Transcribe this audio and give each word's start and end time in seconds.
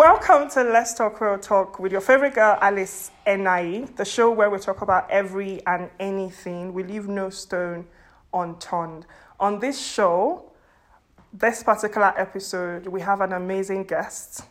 Welcome 0.00 0.48
to 0.52 0.64
Let's 0.64 0.94
Talk 0.94 1.20
Real 1.20 1.36
Talk 1.36 1.78
with 1.78 1.92
your 1.92 2.00
favorite 2.00 2.32
girl, 2.32 2.56
Alice 2.62 3.10
Enai, 3.26 3.94
the 3.96 4.04
show 4.06 4.30
where 4.30 4.48
we 4.48 4.58
talk 4.58 4.80
about 4.80 5.10
every 5.10 5.60
and 5.66 5.90
anything. 6.00 6.72
We 6.72 6.84
leave 6.84 7.06
no 7.06 7.28
stone 7.28 7.84
unturned. 8.32 9.04
On 9.38 9.60
this 9.60 9.78
show, 9.78 10.52
this 11.34 11.62
particular 11.62 12.14
episode, 12.16 12.86
we 12.86 13.02
have 13.02 13.20
an 13.20 13.34
amazing 13.34 13.84
guest. 13.84 14.44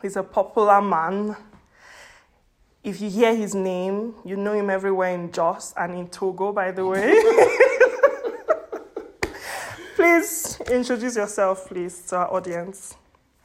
He's 0.00 0.14
a 0.14 0.22
popular 0.22 0.80
man. 0.80 1.34
If 2.84 3.00
you 3.00 3.10
hear 3.10 3.34
his 3.34 3.56
name, 3.56 4.14
you 4.24 4.36
know 4.36 4.52
him 4.52 4.70
everywhere 4.70 5.12
in 5.12 5.32
Jos 5.32 5.74
and 5.76 5.92
in 5.92 6.06
Togo, 6.06 6.52
by 6.52 6.70
the 6.70 6.86
way. 6.86 7.20
please 9.96 10.60
introduce 10.70 11.16
yourself, 11.16 11.66
please, 11.66 12.00
to 12.02 12.16
our 12.18 12.32
audience. 12.32 12.94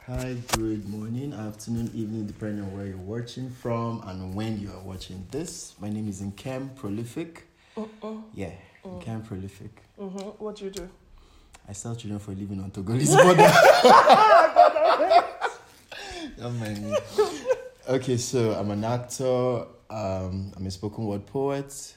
Hi, 0.07 0.37
good 0.53 0.87
morning, 0.87 1.33
afternoon, 1.33 1.91
evening, 1.93 2.27
depending 2.27 2.63
on 2.63 2.73
where 2.73 2.85
you're 2.85 2.95
watching 2.95 3.49
from 3.49 4.01
and 4.07 4.33
when 4.33 4.57
you 4.57 4.71
are 4.71 4.79
watching 4.79 5.27
this. 5.31 5.75
My 5.81 5.89
name 5.89 6.07
is 6.07 6.21
Nkem 6.21 6.73
Prolific. 6.77 7.45
Uh-uh. 7.75 8.13
Yeah, 8.33 8.53
Nkem 8.85 9.27
Prolific. 9.27 9.83
Mm-hmm. 9.99 10.41
What 10.41 10.55
do 10.55 10.63
you 10.63 10.71
do? 10.71 10.89
I 11.67 11.73
sell 11.73 11.93
children 11.93 12.21
for 12.21 12.31
a 12.31 12.35
living 12.35 12.61
on 12.61 12.71
Togolese 12.71 13.21
border. 13.21 13.51
Don't 16.39 16.57
mind 16.57 16.89
me. 16.89 16.97
Okay, 17.89 18.15
so 18.15 18.53
I'm 18.53 18.71
an 18.71 18.85
actor. 18.85 19.65
Um, 19.89 20.53
I'm 20.55 20.65
a 20.65 20.71
spoken 20.71 21.05
word 21.05 21.25
poet. 21.25 21.95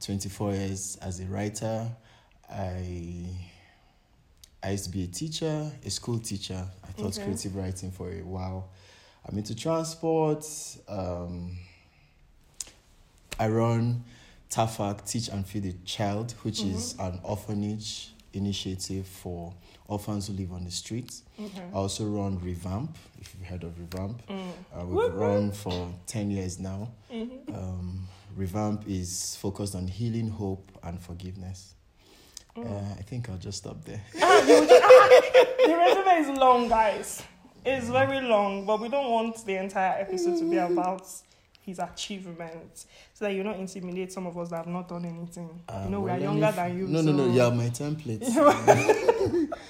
24 0.00 0.52
years 0.52 0.96
as 1.02 1.18
a 1.18 1.24
writer. 1.24 1.90
I 2.48 3.26
I 4.66 4.70
used 4.72 4.84
to 4.86 4.90
be 4.90 5.04
a 5.04 5.06
teacher, 5.06 5.70
a 5.84 5.90
school 5.90 6.18
teacher. 6.18 6.66
I 6.82 6.90
taught 7.00 7.14
Okay. 7.16 7.22
creative 7.22 7.54
writing 7.54 7.92
for 7.92 8.10
a 8.10 8.22
while. 8.22 8.68
I'm 9.24 9.38
into 9.38 9.54
transport. 9.54 10.44
Um, 10.88 11.56
I 13.38 13.46
run 13.48 14.02
TAFAC, 14.50 15.06
Teach 15.08 15.28
and 15.28 15.46
Feed 15.46 15.66
a 15.66 15.72
Child, 15.86 16.32
which 16.42 16.62
is 16.64 16.96
an 16.98 17.20
orphanage 17.22 18.10
initiative 18.32 19.06
for 19.06 19.54
orphans 19.86 20.26
who 20.26 20.32
live 20.32 20.52
on 20.52 20.64
the 20.64 20.70
streets. 20.72 21.22
I 21.38 21.72
also 21.72 22.04
run 22.06 22.40
Revamp, 22.40 22.96
if 23.20 23.34
you've 23.38 23.46
heard 23.48 23.62
of 23.62 23.78
Revamp. 23.78 24.20
Uh, 24.28 24.84
we've 24.84 25.14
run 25.14 25.52
for 25.52 25.92
10 26.08 26.32
years 26.32 26.58
now. 26.58 26.90
Um, 27.54 28.08
Revamp 28.36 28.82
is 28.88 29.36
focused 29.36 29.76
on 29.76 29.86
healing, 29.86 30.28
hope, 30.28 30.72
and 30.82 31.00
forgiveness. 31.00 31.74
Uh, 32.56 32.94
I 32.98 33.02
think 33.02 33.28
I'll 33.28 33.36
just 33.36 33.58
stop 33.58 33.84
there. 33.84 34.00
The 34.14 35.76
resume 35.78 36.20
is 36.32 36.38
long, 36.38 36.68
guys. 36.68 37.22
It's 37.64 37.88
very 37.88 38.20
long, 38.26 38.64
but 38.64 38.80
we 38.80 38.88
don't 38.88 39.10
want 39.10 39.44
the 39.44 39.56
entire 39.56 40.00
episode 40.00 40.38
to 40.38 40.48
be 40.50 40.56
about 40.56 41.02
his 41.62 41.78
achievements, 41.80 42.86
so 43.12 43.24
that 43.24 43.34
you 43.34 43.42
don't 43.42 43.58
intimidate 43.58 44.12
some 44.12 44.26
of 44.26 44.38
us 44.38 44.50
that 44.50 44.56
have 44.58 44.66
not 44.68 44.88
done 44.88 45.04
anything. 45.04 45.60
you 45.84 45.90
know, 45.90 46.00
we 46.00 46.10
Uh, 46.10 46.14
are 46.14 46.18
younger 46.20 46.52
than 46.52 46.78
you. 46.78 46.86
No, 46.86 47.00
no, 47.02 47.12
no. 47.12 47.26
so- 47.26 47.32
Yeah, 47.32 47.50
my 47.50 47.68
templates. 47.70 49.48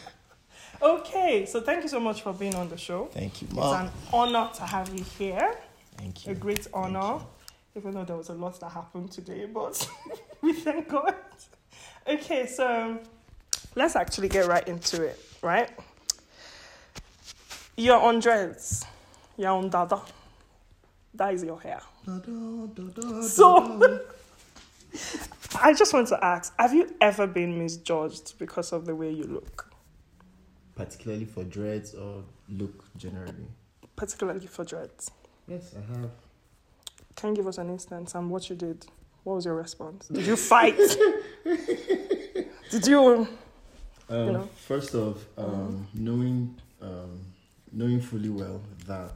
Okay, 0.82 1.46
so 1.46 1.62
thank 1.62 1.82
you 1.82 1.88
so 1.88 1.98
much 1.98 2.20
for 2.20 2.34
being 2.34 2.54
on 2.54 2.68
the 2.68 2.76
show. 2.76 3.06
Thank 3.06 3.40
you, 3.40 3.48
It's 3.50 3.56
an 3.58 3.90
honor 4.12 4.50
to 4.56 4.62
have 4.62 4.94
you 4.94 5.02
here. 5.18 5.54
Thank 5.96 6.26
you. 6.26 6.32
A 6.32 6.34
great 6.34 6.66
honor. 6.74 7.20
Even 7.74 7.94
though 7.94 8.04
there 8.04 8.16
was 8.16 8.28
a 8.28 8.34
lot 8.34 8.60
that 8.60 8.70
happened 8.72 9.10
today, 9.10 9.46
but 9.46 9.88
we 10.42 10.52
thank 10.52 10.88
God. 10.88 11.14
Okay, 12.08 12.46
so 12.46 12.98
let's 13.74 13.96
actually 13.96 14.28
get 14.28 14.46
right 14.46 14.66
into 14.68 15.02
it, 15.02 15.18
right? 15.42 15.70
You're 17.76 18.00
on 18.00 18.20
dreads. 18.20 18.84
You're 19.36 19.50
on 19.50 19.68
dada. 19.70 20.00
That 21.14 21.34
is 21.34 21.42
your 21.42 21.60
hair. 21.60 21.80
So, 23.22 24.00
I 25.60 25.72
just 25.74 25.92
want 25.92 26.08
to 26.08 26.24
ask 26.24 26.52
Have 26.58 26.72
you 26.74 26.94
ever 27.00 27.26
been 27.26 27.58
misjudged 27.58 28.38
because 28.38 28.72
of 28.72 28.86
the 28.86 28.94
way 28.94 29.10
you 29.10 29.24
look, 29.24 29.70
particularly 30.76 31.24
for 31.24 31.42
dreads 31.44 31.94
or 31.94 32.22
look 32.48 32.84
generally. 32.96 33.48
particularly 33.96 34.46
for 34.46 34.64
dreads? 34.64 35.10
Yes, 35.48 35.74
I 35.76 35.92
have. 35.98 36.10
Can 37.16 37.30
you 37.30 37.36
give 37.36 37.46
us 37.48 37.58
an 37.58 37.70
instance 37.70 38.14
and 38.14 38.30
what 38.30 38.48
you 38.48 38.56
did? 38.56 38.86
What 39.26 39.34
was 39.34 39.44
your 39.44 39.56
response? 39.56 40.06
Did 40.06 40.24
you 40.24 40.36
fight? 40.36 40.76
did 42.70 42.86
you? 42.86 43.26
Um, 44.08 44.32
know? 44.32 44.48
First 44.68 44.94
off, 44.94 45.16
um, 45.36 45.88
knowing 45.94 46.54
um, 46.80 47.22
knowing 47.72 48.00
fully 48.00 48.28
well 48.28 48.60
that 48.86 49.10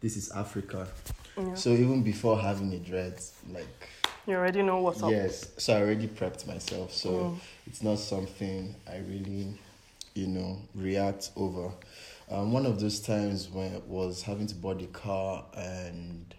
this 0.00 0.16
is 0.16 0.30
Africa, 0.30 0.88
Yeah. 1.36 1.52
so 1.52 1.72
even 1.72 2.02
before 2.02 2.38
having 2.40 2.72
a 2.72 2.78
dread, 2.78 3.20
like 3.52 3.90
You 4.26 4.36
already 4.36 4.62
know 4.62 4.78
what's 4.80 5.02
up. 5.02 5.10
yes, 5.10 5.46
so 5.58 5.76
I 5.76 5.80
already 5.82 6.08
prepped 6.08 6.46
myself. 6.46 6.94
So 6.94 7.10
Mm. 7.10 7.38
it's 7.66 7.82
not 7.82 7.98
something 7.98 8.74
I 8.90 8.96
really, 9.00 9.58
you 10.14 10.26
know, 10.28 10.56
react 10.74 11.32
over. 11.36 11.70
Um, 12.30 12.50
one 12.50 12.64
of 12.64 12.80
those 12.80 12.98
times 12.98 13.50
when 13.50 13.74
I 13.74 13.80
was 13.86 14.22
having 14.22 14.46
to 14.46 14.54
board 14.54 14.78
the 14.80 14.86
car 14.86 15.44
and 15.54 16.34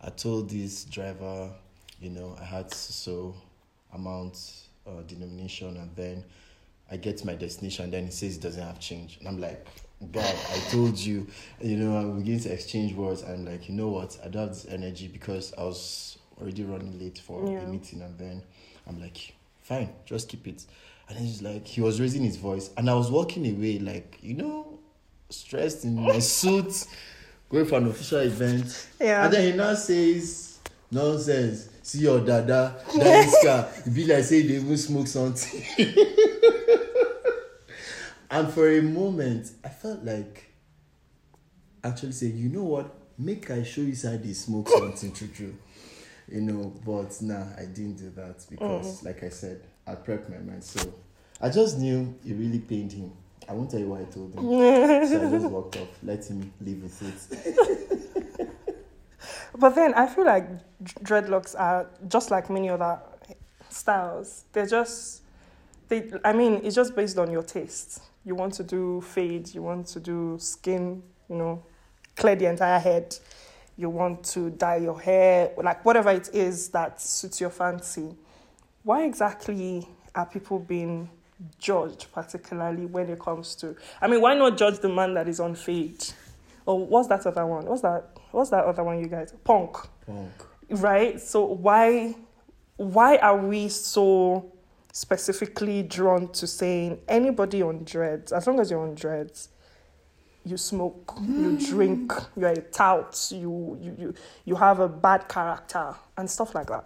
I 0.00 0.08
told 0.08 0.48
this 0.48 0.84
driver, 0.84 1.50
you 2.00 2.10
know, 2.10 2.36
I 2.40 2.44
had 2.44 2.72
so 2.72 3.34
amount 3.92 4.38
uh, 4.86 5.02
denomination 5.06 5.76
and 5.76 5.94
then 5.96 6.24
I 6.90 6.96
get 6.96 7.18
to 7.18 7.26
my 7.26 7.34
destination 7.34 7.84
and 7.84 7.92
then 7.92 8.04
he 8.06 8.10
says 8.10 8.34
he 8.36 8.40
doesn't 8.40 8.62
have 8.62 8.80
change. 8.80 9.18
And 9.18 9.28
I'm 9.28 9.40
like, 9.40 9.66
God, 10.12 10.34
I 10.52 10.58
told 10.70 10.98
you, 10.98 11.26
you 11.60 11.76
know, 11.76 11.96
I'm 11.96 12.18
beginning 12.18 12.40
to 12.40 12.52
exchange 12.52 12.94
words. 12.94 13.22
I'm 13.22 13.44
like, 13.44 13.68
you 13.68 13.74
know 13.74 13.88
what? 13.88 14.18
I 14.24 14.28
don't 14.28 14.42
have 14.48 14.50
this 14.50 14.66
energy 14.68 15.08
because 15.08 15.52
I 15.58 15.62
was 15.64 16.18
already 16.40 16.64
running 16.64 16.98
late 16.98 17.18
for 17.18 17.46
Yeah. 17.50 17.60
the 17.60 17.66
meeting. 17.66 18.00
And 18.02 18.18
then 18.18 18.42
I'm 18.86 19.00
like, 19.00 19.34
fine, 19.60 19.90
just 20.06 20.28
keep 20.28 20.46
it. 20.46 20.64
And 21.08 21.18
then 21.18 21.24
he's 21.26 21.42
like, 21.42 21.66
he 21.66 21.80
was 21.80 22.00
raising 22.00 22.24
his 22.24 22.36
voice. 22.36 22.70
And 22.76 22.88
I 22.88 22.94
was 22.94 23.10
walking 23.10 23.44
away, 23.46 23.78
like, 23.78 24.18
you 24.22 24.34
know, 24.34 24.78
stressed 25.28 25.84
in 25.84 25.96
my 25.96 26.18
suit, 26.20 26.86
going 27.50 27.66
for 27.66 27.76
an 27.78 27.88
official 27.88 28.20
event. 28.20 28.88
Yeah. 29.00 29.24
And 29.24 29.34
then 29.34 29.52
he 29.52 29.56
now 29.58 29.74
says, 29.74 30.58
nonsense. 30.90 31.68
See 31.82 32.00
your 32.00 32.20
dada, 32.20 32.76
that 32.94 33.34
car. 33.44 33.68
It 33.86 33.94
be 33.94 34.04
like 34.04 34.24
say 34.24 34.42
they 34.42 34.56
even 34.56 34.76
smoke 34.76 35.06
something. 35.06 35.62
and 38.30 38.52
for 38.52 38.70
a 38.70 38.82
moment, 38.82 39.50
I 39.64 39.68
felt 39.70 40.04
like 40.04 40.52
actually 41.82 42.12
say 42.12 42.26
you 42.26 42.50
know 42.50 42.64
what? 42.64 42.94
Make 43.18 43.50
I 43.50 43.62
show 43.62 43.80
you 43.80 43.94
how 44.02 44.16
they 44.16 44.32
smoke 44.32 44.68
something 44.78 45.12
true 45.12 45.28
true. 45.28 45.56
You 46.30 46.42
know, 46.42 46.72
but 46.84 47.20
nah, 47.22 47.46
I 47.56 47.64
didn't 47.64 47.96
do 47.96 48.10
that 48.10 48.44
because 48.48 49.02
oh. 49.02 49.06
like 49.06 49.24
I 49.24 49.30
said, 49.30 49.62
I 49.86 49.94
prepped 49.94 50.28
my 50.28 50.38
mind. 50.38 50.62
So 50.62 50.94
I 51.40 51.48
just 51.48 51.78
knew 51.78 52.14
it 52.24 52.34
really 52.34 52.60
pained 52.60 52.92
him. 52.92 53.10
I 53.48 53.52
won't 53.52 53.70
tell 53.70 53.80
you 53.80 53.88
why 53.88 54.00
I 54.00 54.04
told 54.04 54.34
him. 54.34 54.42
so 55.08 55.26
I 55.26 55.30
just 55.30 55.46
walked 55.46 55.76
off, 55.78 55.88
let 56.02 56.24
him 56.24 56.52
live 56.60 56.82
with 56.82 57.02
it. 57.02 58.50
But 59.56 59.74
then 59.74 59.94
I 59.94 60.06
feel 60.06 60.24
like 60.24 60.46
dreadlocks 61.02 61.58
are 61.58 61.86
just 62.08 62.30
like 62.30 62.50
many 62.50 62.68
other 62.68 63.00
styles. 63.68 64.44
They're 64.52 64.66
just, 64.66 65.22
they. 65.88 66.10
I 66.24 66.32
mean, 66.32 66.60
it's 66.62 66.76
just 66.76 66.94
based 66.94 67.18
on 67.18 67.30
your 67.30 67.42
taste. 67.42 68.02
You 68.24 68.34
want 68.34 68.54
to 68.54 68.62
do 68.62 69.00
fade. 69.00 69.54
You 69.54 69.62
want 69.62 69.86
to 69.88 70.00
do 70.00 70.36
skin. 70.38 71.02
You 71.28 71.36
know, 71.36 71.64
clear 72.16 72.36
the 72.36 72.46
entire 72.46 72.78
head. 72.78 73.16
You 73.76 73.88
want 73.88 74.24
to 74.24 74.50
dye 74.50 74.76
your 74.76 75.00
hair, 75.00 75.52
like 75.56 75.84
whatever 75.86 76.10
it 76.10 76.28
is 76.34 76.68
that 76.68 77.00
suits 77.00 77.40
your 77.40 77.48
fancy. 77.48 78.14
Why 78.82 79.04
exactly 79.04 79.88
are 80.14 80.26
people 80.26 80.58
being 80.58 81.08
judged, 81.58 82.08
particularly 82.12 82.84
when 82.84 83.08
it 83.08 83.18
comes 83.18 83.54
to? 83.56 83.74
I 84.00 84.06
mean, 84.06 84.20
why 84.20 84.34
not 84.34 84.58
judge 84.58 84.80
the 84.80 84.90
man 84.90 85.14
that 85.14 85.28
is 85.28 85.40
on 85.40 85.54
fade? 85.54 86.04
Or 86.66 86.86
what's 86.86 87.08
that 87.08 87.26
other 87.26 87.46
one? 87.46 87.64
What's 87.64 87.80
that? 87.80 88.18
What's 88.32 88.50
that 88.50 88.64
other 88.64 88.84
one 88.84 89.00
you 89.00 89.06
guys? 89.06 89.32
Punk, 89.44 89.76
Punk. 90.06 90.30
right? 90.70 91.20
So 91.20 91.44
why 91.44 92.14
why 92.76 93.16
are 93.18 93.36
we 93.36 93.68
so 93.68 94.52
specifically 94.92 95.82
drawn 95.82 96.28
to 96.28 96.46
saying 96.46 96.98
anybody 97.08 97.62
on 97.62 97.84
dreads, 97.84 98.32
as 98.32 98.46
long 98.46 98.58
as 98.60 98.70
you're 98.70 98.80
on 98.80 98.94
dreads, 98.94 99.50
you 100.44 100.56
smoke, 100.56 101.18
you 101.28 101.58
drink, 101.58 102.12
you're 102.36 102.50
a 102.50 102.60
tout, 102.60 103.28
you 103.30 103.78
you 103.80 103.96
you 103.98 104.14
you 104.44 104.54
have 104.54 104.80
a 104.80 104.88
bad 104.88 105.28
character 105.28 105.94
and 106.16 106.28
stuff 106.30 106.54
like 106.54 106.68
that. 106.68 106.84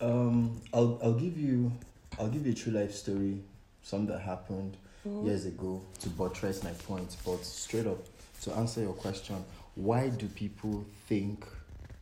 Um, 0.00 0.60
I'll 0.72 0.98
I'll 1.02 1.12
give 1.14 1.36
you 1.36 1.72
I'll 2.18 2.28
give 2.28 2.46
you 2.46 2.52
a 2.52 2.54
true 2.54 2.72
life 2.72 2.94
story, 2.94 3.42
something 3.82 4.14
that 4.14 4.20
happened 4.22 4.76
years 5.04 5.46
ago 5.46 5.82
to 6.00 6.08
buttress 6.10 6.62
my 6.62 6.70
point. 6.70 7.16
But 7.24 7.44
straight 7.44 7.86
up 7.86 7.98
to 8.42 8.52
answer 8.54 8.80
your 8.80 8.94
question, 8.94 9.36
why 9.74 10.08
do 10.08 10.26
people 10.28 10.84
think 11.08 11.46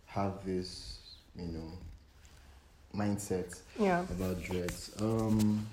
have 0.07 0.45
this 0.45 0.99
you 1.37 1.47
know 1.47 1.73
mindset 2.95 3.59
Yeah. 3.79 4.03
about 4.11 4.43
dreads? 4.43 4.91
Um, 5.01 5.67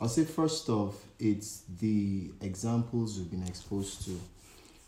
I'll 0.00 0.08
say 0.08 0.24
first 0.24 0.68
off, 0.68 0.96
it's 1.20 1.62
the 1.80 2.30
examples 2.40 3.18
we've 3.18 3.30
been 3.30 3.46
exposed 3.46 4.04
to. 4.06 4.20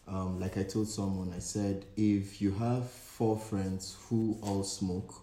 Um, 0.08 0.40
like 0.40 0.58
I 0.58 0.64
told 0.64 0.88
someone, 0.88 1.32
I 1.34 1.38
said, 1.38 1.84
if 1.96 2.42
you 2.42 2.52
have 2.52 2.90
four 2.90 3.38
friends 3.38 3.96
who 4.08 4.36
all 4.42 4.62
smoke 4.64 5.14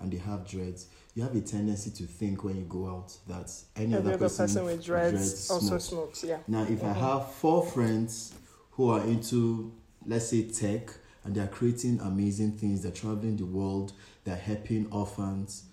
and 0.00 0.10
they 0.10 0.16
have 0.16 0.48
dreads, 0.48 0.86
you 1.14 1.22
have 1.22 1.36
a 1.36 1.40
tendency 1.40 1.90
to 1.90 2.04
think 2.04 2.42
when 2.42 2.56
you 2.56 2.62
go 2.64 2.88
out 2.88 3.16
that 3.28 3.52
any 3.76 3.94
Every 3.94 4.08
other 4.14 4.18
person, 4.18 4.46
person 4.46 4.64
with 4.64 4.84
dreads, 4.84 5.10
dreads 5.12 5.50
also 5.50 5.66
smokes. 5.78 5.84
smokes. 5.84 6.24
Yeah. 6.24 6.38
Now, 6.48 6.62
if 6.62 6.82
I 6.82 6.88
Mhm. 6.88 6.96
have 6.96 7.32
four 7.34 7.64
friends 7.64 8.32
who 8.72 8.88
are 8.88 9.02
into, 9.02 9.72
let's 10.06 10.28
say, 10.28 10.42
tech, 10.48 10.90
and 11.24 11.34
they're 11.34 11.46
creating 11.48 12.00
amazing 12.00 12.52
things, 12.52 12.82
they're 12.82 12.92
traveling 12.92 13.36
the 13.36 13.46
world, 13.46 13.92
they're 14.24 14.36
helping 14.36 14.86
orphans, 14.92 15.64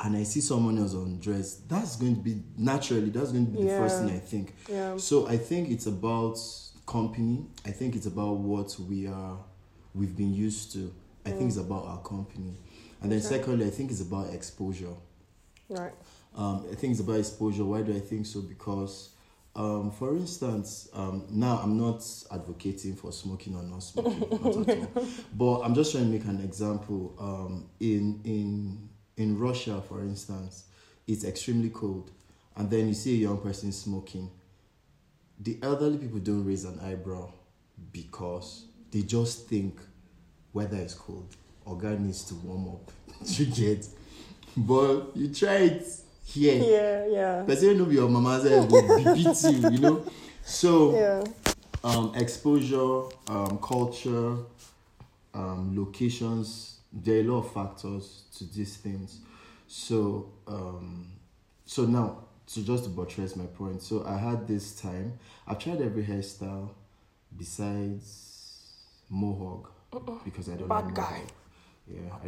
and 0.00 0.16
I 0.16 0.22
see 0.22 0.40
someone 0.40 0.78
else 0.78 0.94
on 0.94 1.18
dress, 1.18 1.54
that's 1.68 1.96
going 1.96 2.14
to 2.16 2.20
be 2.22 2.40
naturally, 2.56 3.10
that's 3.10 3.32
going 3.32 3.46
to 3.46 3.52
be 3.52 3.66
the 3.66 3.76
first 3.76 4.00
thing 4.00 4.10
I 4.10 4.18
think. 4.18 4.54
Yeah. 4.68 4.96
So 4.96 5.26
I 5.26 5.36
think 5.36 5.70
it's 5.70 5.86
about 5.86 6.38
company. 6.86 7.44
I 7.66 7.70
think 7.70 7.96
it's 7.96 8.06
about 8.06 8.36
what 8.38 8.74
we 8.88 9.06
are, 9.08 9.36
we've 9.94 10.16
been 10.16 10.32
used 10.32 10.72
to. 10.74 10.92
I 11.26 11.30
think 11.30 11.42
Mm. 11.42 11.48
it's 11.48 11.56
about 11.58 11.84
our 11.86 12.00
company, 12.02 12.54
and 13.02 13.10
then 13.12 13.18
Okay. 13.18 13.28
secondly, 13.28 13.66
I 13.66 13.70
think 13.70 13.90
it's 13.90 14.00
about 14.00 14.32
exposure. 14.32 14.94
Right. 15.68 15.92
Um, 16.34 16.64
I 16.70 16.74
think 16.76 16.92
it's 16.92 17.00
about 17.00 17.18
exposure. 17.18 17.64
Why 17.64 17.82
do 17.82 17.92
I 17.94 18.00
think 18.00 18.24
so? 18.24 18.40
Because, 18.40 19.10
um, 19.54 19.90
for 19.90 20.14
instance, 20.16 20.88
um, 20.92 21.26
now 21.30 21.60
I'm 21.62 21.76
not 21.76 22.04
advocating 22.30 22.94
for 22.94 23.12
smoking 23.12 23.56
or 23.56 23.62
not 23.62 23.82
smoking, 23.82 24.20
not 24.20 24.68
at 24.68 24.78
all. 24.96 25.06
But 25.34 25.60
I'm 25.60 25.74
just 25.74 25.92
trying 25.92 26.04
to 26.04 26.10
make 26.10 26.24
an 26.24 26.40
example. 26.40 27.14
Um, 27.18 27.68
in 27.80 28.20
in 28.24 28.88
in 29.16 29.38
Russia, 29.38 29.82
for 29.88 30.00
instance, 30.00 30.64
it's 31.06 31.24
extremely 31.24 31.70
cold, 31.70 32.10
and 32.56 32.70
then 32.70 32.88
you 32.88 32.94
see 32.94 33.14
a 33.14 33.28
young 33.28 33.40
person 33.40 33.72
smoking. 33.72 34.30
The 35.40 35.58
elderly 35.62 35.98
people 35.98 36.18
don't 36.18 36.44
raise 36.44 36.64
an 36.64 36.80
eyebrow 36.80 37.32
because 37.92 38.64
they 38.90 39.02
just 39.02 39.48
think 39.48 39.80
weather 40.52 40.78
is 40.78 40.94
cold. 40.94 41.36
or 41.64 41.76
guy 41.76 41.96
needs 41.98 42.24
to 42.24 42.34
warm 42.36 42.68
up. 42.68 42.90
you 43.24 43.46
get, 43.46 43.86
but 44.56 45.14
you 45.14 45.28
try 45.32 45.56
it 45.56 45.86
here. 46.28 46.62
Yeah. 46.62 47.06
Yeah. 47.06 47.42
Person 47.44 47.78
no 47.78 47.84
be 47.86 47.94
your 47.94 48.08
mama 48.08 48.40
head 48.40 48.70
will 48.70 49.14
beat 49.14 49.42
you, 49.44 49.70
you 49.70 49.78
know. 49.78 50.04
So 50.44 50.92
Yeah. 50.94 51.24
um, 51.84 52.12
exposure, 52.14 53.02
um, 53.28 53.58
culture, 53.62 54.36
um, 55.34 55.74
locations. 55.76 56.76
There 56.92 57.16
are 57.18 57.20
a 57.20 57.22
lot 57.24 57.38
of 57.44 57.52
factors 57.52 58.24
to 58.36 58.44
these 58.44 58.76
things. 58.76 59.20
So 59.66 60.30
um, 60.46 61.06
so 61.66 61.84
now 61.84 62.24
to 62.46 62.62
just 62.64 62.84
to 62.84 62.90
buttress 62.90 63.36
my 63.36 63.46
point. 63.46 63.82
So 63.82 64.04
I 64.06 64.16
had 64.16 64.46
this 64.48 64.80
time. 64.80 65.18
I've 65.46 65.58
tried 65.58 65.80
every 65.82 66.02
hairstyle 66.04 66.70
besides 67.36 68.62
mohawk 69.10 69.72
because 70.24 70.48
I 70.48 70.56
don't 70.56 70.68
Bad 70.68 70.86
like 70.86 70.94
guy. 70.94 71.02
mohawk. 71.02 71.32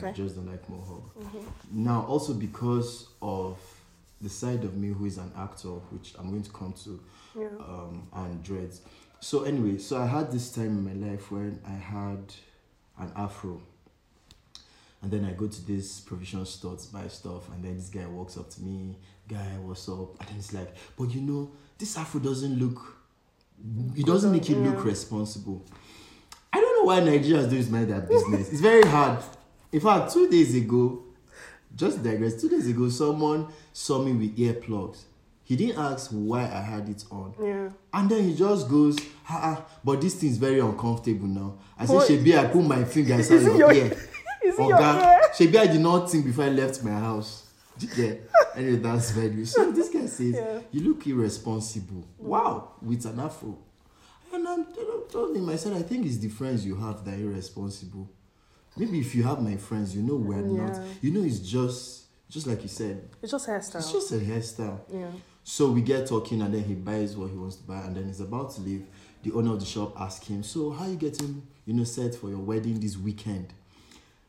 Yeah, 0.03 0.09
I 0.09 0.13
just 0.13 0.37
don't 0.37 0.47
like 0.51 0.69
mohawk. 0.71 1.15
Mhm. 1.19 1.45
Now, 1.73 2.07
also 2.07 2.33
because 2.35 3.09
of 3.21 3.59
the 4.21 4.29
side 4.29 4.65
of 4.65 4.77
me 4.77 4.89
who 4.89 5.07
is 5.07 5.19
an 5.19 5.33
actor, 5.37 5.69
which 5.69 6.15
I'm 6.19 6.31
going 6.31 6.43
to 6.43 6.51
come 6.51 6.75
to, 6.85 7.01
Yeah. 7.39 7.47
um, 7.59 8.07
and 8.13 8.43
dreads. 8.43 8.83
So 9.21 9.45
anyway, 9.45 9.79
so 9.79 9.99
I 9.99 10.07
had 10.07 10.31
this 10.33 10.51
time 10.53 10.67
in 10.79 10.85
my 10.85 11.09
life 11.11 11.31
when 11.31 11.61
I 11.67 11.73
had 11.73 12.33
an 12.99 13.13
afro, 13.17 13.61
and 15.03 15.11
then 15.11 15.25
I 15.25 15.33
go 15.33 15.47
to 15.47 15.67
this 15.67 16.01
provision 16.01 16.45
store 16.45 16.77
to 16.77 16.93
buy 16.93 17.09
stuff, 17.09 17.49
and 17.53 17.65
then 17.65 17.77
this 17.77 17.89
guy 17.89 18.07
walks 18.07 18.37
up 18.37 18.51
to 18.51 18.63
me, 18.63 18.97
guy, 19.29 19.57
what's 19.63 19.89
up? 19.89 20.19
And 20.21 20.29
then 20.29 20.37
it's 20.39 20.53
like, 20.53 20.75
but 20.99 21.11
you 21.15 21.23
know, 21.23 21.51
this 21.79 21.97
afro 21.97 22.21
doesn't 22.21 22.59
look, 22.59 22.97
it 23.97 24.05
doesn't 24.07 24.33
make 24.33 24.49
you 24.49 24.57
look 24.57 24.85
responsible. 24.85 25.65
I 26.53 26.61
don't 26.61 26.79
know 26.79 26.85
why 26.85 27.01
Nigerians 27.01 27.49
do 27.49 27.57
this 27.57 27.71
mind 27.71 27.91
their 27.91 28.01
business. 28.01 28.51
It's 28.53 28.61
very 28.61 28.83
hard. 28.83 29.23
In 29.73 29.81
fact, 29.81 30.13
two 30.13 30.29
days 30.29 30.55
ago, 30.55 31.05
just 31.75 32.03
digress. 32.03 32.41
Two 32.41 32.49
days 32.49 32.67
ago, 32.69 32.89
someone 32.89 33.49
saw 33.73 34.03
me 34.03 34.13
with 34.13 34.37
earplugs. 34.37 35.03
He 35.45 35.57
didn't 35.57 35.79
ask 35.79 36.11
why 36.13 36.43
I 36.43 36.61
had 36.61 36.89
it 36.89 37.05
on. 37.11 37.35
Yeah. 37.43 37.71
And 37.93 38.09
then 38.09 38.23
he 38.23 38.37
just 38.37 38.69
goes, 38.69 38.97
ah, 39.29 39.41
ah 39.43 39.67
but 39.83 40.01
this 40.01 40.15
thing's 40.15 40.37
very 40.37 40.61
uncomfortable 40.61 41.27
now. 41.27 41.59
I 41.77 41.87
said? 41.87 41.97
Shebi, 42.03 42.39
I 42.39 42.47
put 42.47 42.63
my 42.63 42.85
finger 42.85 43.15
Is 43.19 43.31
inside 43.31 43.59
your 43.59 43.73
your- 43.73 43.73
ear. 43.73 43.93
Is 44.45 44.59
it 44.59 44.63
your 44.63 44.81
ear? 44.81 45.21
Shebi, 45.37 45.57
I 45.57 45.67
did 45.67 45.81
not 45.81 46.09
think 46.09 46.25
before 46.27 46.45
I 46.45 46.51
left 46.51 46.85
my 46.85 46.93
house. 46.93 47.49
Yeah. 47.97 48.15
anyway, 48.55 48.77
that's 48.77 49.11
very 49.11 49.45
So 49.45 49.73
this 49.73 49.89
guy 49.89 50.07
says, 50.07 50.35
Yeah. 50.35 50.61
You 50.71 50.89
look 50.89 51.05
irresponsible. 51.07 52.05
Wow, 52.19 52.73
with 52.81 53.05
an 53.07 53.19
afro. 53.19 53.59
And 54.33 54.47
I 54.47 54.57
told 55.11 55.37
him, 55.37 55.49
I 55.49 55.57
said, 55.57 55.73
I 55.73 55.83
think 55.83 56.07
it's 56.07 56.19
the 56.19 56.29
friends 56.29 56.65
you 56.65 56.77
have 56.77 57.05
that 57.05 57.15
are 57.15 57.23
irresponsible. 57.23 58.09
Maybe 58.77 59.01
if 59.01 59.15
you 59.15 59.23
have 59.25 59.41
my 59.43 59.57
friends, 59.57 59.95
you 59.95 60.03
know 60.03 60.15
we're 60.17 60.37
not. 60.43 60.79
You 61.03 61.11
know, 61.11 61.23
it's 61.23 61.41
just, 61.41 62.05
just 62.29 62.47
like 62.47 62.63
you 62.63 62.69
said, 62.69 63.09
It's 63.23 63.33
just 63.33 63.47
hairstyle. 63.49 63.77
it's 63.77 63.93
just 63.93 64.13
a 64.13 64.17
hairstyle. 64.17 64.81
yeah. 64.93 65.07
So 65.43 65.73
we 65.73 65.81
get 65.83 66.07
talking, 66.07 66.43
and 66.43 66.55
then 66.55 66.63
he 66.65 66.75
buys 66.75 67.17
what 67.17 67.31
he 67.31 67.37
wants 67.37 67.57
to 67.57 67.63
buy, 67.65 67.81
and 67.81 67.97
then 67.97 68.07
he's 68.07 68.21
about 68.21 68.53
to 68.55 68.61
leave. 68.61 68.87
The 69.23 69.33
owner 69.33 69.53
of 69.55 69.61
the 69.61 69.67
shop 69.67 70.01
asks 70.01 70.27
him, 70.29 70.43
"So 70.43 70.71
how 70.71 70.87
you 70.87 70.97
getting, 70.97 71.43
you 71.67 71.75
know, 71.75 71.85
set 71.85 72.15
for 72.15 72.29
your 72.29 72.39
wedding 72.39 72.79
this 72.81 72.97
weekend?" 72.97 73.53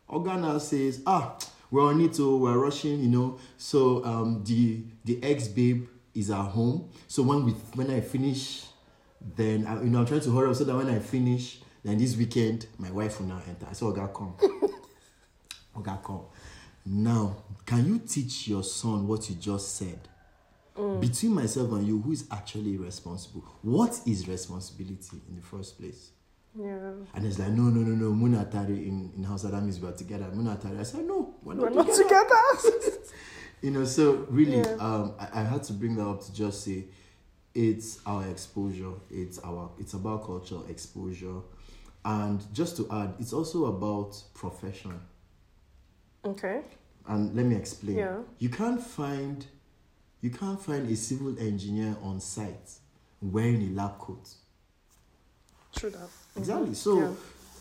Organa 0.09 0.59
says, 0.59 1.01
"Ah, 1.05 1.37
we're 1.69 1.83
on 1.83 2.01
it, 2.01 2.17
oh, 2.19 2.37
we're 2.37 2.57
rushing, 2.57 2.99
you 2.99 3.07
know. 3.09 3.37
So 3.57 4.03
um, 4.03 4.43
the 4.45 4.83
the 5.05 5.21
ex 5.23 5.47
babe 5.47 5.87
is 6.13 6.29
at 6.31 6.43
home. 6.43 6.89
So 7.07 7.23
when 7.23 7.45
we 7.45 7.51
when 7.75 7.89
I 7.91 8.01
finish, 8.01 8.65
then 9.35 9.65
I, 9.67 9.75
you 9.83 9.89
know 9.89 9.99
I'm 9.99 10.05
trying 10.05 10.21
to 10.21 10.35
hurry 10.35 10.49
up 10.49 10.55
so 10.55 10.63
that 10.65 10.75
when 10.75 10.89
I 10.89 10.99
finish, 10.99 11.61
then 11.83 11.97
this 11.97 12.15
weekend 12.15 12.67
my 12.77 12.91
wife 12.91 13.19
will 13.19 13.27
now 13.27 13.41
enter. 13.47 13.65
I 13.69 13.73
said, 13.73 13.85
Oga, 13.85 14.13
come, 14.13 14.35
Oga, 15.77 16.03
come. 16.03 16.21
Now, 16.85 17.37
can 17.65 17.85
you 17.85 17.99
teach 17.99 18.47
your 18.47 18.63
son 18.63 19.07
what 19.07 19.29
you 19.29 19.35
just 19.35 19.75
said?" 19.75 19.99
between 20.99 21.33
myself 21.33 21.69
and 21.73 21.85
you, 21.85 21.99
who 22.01 22.11
is 22.13 22.25
actually 22.31 22.77
responsible? 22.77 23.43
What 23.61 23.99
is 24.07 24.27
responsibility 24.27 25.21
in 25.29 25.35
the 25.35 25.41
first 25.41 25.77
place? 25.79 26.11
Yeah. 26.57 26.93
And 27.13 27.25
it's 27.25 27.37
like, 27.37 27.49
no, 27.49 27.63
no, 27.63 27.81
no, 27.81 27.93
no. 27.93 28.11
Muna 28.13 28.49
Atari 28.49 28.87
in, 28.87 29.11
in 29.15 29.23
Hausa 29.23 29.49
that 29.49 29.61
means 29.61 29.79
we're 29.79 29.91
together. 29.91 30.25
Muna 30.33 30.57
Atari. 30.57 30.79
I 30.79 30.83
said, 30.83 31.05
no, 31.05 31.35
we're 31.43 31.55
We're 31.55 31.69
not, 31.69 31.87
not 31.87 31.95
together. 31.95 32.25
together. 32.63 32.97
You 33.61 33.71
know, 33.71 33.85
so 33.85 34.25
really, 34.29 34.57
Yeah. 34.57 34.77
um, 34.79 35.13
I, 35.19 35.41
I 35.41 35.43
had 35.43 35.61
to 35.65 35.73
bring 35.73 35.95
that 35.97 36.07
up 36.07 36.23
to 36.25 36.33
just 36.33 36.63
say 36.63 36.85
it's 37.53 37.99
our 38.07 38.25
exposure. 38.27 38.93
It's 39.11 39.37
our 39.43 39.69
it's 39.77 39.93
about 39.93 40.25
cultural 40.25 40.65
exposure. 40.67 41.41
And 42.03 42.43
just 42.53 42.77
to 42.77 42.87
add, 42.91 43.13
it's 43.19 43.33
also 43.33 43.65
about 43.65 44.21
profession. 44.33 44.99
okay. 46.25 46.61
And 47.07 47.35
let 47.35 47.45
me 47.45 47.55
explain. 47.55 47.97
Yeah. 47.97 48.17
You 48.37 48.49
can't 48.49 48.81
find 48.81 49.45
you 50.21 50.29
can't 50.29 50.61
find 50.61 50.87
a 50.89 50.95
civil 50.95 51.37
engineer 51.39 51.95
on 52.03 52.19
site 52.19 52.69
wearing 53.21 53.63
a 53.69 53.71
lab 53.71 53.97
coat. 53.97 54.29
True 55.75 55.89
that. 55.89 55.97
Mm-hmm. 55.99 56.39
Exactly. 56.39 56.73
So 56.75 56.99
Yeah. 56.99 57.11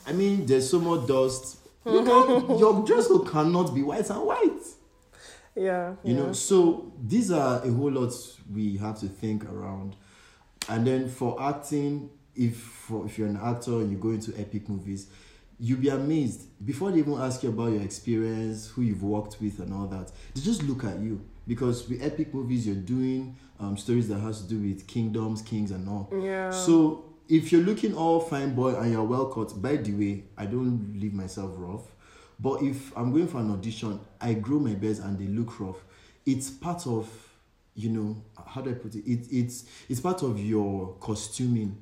I 0.07 0.13
mean 0.13 0.45
there's 0.47 0.69
so 0.71 0.79
much 0.79 1.07
dust. 1.09 1.57
You 1.87 1.93
mm-hmm. 2.03 2.47
can't, 2.47 2.59
your 2.61 2.85
dress 2.85 3.09
code 3.09 3.31
cannot 3.31 3.75
be 3.75 3.83
white 3.83 4.11
and 4.11 4.21
white. 4.21 4.63
Yeah. 5.57 5.95
You 6.05 6.15
yeah. 6.15 6.23
know, 6.23 6.33
so 6.33 6.93
these 7.03 7.31
are 7.31 7.65
a 7.65 7.71
whole 7.73 7.91
lot 7.91 8.13
we 8.53 8.77
have 8.77 8.99
to 9.01 9.07
think 9.09 9.45
around. 9.51 9.97
And 10.69 10.87
then 10.87 11.09
for 11.09 11.41
acting, 11.43 12.11
if 12.35 12.91
if 12.91 13.19
you're 13.19 13.29
an 13.29 13.41
actor 13.43 13.73
and 13.73 13.91
you 13.91 13.99
go 13.99 14.11
into 14.11 14.33
epic 14.39 14.69
movies, 14.69 15.09
you'll 15.59 15.81
be 15.81 15.89
amazed 15.89 16.47
before 16.65 16.91
they 16.91 16.99
even 16.99 17.15
ask 17.15 17.43
you 17.43 17.51
about 17.51 17.73
your 17.73 17.83
experience, 17.83 18.69
who 18.69 18.83
you've 18.83 19.03
worked 19.03 19.41
with, 19.41 19.59
and 19.61 19.73
all 19.73 19.87
that. 19.87 20.11
They 20.35 20.41
just 20.41 20.63
look 20.63 20.85
at 20.85 20.99
you 20.99 21.21
because 21.47 21.89
with 21.89 22.03
epic 22.03 22.33
movies, 22.33 22.67
you're 22.67 22.77
doing 22.77 23.37
um, 23.59 23.77
stories 23.77 24.09
that 24.09 24.21
has 24.21 24.43
to 24.43 24.49
do 24.49 24.59
with 24.59 24.87
kingdoms, 24.87 25.43
kings, 25.43 25.71
and 25.71 25.89
all. 25.89 26.09
Yeah. 26.23 26.51
So 26.51 27.05
if 27.29 27.53
you're 27.53 27.63
looking 27.63 27.95
all 27.95 28.21
fine 28.21 28.55
boy 28.55 28.75
and 28.75 28.91
you're 28.91 29.05
well 29.05 29.27
cut, 29.27 29.61
by 29.61 29.77
the 29.77 29.93
way, 29.93 30.25
I 30.37 30.47
don't 30.47 30.99
leave 30.99 31.15
myself 31.15 31.53
rough. 31.57 31.83
But 32.39 32.63
if 32.63 32.97
I'm 32.97 33.13
going 33.13 33.29
for 33.29 33.39
an 33.39 33.51
audition, 33.51 34.01
I 34.21 34.35
grow 34.35 34.59
my 34.59 34.75
beards 34.75 34.99
and 34.99 35.19
they 35.19 35.27
look 35.27 35.61
rough. 35.61 35.77
It's 36.25 36.49
part 36.49 36.87
of, 36.87 37.09
you 37.75 37.91
know, 37.91 38.17
how 38.47 38.63
do 38.63 38.71
I 38.71 38.75
put 38.75 38.95
it? 38.95 39.07
it 39.07 39.27
it's 39.31 39.65
it's 39.89 40.01
part 40.01 40.23
of 40.23 40.41
your 40.41 40.95
costuming 41.01 41.77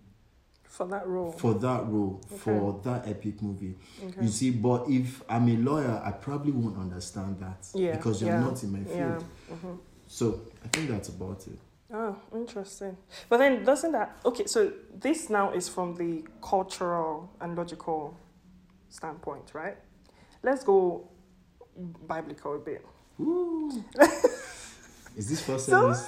for 0.78 0.86
that 0.86 1.06
role. 1.08 1.32
for 1.32 1.54
that 1.54 1.86
role, 1.88 2.20
for 2.38 2.80
that 2.84 3.08
epic 3.08 3.42
movie. 3.42 3.74
okay. 4.06 4.22
You 4.22 4.28
see, 4.28 4.50
but 4.52 4.88
if 4.88 5.22
I'm 5.28 5.48
a 5.48 5.56
lawyer, 5.56 6.00
I 6.04 6.12
probably 6.12 6.52
won't 6.52 6.78
understand 6.78 7.40
that 7.40 7.66
Yeah, 7.74 7.96
because 7.96 8.22
you're 8.22 8.30
yeah, 8.30 8.40
not 8.40 8.62
in 8.62 8.72
my 8.72 8.84
field. 8.84 9.24
Yeah. 9.50 9.56
hmm 9.56 9.74
So 10.06 10.40
I 10.64 10.68
think 10.68 10.88
that's 10.90 11.08
about 11.08 11.44
it. 11.48 11.58
Oh, 11.92 12.14
interesting. 12.32 12.96
But 13.28 13.38
then 13.38 13.64
doesn't 13.64 13.90
that 13.92 14.16
okay, 14.24 14.46
so 14.46 14.72
this 14.94 15.28
now 15.30 15.50
is 15.52 15.68
from 15.68 15.96
the 15.96 16.24
cultural 16.40 17.28
and 17.40 17.56
logical 17.56 18.16
standpoint, 18.88 19.50
right? 19.54 19.76
Let's 20.44 20.62
go 20.62 21.08
biblical 22.06 22.54
a 22.54 22.58
bit. 22.58 22.86
Is 25.16 25.28
this 25.30 25.40
first 25.42 25.66
So- 25.66 25.92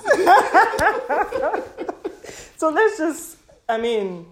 So 2.57 2.69
let's 2.71 2.99
just 2.99 3.37
I 3.69 3.79
mean 3.79 4.27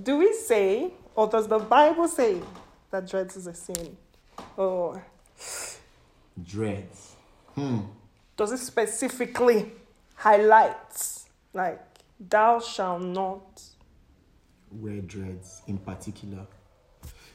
do 0.00 0.18
we 0.18 0.32
say, 0.32 0.92
or 1.14 1.28
does 1.28 1.48
the 1.48 1.58
Bible 1.58 2.08
say 2.08 2.40
that 2.90 3.08
dreads 3.08 3.36
is 3.36 3.46
a 3.46 3.54
sin? 3.54 3.96
Or 4.56 5.04
Dreads. 6.42 7.16
Hmm. 7.54 7.80
does 8.36 8.52
it 8.52 8.58
specifically 8.58 9.72
highlight, 10.14 10.76
like, 11.52 11.80
thou 12.18 12.60
shalt 12.60 13.02
not? 13.02 13.62
Wear 14.70 15.00
dreads 15.00 15.62
in 15.66 15.78
particular. 15.78 16.46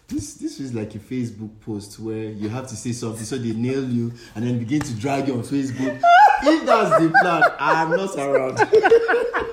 This 0.07 0.35
this 0.35 0.59
is 0.59 0.73
like 0.73 0.95
a 0.95 0.99
Facebook 0.99 1.59
post 1.61 1.99
where 1.99 2.25
you 2.25 2.47
have 2.47 2.67
to 2.67 2.75
say 2.75 2.91
something 2.91 3.25
so 3.25 3.37
they 3.37 3.53
nail 3.53 3.83
you 3.89 4.13
and 4.35 4.45
then 4.45 4.57
begin 4.59 4.79
to 4.81 4.93
drag 4.93 5.27
you 5.27 5.33
on 5.33 5.41
Facebook. 5.41 5.99
if 6.43 6.65
that's 6.65 7.03
the 7.03 7.09
plan, 7.21 7.43
I'm 7.59 7.89
not 7.89 8.15
around. 8.17 8.57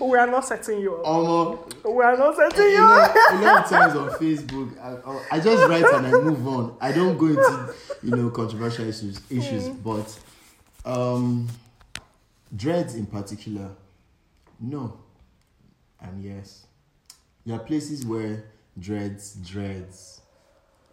We 0.00 0.18
are 0.18 0.26
not 0.26 0.44
setting 0.44 0.80
you 0.80 0.96
up. 0.96 1.06
Um, 1.06 1.58
We 1.94 2.02
are 2.04 2.16
not 2.16 2.36
setting 2.36 2.64
you 2.64 2.70
you 2.72 2.76
know, 2.80 3.00
up. 3.00 3.14
a 3.32 3.36
lot 3.42 3.64
of 3.64 3.70
times 3.70 3.96
on 3.96 4.08
Facebook, 4.18 4.78
I, 4.80 5.36
I 5.36 5.40
just 5.40 5.68
write 5.68 5.84
and 5.84 6.06
I 6.06 6.10
move 6.10 6.46
on. 6.46 6.76
I 6.80 6.92
don't 6.92 7.16
go 7.16 7.26
into 7.26 7.74
you 8.02 8.10
know 8.16 8.30
controversial 8.30 8.86
issues, 8.88 9.20
issues. 9.30 9.68
But 9.68 10.18
um, 10.84 11.48
dreads 12.54 12.94
in 12.94 13.06
particular, 13.06 13.70
no, 14.60 14.98
and 16.00 16.22
yes. 16.22 16.66
There 17.44 17.54
are 17.54 17.60
places 17.60 18.04
where 18.04 18.44
dreads, 18.78 19.34
dreads 19.34 20.20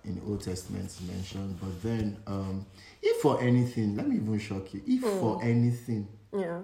in 0.05 0.15
the 0.15 0.21
Old 0.29 0.41
Testament 0.43 0.85
is 0.85 1.01
mentioned, 1.01 1.57
but 1.59 1.81
then 1.81 2.17
um, 2.27 2.65
if 3.01 3.21
for 3.21 3.41
anything, 3.41 3.95
let 3.95 4.07
me 4.07 4.17
even 4.17 4.37
shock 4.39 4.71
you. 4.73 4.81
If 4.85 5.01
for 5.19 5.41
anything, 5.43 6.07
Yeah. 6.31 6.59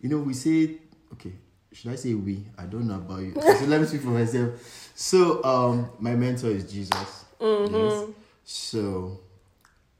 you 0.00 0.08
know, 0.08 0.18
we 0.18 0.34
say, 0.34 0.78
okay, 1.12 1.32
should 1.72 1.92
I 1.92 1.96
say 1.96 2.14
we? 2.14 2.44
I 2.58 2.64
don't 2.64 2.86
know 2.86 2.96
about 2.96 3.20
you. 3.20 3.34
so 3.34 3.64
let 3.66 3.80
me 3.80 3.86
speak 3.86 4.02
for 4.02 4.08
myself. 4.08 4.92
So, 4.94 5.42
um, 5.44 5.90
my 5.98 6.14
mentor 6.14 6.50
is 6.50 6.70
Jesus. 6.70 7.24
Yes. 7.40 8.04
So, 8.44 9.20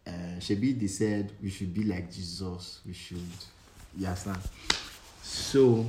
uh, 0.07 0.11
Shebi, 0.39 0.79
they 0.79 0.89
said 0.89 1.33
we 1.43 1.51
should 1.51 1.73
be 1.73 1.85
like 1.85 2.13
Jesus. 2.13 2.81
We 2.87 2.93
should, 2.93 3.19
you 3.97 4.07
understand? 4.07 4.39
So, 5.23 5.87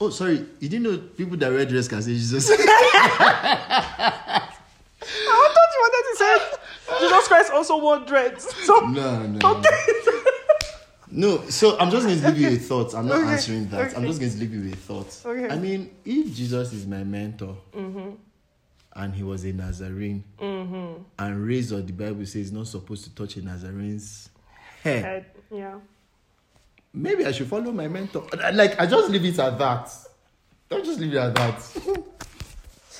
oh, 0.00 0.10
sorry, 0.10 0.44
you 0.58 0.68
didn't 0.68 0.82
know 0.82 0.98
people 0.98 1.36
that 1.36 1.52
wear 1.52 1.64
dress 1.64 1.86
can 1.88 2.02
say 2.02 2.12
Jesus. 2.12 2.50
I 2.52 2.56
thought 5.02 5.70
you 5.74 5.80
wanted 5.80 6.04
to 6.10 6.16
say 6.16 6.34
Jesus 6.98 7.28
Christ 7.28 7.52
also 7.52 7.80
wore 7.80 7.98
dreads. 8.00 8.46
So 8.64 8.80
no, 8.80 9.26
no. 9.26 9.38
no. 9.38 9.62
No, 11.12 11.48
so 11.48 11.76
I'm 11.78 11.90
just 11.90 12.06
going 12.06 12.20
to 12.20 12.28
leave 12.28 12.40
you 12.40 12.50
with 12.50 12.68
thoughts. 12.68 12.94
I'm 12.94 13.06
not 13.06 13.18
Okay, 13.22 13.32
answering 13.32 13.68
that. 13.70 13.96
I'm 13.96 14.06
just 14.06 14.20
going 14.20 14.32
to 14.32 14.38
leave 14.38 14.54
you 14.54 14.70
with 14.70 14.78
thoughts. 14.78 15.24
Okay. 15.26 15.48
I 15.52 15.56
mean, 15.58 15.90
if 16.04 16.34
Jesus 16.34 16.72
is 16.72 16.86
my 16.86 17.02
mentor 17.04 17.56
Mm-hmm. 17.74 18.10
and 18.94 19.14
he 19.14 19.22
was 19.22 19.44
a 19.44 19.52
Nazarene 19.52 20.22
and 20.38 21.46
raised 21.46 21.72
or 21.72 21.80
the 21.80 21.92
Bible 21.92 22.24
says 22.26 22.52
not 22.52 22.66
supposed 22.68 23.04
to 23.04 23.14
touch 23.14 23.36
a 23.36 23.42
Nazarene's 23.42 24.28
hair, 24.82 25.00
head, 25.02 25.26
yeah. 25.52 25.74
maybe 26.92 27.24
I 27.26 27.32
should 27.32 27.48
follow 27.48 27.72
my 27.72 27.88
mentor. 27.88 28.26
Like, 28.52 28.80
I 28.80 28.86
just 28.86 29.10
leave 29.10 29.24
it 29.24 29.38
at 29.38 29.58
that. 29.58 29.90
Don't 30.68 30.84
just 30.84 31.00
leave 31.00 31.14
it 31.14 31.18
at 31.18 31.34
that. 31.34 31.56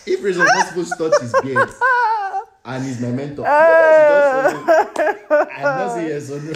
if 0.06 0.22
Razor 0.24 0.40
was 0.40 0.48
not 0.52 0.66
supposed 0.68 0.92
to 0.96 1.10
touch 1.10 1.20
his 1.22 1.32
beard 1.42 1.70
and 2.64 2.84
he's 2.84 3.00
my 3.00 3.08
mentor, 3.08 3.46
I'm 3.46 4.48
not 5.62 5.92
saying 5.94 6.08
yes 6.08 6.30
or 6.30 6.40
no. 6.40 6.52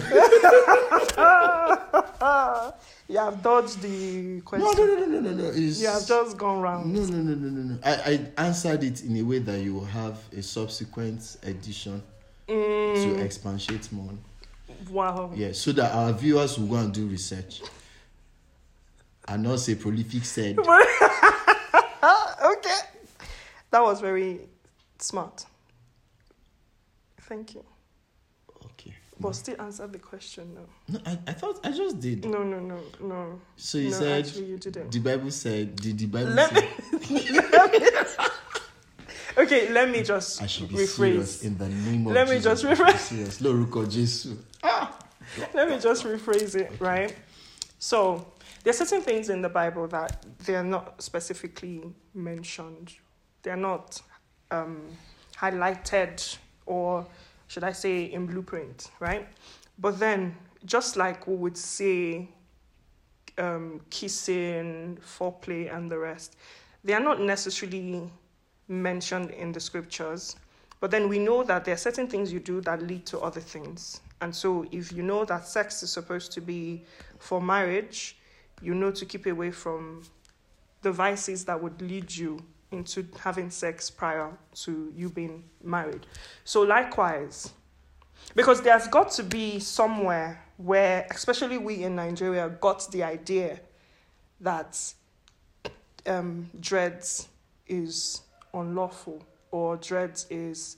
You 3.07 3.19
have 3.19 3.43
dodged 3.43 3.81
the 3.83 4.41
question. 4.41 4.67
No, 4.67 4.83
no, 4.83 4.95
no, 4.95 5.05
no, 5.05 5.19
no, 5.19 5.31
no. 5.31 5.49
It's, 5.53 5.79
You 5.79 5.87
have 5.89 6.07
just 6.07 6.37
gone 6.37 6.59
round. 6.59 6.91
No, 6.91 7.01
no, 7.01 7.17
no, 7.17 7.35
no, 7.35 7.49
no, 7.49 7.61
no. 7.61 7.77
I, 7.85 8.19
I 8.37 8.45
answered 8.47 8.83
it 8.83 9.03
in 9.03 9.15
a 9.17 9.21
way 9.21 9.37
that 9.37 9.59
you 9.59 9.75
will 9.75 9.85
have 9.85 10.17
a 10.35 10.41
subsequent 10.41 11.37
edition 11.43 12.01
Mm. 12.47 12.93
to 13.17 13.23
expatiate 13.23 13.91
more. 13.91 14.11
Wow. 14.89 15.31
Yeah, 15.33 15.51
so 15.53 15.71
that 15.71 15.91
our 15.93 16.13
viewers 16.13 16.59
will 16.59 16.67
go 16.67 16.75
and 16.75 16.93
do 16.93 17.07
research. 17.07 17.61
And 19.27 19.41
not 19.43 19.59
say 19.59 19.73
prolific 19.75 20.23
said. 20.25 20.57
okay. 20.59 20.69
That 23.71 23.81
was 23.81 23.99
very 23.99 24.41
smart. 24.99 25.45
Thank 27.27 27.55
you. 27.55 27.63
Okay. 28.65 28.93
But 29.19 29.33
still 29.33 29.59
answer 29.61 29.87
the 29.87 29.99
question 29.99 30.53
no. 30.55 30.65
No, 30.89 30.99
I, 31.05 31.17
I 31.27 31.33
thought 31.33 31.59
I 31.65 31.71
just 31.71 31.99
did. 32.01 32.25
No, 32.25 32.43
no, 32.43 32.59
no, 32.59 32.79
no. 33.01 33.39
So 33.55 33.77
you 33.77 33.91
no, 33.91 33.97
said 33.99 34.25
actually 34.25 34.45
you 34.45 34.57
didn't. 34.57 34.91
the 34.91 34.99
Bible 34.99 35.31
said 35.31 35.75
did 35.77 35.97
the 35.97 36.05
Bible 36.07 36.31
Let 36.31 36.49
say 36.53 36.69
Okay, 39.37 39.69
let 39.71 39.89
me 39.89 40.01
just 40.03 40.41
I 40.41 40.47
should 40.47 40.69
be 40.69 40.85
serious 40.85 41.41
rephrase. 41.41 41.45
in 41.45 41.57
the 41.57 41.67
name 41.69 42.07
of 42.07 42.13
Let 42.13 42.27
me 42.29 42.35
Jesus. 42.35 42.61
just 42.61 42.61
should 42.61 42.77
be 42.77 42.83
rephrase. 42.83 42.97
serious. 42.99 43.41
Lórúkọ 43.41 43.85
Jésù. 43.85 44.37
Let 45.53 45.69
me 45.69 45.79
just 45.79 46.03
rephrase 46.05 46.55
it, 46.55 46.71
right? 46.79 47.13
So, 47.79 48.25
there 48.63 48.71
are 48.71 48.77
certain 48.77 49.01
things 49.01 49.29
in 49.29 49.41
the 49.41 49.49
Bible 49.49 49.87
that 49.89 50.25
they 50.45 50.55
are 50.55 50.63
not 50.63 51.01
specifically 51.01 51.83
mentioned. 52.13 52.93
They 53.43 53.51
are 53.51 53.57
not 53.57 54.01
um, 54.51 54.83
highlighted, 55.37 56.37
or 56.65 57.05
should 57.47 57.63
I 57.63 57.71
say, 57.71 58.05
in 58.05 58.25
blueprint, 58.25 58.91
right? 58.99 59.27
But 59.77 59.99
then, 59.99 60.35
just 60.65 60.95
like 60.95 61.27
we 61.27 61.35
would 61.35 61.57
say 61.57 62.27
um, 63.37 63.81
kissing, 63.89 64.97
foreplay, 65.01 65.73
and 65.75 65.89
the 65.89 65.97
rest, 65.97 66.37
they 66.83 66.93
are 66.93 66.99
not 66.99 67.21
necessarily 67.21 68.09
mentioned 68.67 69.31
in 69.31 69.51
the 69.51 69.59
scriptures. 69.59 70.35
But 70.79 70.91
then 70.91 71.07
we 71.07 71.19
know 71.19 71.43
that 71.43 71.65
there 71.65 71.73
are 71.73 71.77
certain 71.77 72.07
things 72.07 72.33
you 72.33 72.39
do 72.39 72.61
that 72.61 72.81
lead 72.81 73.05
to 73.07 73.19
other 73.19 73.41
things. 73.41 74.01
And 74.21 74.35
so, 74.35 74.65
if 74.71 74.91
you 74.91 75.03
know 75.03 75.25
that 75.25 75.47
sex 75.47 75.83
is 75.83 75.91
supposed 75.91 76.31
to 76.33 76.41
be 76.41 76.83
for 77.19 77.41
marriage, 77.41 78.17
you 78.61 78.73
know 78.73 78.91
to 78.91 79.05
keep 79.05 79.25
away 79.25 79.51
from 79.51 80.03
the 80.81 80.91
vices 80.91 81.45
that 81.45 81.61
would 81.61 81.81
lead 81.81 82.15
you 82.15 82.39
into 82.71 83.05
having 83.19 83.49
sex 83.49 83.89
prior 83.89 84.31
to 84.53 84.91
you 84.95 85.09
being 85.09 85.43
married. 85.63 86.05
So, 86.43 86.61
likewise, 86.61 87.51
because 88.35 88.61
there's 88.61 88.87
got 88.87 89.11
to 89.11 89.23
be 89.23 89.59
somewhere 89.59 90.43
where, 90.57 91.07
especially 91.11 91.57
we 91.57 91.83
in 91.83 91.95
Nigeria, 91.95 92.49
got 92.49 92.89
the 92.91 93.03
idea 93.03 93.59
that 94.41 94.93
um, 96.05 96.49
dreads 96.59 97.29
is 97.67 98.21
unlawful 98.53 99.23
or 99.51 99.77
dreads 99.77 100.27
is 100.29 100.77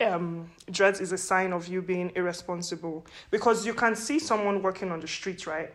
um, 0.00 0.50
dreads 0.72 1.00
is 1.00 1.12
a 1.12 1.18
sign 1.18 1.52
of 1.52 1.68
you 1.68 1.80
being 1.80 2.10
irresponsible 2.16 3.06
because 3.30 3.64
you 3.64 3.72
can 3.72 3.94
see 3.94 4.18
someone 4.18 4.60
working 4.60 4.90
on 4.90 4.98
the 4.98 5.06
street, 5.06 5.46
right? 5.46 5.72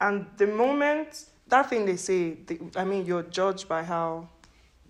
And 0.00 0.26
the 0.36 0.46
moment 0.46 1.24
that 1.48 1.70
thing 1.70 1.86
they 1.86 1.96
say, 1.96 2.34
they, 2.34 2.58
I 2.76 2.84
mean, 2.84 3.06
you're 3.06 3.22
judged 3.22 3.68
by 3.68 3.82
how 3.82 4.28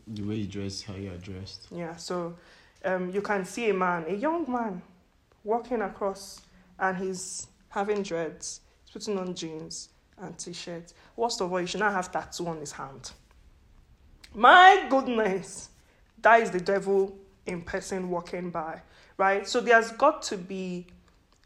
The 0.06 0.22
way 0.22 0.36
you 0.36 0.46
dress, 0.46 0.82
how 0.82 0.94
you 0.94 1.10
are 1.12 1.18
dressed. 1.18 1.66
yeah, 1.70 1.96
so 1.96 2.36
um, 2.84 3.10
you 3.10 3.20
can 3.20 3.44
see 3.44 3.70
a 3.70 3.74
man, 3.74 4.04
a 4.06 4.14
young 4.14 4.50
man, 4.50 4.80
walking 5.42 5.82
across, 5.82 6.42
and 6.78 6.96
he's 6.96 7.48
having 7.70 8.02
dreads, 8.02 8.60
he's 8.84 8.92
putting 8.92 9.18
on 9.18 9.34
jeans 9.34 9.88
and 10.18 10.38
t-shirt. 10.38 10.92
Worst 11.16 11.40
of 11.40 11.52
all, 11.52 11.60
you 11.60 11.66
should 11.66 11.80
not 11.80 11.92
have 11.92 12.12
tattoo 12.12 12.46
on 12.46 12.58
his 12.58 12.72
hand. 12.72 13.12
My 14.32 14.86
goodness, 14.88 15.70
that 16.22 16.42
is 16.42 16.50
the 16.50 16.60
devil 16.60 17.16
in 17.46 17.62
person 17.62 18.08
walking 18.08 18.50
by, 18.50 18.80
right? 19.16 19.46
So 19.46 19.60
there's 19.60 19.92
got 19.92 20.22
to 20.22 20.36
be 20.36 20.86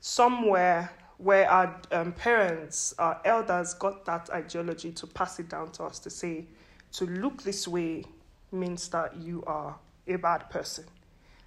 somewhere 0.00 0.90
where 1.18 1.50
our 1.50 1.80
um, 1.92 2.12
parents, 2.12 2.94
our 2.98 3.20
elders 3.24 3.74
got 3.74 4.04
that 4.06 4.30
ideology 4.30 4.92
to 4.92 5.06
pass 5.06 5.38
it 5.38 5.48
down 5.48 5.70
to 5.72 5.84
us 5.84 5.98
to 6.00 6.10
say, 6.10 6.46
to 6.92 7.06
look 7.06 7.42
this 7.42 7.68
way 7.68 8.04
means 8.52 8.88
that 8.88 9.16
you 9.16 9.42
are 9.46 9.76
a 10.06 10.16
bad 10.16 10.50
person. 10.50 10.84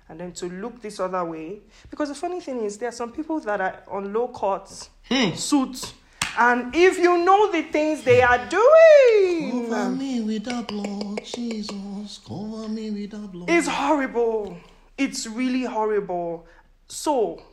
And 0.09 0.19
then 0.19 0.33
to 0.33 0.47
look 0.47 0.81
this 0.81 0.99
other 0.99 1.23
way, 1.23 1.61
because 1.89 2.09
the 2.09 2.15
funny 2.15 2.41
thing 2.41 2.63
is, 2.63 2.77
there 2.77 2.89
are 2.89 2.93
some 2.93 3.11
people 3.11 3.39
that 3.41 3.61
are 3.61 3.83
on 3.87 4.13
low 4.13 4.27
cuts, 4.27 4.89
hmm. 5.07 5.31
suits, 5.33 5.93
and 6.37 6.75
if 6.75 6.97
you 6.97 7.23
know 7.23 7.51
the 7.51 7.61
things 7.61 8.03
they 8.03 8.21
are 8.21 8.49
doing, 8.49 9.69
Cover 9.69 9.89
me 9.89 10.21
with 10.21 10.45
the 10.45 10.65
blood, 10.67 11.23
Jesus. 11.23 12.19
Cover 12.27 12.67
me 12.67 12.89
with 12.89 13.11
the 13.11 13.19
blood. 13.19 13.49
it's 13.49 13.67
horrible. 13.67 14.57
It's 14.97 15.27
really 15.27 15.63
horrible. 15.63 16.47
So, 16.87 17.43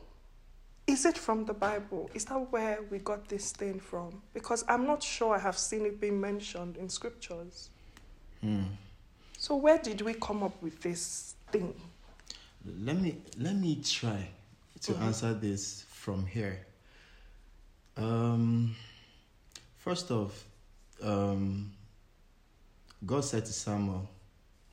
is 0.86 1.04
it 1.04 1.18
from 1.18 1.44
the 1.44 1.52
Bible? 1.52 2.10
Is 2.14 2.24
that 2.26 2.50
where 2.50 2.80
we 2.90 2.98
got 2.98 3.28
this 3.28 3.52
thing 3.52 3.80
from? 3.80 4.22
Because 4.32 4.64
I'm 4.66 4.86
not 4.86 5.02
sure 5.02 5.34
I 5.34 5.38
have 5.38 5.58
seen 5.58 5.84
it 5.84 6.00
being 6.00 6.20
mentioned 6.20 6.78
in 6.78 6.88
scriptures. 6.88 7.68
Hmm. 8.40 8.62
So, 9.40 9.56
where 9.56 9.78
did 9.78 10.02
we 10.02 10.12
come 10.12 10.42
up 10.42 10.62
with 10.62 10.82
this 10.82 11.34
thing? 11.50 11.72
Let 12.62 13.00
me 13.00 13.16
let 13.38 13.56
me 13.56 13.76
try 13.82 14.28
to 14.82 14.92
Mhm. 14.92 15.00
answer 15.00 15.32
this 15.32 15.84
from 15.88 16.26
here. 16.26 16.66
Um, 17.96 18.76
first 19.78 20.10
off, 20.10 20.44
um, 21.02 21.72
God 23.06 23.24
said 23.24 23.46
to 23.46 23.52
Samuel, 23.54 24.06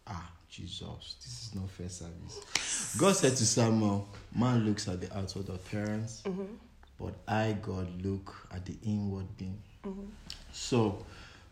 Ah, 0.05 0.29
Jesus, 0.50 1.15
this 1.24 1.43
is 1.47 1.55
not 1.55 1.69
fair 1.69 1.88
service. 1.89 2.93
God 2.97 3.15
said 3.15 3.38
to 3.38 3.45
Samuel, 3.45 4.09
Man 4.36 4.65
looks 4.65 4.89
at 4.89 5.00
the 5.00 5.17
outward 5.17 5.47
appearance, 5.47 6.24
Mm-hmm. 6.25 6.55
but 7.00 7.13
I, 7.25 7.53
God, 7.53 7.88
look 8.03 8.36
at 8.51 8.65
the 8.65 8.77
inward 8.83 9.27
being. 9.38 9.62
Mm-hmm. 9.86 10.07
So 10.51 11.05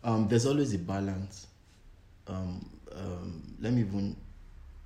um, 0.04 0.28
there's 0.28 0.44
always 0.44 0.74
a 0.74 0.78
balance. 0.78 1.46
Um, 2.26 2.68
um, 2.96 3.42
let 3.60 3.72
me 3.72 3.82
even 3.82 4.16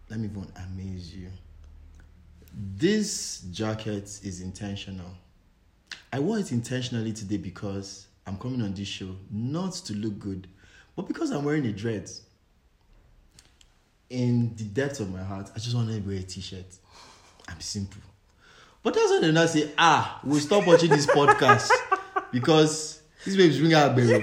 let 0.09 0.19
me 0.19 0.29
even 0.29 0.47
amaze 0.57 1.15
you. 1.15 1.29
This 2.53 3.43
jacket 3.53 4.05
is 4.25 4.41
intentional. 4.41 5.11
I 6.13 6.19
wore 6.19 6.39
it 6.39 6.51
intentionally 6.51 7.13
today 7.13 7.37
because 7.37 8.09
I'm 8.27 8.37
coming 8.37 8.61
on 8.63 8.75
this 8.75 8.89
show 8.89 9.15
not 9.31 9.75
to 9.75 9.95
look 9.95 10.19
good, 10.19 10.49
but 10.97 11.07
because 11.07 11.31
I'm 11.31 11.45
wearing 11.45 11.67
a 11.67 11.73
dress. 11.73 12.23
In 14.09 14.57
the 14.57 14.65
depths 14.65 14.99
of 14.99 15.13
my 15.13 15.23
heart, 15.23 15.51
I 15.55 15.61
just 15.61 15.77
want 15.77 15.89
to 15.89 16.01
wear 16.01 16.17
a 16.17 16.23
t-shirt. 16.23 16.65
I'm 17.49 17.61
simple. 17.61 18.03
But 18.83 18.95
that's 18.95 19.09
why 19.09 19.21
they 19.21 19.31
now 19.31 19.47
say, 19.47 19.71
ah, 19.79 20.21
we'll 20.25 20.41
stop 20.41 20.67
watching 20.67 20.91
this 20.91 21.07
podcast 21.07 21.71
because 22.33 23.03
this 23.25 23.37
baby's 23.37 23.59
bringing 23.59 23.77
out 23.77 23.95
barrel. 23.95 24.23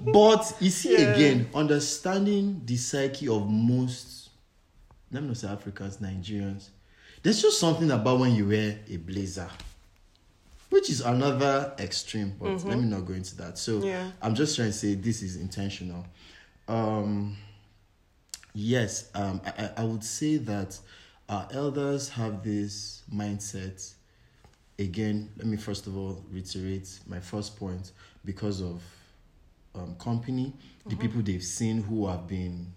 But 0.00 0.56
you 0.60 0.70
see 0.70 0.92
Yeah. 0.92 1.12
again, 1.14 1.48
understanding 1.54 2.62
the 2.64 2.76
psyche 2.76 3.28
of 3.28 3.48
most, 3.48 4.30
let 5.10 5.22
me 5.22 5.28
not 5.28 5.36
say 5.36 5.48
Africans, 5.48 5.98
Nigerians, 5.98 6.68
there's 7.22 7.42
just 7.42 7.58
something 7.58 7.90
about 7.90 8.20
when 8.20 8.34
you 8.34 8.48
wear 8.48 8.78
a 8.88 8.96
blazer, 8.96 9.48
which 10.70 10.88
is 10.88 11.00
another 11.00 11.74
extreme. 11.78 12.34
But 12.38 12.64
let 12.64 12.78
me 12.78 12.84
not 12.84 13.04
go 13.06 13.12
into 13.14 13.36
that. 13.38 13.58
So 13.58 13.82
Yeah. 13.82 14.10
I'm 14.22 14.34
just 14.34 14.54
trying 14.56 14.68
to 14.68 14.76
say 14.76 14.94
this 14.94 15.22
is 15.22 15.36
intentional. 15.36 16.06
Um, 16.68 17.36
yes, 18.54 19.10
um, 19.14 19.40
I, 19.44 19.64
I- 19.64 19.72
I 19.78 19.84
would 19.84 20.04
say 20.04 20.36
that 20.38 20.78
our 21.28 21.48
elders 21.50 22.08
have 22.10 22.42
this 22.42 23.02
mindset. 23.12 23.94
Again, 24.78 25.30
let 25.36 25.46
me 25.46 25.56
first 25.56 25.86
of 25.88 25.96
all 25.96 26.24
reiterate 26.30 27.00
my 27.06 27.18
first 27.20 27.56
point 27.56 27.90
because 28.24 28.60
of 28.62 28.80
um, 29.74 29.94
company, 29.96 30.52
the 30.88 30.96
people 30.96 31.22
they've 31.22 31.42
seen 31.44 31.82
who 31.82 32.06
have 32.08 32.26
been, 32.26 32.72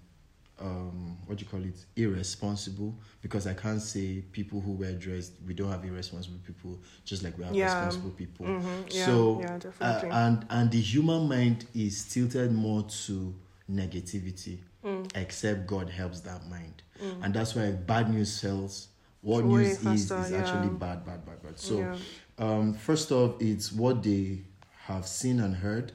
um, 0.59 1.17
what 1.25 1.37
do 1.37 1.43
you 1.45 1.49
call 1.49 1.63
it, 1.63 1.85
irresponsible. 1.95 2.95
Because 3.21 3.47
I 3.47 3.53
can't 3.53 3.81
say 3.81 4.23
people 4.31 4.59
who 4.61 4.73
wear 4.73 4.93
dressed, 4.93 5.33
we 5.47 5.53
don't 5.53 5.69
have 5.71 5.83
irresponsible 5.85 6.39
people, 6.45 6.79
just 7.05 7.23
like 7.23 7.37
we 7.37 7.43
have 7.45 7.55
Yeah. 7.55 7.65
responsible 7.65 8.11
people. 8.11 8.45
Mhm. 8.45 8.93
Yeah, 8.93 9.05
So, 9.05 9.39
yeah, 9.41 9.59
uh, 9.79 10.01
and 10.11 10.45
and 10.49 10.71
the 10.71 10.81
human 10.81 11.27
mind 11.27 11.65
is 11.73 12.03
tilted 12.05 12.51
more 12.51 12.83
to 13.05 13.33
negativity, 13.69 14.59
Mm. 14.83 15.09
except 15.15 15.65
God 15.67 15.89
helps 15.89 16.19
that 16.21 16.47
mind, 16.49 16.81
and 17.21 17.33
that's 17.33 17.55
why 17.55 17.71
bad 17.71 18.09
news 18.13 18.31
sells. 18.31 18.89
What 19.21 19.43
Way 19.45 19.49
news 19.51 19.85
is 19.85 20.09
faster, 20.09 20.25
is 20.25 20.31
yeah. 20.31 20.37
actually 20.39 20.69
bad, 20.69 21.05
bad, 21.05 21.23
bad, 21.25 21.41
bad. 21.43 21.59
So, 21.59 21.95
um, 22.39 22.73
first 22.73 23.11
off, 23.11 23.39
it's 23.39 23.71
what 23.71 24.01
they 24.01 24.41
have 24.87 25.07
seen 25.07 25.39
and 25.39 25.55
heard, 25.55 25.91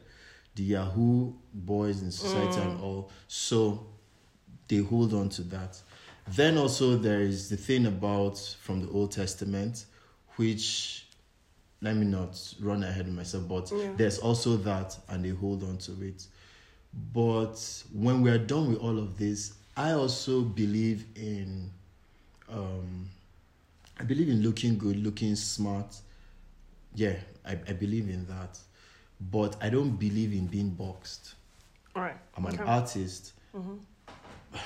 the 0.56 0.62
Yahoo 0.64 1.32
boys 1.54 2.02
in 2.02 2.10
society 2.10 2.58
Mm. 2.60 2.64
and 2.72 2.80
all. 2.80 3.10
So 3.28 3.86
they 4.68 4.78
hold 4.78 5.14
on 5.14 5.28
to 5.30 5.42
that. 5.44 5.80
Then 6.28 6.58
also 6.58 6.96
there 6.96 7.20
is 7.20 7.48
the 7.48 7.56
thing 7.56 7.86
about 7.86 8.36
from 8.60 8.80
the 8.84 8.90
Old 8.90 9.12
Testament, 9.12 9.84
which 10.36 11.06
let 11.82 11.94
me 11.94 12.06
not 12.06 12.54
run 12.58 12.82
ahead 12.82 13.06
of 13.06 13.12
myself, 13.12 13.46
but 13.46 13.70
Yeah. 13.70 13.92
there's 13.96 14.18
also 14.18 14.56
that 14.56 14.98
and 15.08 15.24
they 15.24 15.28
hold 15.30 15.62
on 15.62 15.78
to 15.78 15.92
it. 16.02 16.26
But 17.12 17.56
when 17.92 18.22
we 18.22 18.30
are 18.30 18.38
done 18.44 18.68
with 18.70 18.78
all 18.78 18.98
of 18.98 19.18
this, 19.18 19.52
I 19.76 19.92
also 19.92 20.42
believe 20.42 21.04
in 21.14 21.70
um 22.48 23.08
I 23.98 24.04
believe 24.04 24.28
in 24.28 24.42
looking 24.42 24.78
good, 24.78 24.96
looking 25.02 25.36
smart. 25.36 25.94
Yeah, 26.94 27.16
I, 27.44 27.52
I 27.52 27.72
believe 27.72 28.08
in 28.08 28.26
that. 28.26 28.58
But 29.20 29.56
I 29.62 29.70
don't 29.70 29.96
believe 29.96 30.32
in 30.32 30.46
being 30.46 30.70
boxed. 30.70 31.34
All 31.94 32.02
right. 32.02 32.16
I'm 32.36 32.44
an 32.46 32.54
Okay. 32.54 32.64
artist. 32.64 33.32
Mhm. 33.54 33.78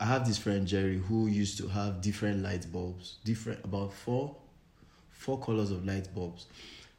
I 0.00 0.04
have 0.04 0.26
this 0.26 0.36
friend 0.38 0.66
Jerry 0.66 0.98
who 0.98 1.26
used 1.26 1.56
to 1.58 1.68
have 1.68 2.00
different 2.02 2.42
light 2.42 2.70
bulbs, 2.70 3.16
different 3.24 3.64
about 3.64 3.92
four, 3.92 4.36
four 5.10 5.38
colors 5.40 5.70
of 5.70 5.84
light 5.86 6.14
bulbs. 6.14 6.46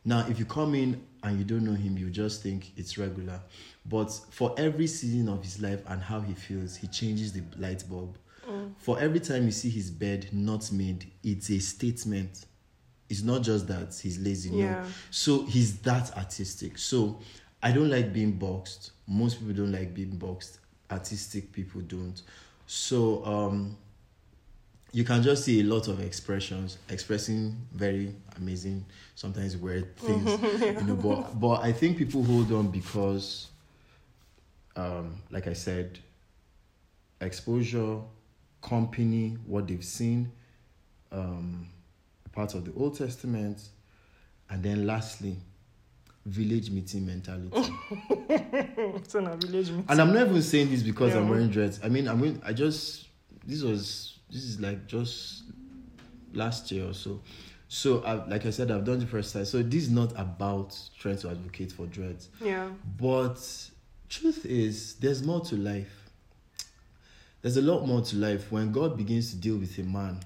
Now, 0.03 0.27
if 0.27 0.37
you 0.39 0.45
come 0.45 0.75
in 0.75 1.01
and 1.23 1.37
you 1.39 1.45
don't 1.45 1.63
know 1.63 1.73
him, 1.73 1.97
you 1.97 2.09
just 2.09 2.43
think 2.43 2.71
it's 2.77 2.97
regular. 2.97 3.41
But 3.85 4.09
for 4.31 4.53
every 4.57 4.87
season 4.87 5.29
of 5.29 5.43
his 5.43 5.61
life 5.61 5.81
and 5.87 6.01
how 6.01 6.21
he 6.21 6.33
feels, 6.33 6.75
he 6.75 6.87
changes 6.87 7.33
the 7.33 7.41
light 7.57 7.83
bulb. 7.89 8.17
Mm. 8.47 8.73
For 8.77 8.99
every 8.99 9.19
time 9.19 9.45
you 9.45 9.51
see 9.51 9.69
his 9.69 9.89
bed 9.89 10.29
not 10.31 10.71
made, 10.71 11.11
it's 11.23 11.49
a 11.49 11.59
statement. 11.59 12.45
It's 13.09 13.21
not 13.21 13.43
just 13.43 13.67
that 13.67 13.95
he's 14.01 14.17
lazy. 14.19 14.49
No. 14.51 14.57
Yeah. 14.57 14.85
So 15.11 15.45
he's 15.45 15.77
that 15.79 16.15
artistic. 16.17 16.77
So 16.77 17.19
I 17.61 17.71
don't 17.71 17.89
like 17.89 18.13
being 18.13 18.33
boxed. 18.33 18.91
Most 19.07 19.39
people 19.39 19.53
don't 19.53 19.71
like 19.71 19.93
being 19.93 20.15
boxed. 20.17 20.59
Artistic 20.89 21.51
people 21.51 21.81
don't. 21.81 22.21
So 22.67 23.23
um 23.25 23.77
you 24.91 25.03
can 25.03 25.21
just 25.21 25.43
see 25.43 25.59
a 25.59 25.63
lot 25.63 25.89
of 25.89 25.99
expressions 25.99 26.77
expressing 26.89 27.53
very 27.73 28.15
amazing, 28.37 28.85
sometimes 29.15 29.57
weird 29.57 29.95
things. 29.97 30.39
You 30.81 30.87
know, 30.87 30.95
but 30.95 31.39
but 31.39 31.61
I 31.63 31.71
think 31.73 31.97
people 31.97 32.23
hold 32.23 32.51
on 32.51 32.69
because 32.69 33.47
um 34.75 35.21
like 35.29 35.47
I 35.47 35.53
said, 35.53 35.99
exposure, 37.21 37.99
company, 38.61 39.37
what 39.45 39.67
they've 39.67 39.83
seen, 39.83 40.31
um 41.11 41.67
part 42.35 42.53
of 42.53 42.65
the 42.65 42.73
Old 42.73 42.97
Testament, 42.97 43.61
and 44.49 44.61
then 44.61 44.85
lastly, 44.85 45.37
village 46.25 46.69
meeting 46.69 47.05
mentality. 47.05 47.49
A 48.37 49.37
village 49.37 49.69
meeting. 49.71 49.85
and 49.89 50.01
I'm 50.01 50.13
not 50.13 50.27
even 50.27 50.41
saying 50.41 50.69
this 50.69 50.83
because 50.83 51.15
I'm 51.15 51.29
wearing 51.29 51.49
dreads. 51.49 51.79
I 51.83 51.89
mean, 51.89 52.07
I 52.07 52.13
mean, 52.13 52.41
I 52.45 52.53
just 52.53 53.07
this 53.45 53.61
was 53.61 54.19
this 54.29 54.43
is 54.43 54.59
like 54.59 54.87
just 54.87 55.43
last 56.33 56.71
year 56.71 56.89
or 56.89 56.93
so. 56.93 57.21
So, 57.67 58.03
I, 58.03 58.13
like 58.27 58.45
I 58.45 58.51
said, 58.51 58.69
I've 58.69 58.85
done 58.85 58.99
the 58.99 59.07
first 59.07 59.33
time. 59.33 59.43
So 59.45 59.61
this 59.63 59.83
is 59.83 59.89
not 59.89 60.11
about 60.19 60.77
trying 60.99 61.17
to 61.17 61.29
advocate 61.29 61.71
for 61.71 61.87
dreads, 61.87 62.29
Yeah. 62.39 62.69
but 62.99 63.37
truth 64.07 64.45
is, 64.45 64.93
there's 64.95 65.23
more 65.23 65.41
to 65.41 65.55
life. 65.55 66.09
There's 67.41 67.57
a 67.57 67.61
lot 67.61 67.85
more 67.85 68.01
to 68.01 68.15
life 68.17 68.51
when 68.51 68.71
God 68.71 68.95
begins 68.97 69.31
to 69.31 69.37
deal 69.37 69.57
with 69.57 69.77
a 69.79 69.83
man. 69.83 70.19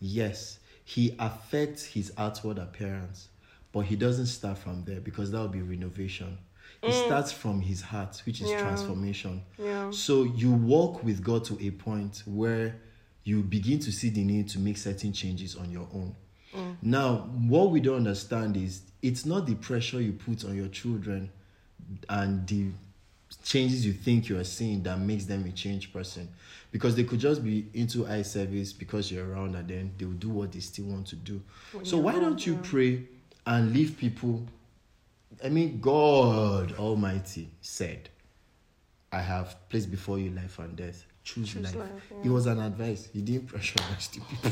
Yes, 0.00 0.58
he 0.84 1.14
affects 1.18 1.84
his 1.84 2.12
outward 2.18 2.58
appearance, 2.58 3.28
but 3.72 3.80
he 3.80 3.96
doesn't 3.96 4.26
start 4.26 4.58
from 4.58 4.84
there 4.84 5.00
because 5.00 5.30
that 5.30 5.40
would 5.40 5.52
be 5.52 5.62
renovation. 5.62 6.38
It 6.82 6.90
mm. 6.90 7.06
starts 7.06 7.30
from 7.30 7.60
his 7.60 7.80
heart, 7.80 8.20
which 8.26 8.40
is 8.40 8.50
Yeah. 8.50 8.60
transformation. 8.60 9.42
Yeah. 9.58 9.90
So 9.90 10.24
you 10.24 10.50
walk 10.52 11.04
with 11.04 11.22
God 11.22 11.44
to 11.44 11.58
a 11.64 11.70
point 11.70 12.22
where 12.26 12.80
you 13.24 13.42
begin 13.42 13.78
to 13.80 13.92
see 13.92 14.08
the 14.10 14.24
need 14.24 14.48
to 14.48 14.58
make 14.58 14.76
certain 14.76 15.12
changes 15.12 15.54
on 15.54 15.70
your 15.70 15.88
own. 15.94 16.16
Mm. 16.54 16.76
Now, 16.82 17.16
what 17.48 17.70
we 17.70 17.80
don't 17.80 17.96
understand 17.98 18.56
is 18.56 18.82
it's 19.00 19.24
not 19.24 19.46
the 19.46 19.54
pressure 19.54 20.00
you 20.00 20.12
put 20.12 20.44
on 20.44 20.56
your 20.56 20.68
children 20.68 21.30
and 22.08 22.46
the 22.48 22.70
changes 23.44 23.86
you 23.86 23.92
think 23.92 24.28
you 24.28 24.38
are 24.38 24.44
seeing 24.44 24.82
that 24.82 24.98
makes 24.98 25.24
them 25.24 25.44
a 25.46 25.52
changed 25.52 25.92
person. 25.92 26.28
Because 26.72 26.96
they 26.96 27.04
could 27.04 27.20
just 27.20 27.44
be 27.44 27.66
into 27.74 28.06
eye 28.06 28.22
service 28.22 28.72
because 28.72 29.12
you're 29.12 29.28
around 29.30 29.54
and 29.54 29.68
then 29.68 29.92
they 29.98 30.04
will 30.06 30.12
do 30.14 30.30
what 30.30 30.52
they 30.52 30.60
still 30.60 30.86
want 30.86 31.06
to 31.08 31.16
do. 31.16 31.40
When 31.72 31.84
So 31.84 31.98
why 31.98 32.12
don't 32.18 32.44
you 32.44 32.54
yeah. 32.54 32.60
pray 32.64 33.02
and 33.46 33.72
leave 33.72 33.96
people? 33.98 34.46
I 35.44 35.48
mean, 35.50 35.80
God 35.80 36.72
Almighty 36.78 37.50
said, 37.60 38.08
I 39.12 39.20
have 39.20 39.56
placed 39.68 39.90
before 39.90 40.18
you 40.18 40.30
life 40.30 40.58
and 40.58 40.74
death. 40.74 41.04
Choose, 41.24 41.52
Choose 41.52 41.74
life. 41.74 41.76
life, 41.76 42.12
It 42.24 42.30
was 42.30 42.46
an 42.46 42.58
advice. 42.60 43.08
He 43.12 43.20
didn't 43.20 43.48
pressurize 43.48 44.10
the 44.12 44.20
people. 44.20 44.50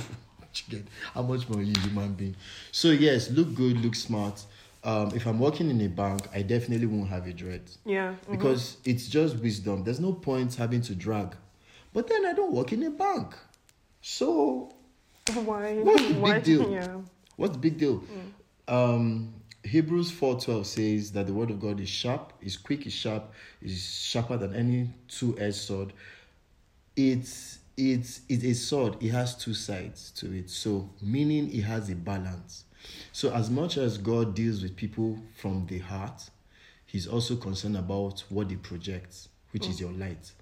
How 1.15 1.23
much 1.23 1.49
more 1.49 1.63
you 1.63 1.73
human 1.81 2.13
being? 2.15 2.37
So 2.73 2.89
yes, 2.91 3.31
look 3.31 3.55
good, 3.55 3.79
look 3.79 3.95
smart. 3.95 4.45
Um, 4.83 5.13
if 5.15 5.27
I'm 5.27 5.39
working 5.39 5.71
in 5.71 5.81
a 5.83 5.89
bank, 5.89 6.29
I 6.35 6.43
definitely 6.43 6.87
won't 6.87 7.09
have 7.09 7.27
a 7.27 7.33
dread 7.33 7.63
Yeah. 7.85 8.15
mhm. 8.27 8.33
because 8.33 8.77
it's 8.85 9.09
just 9.09 9.37
wisdom. 9.37 9.85
There's 9.85 10.01
no 10.01 10.13
point 10.13 10.55
having 10.55 10.81
to 10.83 10.95
drag. 10.95 11.35
But 11.93 12.09
then 12.09 12.27
I 12.27 12.33
don't 12.33 12.53
work 12.53 12.73
in 12.73 12.83
a 12.85 12.91
bank. 12.91 13.35
So 14.01 14.73
why? 15.35 15.75
What's 15.83 16.03
the 16.03 16.09
big 16.15 16.23
why? 16.23 16.39
deal? 16.41 16.71
Yeah. 16.73 17.01
What's 17.37 17.53
the 17.55 17.59
big 17.59 17.79
deal? 17.79 18.05
Um, 18.69 19.33
Hebrews 19.65 20.13
4.12 20.13 20.67
says 20.67 21.13
that 21.13 21.27
the 21.27 21.33
word 21.33 21.51
of 21.51 21.61
God 21.61 21.81
is 21.81 21.89
sharp, 21.89 22.33
is 22.41 22.57
quick, 22.57 22.87
is 22.87 22.93
sharp, 22.93 23.33
is 23.63 23.83
sharper 23.83 24.37
than 24.37 24.55
any 24.55 24.91
two-edged 25.09 25.55
sword. 25.57 25.93
It's 26.97 27.59
it's 27.77 28.21
it's 28.29 28.45
a 28.45 28.55
sword. 28.55 28.97
It 29.01 29.11
has 29.11 29.37
two 29.37 29.55
sides 29.55 30.11
to 30.13 30.33
it. 30.37 30.51
So 30.51 30.91
meaning 31.01 31.53
it 31.53 31.63
has 31.63 31.89
a 31.91 31.95
balance. 31.95 32.65
So 33.13 33.33
as 33.35 33.51
much 33.51 33.77
as 33.77 33.99
God 33.99 34.35
deals 34.35 34.63
with 34.63 34.77
people 34.77 35.19
from 35.37 35.67
the 35.67 35.79
heart, 35.79 36.31
He's 36.87 37.07
also 37.07 37.37
concerned 37.37 37.77
about 37.77 38.25
what 38.31 38.49
they 38.49 38.57
project, 38.57 39.29
which 39.53 39.69
is 39.69 39.81
your 39.81 39.93
light. 39.93 40.33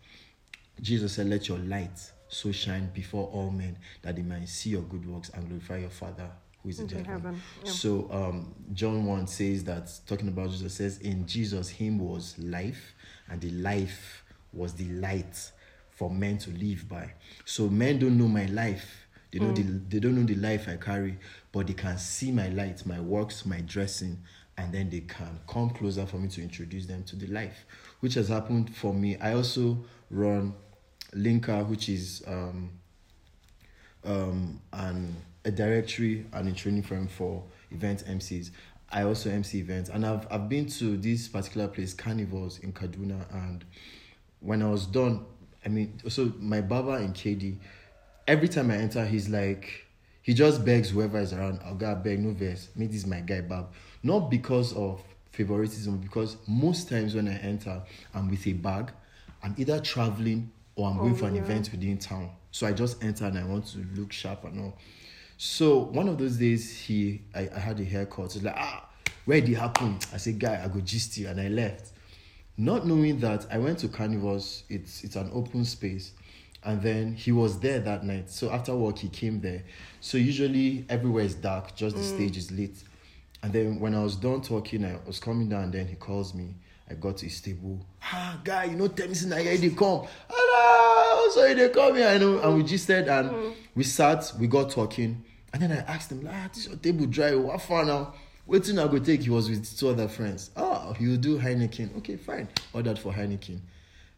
Jesus 0.81 1.15
said, 1.15 1.29
Let 1.29 1.49
your 1.49 1.59
light 1.59 1.99
so 2.29 2.53
shine 2.53 2.91
before 2.93 3.29
all 3.29 3.51
men 3.51 3.79
that 4.03 4.17
they 4.17 4.23
might 4.23 4.49
see 4.49 4.71
your 4.71 4.83
good 4.83 5.07
works 5.07 5.31
and 5.31 5.47
glorify 5.49 5.79
your 5.79 5.91
Father 5.91 6.31
who 6.63 6.69
is 6.69 6.81
in 6.81 6.91
in 6.91 7.05
heaven. 7.05 7.41
Yeah. 7.65 7.71
So 7.71 8.09
um, 8.11 8.55
John 8.73 9.05
1 9.05 9.27
says 9.27 9.65
that, 9.65 9.91
talking 10.07 10.29
about 10.29 10.51
Jesus, 10.51 10.75
says, 10.75 10.99
In 10.99 11.27
Jesus, 11.27 11.69
Him 11.69 11.99
was 11.99 12.39
life, 12.39 12.95
and 13.31 13.41
the 13.41 13.51
life 13.51 14.25
was 14.53 14.75
the 14.75 14.89
light 14.89 15.51
for 15.91 16.11
men 16.11 16.39
to 16.39 16.51
live 16.51 16.89
by. 16.89 17.13
So 17.45 17.69
men 17.69 17.99
don't 17.99 18.19
know 18.19 18.29
my 18.29 18.47
life. 18.47 19.07
They, 19.31 19.41
know 19.41 19.53
the, 19.53 19.63
they 19.63 19.99
don't 19.99 20.17
know 20.17 20.25
the 20.25 20.37
life 20.37 20.69
I 20.69 20.77
carry, 20.77 21.19
but 21.53 21.67
they 21.67 21.75
can 21.75 21.99
see 21.99 22.33
my 22.33 22.49
light, 22.49 22.87
my 22.87 22.99
works, 22.99 23.45
my 23.45 23.61
dressing, 23.61 24.19
and 24.57 24.73
then 24.73 24.89
they 24.89 25.01
can 25.01 25.39
come 25.47 25.69
closer 25.71 26.07
for 26.07 26.17
me 26.17 26.29
to 26.29 26.43
introduce 26.43 26.87
them 26.87 27.05
to 27.05 27.17
the 27.17 27.27
life, 27.27 27.67
which 28.01 28.15
has 28.15 28.29
happened 28.29 28.75
for 28.75 28.95
me. 28.95 29.19
I 29.19 29.35
also 29.35 29.85
run 30.11 30.55
Linker, 31.15 31.67
which 31.69 31.89
is 31.89 32.23
um, 32.27 32.71
um, 34.05 34.61
an, 34.73 35.17
a 35.45 35.51
directory 35.51 36.27
and 36.33 36.49
a 36.49 36.53
training 36.53 36.83
firm 36.83 37.09
for 37.09 37.43
event 37.71 38.05
MCs. 38.07 38.51
I 38.91 39.03
also 39.03 39.31
MC 39.31 39.59
events, 39.59 39.91
and 39.91 40.07
I've 40.07 40.27
I've 40.31 40.49
been 40.49 40.67
to 40.67 40.97
this 40.97 41.29
particular 41.29 41.69
place, 41.69 41.93
Carnivals 41.93 42.59
in 42.61 42.73
Kaduna, 42.73 43.23
and 43.35 43.65
when 44.41 44.63
I 44.63 44.71
was 44.71 44.87
done, 44.87 45.27
I 45.65 45.69
mean, 45.69 46.01
so 46.09 46.33
my 46.39 46.63
barber 46.63 46.97
in 46.99 47.13
KD, 47.13 47.57
every 48.27 48.49
time 48.49 48.71
I 48.71 48.77
enter, 48.77 49.05
he's 49.05 49.29
like, 49.29 49.87
he 50.23 50.33
just 50.33 50.65
begs 50.65 50.91
whoever 50.91 51.19
is 51.19 51.33
around, 51.33 51.61
I'll 51.65 51.75
go 51.75 51.95
beg, 51.95 52.21
no 52.21 52.33
verse, 52.33 52.69
me 52.77 52.87
this 52.87 52.97
is 52.97 53.07
my 53.07 53.21
guy, 53.21 53.43
Bob. 53.43 53.73
Not 54.03 54.31
because 54.31 54.75
of 54.75 55.03
favoritism, 55.33 55.99
because 55.99 56.37
most 56.47 56.89
times 56.89 57.15
when 57.15 57.29
I 57.29 57.37
enter, 57.39 57.83
I'm 58.15 58.31
with 58.31 58.47
a 58.47 58.53
bag, 58.53 58.91
I'm 59.43 59.55
either 59.59 59.81
traveling 59.81 60.51
or 60.79 60.89
I'm 60.89 60.97
going 60.97 61.13
Oh, 61.13 61.17
for 61.17 61.27
an 61.27 61.35
yeah. 61.35 61.43
event 61.43 61.71
within 61.73 61.99
town. 61.99 62.31
So 62.53 62.67
I 62.67 62.73
just 62.73 63.03
enter 63.05 63.27
and 63.27 63.37
I 63.39 63.45
want 63.45 63.67
to 63.73 63.85
look 63.95 64.13
sharp 64.13 64.45
and 64.45 64.61
all. 64.61 64.79
So 65.37 65.79
one 65.79 66.09
of 66.09 66.19
those 66.19 66.37
days, 66.37 66.77
he 66.79 67.23
I, 67.35 67.49
I 67.55 67.59
had 67.59 67.79
a 67.81 67.85
haircut. 67.85 68.33
He's 68.33 68.43
like, 68.43 68.55
ah, 68.57 68.89
where 69.25 69.41
did 69.41 69.51
it 69.51 69.55
happen? 69.57 69.99
I 70.13 70.17
said, 70.17 70.39
guy, 70.39 70.63
I 70.65 70.69
go 70.69 70.81
gist 70.81 71.19
you, 71.19 71.29
and 71.29 71.41
I 71.41 71.49
left. 71.49 71.93
Not 72.57 72.87
knowing 72.87 73.21
that 73.21 73.47
I 73.53 73.59
went 73.59 73.79
to 73.81 73.89
Carnivals, 73.89 74.65
it's 74.69 75.05
it's 75.05 75.17
an 75.17 75.31
open 75.33 75.65
space, 75.65 76.13
and 76.65 76.81
then 76.83 77.15
he 77.15 77.31
was 77.33 77.59
there 77.61 77.79
that 77.81 78.05
night. 78.05 78.31
So 78.31 78.51
after 78.51 78.75
work, 78.75 78.99
he 78.99 79.09
came 79.09 79.41
there. 79.41 79.63
So 80.01 80.17
usually 80.19 80.85
everywhere 80.89 81.25
is 81.25 81.35
dark, 81.35 81.75
just 81.77 81.97
the 81.97 82.03
stage 82.03 82.37
is 82.37 82.51
lit. 82.51 82.77
And 83.43 83.53
then 83.53 83.79
when 83.79 83.95
I 83.95 84.03
was 84.03 84.17
done 84.17 84.41
talking, 84.43 84.85
I 84.85 84.99
was 85.07 85.21
coming 85.21 85.49
down. 85.49 85.65
and 85.65 85.73
Then 85.73 85.87
he 85.87 85.95
calls 85.95 86.35
me. 86.35 86.57
I 86.91 86.95
got 86.95 87.19
to 87.19 87.27
his 87.27 87.41
table. 87.41 87.85
Ah, 88.03 88.41
guy, 88.43 88.65
you 88.65 88.77
know, 88.77 88.89
tell 88.89 89.09
me 89.09 89.15
since 89.15 89.33
I 89.33 89.43
hear 89.43 89.57
they 89.57 89.71
come. 89.71 90.07
Hello, 90.29 91.31
so 91.31 91.55
they 91.55 91.69
come 91.69 91.97
here. 91.97 92.09
I 92.09 92.19
know, 92.19 92.39
and 92.41 92.57
we 92.57 92.63
just 92.63 92.87
said, 92.87 93.09
and 93.09 93.55
we 93.75 93.85
sat, 93.85 94.33
we 94.39 94.47
got 94.47 94.71
talking, 94.71 95.23
and 95.53 95.63
then 95.63 95.73
I 95.73 95.79
asked 95.93 96.11
him, 96.11 96.27
ah, 96.31 96.49
this 96.53 96.67
your 96.67 96.77
table 96.77 97.07
dry. 97.07 97.35
What 97.35 97.61
far 97.61 97.85
now? 97.85 98.15
Waiting, 98.47 98.79
I 98.79 98.87
go 98.89 98.99
take. 98.99 99.23
He 99.23 99.31
was 99.31 99.51
with 99.51 99.79
two 99.79 99.91
other 99.91 100.09
friends. 100.09 100.51
Oh, 100.57 100.95
he 100.95 101.07
will 101.09 101.19
do 101.19 101.39
Heineken. 101.39 101.99
Okay, 101.99 102.17
fine. 102.17 102.49
Ordered 102.73 102.99
for 102.99 103.13
Heineken. 103.13 103.61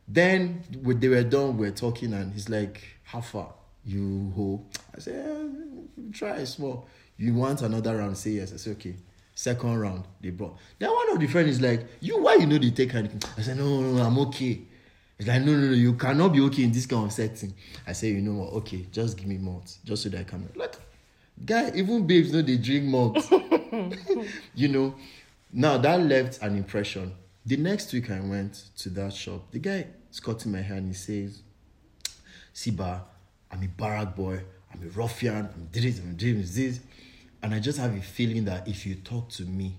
Then 0.06 0.62
when 0.83 1.00
they 1.00 1.09
were 1.09 1.24
done, 1.24 1.56
we 1.56 1.66
are 1.66 1.72
talking, 1.72 2.12
and 2.12 2.33
he's 2.33 2.48
like, 2.48 2.80
"How 3.02 3.20
far 3.20 3.52
you 3.85 4.33
ho?" 4.37 4.64
I 4.96 5.00
said, 5.00 5.26
eh, 5.26 6.12
"Try 6.12 6.44
small. 6.44 6.88
You 7.16 7.35
want 7.35 7.62
another 7.62 7.96
round? 7.96 8.16
Say 8.16 8.30
yes." 8.30 8.52
I 8.52 8.56
said, 8.56 8.76
"Okay." 8.76 8.94
Second 9.40 9.79
round, 9.79 10.05
they 10.20 10.29
brought. 10.29 10.59
Then 10.79 10.90
one 10.90 11.12
of 11.12 11.18
the 11.18 11.26
friends 11.26 11.48
is 11.48 11.62
like, 11.62 11.87
"You 12.00 12.20
why 12.20 12.35
you 12.35 12.46
know 12.46 12.59
they 12.59 12.72
take 12.72 12.90
Heineken?" 12.90 13.24
I 13.38 13.40
said, 13.40 13.57
"No, 13.57 13.81
no, 13.81 13.92
no, 13.92 14.03
I'm 14.03 14.18
okay." 14.18 14.61
He's 15.16 15.26
like, 15.26 15.40
"No, 15.40 15.57
no, 15.57 15.68
no, 15.68 15.72
you 15.72 15.94
cannot 15.94 16.35
be 16.35 16.42
okay 16.42 16.64
in 16.64 16.72
this 16.72 16.85
kind 16.85 17.07
of 17.07 17.12
setting." 17.12 17.55
I 17.87 17.92
say, 17.94 18.09
"You 18.09 18.20
know 18.20 18.35
what? 18.42 18.53
Okay, 18.59 18.85
just 18.92 19.16
give 19.16 19.26
me 19.26 19.38
malt, 19.38 19.79
just 19.83 20.03
so 20.03 20.11
that 20.11 20.20
I 20.20 20.24
can 20.24 20.46
like." 20.57 20.74
Guy, 21.42 21.72
even 21.74 22.07
babes 22.07 22.35
know 22.35 22.42
they 22.42 22.59
drink 22.59 22.85
malt. 22.85 23.16
you 24.55 24.68
know, 24.68 24.94
now 25.50 25.79
that 25.79 25.98
left 26.03 26.42
an 26.42 26.59
impression. 26.59 27.14
The 27.46 27.57
next 27.57 27.94
week 27.94 28.11
I 28.11 28.20
went 28.20 28.64
to 28.76 28.90
that 28.90 29.14
shop. 29.14 29.50
The 29.53 29.59
guy 29.59 29.87
is 30.12 30.20
cutting 30.20 30.53
my 30.53 30.61
hair 30.61 30.76
and 30.76 30.88
he 30.88 30.92
says, 30.92 31.40
Siba, 32.55 33.00
I'm 33.50 33.62
a 33.62 33.68
barrack 33.68 34.14
boy, 34.14 34.42
I'm 34.70 34.83
a 34.83 34.90
ruffian, 34.90 35.48
I'm 35.55 35.68
this, 35.72 35.98
I'm 35.98 36.14
this, 36.14 36.55
this. 36.55 36.81
And 37.42 37.55
I 37.55 37.59
just 37.61 37.79
have 37.79 37.96
a 37.96 38.00
feeling 38.03 38.44
that 38.44 38.68
if 38.68 38.87
you 38.87 38.96
talk 38.96 39.29
to 39.31 39.44
me, 39.44 39.76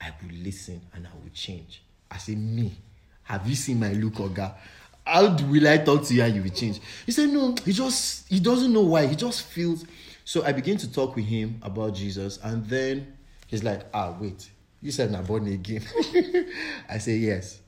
I 0.00 0.10
will 0.22 0.34
listen 0.34 0.80
and 0.92 1.06
I 1.06 1.10
will 1.22 1.30
change. 1.32 1.82
I 2.10 2.18
say, 2.18 2.34
me, 2.34 2.72
have 3.24 3.46
you 3.48 3.54
seen 3.54 3.80
my 3.80 3.92
look, 3.92 4.14
Oga? 4.14 4.54
How 5.06 5.28
do- 5.28 5.46
will 5.46 5.68
I 5.68 5.78
talk 5.78 6.04
to 6.04 6.14
you 6.14 6.22
and 6.22 6.34
you 6.34 6.42
will 6.42 6.50
change? 6.50 6.80
He 7.06 7.12
said, 7.12 7.28
no, 7.30 7.54
he 7.64 7.72
just, 7.72 8.28
he 8.28 8.40
doesn't 8.40 8.72
know 8.72 8.82
why. 8.82 9.06
He 9.06 9.16
just 9.16 9.42
feels. 9.42 9.84
So 10.24 10.44
I 10.44 10.52
begin 10.52 10.76
to 10.78 10.92
talk 10.92 11.14
with 11.16 11.26
him 11.26 11.60
about 11.62 11.94
Jesus. 11.94 12.38
And 12.42 12.66
then 12.66 13.14
he's 13.46 13.62
like, 13.62 13.82
ah, 13.92 14.14
wait, 14.18 14.50
you 14.82 14.90
said 14.90 15.10
not 15.12 15.26
born 15.26 15.46
again. 15.46 15.82
I 16.88 16.98
say, 16.98 17.16
yes. 17.16 17.60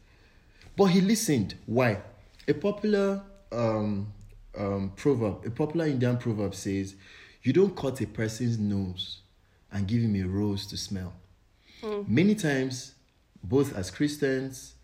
But 0.76 0.86
he 0.86 1.00
listened. 1.00 1.54
Why? 1.66 1.98
A 2.48 2.54
popular 2.54 3.22
um, 3.52 4.12
um, 4.56 4.92
proverb, 4.96 5.44
a 5.46 5.50
popular 5.50 5.86
Indian 5.86 6.16
proverb 6.16 6.54
says, 6.54 6.94
"You 7.46 7.52
don't 7.52 7.76
cut 7.76 8.00
a 8.00 8.06
person's 8.06 8.58
nose 8.58 9.20
and 9.70 9.86
give 9.86 10.02
him 10.02 10.16
a 10.16 10.24
rose 10.26 10.66
to 10.66 10.76
smell." 10.76 11.12
Hmm. 11.80 12.02
Many 12.06 12.34
times, 12.34 12.94
both 13.42 13.76
as 13.76 13.90
Christians, 13.90 14.74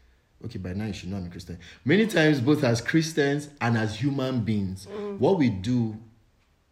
okay, 0.44 0.58
by 0.58 0.72
now 0.72 0.86
you 0.86 0.92
should 0.92 1.10
know 1.10 1.16
I'm 1.16 1.26
a 1.26 1.30
Christian. 1.30 1.58
Many 1.84 2.06
times, 2.06 2.40
both 2.40 2.64
as 2.64 2.80
Christians 2.80 3.48
and 3.60 3.76
as 3.76 3.96
human 3.96 4.40
beings, 4.40 4.86
hmm. 4.90 5.16
what 5.18 5.38
we 5.38 5.50
do, 5.50 5.96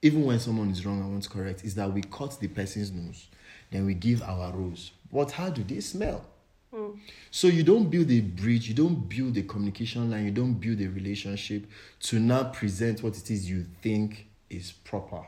even 0.03 0.25
when 0.25 0.39
someone 0.39 0.71
is 0.71 0.85
wrong 0.85 1.01
and 1.01 1.11
wants 1.11 1.27
to 1.27 1.33
correct, 1.33 1.65
is 1.65 1.75
that 1.75 1.93
we 1.93 2.03
cut 2.03 2.39
the 2.41 2.49
person's 2.49 2.93
nose, 2.93 3.29
then 3.71 3.87
we 3.87 3.95
give 3.95 4.23
our 4.23 4.53
rose. 4.53 4.93
But 5.13 5.33
how 5.33 5.51
do 5.51 5.65
they 5.65 5.81
smell? 5.81 6.25
Hmm. 6.73 6.91
So 7.31 7.49
you 7.49 7.63
don't 7.63 7.91
build 7.91 8.11
a 8.11 8.21
bridge, 8.21 8.69
you 8.69 8.75
don't 8.75 9.09
build 9.09 9.37
a 9.37 9.43
communication 9.43 10.11
line, 10.11 10.27
you 10.27 10.31
don't 10.31 10.55
build 10.55 10.81
a 10.81 10.87
relationship 10.87 11.67
to 12.01 12.21
now 12.21 12.45
present 12.45 13.03
what 13.03 13.17
it 13.17 13.31
is 13.31 13.51
you 13.51 13.67
think 13.83 14.27
is 14.49 14.73
proper. 14.73 15.25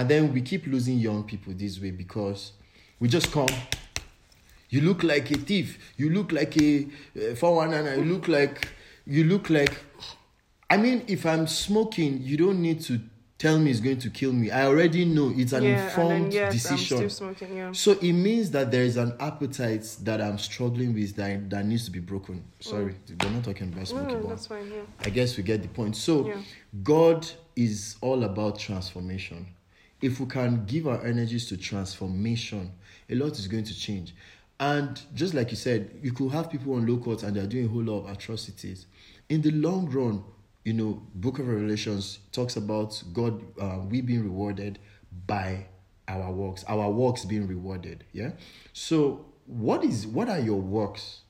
And 0.00 0.08
then 0.08 0.32
we 0.32 0.40
keep 0.40 0.66
losing 0.66 0.96
young 0.96 1.24
people 1.24 1.52
this 1.54 1.78
way 1.78 1.90
because 1.90 2.52
we 3.00 3.06
just 3.06 3.30
come. 3.30 3.50
You 4.70 4.80
look 4.80 5.02
like 5.02 5.30
a 5.30 5.36
thief. 5.36 5.78
You 5.98 6.08
look 6.08 6.32
like 6.32 6.56
a 6.56 6.86
uh, 7.32 7.34
419. 7.34 8.06
You 8.06 8.14
look 8.14 8.26
like 8.26 8.68
you 9.04 9.24
look 9.24 9.50
like 9.50 9.78
I 10.70 10.78
mean, 10.78 11.04
if 11.06 11.26
I'm 11.26 11.46
smoking, 11.46 12.22
you 12.22 12.38
don't 12.38 12.62
need 12.62 12.80
to 12.84 12.98
tell 13.36 13.58
me 13.58 13.70
it's 13.70 13.80
going 13.80 13.98
to 13.98 14.08
kill 14.08 14.32
me. 14.32 14.50
I 14.50 14.64
already 14.64 15.04
know 15.04 15.34
it's 15.36 15.52
an 15.52 15.64
yeah, 15.64 15.84
informed 15.84 16.32
then 16.32 16.32
yes, 16.32 16.52
decision. 16.54 17.10
Smoking. 17.10 17.54
Yeah. 17.54 17.72
So 17.72 17.92
it 17.92 18.14
means 18.14 18.50
that 18.52 18.70
there 18.70 18.84
is 18.84 18.96
an 18.96 19.14
appetite 19.20 19.98
that 20.04 20.22
I'm 20.22 20.38
struggling 20.38 20.94
with 20.94 21.14
that, 21.16 21.50
that 21.50 21.66
needs 21.66 21.84
to 21.84 21.90
be 21.90 22.00
broken. 22.00 22.42
Sorry, 22.60 22.94
we're 23.22 23.30
not 23.30 23.44
talking 23.44 23.70
about 23.70 23.86
smoking. 23.86 24.22
no, 24.22 24.28
that's 24.28 24.46
fine. 24.46 24.66
Yeah. 24.72 24.80
I 25.04 25.10
guess 25.10 25.36
we 25.36 25.42
get 25.42 25.60
the 25.60 25.68
point. 25.68 25.94
So. 25.94 26.32
God 26.82 27.26
is 27.60 27.96
all 28.00 28.24
about 28.24 28.58
transformation. 28.58 29.46
If 30.00 30.20
we 30.20 30.26
can 30.26 30.64
give 30.66 30.86
our 30.86 31.04
energies 31.04 31.46
to 31.48 31.56
transformation, 31.56 32.72
a 33.08 33.14
lot 33.14 33.38
is 33.38 33.46
going 33.46 33.64
to 33.64 33.78
change. 33.78 34.14
And 34.58 35.00
just 35.14 35.34
like 35.34 35.50
you 35.50 35.56
said, 35.56 35.90
you 36.02 36.12
could 36.12 36.32
have 36.32 36.50
people 36.50 36.74
on 36.74 36.86
low 36.86 36.98
court 36.98 37.22
and 37.22 37.34
they're 37.34 37.46
doing 37.46 37.64
a 37.66 37.68
whole 37.68 37.82
lot 37.82 38.04
of 38.04 38.10
atrocities. 38.10 38.86
In 39.28 39.40
the 39.40 39.50
long 39.52 39.88
run, 39.90 40.22
you 40.64 40.74
know, 40.74 41.02
Book 41.14 41.38
of 41.38 41.48
Revelations 41.48 42.18
talks 42.32 42.56
about 42.56 43.02
God, 43.12 43.42
uh, 43.58 43.80
we 43.88 44.02
being 44.02 44.22
rewarded 44.22 44.78
by 45.26 45.66
our 46.08 46.30
works, 46.30 46.64
our 46.68 46.90
works 46.90 47.24
being 47.24 47.46
rewarded. 47.46 48.04
Yeah. 48.12 48.32
So, 48.72 49.24
what 49.46 49.82
is 49.84 50.06
what 50.06 50.28
are 50.28 50.38
your 50.38 50.60
works? 50.60 51.20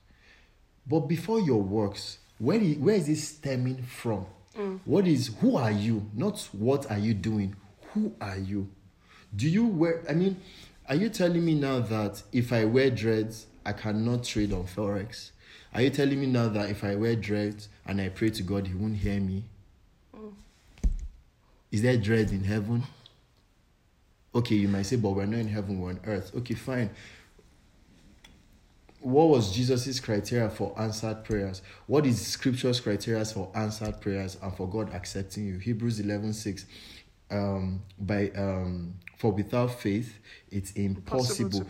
But 0.87 1.01
before 1.01 1.41
your 1.41 1.63
works, 1.63 2.19
where 2.39 2.61
is, 2.61 2.77
where 2.79 2.97
is 2.97 3.09
it 3.09 3.17
stemming 3.17 3.83
from? 3.85 4.27
What 4.85 5.07
is 5.07 5.31
who 5.41 5.57
are 5.57 5.71
you? 5.71 6.11
Not 6.15 6.49
what 6.53 6.91
are 6.91 6.99
you 6.99 7.15
doing? 7.15 7.55
Who 7.95 8.13
are 8.21 8.39
you? 8.39 8.69
Do 9.35 9.49
you 9.49 9.67
wear? 9.67 10.03
I 10.09 10.15
mean, 10.15 10.37
are 10.89 10.95
you 10.95 11.09
telling 11.09 11.45
me 11.45 11.55
now 11.55 11.81
that 11.81 12.23
if 12.33 12.53
I 12.53 12.65
wear 12.65 12.91
dreads, 12.91 13.47
I 13.65 13.73
cannot 13.73 14.25
trade 14.25 14.53
on 14.53 14.65
forex? 14.65 15.31
Are 15.75 15.83
you 15.83 15.91
telling 15.91 16.21
me 16.21 16.27
now 16.27 16.49
that 16.49 16.71
if 16.71 16.83
I 16.83 16.97
wear 16.97 17.15
dreads 17.15 17.69
and 17.87 18.01
I 18.01 18.09
pray 18.09 18.31
to 18.31 18.43
God, 18.43 18.67
He 18.67 18.75
won't 18.75 18.97
hear 18.97 19.21
me? 19.21 19.45
Mm. 20.17 20.33
Is 21.71 21.83
there 21.83 21.97
dread 21.97 22.31
in 22.31 22.45
heaven? 22.45 22.85
Okay, 24.35 24.57
you 24.57 24.69
might 24.69 24.83
say, 24.83 24.97
but 24.97 25.11
we're 25.11 25.27
not 25.27 25.41
in 25.41 25.49
heaven, 25.49 25.81
we're 25.81 25.91
on 25.91 26.01
earth. 26.07 26.33
Okay, 26.37 26.55
fine 26.55 26.91
what 29.01 29.29
was 29.29 29.55
Jesus' 29.55 29.99
criteria 29.99 30.51
for 30.51 30.75
answered 30.79 31.25
prayers? 31.25 31.63
What 31.87 32.05
is 32.05 32.25
scripture's 32.25 32.81
criteria 32.81 33.25
for 33.25 33.51
answered 33.55 34.01
prayers 34.01 34.37
and 34.43 34.55
for 34.55 34.69
God 34.69 34.93
accepting 34.95 35.47
you? 35.47 35.59
Hebrews 35.59 36.01
11 36.01 36.35
6. 36.35 36.67
Um, 37.31 37.83
by 37.99 38.31
um, 38.31 38.95
for 39.17 39.33
without 39.33 39.79
faith 39.81 40.19
it's 40.51 40.73
impossible. 40.73 41.65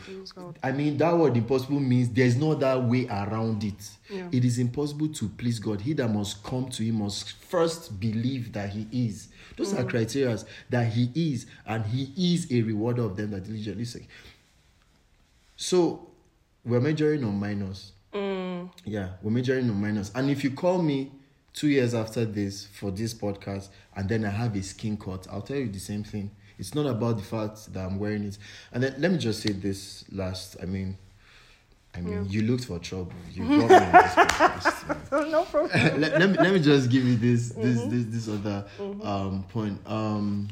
I 0.62 0.73
mean 0.73 0.96
that 0.99 1.16
word 1.16 1.37
impossible 1.37 1.81
means 1.81 2.09
there's 2.11 2.37
no 2.37 2.53
other 2.53 2.79
way 2.81 3.07
around 3.09 3.62
it. 3.64 3.90
Yeah. 4.09 4.29
It 4.33 4.44
is 4.44 4.59
impossible 4.59 5.09
to 5.09 5.29
please 5.29 5.59
God. 5.59 5.81
He 5.83 5.92
that 5.94 6.09
must 6.09 6.42
come 6.42 6.68
to 6.70 6.83
him 6.83 6.96
must 6.96 7.33
first 7.33 8.01
believe 8.01 8.53
that 8.53 8.70
he 8.70 8.87
is. 8.92 9.29
Those 9.57 9.75
Mm. 9.75 9.81
are 9.81 9.85
criteria 9.85 10.38
that 10.70 10.92
he 10.92 11.11
is, 11.14 11.46
and 11.66 11.85
he 11.85 12.12
is 12.35 12.51
a 12.51 12.62
rewarder 12.62 13.03
of 13.03 13.16
them 13.16 13.33
that 13.33 13.44
diligently 13.44 13.85
seek. 13.85 14.09
So 15.57 16.09
we're 16.64 16.81
majoring 16.81 17.25
on 17.25 17.38
minors. 17.38 17.92
Mm. 18.14 18.70
Yeah, 18.85 19.11
we're 19.23 19.31
majoring 19.31 19.68
on 19.68 19.81
minors. 19.81 20.11
And 20.14 20.31
if 20.31 20.42
you 20.42 20.51
call 20.53 20.81
me 20.81 21.11
two 21.61 21.68
years 21.68 21.92
after 21.94 22.25
this 22.25 22.64
for 22.64 22.90
this 22.90 23.12
podcast, 23.12 23.68
and 23.94 24.09
then 24.09 24.25
I 24.25 24.31
have 24.31 24.57
a 24.57 24.62
skin 24.62 24.96
cut, 24.96 25.27
I'll 25.31 25.42
tell 25.42 25.59
you 25.59 25.68
the 25.68 25.79
same 25.79 26.03
thing. 26.03 26.31
It's 26.59 26.75
not 26.75 26.87
about 26.87 27.18
the 27.18 27.23
fact 27.23 27.70
that 27.75 27.85
I'm 27.85 27.99
wearing 27.99 28.25
it. 28.25 28.38
And 28.73 28.83
then 28.83 28.94
let 28.96 29.12
me 29.12 29.18
just 29.18 29.42
say 29.42 29.53
this 29.53 30.07
last. 30.11 30.57
I 30.62 30.64
mean, 30.64 30.96
I 31.94 32.01
mean, 32.01 32.27
you 32.31 32.42
looked 32.42 32.64
for 32.64 32.79
trouble. 32.79 33.12
You 33.35 33.44
brought 33.44 33.61
me 33.61 33.68
this 33.68 34.14
podcast. 34.14 35.31
no 35.31 35.44
problem. 35.44 35.70
let, 36.01 36.18
let 36.18 36.31
me 36.31 36.37
let 36.38 36.53
me 36.55 36.61
just 36.61 36.88
give 36.88 37.05
you 37.05 37.16
this 37.16 37.51
this 37.51 37.83
this 37.83 38.05
this 38.07 38.29
other 38.29 38.64
um 39.03 39.44
point. 39.51 39.79
Um 39.87 40.49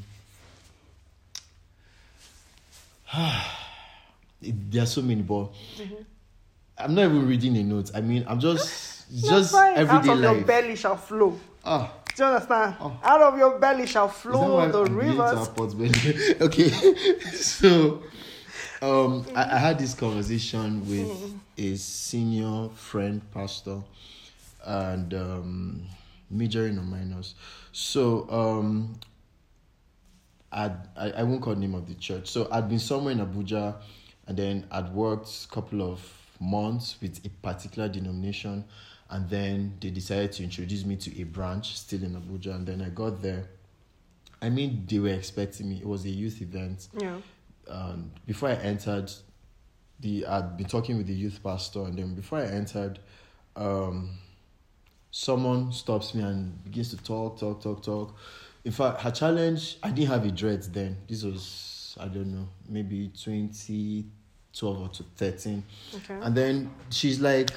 there 4.42 4.82
are 4.82 4.86
so 4.86 5.00
many, 5.00 5.22
but 5.22 5.48
I'm 6.76 6.94
not 6.94 7.06
even 7.06 7.26
reading 7.26 7.54
the 7.54 7.62
notes. 7.62 7.92
I 7.94 8.02
mean, 8.02 8.26
I'm 8.28 8.40
just 8.40 8.97
That's 9.10 9.28
just 9.28 9.52
fine. 9.52 9.72
Out 9.72 9.78
everyday 9.78 10.12
of 10.12 10.20
your 10.20 10.44
belly 10.44 10.76
shall 10.76 10.96
flow. 10.96 11.38
Ah, 11.64 11.92
Do 12.14 12.22
you 12.22 12.28
understand? 12.28 12.76
Oh. 12.80 12.98
Out 13.02 13.22
of 13.22 13.38
your 13.38 13.58
belly 13.58 13.86
shall 13.86 14.06
is 14.06 14.12
that 14.12 14.18
flow 14.20 14.56
why 14.56 14.68
the 14.68 14.82
I'm 14.84 14.96
rivers. 14.96 15.48
belly? 15.48 16.34
okay, 16.40 16.68
so 17.32 18.02
um, 18.82 19.24
I, 19.34 19.54
I 19.56 19.58
had 19.58 19.78
this 19.78 19.94
conversation 19.94 20.80
with 20.88 21.34
a 21.56 21.76
senior 21.76 22.68
friend 22.74 23.20
pastor, 23.32 23.82
and 24.64 25.14
um, 25.14 25.86
majoring 26.30 26.78
on 26.78 26.90
minors. 26.90 27.34
So 27.72 28.28
um, 28.30 28.98
I'd, 30.52 30.76
I 30.96 31.10
I 31.10 31.22
won't 31.22 31.42
call 31.42 31.54
the 31.54 31.60
name 31.60 31.74
of 31.74 31.86
the 31.88 31.94
church. 31.94 32.28
So 32.28 32.48
I'd 32.50 32.68
been 32.68 32.78
somewhere 32.78 33.12
in 33.12 33.18
Abuja, 33.20 33.74
and 34.26 34.36
then 34.36 34.66
I'd 34.70 34.92
worked 34.92 35.28
a 35.44 35.48
couple 35.54 35.82
of 35.82 36.00
months 36.40 36.96
with 37.00 37.20
a 37.24 37.28
particular 37.28 37.88
denomination, 37.88 38.64
and 39.10 39.28
then 39.28 39.76
they 39.80 39.90
decided 39.90 40.32
to 40.32 40.44
introduce 40.44 40.84
me 40.84 40.96
to 40.96 41.20
a 41.20 41.24
branch 41.24 41.78
still 41.78 42.02
in 42.02 42.14
Abuja. 42.14 42.54
And 42.54 42.66
then 42.66 42.82
I 42.82 42.90
got 42.90 43.22
there. 43.22 43.48
I 44.40 44.50
mean, 44.50 44.86
they 44.88 44.98
were 44.98 45.08
expecting 45.08 45.70
me. 45.70 45.78
It 45.78 45.86
was 45.86 46.04
a 46.04 46.10
youth 46.10 46.42
event. 46.42 46.88
Yeah. 46.98 47.16
Um, 47.68 48.12
before 48.26 48.50
I 48.50 48.54
entered, 48.54 49.10
the 50.00 50.26
I'd 50.26 50.56
been 50.56 50.66
talking 50.66 50.96
with 50.96 51.06
the 51.06 51.14
youth 51.14 51.40
pastor, 51.42 51.84
and 51.84 51.98
then 51.98 52.14
before 52.14 52.38
I 52.38 52.46
entered, 52.46 52.98
um, 53.56 54.10
someone 55.10 55.72
stops 55.72 56.14
me 56.14 56.22
and 56.22 56.62
begins 56.64 56.90
to 56.90 56.96
talk, 56.98 57.38
talk, 57.38 57.62
talk, 57.62 57.82
talk. 57.82 58.16
In 58.64 58.72
fact, 58.72 59.00
her 59.00 59.10
challenge, 59.10 59.78
I 59.82 59.90
didn't 59.90 60.10
have 60.10 60.24
a 60.24 60.30
dreads 60.30 60.68
then. 60.68 60.96
This 61.08 61.22
was, 61.24 61.96
I 61.98 62.06
don't 62.06 62.32
know, 62.32 62.48
maybe 62.68 63.08
2012 63.08 64.80
or 64.80 64.88
to 64.88 65.02
13. 65.16 65.62
Okay. 65.96 66.18
And 66.22 66.34
then 66.34 66.70
she's 66.90 67.20
like, 67.20 67.50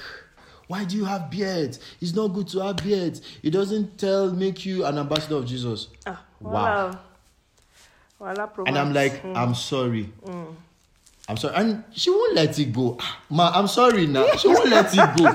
why 0.71 0.85
do 0.85 0.95
you 0.95 1.03
have 1.03 1.29
beards? 1.29 1.79
It's 1.99 2.13
not 2.15 2.29
good 2.29 2.47
to 2.49 2.59
have 2.61 2.77
beards. 2.77 3.21
It 3.43 3.49
doesn't 3.51 3.97
tell 3.97 4.31
make 4.31 4.65
you 4.65 4.85
an 4.85 4.97
ambassador 4.97 5.35
of 5.35 5.45
Jesus. 5.45 5.89
Ah, 6.05 6.21
Wow. 6.39 6.97
wow. 8.19 8.49
And 8.65 8.77
I'm 8.77 8.93
like, 8.93 9.21
Mm. 9.21 9.35
I'm 9.35 9.53
sorry. 9.53 10.09
I'm 11.27 11.35
sorry. 11.37 11.55
And 11.55 11.83
she 11.91 12.09
won't 12.09 12.35
let 12.35 12.57
it 12.57 12.71
go. 12.71 12.95
Ah, 13.01 13.19
Ma, 13.29 13.51
I'm 13.53 13.67
sorry 13.67 14.07
now. 14.07 14.25
She 14.37 14.47
won't 14.47 14.69
let 14.69 14.93
it 14.93 15.17
go. 15.17 15.25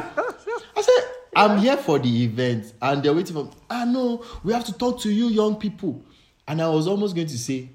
I 0.75 0.81
said, 0.83 1.05
I'm 1.37 1.59
here 1.59 1.77
for 1.77 1.99
the 1.99 2.25
event. 2.25 2.73
And 2.81 3.03
they're 3.03 3.13
waiting 3.13 3.35
for 3.35 3.45
me. 3.45 3.51
Ah, 3.69 3.85
no, 3.85 4.25
we 4.43 4.55
have 4.55 4.65
to 4.65 4.73
talk 4.73 5.01
to 5.01 5.11
you, 5.13 5.27
young 5.29 5.57
people. 5.57 6.01
And 6.49 6.63
I 6.63 6.69
was 6.69 6.87
almost 6.87 7.15
going 7.15 7.29
to 7.29 7.39
say, 7.39 7.69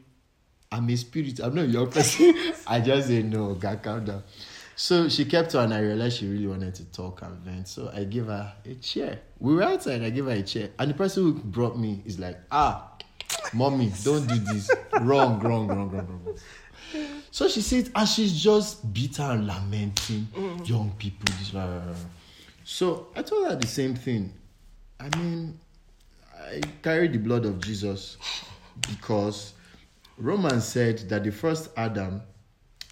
I'm 0.71 0.89
a 0.89 0.95
spirit. 0.95 1.39
I'm 1.39 1.53
not 1.53 1.65
a 1.65 1.67
young 1.67 1.91
person. 1.91 2.33
I 2.67 2.79
just 2.79 3.07
said, 3.07 3.25
no, 3.25 3.53
God, 3.53 3.83
calm 3.83 4.05
down. 4.05 4.23
So 4.75 5.09
she 5.09 5.25
kept 5.25 5.53
on, 5.55 5.65
and 5.65 5.73
I 5.73 5.79
realized 5.79 6.19
she 6.19 6.27
really 6.27 6.47
wanted 6.47 6.75
to 6.75 6.85
talk 6.85 7.21
and 7.21 7.37
vent. 7.39 7.67
So 7.67 7.91
I 7.93 8.03
gave 8.03 8.25
her 8.25 8.53
a 8.65 8.73
chair. 8.75 9.19
We 9.39 9.55
were 9.55 9.63
outside, 9.63 10.01
I 10.01 10.09
gave 10.09 10.25
her 10.25 10.31
a 10.31 10.43
chair. 10.43 10.69
And 10.79 10.89
the 10.89 10.95
person 10.95 11.23
who 11.23 11.33
brought 11.33 11.77
me 11.77 12.01
is 12.05 12.19
like, 12.19 12.39
ah, 12.51 12.91
mommy, 13.53 13.91
don't 14.03 14.27
do 14.27 14.35
this. 14.35 14.69
Wrong, 15.01 15.39
wrong, 15.39 15.67
wrong, 15.67 15.89
wrong, 15.89 16.21
wrong. 16.25 16.37
So 17.31 17.47
she 17.47 17.61
sits 17.61 17.89
and 17.95 18.07
she's 18.07 18.41
just 18.41 18.93
bitter 18.93 19.23
and 19.23 19.47
lamenting 19.47 20.27
young 20.65 20.91
people. 20.97 21.33
This, 21.39 21.51
blah, 21.51 21.65
blah, 21.65 21.79
blah. 21.79 21.95
So 22.63 23.07
I 23.15 23.21
told 23.21 23.47
her 23.47 23.55
the 23.55 23.67
same 23.67 23.95
thing. 23.95 24.33
I 24.99 25.17
mean, 25.17 25.57
I 26.37 26.61
carry 26.81 27.07
the 27.07 27.17
blood 27.17 27.45
of 27.45 27.61
Jesus 27.61 28.17
because 28.89 29.53
Romans 30.17 30.65
said 30.65 30.99
that 31.09 31.23
the 31.23 31.31
first 31.31 31.69
Adam, 31.77 32.21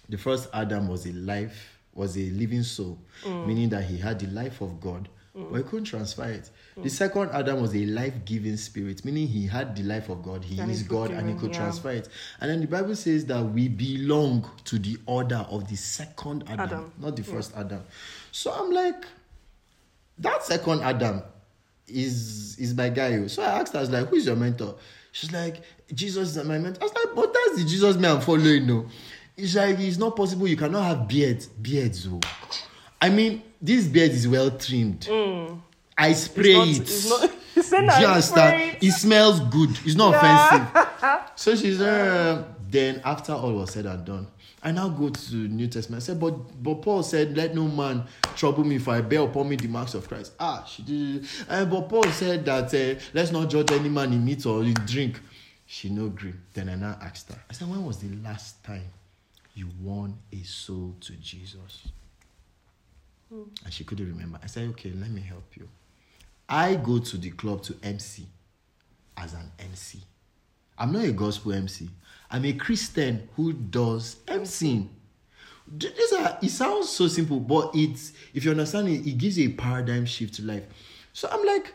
the 0.08 0.18
first 0.18 0.48
Adam 0.52 0.88
was 0.88 1.06
a 1.06 1.12
life, 1.12 1.69
was 1.94 2.16
a 2.16 2.30
living 2.30 2.62
soul, 2.62 2.98
mm. 3.24 3.46
meaning 3.46 3.68
that 3.70 3.84
he 3.84 3.98
had 3.98 4.18
the 4.18 4.26
life 4.28 4.60
of 4.60 4.80
God, 4.80 5.08
mm. 5.36 5.50
but 5.50 5.58
he 5.58 5.62
couldn't 5.64 5.84
transfer 5.84 6.24
it. 6.24 6.50
The 6.76 6.82
mm. 6.82 6.90
second 6.90 7.30
Adam 7.32 7.60
was 7.60 7.74
a 7.74 7.84
life-giving 7.86 8.56
spirit, 8.56 9.04
meaning 9.04 9.26
he 9.26 9.46
had 9.46 9.74
the 9.76 9.82
life 9.82 10.08
of 10.08 10.22
God, 10.22 10.44
he 10.44 10.60
And 10.60 10.70
is 10.70 10.82
God, 10.82 11.10
and 11.10 11.28
he 11.28 11.34
could 11.34 11.52
yeah. 11.52 11.58
transfer 11.58 11.90
it. 11.90 12.08
And 12.40 12.50
then 12.50 12.60
the 12.60 12.66
Bible 12.66 12.94
says 12.94 13.26
that 13.26 13.42
we 13.42 13.68
belong 13.68 14.48
to 14.64 14.78
the 14.78 14.98
order 15.06 15.44
of 15.50 15.68
the 15.68 15.76
second 15.76 16.44
Adam, 16.46 16.60
Adam, 16.60 16.92
not 16.98 17.16
the 17.16 17.24
first 17.24 17.56
Adam. 17.56 17.82
So 18.32 18.52
I'm 18.52 18.70
like, 18.70 19.04
that 20.18 20.44
second 20.44 20.82
Adam 20.82 21.22
is 21.86 22.56
is 22.58 22.74
my 22.74 22.88
guy. 22.88 23.14
oh. 23.16 23.26
So 23.26 23.42
I 23.42 23.60
asked 23.60 23.72
her, 23.72 23.78
I 23.78 23.82
was 23.82 23.90
like, 23.90 24.06
who 24.08 24.16
is 24.16 24.26
your 24.26 24.36
mentor? 24.36 24.76
She's 25.12 25.32
like, 25.32 25.62
Jesus 25.92 26.36
is 26.36 26.44
my 26.44 26.58
mentor. 26.58 26.80
I 26.80 26.84
was 26.84 26.94
like, 26.94 27.14
but 27.16 27.34
that's 27.34 27.62
the 27.62 27.68
Jesus 27.68 27.96
me 27.96 28.08
I'm 28.08 28.20
following, 28.20 28.66
no. 28.66 28.86
It's 29.42 29.54
like 29.54 29.78
it's 29.78 29.96
not 29.98 30.16
possible. 30.16 30.46
You 30.48 30.56
cannot 30.56 30.82
have 30.84 31.08
beards, 31.08 31.46
beards. 31.46 32.06
Oh. 32.10 32.20
I 33.00 33.08
mean, 33.10 33.42
this 33.60 33.86
beard 33.86 34.10
is 34.10 34.26
well 34.28 34.50
trimmed. 34.50 35.08
I 35.96 36.12
spray 36.14 36.54
not- 36.54 36.68
it. 36.68 36.76
Mm. 36.76 36.80
it's 36.80 37.08
not- 37.10 37.30
He 37.54 37.62
said 37.62 37.80
Do 37.80 37.86
that 37.88 38.00
you 38.00 38.06
understand? 38.06 38.76
spray 38.76 38.88
It 38.88 38.92
smells 38.92 39.40
good. 39.40 39.70
It's 39.84 39.94
not 39.96 40.12
Yeah. 40.12 40.56
offensive. 40.68 41.26
So 41.36 41.56
she's 41.56 41.80
uh, 41.80 42.44
then 42.70 43.00
after 43.04 43.32
all 43.32 43.52
was 43.54 43.72
said 43.72 43.86
and 43.86 44.04
done, 44.04 44.26
I 44.62 44.72
now 44.72 44.88
go 44.90 45.08
to 45.08 45.34
New 45.34 45.66
Testament. 45.68 46.02
I 46.02 46.04
said, 46.06 46.20
but 46.20 46.32
but 46.62 46.76
Paul 46.82 47.02
said, 47.02 47.34
Let 47.36 47.54
no 47.54 47.66
man 47.66 48.04
trouble 48.36 48.62
me 48.64 48.78
for 48.78 48.92
I 48.94 49.00
bear 49.00 49.20
upon 49.22 49.48
me 49.48 49.56
the 49.56 49.68
marks 49.68 49.94
of 49.94 50.06
Christ. 50.06 50.32
Ah, 50.38 50.64
she 50.64 50.82
did. 50.82 51.26
Uh, 51.48 51.64
but 51.64 51.88
Paul 51.88 52.04
said 52.12 52.44
that 52.44 52.72
uh, 52.74 53.00
let's 53.14 53.32
not 53.32 53.48
judge 53.48 53.72
any 53.72 53.88
man 53.88 54.12
in 54.12 54.22
meat 54.24 54.44
or 54.46 54.62
in 54.62 54.74
drink. 54.86 55.18
She 55.66 55.88
no 55.88 56.06
agree. 56.06 56.34
Then 56.52 56.68
I 56.68 56.74
now 56.74 56.98
asked 57.00 57.30
her. 57.32 57.38
I 57.48 57.52
said, 57.54 57.68
When 57.70 57.84
was 57.84 57.98
the 57.98 58.14
last 58.22 58.62
time 58.62 58.84
you 59.60 59.68
won 59.80 60.18
a 60.32 60.42
soul 60.42 60.96
to 61.00 61.12
Jesus? 61.12 61.88
Hmm. 63.28 63.42
And 63.64 63.72
she 63.72 63.84
couldn't 63.84 64.08
remember. 64.08 64.40
I 64.42 64.46
said, 64.46 64.68
Okay, 64.70 64.90
let 64.90 65.10
me 65.10 65.20
help 65.20 65.56
you. 65.56 65.68
I 66.48 66.74
go 66.74 66.98
to 66.98 67.16
the 67.16 67.30
club 67.30 67.62
to 67.64 67.76
MC 67.82 68.26
as 69.16 69.34
an 69.34 69.52
MC. 69.58 70.00
I'm 70.78 70.92
not 70.92 71.04
a 71.04 71.12
gospel 71.12 71.52
MC. 71.52 71.88
I'm 72.30 72.44
a 72.44 72.54
Christian 72.54 73.28
who 73.36 73.52
does 73.52 74.16
MCing. 74.26 74.88
These 75.76 76.12
are, 76.14 76.38
it 76.42 76.50
sounds 76.50 76.88
so 76.88 77.06
simple, 77.06 77.38
but 77.38 77.70
it's 77.74 78.12
if 78.34 78.44
you 78.44 78.50
understand 78.50 78.88
it, 78.88 79.06
it 79.06 79.18
gives 79.18 79.38
you 79.38 79.50
a 79.50 79.52
paradigm 79.52 80.06
shift 80.06 80.34
to 80.34 80.42
life. 80.42 80.64
So 81.12 81.28
I'm 81.30 81.44
like, 81.44 81.74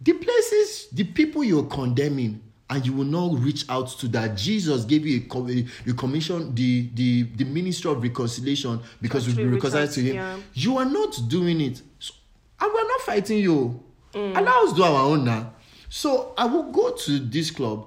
the 0.00 0.12
places, 0.12 0.88
the 0.92 1.04
people 1.04 1.42
you're 1.42 1.64
condemning, 1.64 2.40
and 2.70 2.84
you 2.86 2.92
will 2.92 3.04
not 3.04 3.38
reach 3.40 3.64
out 3.68 3.88
to 3.98 4.08
that. 4.08 4.36
Jesus 4.36 4.84
gave 4.84 5.06
you 5.06 5.22
a, 5.30 5.90
a 5.90 5.94
commission, 5.94 6.54
the, 6.54 6.90
the 6.94 7.22
the 7.22 7.44
ministry 7.44 7.90
of 7.90 8.02
reconciliation, 8.02 8.80
because 9.00 9.26
you'll 9.26 9.36
be 9.36 9.44
reconciled 9.46 9.90
to 9.92 10.00
Him. 10.00 10.14
yeah. 10.14 10.36
You 10.54 10.76
are 10.78 10.84
not 10.84 11.18
doing 11.28 11.60
it. 11.60 11.80
So, 11.98 12.12
and 12.60 12.70
we're 12.72 12.86
not 12.88 13.00
fighting 13.02 13.38
you. 13.38 13.82
Mm. 14.12 14.36
Allow 14.36 14.64
us 14.64 14.72
do 14.72 14.82
our 14.82 15.02
own 15.04 15.24
now. 15.24 15.52
So 15.88 16.34
I 16.36 16.44
will 16.46 16.70
go 16.70 16.92
to 16.94 17.18
this 17.18 17.50
club 17.50 17.86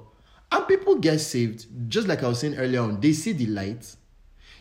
and 0.52 0.68
people 0.68 0.96
get 0.96 1.20
saved. 1.20 1.68
Just 1.88 2.08
like 2.08 2.24
I 2.24 2.28
was 2.28 2.40
saying 2.40 2.56
earlier 2.58 2.82
on, 2.82 3.00
they 3.00 3.14
see 3.14 3.32
the 3.34 3.46
light. 3.48 3.96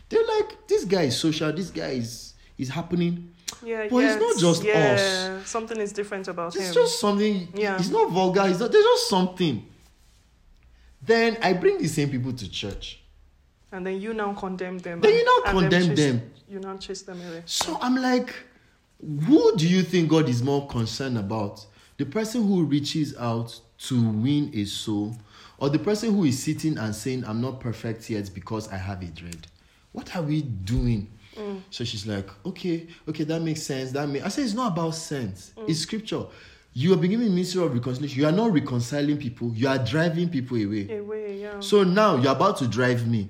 They're 0.09 0.25
like, 0.39 0.67
this 0.67 0.85
guy 0.85 1.03
is 1.03 1.17
social, 1.17 1.51
this 1.53 1.69
guy 1.71 1.91
is 1.91 2.33
is 2.57 2.69
happening. 2.69 3.29
Yeah, 3.63 3.87
But 3.89 4.03
it's 4.03 4.19
not 4.21 4.37
just 4.37 4.63
yeah, 4.63 5.43
Something 5.43 5.77
is 5.79 5.91
different 5.91 6.27
about 6.27 6.55
It's 6.55 6.57
him. 6.57 6.63
It's 6.63 6.73
just 6.75 6.99
something. 6.99 7.47
Yeah. 7.53 7.77
It's 7.77 7.89
not 7.89 8.09
vulgar. 8.09 8.43
It's 8.47 8.59
not, 8.59 8.71
there's 8.71 8.83
just 8.83 9.09
something. 9.09 9.65
Then 11.03 11.37
I 11.41 11.53
bring 11.53 11.77
the 11.79 11.87
same 11.87 12.09
people 12.09 12.33
to 12.33 12.49
church. 12.49 12.99
and 13.71 13.85
then 13.87 14.01
you 14.01 14.13
now 14.13 14.33
condemn 14.33 14.77
them. 14.79 14.99
Then 14.99 15.11
and- 15.11 15.19
you 15.19 15.25
now 15.25 15.51
condemn 15.51 15.87
chase- 15.89 15.97
them. 15.97 16.31
You 16.49 16.59
now 16.59 16.77
chase 16.77 17.01
them 17.03 17.21
away. 17.21 17.43
So 17.45 17.77
I'm 17.81 17.95
like, 17.95 18.33
who 18.99 19.55
do 19.55 19.67
you 19.67 19.81
think 19.83 20.09
God 20.09 20.27
is 20.27 20.43
more 20.43 20.67
concerned 20.67 21.17
about? 21.17 21.65
The 21.97 22.05
person 22.05 22.45
who 22.45 22.63
reaches 22.65 23.15
out 23.17 23.57
to 23.87 24.09
win 24.09 24.51
a 24.53 24.65
soul, 24.65 25.15
or 25.57 25.69
the 25.69 25.79
person 25.79 26.13
who 26.13 26.25
is 26.25 26.41
sitting 26.41 26.77
and 26.77 26.93
saying, 26.93 27.23
I'm 27.25 27.39
not 27.39 27.59
perfect 27.61 28.09
yet 28.09 28.29
because 28.33 28.67
I 28.69 28.75
have 28.77 29.01
a 29.01 29.05
dread. 29.05 29.47
What 29.93 30.15
are 30.15 30.21
we 30.21 30.41
doing? 30.41 31.09
Mm. 31.37 31.61
So 31.69 31.83
she's 31.85 32.05
like, 32.05 32.27
okay, 32.45 32.87
okay, 33.07 33.23
that 33.23 33.41
makes 33.41 33.63
sense. 33.63 33.91
That 33.91 34.07
makes 34.09 34.25
I 34.25 34.29
said 34.29 34.43
it's 34.43 34.53
not 34.53 34.73
about 34.73 34.95
sense. 34.95 35.53
It's 35.67 35.79
mm. 35.79 35.83
scripture. 35.83 36.23
You 36.73 36.93
are 36.93 36.97
beginning 36.97 37.35
ministry 37.35 37.61
of 37.61 37.73
reconciliation. 37.73 38.21
You 38.21 38.27
are 38.27 38.31
not 38.31 38.53
reconciling 38.53 39.17
people. 39.17 39.51
You 39.53 39.67
are 39.67 39.77
driving 39.77 40.29
people 40.29 40.57
away. 40.57 40.97
Away, 40.97 41.41
yeah. 41.41 41.59
So 41.59 41.83
now 41.83 42.15
you're 42.15 42.31
about 42.31 42.57
to 42.57 42.67
drive 42.67 43.07
me. 43.07 43.29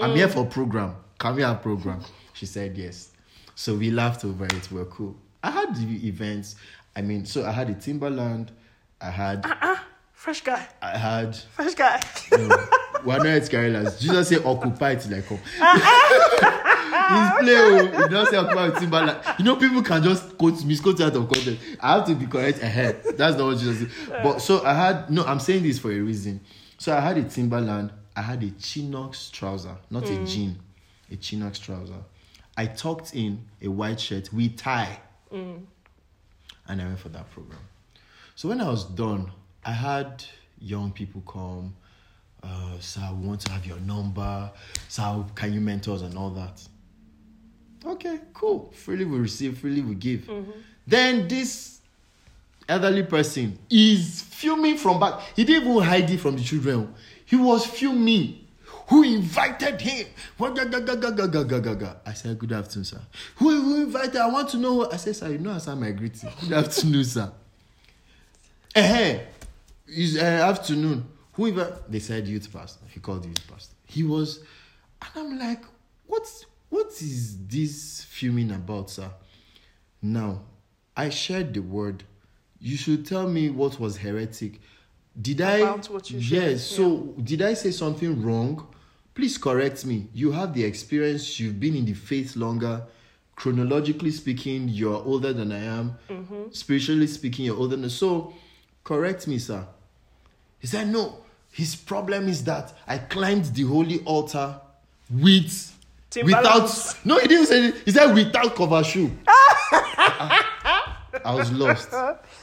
I'm 0.00 0.16
here 0.16 0.26
mm. 0.26 0.32
for 0.32 0.44
program. 0.44 0.96
Can 1.18 1.36
we 1.36 1.42
have 1.42 1.62
program? 1.62 2.00
She 2.32 2.46
said 2.46 2.76
yes. 2.76 3.12
So 3.54 3.76
we 3.76 3.92
laughed 3.92 4.24
over 4.24 4.46
it. 4.46 4.68
We're 4.72 4.86
cool. 4.86 5.14
I 5.42 5.50
had 5.50 5.76
the 5.76 6.08
events. 6.08 6.56
I 6.96 7.02
mean, 7.02 7.26
so 7.26 7.46
I 7.46 7.52
had 7.52 7.68
the 7.68 7.74
Timberland. 7.74 8.50
I 9.00 9.10
had, 9.10 9.46
uh-uh. 9.46 9.76
Fresh 10.12 10.40
guy. 10.40 10.66
I 10.82 10.96
had. 10.96 11.36
Fresh 11.36 11.74
guy. 11.74 12.00
No, 12.32 12.48
we're 13.04 13.18
not 13.18 13.26
at. 13.26 13.98
Jesus 14.00 14.28
say 14.28 14.36
occupy 14.44 14.96
till 14.96 15.14
I 15.14 15.20
come. 15.20 15.38
Uh-uh. 15.60 16.70
He's 16.94 17.30
ah, 17.30 17.36
play. 17.40 17.54
oh. 17.54 18.02
He 18.02 18.08
don't 18.08 18.28
say 18.28 18.36
occupy 18.36 18.68
with 18.68 18.78
Timberland. 18.78 19.18
You 19.38 19.44
know, 19.44 19.56
people 19.56 19.82
can 19.82 20.02
just 20.02 20.38
quote 20.38 20.64
misquote 20.64 21.00
out 21.00 21.16
of 21.16 21.28
context. 21.28 21.60
I 21.80 21.96
have 21.96 22.06
to 22.06 22.14
be 22.14 22.26
correct 22.26 22.62
ahead. 22.62 23.02
That's 23.16 23.36
not 23.36 23.46
what 23.46 23.58
Jesus 23.58 23.90
said. 24.06 24.22
But 24.22 24.38
so 24.40 24.64
I 24.64 24.74
had 24.74 25.10
no. 25.10 25.24
I'm 25.24 25.40
saying 25.40 25.64
this 25.64 25.78
for 25.78 25.90
a 25.90 25.98
reason. 25.98 26.40
So 26.78 26.96
I 26.96 27.00
had 27.00 27.18
a 27.18 27.24
Timberland. 27.24 27.92
I 28.16 28.22
had 28.22 28.42
a 28.44 28.50
Chinox 28.50 29.30
trouser, 29.32 29.76
not 29.90 30.04
a 30.04 30.12
mm. 30.12 30.28
jean, 30.28 30.60
a 31.10 31.16
Chinox 31.16 31.60
trouser. 31.60 32.04
I 32.56 32.66
tucked 32.66 33.14
in 33.14 33.44
a 33.60 33.66
white 33.66 33.98
shirt 33.98 34.32
with 34.32 34.56
tie, 34.56 35.00
mm. 35.32 35.60
and 36.68 36.82
I 36.82 36.84
went 36.84 37.00
for 37.00 37.08
that 37.08 37.28
program. 37.32 37.58
So 38.36 38.48
when 38.48 38.60
I 38.60 38.68
was 38.70 38.84
done, 38.84 39.32
I 39.64 39.72
had 39.72 40.24
young 40.60 40.92
people 40.92 41.22
come. 41.22 41.74
Uh, 42.42 42.78
sir, 42.78 43.08
we 43.18 43.26
want 43.26 43.40
to 43.40 43.52
have 43.52 43.66
your 43.66 43.80
number. 43.80 44.50
Sir, 44.88 45.24
can 45.34 45.52
you 45.52 45.60
mentor 45.60 45.94
us 45.94 46.02
and 46.02 46.16
all 46.16 46.30
that? 46.30 46.62
Okay, 47.86 48.18
cool. 48.32 48.70
Freely 48.74 49.04
we 49.04 49.18
receive, 49.18 49.58
freely 49.58 49.82
we 49.82 49.94
give. 49.94 50.22
Mm-hmm. 50.22 50.50
Then 50.86 51.28
this 51.28 51.80
elderly 52.68 53.02
person 53.02 53.58
is 53.70 54.22
fuming 54.22 54.76
from 54.76 55.00
back. 55.00 55.20
He 55.36 55.44
didn't 55.44 55.68
even 55.68 55.82
hide 55.82 56.10
it 56.10 56.18
from 56.18 56.36
the 56.36 56.42
children. 56.42 56.94
He 57.26 57.36
was 57.36 57.66
fuming. 57.66 58.40
Who 58.88 59.02
invited 59.02 59.80
him? 59.80 60.06
I 60.38 62.12
said, 62.14 62.38
Good 62.38 62.52
afternoon, 62.52 62.84
sir. 62.84 63.00
Who, 63.36 63.48
who 63.62 63.82
invited? 63.84 64.16
I 64.16 64.28
want 64.28 64.50
to 64.50 64.58
know. 64.58 64.90
I 64.90 64.96
said, 64.96 65.16
Sir, 65.16 65.30
you 65.30 65.38
know, 65.38 65.52
I 65.52 65.58
said 65.58 65.76
my 65.76 65.90
greeting. 65.90 66.30
Good 66.40 66.52
afternoon, 66.64 67.04
sir. 67.04 67.32
Eh, 68.74 69.20
uh, 70.16 70.20
afternoon. 70.20 71.06
Who 71.32 71.46
invited? 71.46 71.74
They 71.88 72.00
said, 72.00 72.26
Youth 72.26 72.52
pastor. 72.52 72.84
He 72.90 73.00
called 73.00 73.24
youth 73.24 73.46
pastor. 73.50 73.74
He 73.86 74.02
was, 74.02 74.40
and 75.00 75.10
I'm 75.16 75.38
like, 75.38 75.64
What's 76.06 76.44
what 76.68 76.86
is 77.00 77.36
this 77.46 78.02
fuming 78.08 78.50
about, 78.52 78.90
sir? 78.90 79.10
Now, 80.02 80.42
I 80.96 81.10
shared 81.10 81.54
the 81.54 81.60
word. 81.60 82.04
You 82.60 82.76
should 82.76 83.06
tell 83.06 83.28
me 83.28 83.50
what 83.50 83.78
was 83.80 83.96
heretic. 83.96 84.60
Did 85.20 85.40
About 85.40 85.88
I? 85.88 85.92
what 85.92 86.10
you 86.10 86.20
shared, 86.20 86.50
yes. 86.52 86.64
So 86.64 87.14
did 87.22 87.42
I 87.42 87.54
say 87.54 87.70
something 87.70 88.22
wrong? 88.22 88.66
Please 89.14 89.38
correct 89.38 89.86
me. 89.86 90.08
You 90.12 90.32
have 90.32 90.54
the 90.54 90.64
experience. 90.64 91.38
You've 91.38 91.60
been 91.60 91.76
in 91.76 91.84
the 91.84 91.94
faith 91.94 92.34
longer. 92.36 92.82
Chronologically 93.36 94.10
speaking, 94.10 94.68
you're 94.68 95.02
older 95.04 95.32
than 95.32 95.52
I 95.52 95.58
am. 95.58 95.96
Mm-hmm. 96.08 96.50
Spiritually 96.50 97.06
speaking, 97.06 97.44
you're 97.44 97.56
older 97.56 97.76
than 97.76 97.90
so. 97.90 98.32
Correct 98.82 99.26
me, 99.26 99.38
sir. 99.38 99.66
He 100.58 100.66
said, 100.66 100.88
No, 100.88 101.18
his 101.52 101.76
problem 101.76 102.28
is 102.28 102.42
that 102.44 102.72
I 102.86 102.98
climbed 102.98 103.46
the 103.46 103.62
holy 103.62 104.00
altar 104.04 104.60
with 105.10 105.73
Without 106.22 106.96
no, 107.04 107.18
he 107.18 107.28
didn't 107.28 107.46
say. 107.46 107.72
He 107.84 107.90
said 107.90 108.14
without 108.14 108.54
cover 108.54 108.82
shoe. 108.84 109.10
I 111.24 111.32
was 111.34 111.50
lost. 111.52 111.92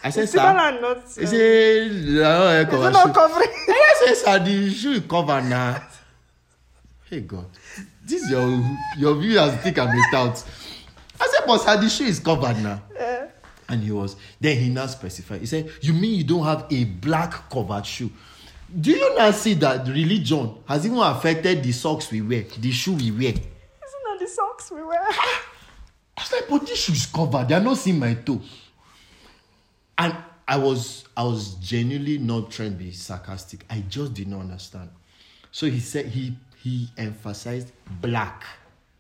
I 0.03 0.09
said, 0.09 0.29
sir. 0.29 0.37
Not? 0.81 1.03
He 1.03 1.25
said, 1.25 1.91
no, 1.91 2.47
eh, 2.47 2.61
Is 2.61 2.69
cover 2.69 2.87
it 2.87 2.91
not 2.91 3.07
shoe. 3.07 3.13
covering? 3.13 3.49
I 3.67 4.03
said, 4.05 4.15
sir, 4.15 4.39
the 4.43 4.69
shoe 4.71 4.91
is 4.93 5.01
covered 5.01 5.43
now. 5.43 5.83
Hey 7.09 7.19
God, 7.21 7.45
this 8.05 8.29
your 8.29 8.63
your 8.97 9.15
view 9.15 9.37
as 9.39 9.55
thick 9.57 9.77
and 9.77 9.89
without. 9.93 10.43
I 11.19 11.27
said, 11.27 11.45
but 11.45 11.57
sir, 11.59 11.79
the 11.81 11.89
shoe 11.89 12.05
is 12.05 12.19
covered 12.19 12.57
now. 12.63 12.81
And 13.69 13.81
he 13.83 13.91
was 13.91 14.15
then 14.39 14.57
he 14.57 14.69
now 14.69 14.85
specified. 14.87 15.39
He 15.41 15.45
said, 15.45 15.69
You 15.81 15.93
mean 15.93 16.17
you 16.17 16.23
don't 16.23 16.43
have 16.43 16.65
a 16.69 16.83
black 16.85 17.49
covered 17.49 17.85
shoe? 17.85 18.09
Do 18.79 18.91
you 18.91 19.15
not 19.17 19.33
see 19.35 19.53
that 19.55 19.85
religion 19.87 20.55
has 20.65 20.85
even 20.85 20.97
affected 20.99 21.61
the 21.63 21.71
socks 21.73 22.09
we 22.09 22.21
wear, 22.21 22.43
the 22.59 22.71
shoe 22.71 22.93
we 22.93 23.11
wear? 23.11 23.33
The 24.21 24.27
socks 24.27 24.69
we 24.69 24.83
wear? 24.83 24.99
I 25.01 25.41
was 26.19 26.31
like, 26.31 26.47
but 26.47 26.67
this 26.67 26.83
shoe 26.83 26.93
is 26.93 27.07
covered. 27.07 27.47
They 27.47 27.55
are 27.55 27.59
not 27.59 27.77
seeing 27.77 27.97
my 27.97 28.13
toe. 28.13 28.39
And 29.97 30.15
I 30.47 30.57
was 30.57 31.05
I 31.17 31.23
was 31.23 31.55
genuinely 31.55 32.19
not 32.19 32.51
trying 32.51 32.73
to 32.73 32.77
be 32.77 32.91
sarcastic. 32.91 33.65
I 33.67 33.83
just 33.89 34.13
did 34.13 34.27
not 34.27 34.41
understand. 34.41 34.89
So 35.51 35.65
he 35.67 35.79
said 35.79 36.05
he 36.05 36.35
he 36.57 36.89
emphasized 36.99 37.71
black. 37.99 38.43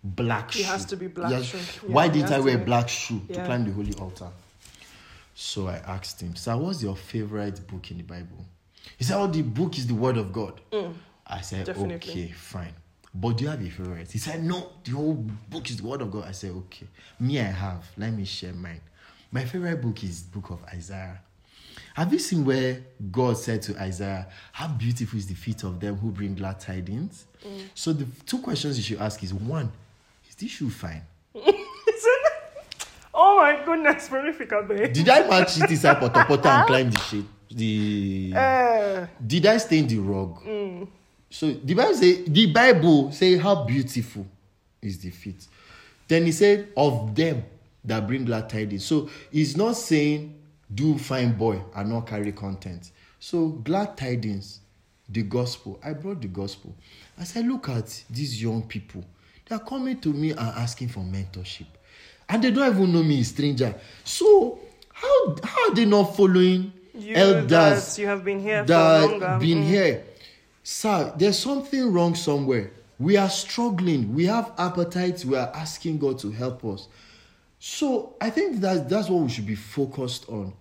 Black 0.03 0.49
It 0.55 0.59
shoe. 0.59 0.63
has 0.63 0.85
to 0.85 0.97
be 0.97 1.05
black 1.05 1.29
Yes. 1.29 1.45
shoe. 1.45 1.87
Why 1.87 2.05
Yeah, 2.05 2.09
it 2.09 2.13
didn't 2.13 2.31
I 2.31 2.39
wear 2.39 2.57
be. 2.57 2.63
black 2.65 2.89
shoe 2.89 3.21
to 3.31 3.45
climb 3.45 3.65
the 3.65 3.71
holy 3.71 3.93
altar? 3.99 4.29
So 5.35 5.67
I 5.67 5.75
asked 5.75 6.19
him, 6.21 6.35
Sir, 6.35 6.57
what's 6.57 6.81
your 6.81 6.95
favorite 6.95 7.67
book 7.67 7.91
in 7.91 7.97
the 7.97 8.03
Bible? 8.03 8.43
He 8.97 9.03
said, 9.03 9.17
Oh, 9.21 9.27
the 9.27 9.43
book 9.43 9.77
is 9.77 9.85
the 9.85 9.93
word 9.93 10.17
of 10.17 10.33
God. 10.33 10.59
I 11.27 11.41
said, 11.41 11.63
Mm. 11.63 11.73
Definitely. 11.73 12.11
Okay, 12.11 12.31
fine. 12.31 12.73
But 13.13 13.37
do 13.37 13.43
you 13.43 13.49
have 13.49 13.61
a 13.61 13.69
favorite? 13.69 14.11
He 14.11 14.19
said, 14.19 14.43
No, 14.43 14.69
the 14.83 14.91
whole 14.91 15.13
book 15.49 15.69
is 15.69 15.77
the 15.77 15.83
word 15.87 16.01
of 16.01 16.11
God. 16.11 16.25
I 16.27 16.31
said, 16.31 16.51
Okay. 16.51 16.87
Me, 17.19 17.39
I 17.39 17.43
have. 17.43 17.89
Let 17.97 18.13
me 18.13 18.25
share 18.25 18.53
mine. 18.53 18.81
My 19.31 19.45
favorite 19.45 19.81
book 19.81 20.03
is 20.03 20.21
book 20.21 20.49
of 20.49 20.63
Isaiah. 20.73 21.19
Have 21.93 22.13
you 22.13 22.19
seen 22.19 22.45
where 22.45 22.81
God 23.11 23.37
said 23.37 23.61
to 23.63 23.77
Isaiah, 23.81 24.27
How 24.53 24.67
beautiful 24.69 25.19
is 25.19 25.27
the 25.27 25.33
feet 25.35 25.63
of 25.63 25.79
them 25.79 25.97
who 25.97 26.11
bring 26.11 26.35
glad 26.35 26.59
tidings? 26.59 27.25
Mm. 27.45 27.63
So 27.75 27.91
the 27.93 28.05
two 28.25 28.39
questions 28.39 28.77
you 28.77 28.83
should 28.83 29.01
ask 29.01 29.21
is 29.23 29.33
one, 29.33 29.71
is 30.29 30.35
this 30.35 30.51
shoe 30.51 30.69
fine? 30.69 31.01
Oh 33.13 33.37
my 33.37 33.63
goodness, 33.65 34.07
they? 34.07 34.87
Did 34.93 35.09
I 35.09 35.27
match 35.27 35.57
it 35.61 35.69
inside 35.69 35.97
Potopoto 35.97 36.45
and 36.45 36.67
climb 36.67 36.89
the 36.89 36.99
shade? 36.99 37.25
The 37.51 38.33
Uh, 38.35 39.07
did 39.27 39.45
I 39.45 39.57
stain 39.57 39.85
the 39.87 39.97
rug? 39.97 40.41
So 41.31 41.51
the 41.51 41.73
Bible 41.73 41.95
say 41.95 42.21
the 42.23 42.51
Bible 42.51 43.11
say 43.11 43.37
how 43.37 43.63
beautiful 43.63 44.27
is 44.81 44.99
the 44.99 45.09
feet. 45.09 45.47
Then 46.07 46.25
he 46.25 46.31
said 46.33 46.67
of 46.75 47.15
them 47.15 47.45
that 47.85 48.05
bring 48.05 48.25
glad 48.25 48.49
tidings. 48.49 48.85
So 48.85 49.09
he's 49.31 49.55
not 49.55 49.73
saying 49.77 50.35
do 50.73 50.97
fine 50.97 51.33
boy 51.33 51.61
and 51.75 51.89
not 51.89 52.07
carry 52.07 52.31
content. 52.33 52.91
So 53.19 53.47
glad 53.47 53.97
tidings, 53.97 54.59
the 55.07 55.23
gospel. 55.23 55.79
I 55.83 55.93
brought 55.93 56.21
the 56.21 56.27
gospel. 56.27 56.75
I 57.17 57.23
said, 57.23 57.45
look 57.47 57.69
at 57.69 58.03
these 58.09 58.41
young 58.41 58.63
people. 58.63 59.03
They 59.47 59.55
are 59.55 59.59
coming 59.59 59.99
to 60.01 60.09
me 60.09 60.31
and 60.31 60.39
asking 60.39 60.89
for 60.89 60.99
mentorship. 60.99 61.67
And 62.27 62.43
they 62.43 62.51
don't 62.51 62.73
even 62.73 62.93
know 62.93 63.03
me, 63.03 63.23
stranger. 63.23 63.73
So 64.03 64.59
how 64.91 65.35
how 65.43 65.69
are 65.69 65.75
they 65.75 65.85
not 65.85 66.15
following 66.15 66.71
you 66.93 67.15
elders 67.15 67.95
that 67.95 68.01
you 68.01 68.07
have 68.07 68.23
been 68.23 68.39
here 68.39 68.65
for 68.65 68.73
longer. 68.73 69.37
been 69.39 69.59
Mm. 69.59 69.67
here. 69.67 70.03
Sir, 70.63 71.13
there's 71.17 71.39
something 71.39 71.91
wrong 71.91 72.15
somewhere. 72.15 72.71
We 72.99 73.17
are 73.17 73.29
struggling. 73.29 74.13
We 74.13 74.25
have 74.27 74.51
appetites. 74.57 75.25
We 75.25 75.35
are 75.35 75.51
asking 75.55 75.97
God 75.97 76.19
to 76.19 76.31
help 76.31 76.63
us. 76.65 76.87
So 77.59 78.15
I 78.21 78.29
think 78.29 78.61
that 78.61 78.89
that's 78.89 79.09
what 79.09 79.23
we 79.23 79.29
should 79.29 79.47
be 79.47 79.55
focused 79.55 80.29
on. 80.29 80.53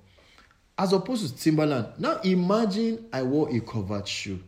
As 0.79 0.95
opposed 0.95 1.29
to 1.37 1.43
Timberland. 1.43 1.89
Now 1.99 2.21
imagine 2.25 3.07
I 3.13 3.23
wore 3.23 3.55
a 3.55 3.61
covered 3.61 4.09
shoe, 4.09 4.41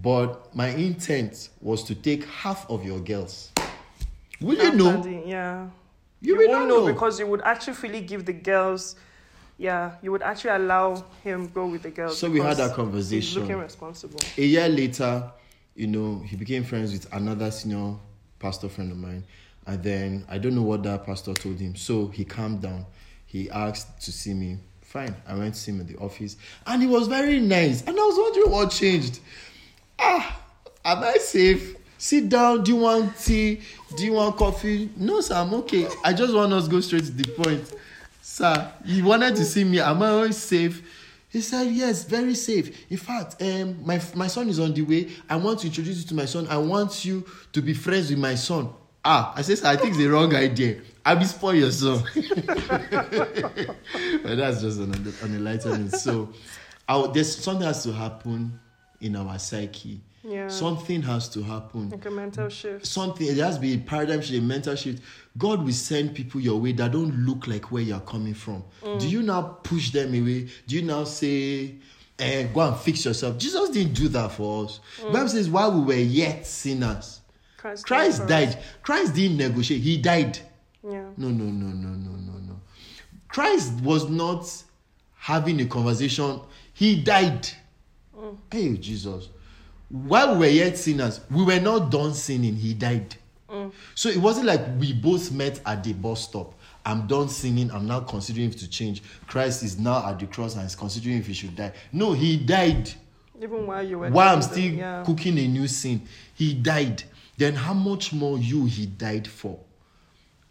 but 0.00 0.54
my 0.54 0.68
intent 0.68 1.48
was 1.60 1.82
to 1.84 1.96
take 1.96 2.24
half 2.26 2.68
of 2.70 2.84
your 2.84 3.00
girls. 3.00 3.50
Will 4.40 4.56
you 4.56 4.72
know? 4.74 5.04
Yeah. 5.04 5.66
You 6.20 6.34
You, 6.34 6.36
will 6.38 6.48
won't 6.50 6.68
know 6.68 6.86
know. 6.86 6.92
because 6.92 7.18
you 7.18 7.26
would 7.26 7.42
actually 7.42 7.76
really 7.82 8.00
give 8.00 8.24
the 8.24 8.32
girls. 8.32 8.94
Yeah, 9.58 9.96
you 10.02 10.12
would 10.12 10.22
actually 10.22 10.50
allow 10.50 11.04
him 11.24 11.48
go 11.48 11.66
with 11.66 11.82
the 11.82 11.90
girls. 11.90 12.16
So 12.16 12.30
we 12.30 12.40
had 12.40 12.56
that 12.58 12.74
conversation. 12.74 13.20
He's 13.20 13.36
looking 13.36 13.58
responsible. 13.58 14.20
a 14.36 14.42
year 14.42 14.68
later, 14.68 15.30
you 15.74 15.88
know, 15.88 16.20
he 16.24 16.36
became 16.36 16.62
friends 16.62 16.92
with 16.92 17.12
another 17.12 17.50
senior 17.50 17.94
pastor 18.38 18.68
friend 18.68 18.92
of 18.92 18.98
mine. 18.98 19.24
And 19.66 19.82
then 19.82 20.24
I 20.28 20.38
don't 20.38 20.54
know 20.54 20.62
what 20.62 20.84
that 20.84 21.04
pastor 21.04 21.34
told 21.34 21.58
him. 21.58 21.74
So 21.74 22.06
he 22.06 22.24
calmed 22.24 22.62
down. 22.62 22.86
He 23.26 23.50
asked 23.50 24.00
to 24.02 24.12
see 24.12 24.32
me. 24.32 24.58
Fine. 24.80 25.14
I 25.26 25.34
went 25.34 25.54
to 25.54 25.60
see 25.60 25.72
him 25.72 25.80
in 25.80 25.86
the 25.86 25.96
office. 25.98 26.36
And 26.66 26.80
he 26.80 26.88
was 26.88 27.08
very 27.08 27.40
nice. 27.40 27.82
And 27.82 27.90
I 27.90 28.00
was 28.00 28.16
wondering 28.16 28.50
what 28.50 28.70
changed. 28.70 29.18
Ah, 29.98 30.40
am 30.84 31.02
I 31.02 31.14
safe? 31.14 31.76
Sit 31.98 32.28
down. 32.28 32.62
Do 32.62 32.72
you 32.72 32.78
want 32.78 33.18
tea? 33.18 33.60
Do 33.96 34.04
you 34.04 34.12
want 34.12 34.36
coffee? 34.36 34.88
No, 34.96 35.20
sir, 35.20 35.34
I'm 35.34 35.52
okay. 35.54 35.86
I 36.04 36.12
just 36.12 36.32
want 36.32 36.52
us 36.52 36.64
to 36.64 36.70
go 36.70 36.80
straight 36.80 37.04
to 37.04 37.10
the 37.10 37.24
point. 37.32 37.72
Sir, 38.38 38.70
you 38.84 39.04
wanted 39.04 39.34
to 39.34 39.44
see 39.44 39.64
me. 39.64 39.80
Am 39.80 40.00
I 40.00 40.10
always 40.10 40.36
safe? 40.36 40.80
He 41.28 41.40
said, 41.40 41.72
Yes, 41.72 42.04
very 42.04 42.36
safe. 42.36 42.88
In 42.88 42.96
fact, 42.96 43.42
um, 43.42 43.84
my, 43.84 44.00
my 44.14 44.28
son 44.28 44.48
is 44.48 44.60
on 44.60 44.72
the 44.74 44.82
way. 44.82 45.08
I 45.28 45.34
want 45.34 45.58
to 45.58 45.66
introduce 45.66 45.98
you 45.98 46.04
to 46.04 46.14
my 46.14 46.24
son. 46.24 46.46
I 46.46 46.56
want 46.56 47.04
you 47.04 47.26
to 47.52 47.60
be 47.60 47.74
friends 47.74 48.10
with 48.10 48.20
my 48.20 48.36
son. 48.36 48.68
Ah, 49.04 49.32
I 49.34 49.42
says, 49.42 49.64
I 49.64 49.74
think 49.74 49.88
it's 49.88 49.98
the 49.98 50.06
wrong 50.06 50.32
idea. 50.36 50.80
I'll 51.04 51.16
be 51.16 51.24
spoil 51.24 51.56
your 51.56 51.72
son. 51.72 52.00
but 52.14 52.24
that's 54.36 54.62
just 54.62 54.78
an, 54.78 54.94
a, 54.94 55.24
on 55.24 55.34
a 55.34 55.40
lighter 55.40 55.76
note. 55.76 55.94
So, 55.94 56.28
our, 56.88 57.08
there's 57.08 57.34
something 57.34 57.66
has 57.66 57.82
to 57.82 57.92
happen 57.92 58.56
in 59.00 59.16
our 59.16 59.36
psyche. 59.40 60.00
Yeah. 60.22 60.46
Something 60.48 61.02
has 61.02 61.28
to 61.30 61.42
happen. 61.42 61.90
like 61.90 62.06
a 62.06 62.10
mental 62.10 62.48
shift. 62.48 62.86
Something, 62.86 63.28
it 63.28 63.36
has 63.38 63.56
to 63.56 63.60
be 63.60 63.74
a 63.74 63.78
paradigm 63.78 64.20
shift, 64.20 64.38
a 64.38 64.42
mental 64.42 64.76
shift. 64.76 65.02
God 65.38 65.64
will 65.64 65.72
send 65.72 66.14
people 66.14 66.40
your 66.40 66.60
way 66.60 66.72
that 66.72 66.92
don't 66.92 67.14
look 67.24 67.46
like 67.46 67.70
where 67.70 67.82
you're 67.82 68.00
coming 68.00 68.34
from. 68.34 68.64
Do 68.98 69.08
you 69.08 69.22
now 69.22 69.58
push 69.62 69.90
them 69.90 70.08
away? 70.08 70.48
Do 70.66 70.74
you 70.76 70.82
now 70.82 71.04
say, 71.04 71.76
eh, 72.18 72.44
go 72.52 72.60
and 72.60 72.76
fix 72.76 73.04
yourself? 73.04 73.38
Jesus 73.38 73.70
didn't 73.70 73.94
do 73.94 74.08
that 74.08 74.32
for 74.32 74.64
us. 74.64 74.80
The 75.00 75.10
Bible 75.10 75.28
says, 75.28 75.48
while 75.48 75.72
we 75.72 75.86
were 75.86 76.00
yet 76.00 76.46
sinners, 76.46 77.20
Christ, 77.56 77.86
Christ 77.86 78.26
died 78.26 78.48
us. 78.48 78.56
Christ 78.82 79.14
didn't 79.14 79.36
negotiate, 79.36 79.80
he 79.80 79.96
died. 79.98 80.38
Yeah. 80.82 81.04
No, 81.16 81.28
no, 81.28 81.44
no, 81.44 81.66
no, 81.66 81.88
no, 81.88 82.10
no, 82.10 82.38
no. 82.38 82.60
Christ 83.28 83.72
was 83.82 84.08
not 84.08 84.50
having 85.16 85.60
a 85.60 85.66
conversation, 85.66 86.40
he 86.72 87.02
died. 87.02 87.48
Hey, 88.50 88.76
Jesus. 88.76 89.28
While 89.88 90.32
we 90.34 90.38
were 90.38 90.46
yet 90.46 90.76
sinners, 90.76 91.20
we 91.30 91.44
were 91.44 91.60
not 91.60 91.90
done 91.90 92.14
sinning, 92.14 92.56
he 92.56 92.74
died. 92.74 93.14
So 93.94 94.08
it 94.08 94.18
wasn't 94.18 94.46
like 94.46 94.60
we 94.78 94.92
both 94.92 95.32
met 95.32 95.60
at 95.66 95.82
the 95.82 95.92
bus 95.92 96.24
stop. 96.24 96.54
I'm 96.84 97.06
done 97.06 97.28
sinning, 97.28 97.70
I'm 97.70 97.86
now 97.86 98.00
considering 98.00 98.50
to 98.50 98.68
change. 98.68 99.02
Christ 99.26 99.62
is 99.62 99.78
now 99.78 100.06
at 100.08 100.18
the 100.18 100.26
cross 100.26 100.54
and 100.56 100.64
is 100.64 100.74
considering 100.74 101.18
if 101.18 101.26
he 101.26 101.34
should 101.34 101.56
die. 101.56 101.72
No, 101.92 102.12
he 102.12 102.36
died 102.36 102.90
Even 103.40 103.66
while 103.66 103.86
you 103.86 103.98
were 103.98 104.10
while 104.10 104.34
I'm 104.34 104.42
still 104.42 104.72
yeah. 104.72 105.02
cooking 105.04 105.38
a 105.38 105.46
new 105.46 105.66
sin. 105.66 106.02
He 106.34 106.54
died. 106.54 107.02
Then 107.36 107.54
how 107.54 107.74
much 107.74 108.12
more 108.12 108.38
you 108.38 108.64
he 108.64 108.86
died 108.86 109.28
for? 109.28 109.58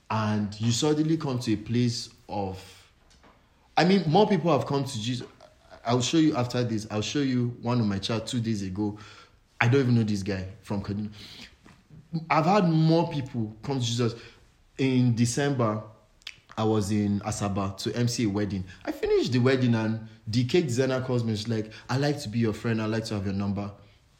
And 0.09 0.59
you 0.61 0.71
suddenly 0.71 1.17
come 1.17 1.39
to 1.39 1.53
a 1.53 1.57
place 1.57 2.09
of 2.29 2.63
I 3.75 3.85
mean, 3.85 4.03
more 4.07 4.27
people 4.27 4.51
have 4.51 4.65
come 4.65 4.83
to 4.83 5.01
Jesus. 5.01 5.27
I'll 5.85 6.01
show 6.01 6.17
you 6.17 6.35
after 6.35 6.63
this. 6.63 6.87
I'll 6.89 7.01
show 7.01 7.19
you 7.19 7.55
one 7.61 7.79
of 7.79 7.85
my 7.85 7.99
chat 7.99 8.25
two 8.25 8.39
days 8.39 8.63
ago. 8.63 8.97
I 9.61 9.67
don't 9.67 9.81
even 9.81 9.95
know 9.95 10.03
this 10.03 10.23
guy 10.23 10.45
from 10.61 10.81
Kaduna. 10.81 11.09
I've 12.29 12.45
had 12.45 12.69
more 12.69 13.09
people 13.09 13.55
come 13.63 13.79
to 13.79 13.85
Jesus. 13.85 14.15
In 14.77 15.15
December, 15.15 15.81
I 16.57 16.63
was 16.63 16.91
in 16.91 17.19
Asaba 17.21 17.77
to 17.77 17.95
MC 17.95 18.25
a 18.25 18.29
wedding. 18.29 18.63
I 18.85 18.91
finished 18.91 19.31
the 19.31 19.39
wedding 19.39 19.75
and 19.75 20.07
the 20.27 20.43
cake 20.45 20.65
designer 20.67 21.01
calls 21.01 21.23
me. 21.23 21.35
She's 21.35 21.47
like, 21.47 21.71
I 21.89 21.97
like 21.97 22.19
to 22.21 22.29
be 22.29 22.39
your 22.39 22.53
friend. 22.53 22.81
I 22.81 22.85
like 22.85 23.05
to 23.05 23.15
have 23.15 23.25
your 23.25 23.35
number. 23.35 23.71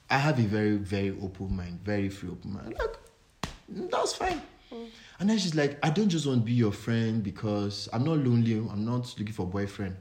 I 0.09 0.17
have 0.17 0.39
a 0.39 0.43
very, 0.43 0.77
very 0.77 1.17
open 1.21 1.55
mind, 1.55 1.79
very 1.83 2.09
free 2.09 2.29
open 2.29 2.53
mind. 2.53 2.75
I'm 2.79 2.87
like, 2.87 3.91
that's 3.91 4.13
fine. 4.13 4.41
Mm. 4.71 4.87
And 5.19 5.29
then 5.29 5.37
she's 5.37 5.55
like, 5.55 5.77
I 5.83 5.89
don't 5.89 6.09
just 6.09 6.25
want 6.27 6.41
to 6.41 6.45
be 6.45 6.53
your 6.53 6.71
friend 6.71 7.23
because 7.23 7.89
I'm 7.91 8.03
not 8.03 8.19
lonely. 8.19 8.53
I'm 8.55 8.85
not 8.85 9.13
looking 9.17 9.33
for 9.33 9.43
a 9.43 9.47
boyfriend. 9.47 9.95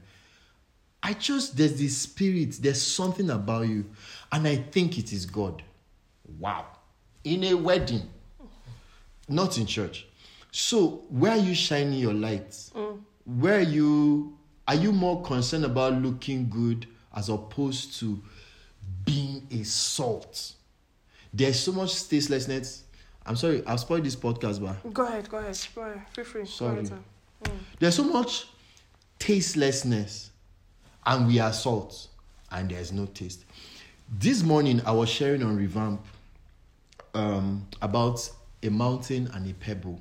I 1.03 1.13
just, 1.13 1.57
there's 1.57 1.79
this 1.79 1.97
spirit, 1.97 2.57
there's 2.61 2.81
something 2.81 3.29
about 3.29 3.67
you. 3.67 3.85
And 4.31 4.47
I 4.47 4.57
think 4.57 4.97
it 4.97 5.11
is 5.11 5.25
God. 5.25 5.63
Wow. 6.39 6.65
In 7.27 7.43
a 7.43 7.53
wedding, 7.55 8.03
not 9.27 9.57
in 9.57 9.65
church. 9.65 10.07
So, 10.49 11.03
where 11.09 11.33
are 11.33 11.37
you 11.37 11.53
shining 11.53 11.99
your 11.99 12.13
lights? 12.13 12.71
Mm. 12.73 13.01
Where 13.25 13.57
are 13.57 13.69
you, 13.77 14.37
are 14.65 14.75
you 14.75 14.93
more 14.93 15.21
concerned 15.23 15.65
about 15.65 16.01
looking 16.01 16.47
good 16.47 16.87
as 17.13 17.27
opposed 17.27 17.99
to 17.99 18.21
being 19.03 19.45
a 19.51 19.63
salt? 19.63 20.53
There's 21.33 21.59
so 21.59 21.73
much 21.73 22.07
tastelessness. 22.07 22.83
I'm 23.25 23.35
sorry, 23.35 23.61
I've 23.67 23.81
spoiled 23.81 24.05
this 24.05 24.15
podcast, 24.15 24.61
but 24.61 24.93
Go 24.93 25.05
ahead, 25.05 25.29
go 25.29 25.39
ahead, 25.39 25.59
go 25.75 25.81
ahead. 25.81 26.03
Feel 26.13 26.23
free. 26.23 26.45
Sorry. 26.45 26.85
sir. 26.85 26.97
Mm. 27.43 27.51
there's 27.79 27.95
so 27.95 28.05
much 28.05 28.47
tastelessness, 29.19 30.31
and 31.05 31.27
we 31.27 31.39
are 31.39 31.51
salt, 31.51 32.07
and 32.53 32.71
there's 32.71 32.93
no 32.93 33.05
taste. 33.07 33.43
This 34.17 34.43
morning, 34.43 34.81
I 34.85 34.91
was 34.91 35.09
sharing 35.09 35.43
on 35.43 35.57
Revamp 35.57 35.99
um, 37.13 37.67
about 37.81 38.29
a 38.63 38.69
mountain 38.69 39.29
and 39.33 39.49
a 39.49 39.53
pebble. 39.53 39.99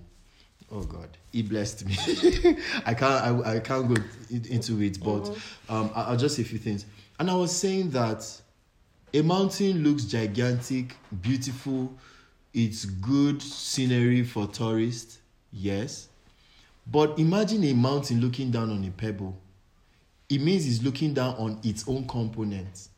Oh 0.73 0.83
God, 0.83 1.09
He 1.33 1.43
blessed 1.43 1.87
me. 1.87 1.97
I 2.87 2.95
can't, 2.95 3.03
I, 3.47 3.57
I 3.57 3.61
can't 3.61 3.89
go 3.89 4.03
into 4.31 4.81
it, 4.83 4.99
but 5.03 5.29
um, 5.69 5.91
I- 5.95 6.05
I'll 6.05 6.17
just 6.17 6.37
say 6.37 6.43
a 6.43 6.45
few 6.45 6.59
things. 6.59 6.87
And 7.19 7.31
I 7.31 7.35
was 7.35 7.55
saying 7.57 7.91
that 7.91 8.27
a 9.15 9.23
mountain 9.23 9.83
looks 9.85 10.05
gigantic, 10.05 10.97
beautiful. 11.23 11.93
It's 12.53 12.85
good 12.85 13.41
scenery 13.43 14.25
for 14.25 14.47
tourists, 14.49 15.19
yes. 15.53 16.09
But 16.87 17.19
imagine 17.19 17.63
a 17.65 17.73
mountain 17.73 18.21
looking 18.21 18.51
down 18.51 18.71
on 18.71 18.85
a 18.85 18.91
pebble. 18.91 19.37
It 20.29 20.41
means 20.41 20.67
it's 20.67 20.83
looking 20.83 21.15
down 21.15 21.35
on 21.37 21.61
its 21.63 21.87
own 21.89 22.07
components. 22.09 22.89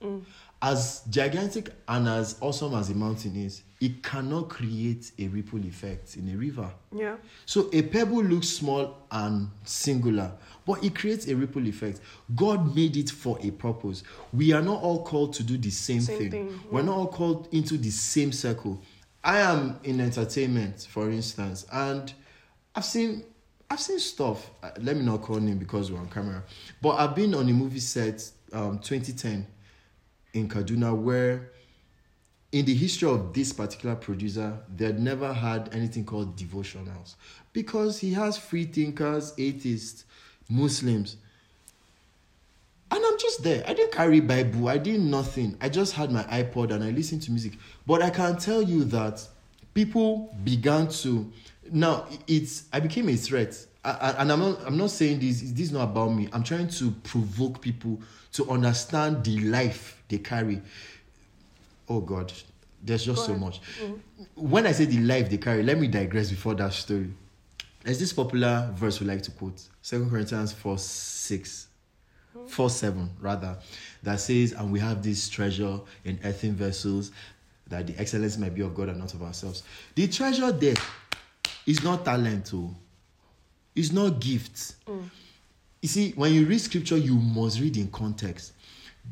As 0.63 1.03
gigantic 1.11 1.71
and 1.87 2.09
as 2.09 2.37
awesome 2.41 2.75
as 2.75 2.89
a 2.91 2.95
mountain 2.95 3.37
is, 3.37 3.63
it 3.81 4.03
cannot 4.03 4.49
create 4.49 5.12
a 5.18 5.29
ripple 5.29 5.61
effect 5.64 6.16
in 6.16 6.29
a 6.31 6.37
river. 6.37 6.68
Yeah. 6.93 7.16
So 7.47 7.70
a 7.72 7.83
pebble 7.83 8.24
looks 8.24 8.49
small 8.49 8.97
and 9.11 9.49
singular, 9.64 10.33
but 10.66 10.83
it 10.83 10.97
creates 10.97 11.29
a 11.29 11.37
ripple 11.37 11.64
effect. 11.66 12.01
God 12.35 12.74
made 12.74 12.97
it 12.97 13.09
for 13.11 13.39
a 13.41 13.51
purpose. 13.53 14.03
We 14.33 14.53
are 14.53 14.62
not 14.62 14.83
all 14.83 15.05
called 15.05 15.33
to 15.35 15.43
do 15.45 15.57
the 15.57 15.70
same, 15.70 16.01
Same 16.01 16.18
thing. 16.18 16.31
thing, 16.31 16.61
We're 16.72 16.83
not 16.83 16.97
all 16.97 17.07
called 17.07 17.49
into 17.53 17.79
the 17.79 17.91
same 17.91 18.33
circle. 18.33 18.83
I 19.22 19.39
am 19.39 19.79
in 19.85 20.01
entertainment, 20.01 20.87
for 20.91 21.09
instance, 21.11 21.64
and 21.72 22.12
I've 22.74 22.85
seen 22.85 23.24
I've 23.70 23.81
seen 23.81 23.99
stuff. 23.99 24.51
uh, 24.62 24.70
Let 24.81 24.97
me 24.97 25.05
not 25.05 25.20
call 25.22 25.37
name 25.41 25.59
because 25.59 25.93
we're 25.93 25.99
on 26.01 26.09
camera, 26.09 26.43
but 26.81 26.99
I've 26.99 27.14
been 27.14 27.35
on 27.35 27.49
a 27.49 27.53
movie 27.53 27.81
set, 27.81 28.29
um, 28.53 28.79
2010, 28.79 29.47
in 30.33 30.49
Kaduna, 30.49 30.97
where 30.97 31.51
in 32.53 32.65
the 32.65 32.75
history 32.75 33.09
of 33.11 33.33
this 33.35 33.53
particular 33.53 33.95
producer, 33.95 34.59
they 34.75 34.87
had 34.87 34.99
never 35.01 35.33
had 35.33 35.69
anything 35.73 36.05
called 36.05 36.37
devotionals 36.37 37.15
because 37.53 37.99
he 37.99 38.13
has 38.15 38.39
free 38.39 38.65
thinkers, 38.65 39.35
atheists, 39.37 40.05
Muslims. 40.49 41.17
And 42.91 43.05
I'm 43.05 43.19
just 43.19 43.43
there. 43.43 43.63
I 43.67 43.75
didn't 43.75 43.93
carry 43.93 44.21
Bible. 44.21 44.69
I 44.69 44.79
did 44.79 45.01
nothing. 45.01 45.59
I 45.61 45.69
just 45.69 45.93
had 45.93 46.11
my 46.11 46.23
iPod 46.25 46.73
and 46.73 46.83
I 46.83 46.89
listened 46.91 47.21
to 47.23 47.31
music. 47.31 47.53
But 47.87 48.01
I 48.03 48.09
can 48.09 48.39
tell 48.39 48.63
you 48.63 48.85
that 48.85 49.27
people 49.75 50.35
began 50.43 50.89
to 50.89 51.31
now 51.71 52.07
it's 52.27 52.65
I 52.73 52.81
became 52.81 53.11
a 53.11 53.17
threat. 53.17 53.63
I, 53.85 53.91
I- 53.91 54.23
and 54.23 54.33
I'm 54.33 54.41
not 54.41 54.61
I'm 54.67 54.79
not 54.79 54.91
saying 54.91 55.21
this 55.21 55.43
this 55.43 55.67
is 55.67 55.73
not 55.73 55.85
about 55.85 56.15
me. 56.15 56.31
I'm 56.33 56.43
trying 56.43 56.69
to 56.69 56.91
provoke 57.05 57.61
people 57.61 58.01
to 58.33 58.49
understand 58.49 59.23
the 59.23 59.39
life 59.41 60.03
they 60.09 60.17
carry. 60.19 60.63
Oh 61.89 62.01
God, 62.01 62.32
there's 62.82 63.05
just 63.05 63.20
Go 63.20 63.26
so 63.26 63.32
ahead. 63.32 63.41
much. 63.41 63.61
Mm-hmm. 63.82 64.51
When 64.51 64.66
I 64.66 64.72
say 64.72 64.84
the 64.84 65.01
life 65.01 65.30
they 65.30 65.39
carry, 65.39 65.62
let 65.62 65.78
me 65.78 65.86
digress 65.86 66.30
before 66.30 66.55
that 66.55 66.72
story. 66.72 67.11
There's 67.84 67.99
this 67.99 68.12
popular 68.12 68.70
verse 68.74 69.01
we 69.01 69.07
like 69.07 69.22
to 69.22 69.30
quote, 69.30 69.62
Second 69.82 70.11
Corinthians 70.11 70.53
4 70.53 70.78
6. 70.78 71.68
Mm-hmm. 72.36 72.47
4 72.47 72.70
7 72.70 73.11
rather 73.20 73.57
that 74.03 74.20
says 74.20 74.53
and 74.53 74.70
we 74.70 74.78
have 74.80 75.03
this 75.03 75.30
treasure 75.30 75.80
in 76.05 76.18
earthen 76.24 76.55
vessels 76.55 77.11
that 77.66 77.86
the 77.86 77.99
excellence 77.99 78.36
might 78.36 78.55
be 78.55 78.61
of 78.61 78.74
god 78.74 78.91
and 78.91 78.99
not 78.99 79.14
of 79.14 79.22
ourselves 79.22 79.62
the 79.95 80.07
treasure 80.07 80.53
there 80.53 80.74
is 81.66 81.82
not 81.82 82.05
talent 82.05 82.51
oh. 82.55 82.74
it's 83.74 83.93
not 83.93 84.20
gifts 84.20 84.76
mm. 84.86 85.03
you 85.80 85.89
see 85.89 86.12
when 86.12 86.34
you 86.34 86.45
read 86.45 86.61
scripture 86.61 86.99
you 86.99 87.14
must 87.14 87.61
read 87.61 87.78
in 87.78 87.89
context 87.89 88.53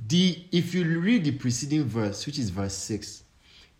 the 0.09 0.45
if 0.53 0.75
you 0.75 1.01
read 1.01 1.25
the 1.25 1.33
preceding 1.33 1.85
verse 1.85 2.27
which 2.27 2.39
is 2.39 2.51
verse 2.51 2.75
6 2.75 3.23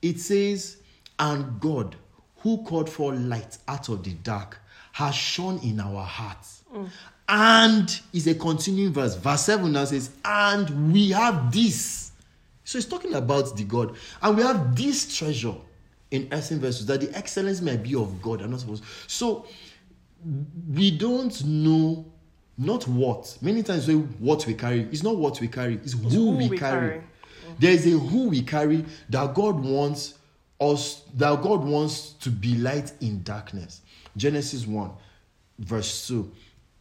it 0.03 0.21
says 0.21 0.79
and 1.19 1.61
god 1.61 1.97
who 2.39 2.63
called 2.65 2.89
for 2.89 3.15
light 3.15 3.59
out 3.67 3.89
of 3.89 4.05
the 4.05 4.13
dark 4.13 4.61
has 4.97 5.15
shone 5.15 5.59
in 5.63 5.79
our 5.79 6.03
hearts. 6.03 6.65
And 7.29 8.01
is 8.15 8.27
a 8.29 8.35
continuing 8.35 8.95
verse. 8.95 9.15
Verse 9.15 9.43
7 9.43 9.71
now 9.71 9.85
says 9.85 10.09
and 10.25 10.91
we 10.91 11.11
have 11.11 11.53
this. 11.53 12.13
So 12.65 12.79
it's 12.79 12.87
talking 12.87 13.13
about 13.13 13.55
the 13.57 13.65
god. 13.65 13.95
And 14.23 14.39
we 14.39 14.43
have 14.43 14.75
this 14.75 15.15
treasure 15.15 15.55
in 16.13 16.29
earthen 16.33 16.61
vessels 16.61 16.87
that 16.87 17.03
the 17.03 17.15
excellence 17.15 17.61
may 17.61 17.77
be 17.77 17.95
of 17.95 18.23
god 18.23 18.41
and 18.41 18.53
not 18.53 18.61
supposed. 18.61 18.85
so 19.07 19.45
we 20.73 20.97
don't 20.97 21.45
know 21.45 22.07
not 22.59 22.87
what 22.89 23.37
many 23.41 23.63
times 23.63 23.87
we 23.87 23.95
what 23.95 24.47
we 24.47 24.55
carry 24.55 24.83
it's 24.93 25.03
not 25.03 25.17
what 25.17 25.41
we 25.41 25.49
carry 25.49 25.75
it's 25.75 25.93
who, 25.93 26.09
who 26.09 26.31
we, 26.31 26.49
we 26.49 26.59
carry. 26.59 26.91
carry. 26.91 27.03
there 27.59 27.73
is 27.73 27.87
a 27.87 27.91
who 27.91 28.29
we 28.29 28.43
carry 28.43 28.85
that 29.11 29.35
god 29.35 29.59
wants 29.59 30.15
us 30.61 31.03
that 31.15 31.43
god 31.43 31.63
wants 31.63 32.11
to 32.13 32.31
be 32.31 32.55
light 32.57 32.93
in 33.01 33.23
darkness 33.23 33.83
genesis 34.17 34.67
1 34.67 34.91
verse 35.59 36.09
2 36.09 36.31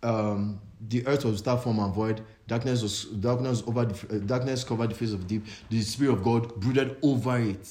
um, 0.04 0.62
the 0.90 1.06
earth 1.08 1.26
was 1.26 1.40
without 1.40 1.64
form 1.64 1.80
and 1.80 1.94
void. 1.94 2.22
Darkness 2.48 2.84
was 2.84 3.06
darkness 3.06 3.64
over 3.66 3.86
the, 3.86 4.16
uh, 4.16 4.20
darkness 4.20 4.64
covered 4.64 4.92
the 4.92 4.96
face 4.96 5.14
of 5.14 5.28
the 5.28 5.40
deep. 5.40 5.48
The 5.70 5.82
spirit 5.82 6.14
of 6.14 6.24
God 6.24 6.56
brooded 6.60 6.98
over 7.02 7.38
it. 7.40 7.68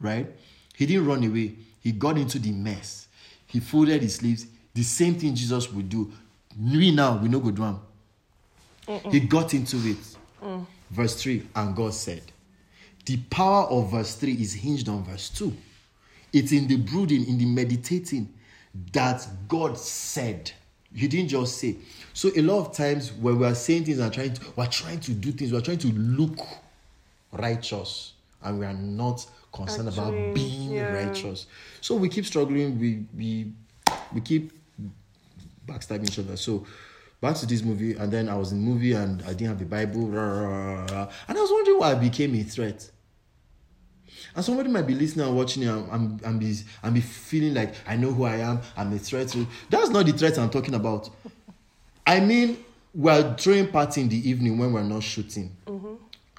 Right? 0.00 0.28
He 0.74 0.86
didn't 0.86 1.06
run 1.06 1.22
away. 1.22 1.56
He 1.80 1.92
got 1.92 2.18
into 2.18 2.38
the 2.38 2.50
mess. 2.50 3.08
He 3.46 3.60
folded 3.60 4.02
his 4.02 4.16
sleeves. 4.16 4.46
The 4.74 4.82
same 4.82 5.14
thing 5.14 5.34
Jesus 5.34 5.70
would 5.72 5.88
do. 5.88 6.12
We 6.58 6.90
now 6.90 7.18
we 7.18 7.28
know 7.28 7.40
go 7.40 7.50
do. 7.50 7.80
He 9.10 9.20
got 9.20 9.54
into 9.54 9.76
it. 9.76 10.16
Mm. 10.42 10.66
Verse 10.90 11.22
3, 11.22 11.46
and 11.54 11.74
God 11.74 11.94
said. 11.94 12.22
The 13.06 13.16
power 13.30 13.64
of 13.64 13.90
verse 13.90 14.14
3 14.16 14.32
is 14.34 14.52
hinged 14.52 14.88
on 14.88 15.04
verse 15.04 15.30
2. 15.30 15.52
It's 16.32 16.52
in 16.52 16.66
the 16.66 16.76
brooding, 16.76 17.26
in 17.28 17.38
the 17.38 17.46
meditating 17.46 18.32
that 18.92 19.26
God 19.48 19.78
said. 19.78 20.50
He 20.94 21.08
didn't 21.08 21.28
just 21.28 21.58
say. 21.58 21.76
So 22.12 22.30
a 22.36 22.42
lot 22.42 22.60
of 22.60 22.76
times 22.76 23.12
when 23.12 23.38
we 23.38 23.46
are 23.46 23.54
saying 23.54 23.84
things 23.84 23.98
and 23.98 24.12
trying 24.12 24.34
to, 24.34 24.42
we're 24.54 24.66
trying 24.66 25.00
to 25.00 25.12
do 25.12 25.32
things, 25.32 25.52
we're 25.52 25.60
trying 25.62 25.78
to 25.78 25.88
look 25.88 26.38
righteous, 27.32 28.12
and 28.42 28.58
we 28.58 28.66
are 28.66 28.74
not 28.74 29.26
concerned 29.52 29.88
Actually, 29.88 30.18
about 30.26 30.34
being 30.34 30.72
yeah. 30.72 30.92
righteous. 30.92 31.46
So 31.80 31.94
we 31.94 32.08
keep 32.08 32.26
struggling. 32.26 32.78
We 32.78 33.04
we 33.16 33.52
we 34.12 34.20
keep 34.20 34.52
backstabbing 35.66 36.08
each 36.08 36.18
other. 36.18 36.36
So 36.36 36.66
back 37.20 37.36
to 37.36 37.46
this 37.46 37.62
movie, 37.62 37.94
and 37.94 38.12
then 38.12 38.28
I 38.28 38.34
was 38.34 38.52
in 38.52 38.64
the 38.64 38.70
movie 38.70 38.92
and 38.92 39.22
I 39.22 39.28
didn't 39.28 39.48
have 39.48 39.58
the 39.58 39.64
Bible, 39.64 40.08
rah, 40.08 40.22
rah, 40.22 40.86
rah, 40.86 41.08
and 41.28 41.38
I 41.38 41.40
was 41.40 41.50
wondering 41.50 41.78
why 41.78 41.92
I 41.92 41.94
became 41.94 42.34
a 42.34 42.42
threat. 42.42 42.90
And 44.34 44.44
somebody 44.44 44.70
might 44.70 44.86
be 44.86 44.94
listening 44.94 45.26
and 45.26 45.36
watching 45.36 45.62
it 45.62 45.68
and, 45.68 45.90
and, 45.90 46.22
and 46.22 46.40
be 46.40 46.56
and 46.82 46.94
be 46.94 47.00
feeling 47.00 47.54
like 47.54 47.74
I 47.86 47.96
know 47.96 48.12
who 48.12 48.24
I 48.24 48.36
am. 48.36 48.60
I'm 48.76 48.92
a 48.92 48.98
threat. 48.98 49.34
That's 49.68 49.90
not 49.90 50.06
the 50.06 50.12
threat 50.12 50.38
I'm 50.38 50.50
talking 50.50 50.74
about. 50.74 51.10
I 52.06 52.20
mean, 52.20 52.64
we're 52.94 53.36
throwing 53.36 53.68
party 53.68 54.00
in 54.00 54.08
the 54.08 54.28
evening 54.28 54.58
when 54.58 54.72
we're 54.72 54.82
not 54.82 55.02
shooting, 55.02 55.54
mm-hmm. 55.66 55.94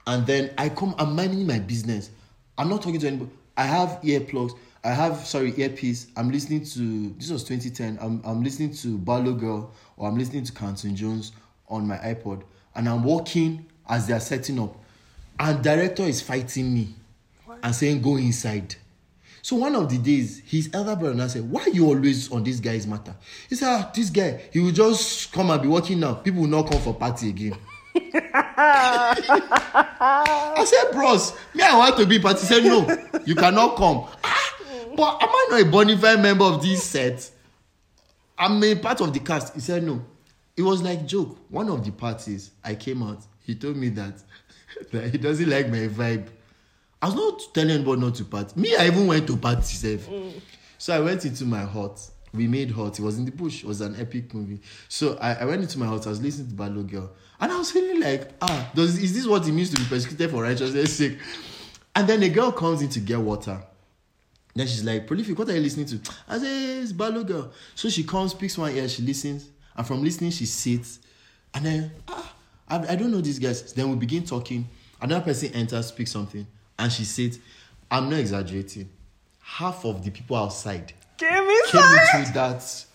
and 0.08 0.28
then 0.28 0.52
I 0.58 0.70
come. 0.70 0.96
I'm 0.98 1.16
minding 1.16 1.46
my 1.48 1.60
business. 1.60 2.10
I'm 2.58 2.70
not 2.70 2.82
talking 2.82 3.00
to 3.00 3.08
anybody. 3.08 3.32
I 3.58 3.66
have 3.66 4.00
earplugs. 4.04 4.58
I 4.86 4.92
have 4.92 5.26
sorry 5.26 5.54
earpiece. 5.58 6.08
I'm 6.18 6.30
listening 6.30 6.66
to 6.66 7.16
this 7.18 7.32
was 7.32 7.44
2010. 7.46 7.98
I'm 8.02 8.22
I'm 8.26 8.44
listening 8.44 8.74
to 8.76 8.98
Barlow 8.98 9.34
Girl 9.34 9.72
or 9.96 10.10
I'm 10.10 10.18
listening 10.18 10.44
to 10.44 10.52
Canton 10.52 10.96
Jones 10.96 11.32
on 11.70 11.88
my 11.88 11.98
iPod, 11.98 12.44
and 12.76 12.90
I'm 12.90 13.04
walking 13.04 13.66
as 13.88 14.08
they 14.08 14.14
are 14.14 14.20
setting 14.20 14.60
up, 14.60 14.76
and 15.40 15.64
director 15.64 16.04
is 16.04 16.22
fighting 16.22 16.74
me 16.74 16.90
and 17.62 17.74
saying 17.74 18.02
go 18.02 18.18
inside. 18.18 18.76
So 19.42 19.56
one 19.58 19.76
of 19.76 19.90
the 19.90 19.98
days, 19.98 20.42
his 20.46 20.70
elder 20.74 20.96
brother 20.98 21.16
now 21.16 21.28
said, 21.28 21.50
"Why 21.50 21.66
you 21.72 21.88
always 21.88 22.30
on 22.32 22.44
this 22.44 22.60
guy's 22.60 22.86
matter?" 22.86 23.16
He 23.50 23.56
said, 23.56 23.70
ah, 23.70 23.90
"This 23.96 24.10
guy, 24.10 24.42
he 24.52 24.60
will 24.60 24.72
just 24.72 25.32
come 25.32 25.50
and 25.50 25.62
be 25.62 25.70
working 25.70 26.02
now. 26.02 26.16
People 26.16 26.42
will 26.42 26.50
not 26.50 26.70
come 26.70 26.82
for 26.82 26.94
party 26.94 27.30
again." 27.30 27.56
I 29.96 30.66
said, 30.66 30.92
"Bros, 30.92 31.34
me 31.54 31.64
I 31.64 31.78
want 31.78 31.96
to 31.98 32.06
be 32.06 32.20
party." 32.20 32.42
He 32.42 32.48
said, 32.48 32.64
"No, 32.66 32.86
you 33.26 33.36
cannot 33.36 33.78
come." 33.78 34.06
Ah, 34.24 34.44
but 34.96 35.22
am 35.22 35.30
I 35.30 35.48
not 35.52 35.62
a 35.62 35.66
bonafide 35.66 36.22
member 36.22 36.46
of 36.46 36.62
this 36.62 36.84
set? 36.84 37.30
I'm 38.38 38.64
a 38.64 38.76
part 38.76 39.02
of 39.02 39.14
the 39.14 39.20
cast. 39.20 39.54
He 39.54 39.60
said, 39.60 39.84
"No." 39.84 40.04
It 40.56 40.62
was 40.62 40.84
like 40.84 41.06
joke. 41.08 41.38
One 41.50 41.70
of 41.70 41.84
the 41.84 41.92
parties, 41.92 42.52
I 42.64 42.76
came 42.76 43.02
out. 43.02 43.24
He 43.42 43.56
told 43.56 43.76
me 43.76 43.90
that, 43.90 44.14
that 44.92 45.12
he 45.12 45.18
doesn't 45.18 45.50
like 45.50 45.68
my 45.70 45.88
vibe. 45.88 46.28
I 47.02 47.08
was 47.08 47.16
not 47.16 47.42
telling 47.54 47.72
anybody 47.72 48.02
not 48.02 48.16
to 48.16 48.26
party. 48.26 48.60
Me, 48.60 48.76
I 48.76 48.88
even 48.88 49.08
went 49.08 49.28
to 49.28 49.36
party 49.36 49.64
self. 49.64 50.08
So 50.78 50.96
I 50.96 51.00
went 51.00 51.26
into 51.26 51.46
my 51.46 51.62
hut. 51.62 52.00
We 52.34 52.48
made 52.48 52.72
hut. 52.72 52.98
It 52.98 53.02
was 53.02 53.18
in 53.18 53.26
the 53.26 53.32
bush. 53.32 53.64
It 53.64 53.68
was 53.68 53.82
an 53.82 54.00
epic 54.00 54.34
movie. 54.34 54.62
So 54.88 55.18
I, 55.18 55.34
I 55.34 55.46
went 55.46 55.62
into 55.62 55.80
my 55.80 55.86
hut. 55.86 56.06
I 56.06 56.10
was 56.10 56.22
listening 56.22 56.50
to 56.50 56.54
Barlow 56.54 56.84
Girl. 56.84 57.12
And 57.40 57.52
I 57.52 57.58
was 57.58 57.72
feeling 57.72 58.00
like, 58.00 58.32
ah, 58.42 58.72
does, 58.74 58.98
is 58.98 59.14
this 59.14 59.26
what 59.26 59.46
it 59.48 59.52
means 59.52 59.72
to 59.72 59.82
be 59.82 59.88
persecuted 59.88 60.32
for 60.32 60.44
righteousness' 60.44 60.96
sake? 60.96 61.20
And 61.96 62.08
then 62.08 62.24
a 62.24 62.30
girl 62.30 62.52
comes 62.52 62.82
in 62.82 62.90
to 62.90 63.00
get 63.00 63.20
water. 63.20 63.62
Then 64.56 64.68
she's 64.68 64.84
like, 64.84 65.08
Prolific, 65.08 65.38
what 65.38 65.50
are 65.50 65.56
you 65.56 65.62
listening 65.62 65.88
to? 65.88 66.00
I 66.28 66.38
say, 66.38 66.80
it's 66.80 66.92
Girl. 66.92 67.52
So 67.76 67.90
she 67.90 68.04
comes, 68.04 68.34
picks 68.34 68.58
one 68.58 68.76
ear, 68.76 68.88
she 68.88 69.02
listens. 69.02 69.50
And 69.76 69.86
from 69.88 70.04
listening, 70.04 70.30
she 70.32 70.46
sits. 70.46 71.00
And 71.54 71.66
then, 71.66 71.92
ah, 72.08 72.34
I, 72.68 72.76
I 72.90 72.96
don't 72.96 73.12
know 73.12 73.22
these 73.22 73.40
guys. 73.40 73.74
Then 73.74 73.90
we 73.90 73.96
begin 73.96 74.24
talking. 74.24 74.68
Another 75.02 75.24
person 75.26 75.52
enters, 75.54 75.88
speaks 75.88 76.12
something. 76.12 76.46
And 76.78 76.92
she 76.92 77.04
said, 77.04 77.38
I'm 77.90 78.10
not 78.10 78.20
exaggerating. 78.20 78.90
Half 79.42 79.86
of 79.86 80.04
the 80.04 80.12
people 80.12 80.36
outside 80.36 80.94
Came 81.18 81.30
came 81.30 81.50
inside. 81.50 82.20
into 82.20 82.34
that. 82.34 82.86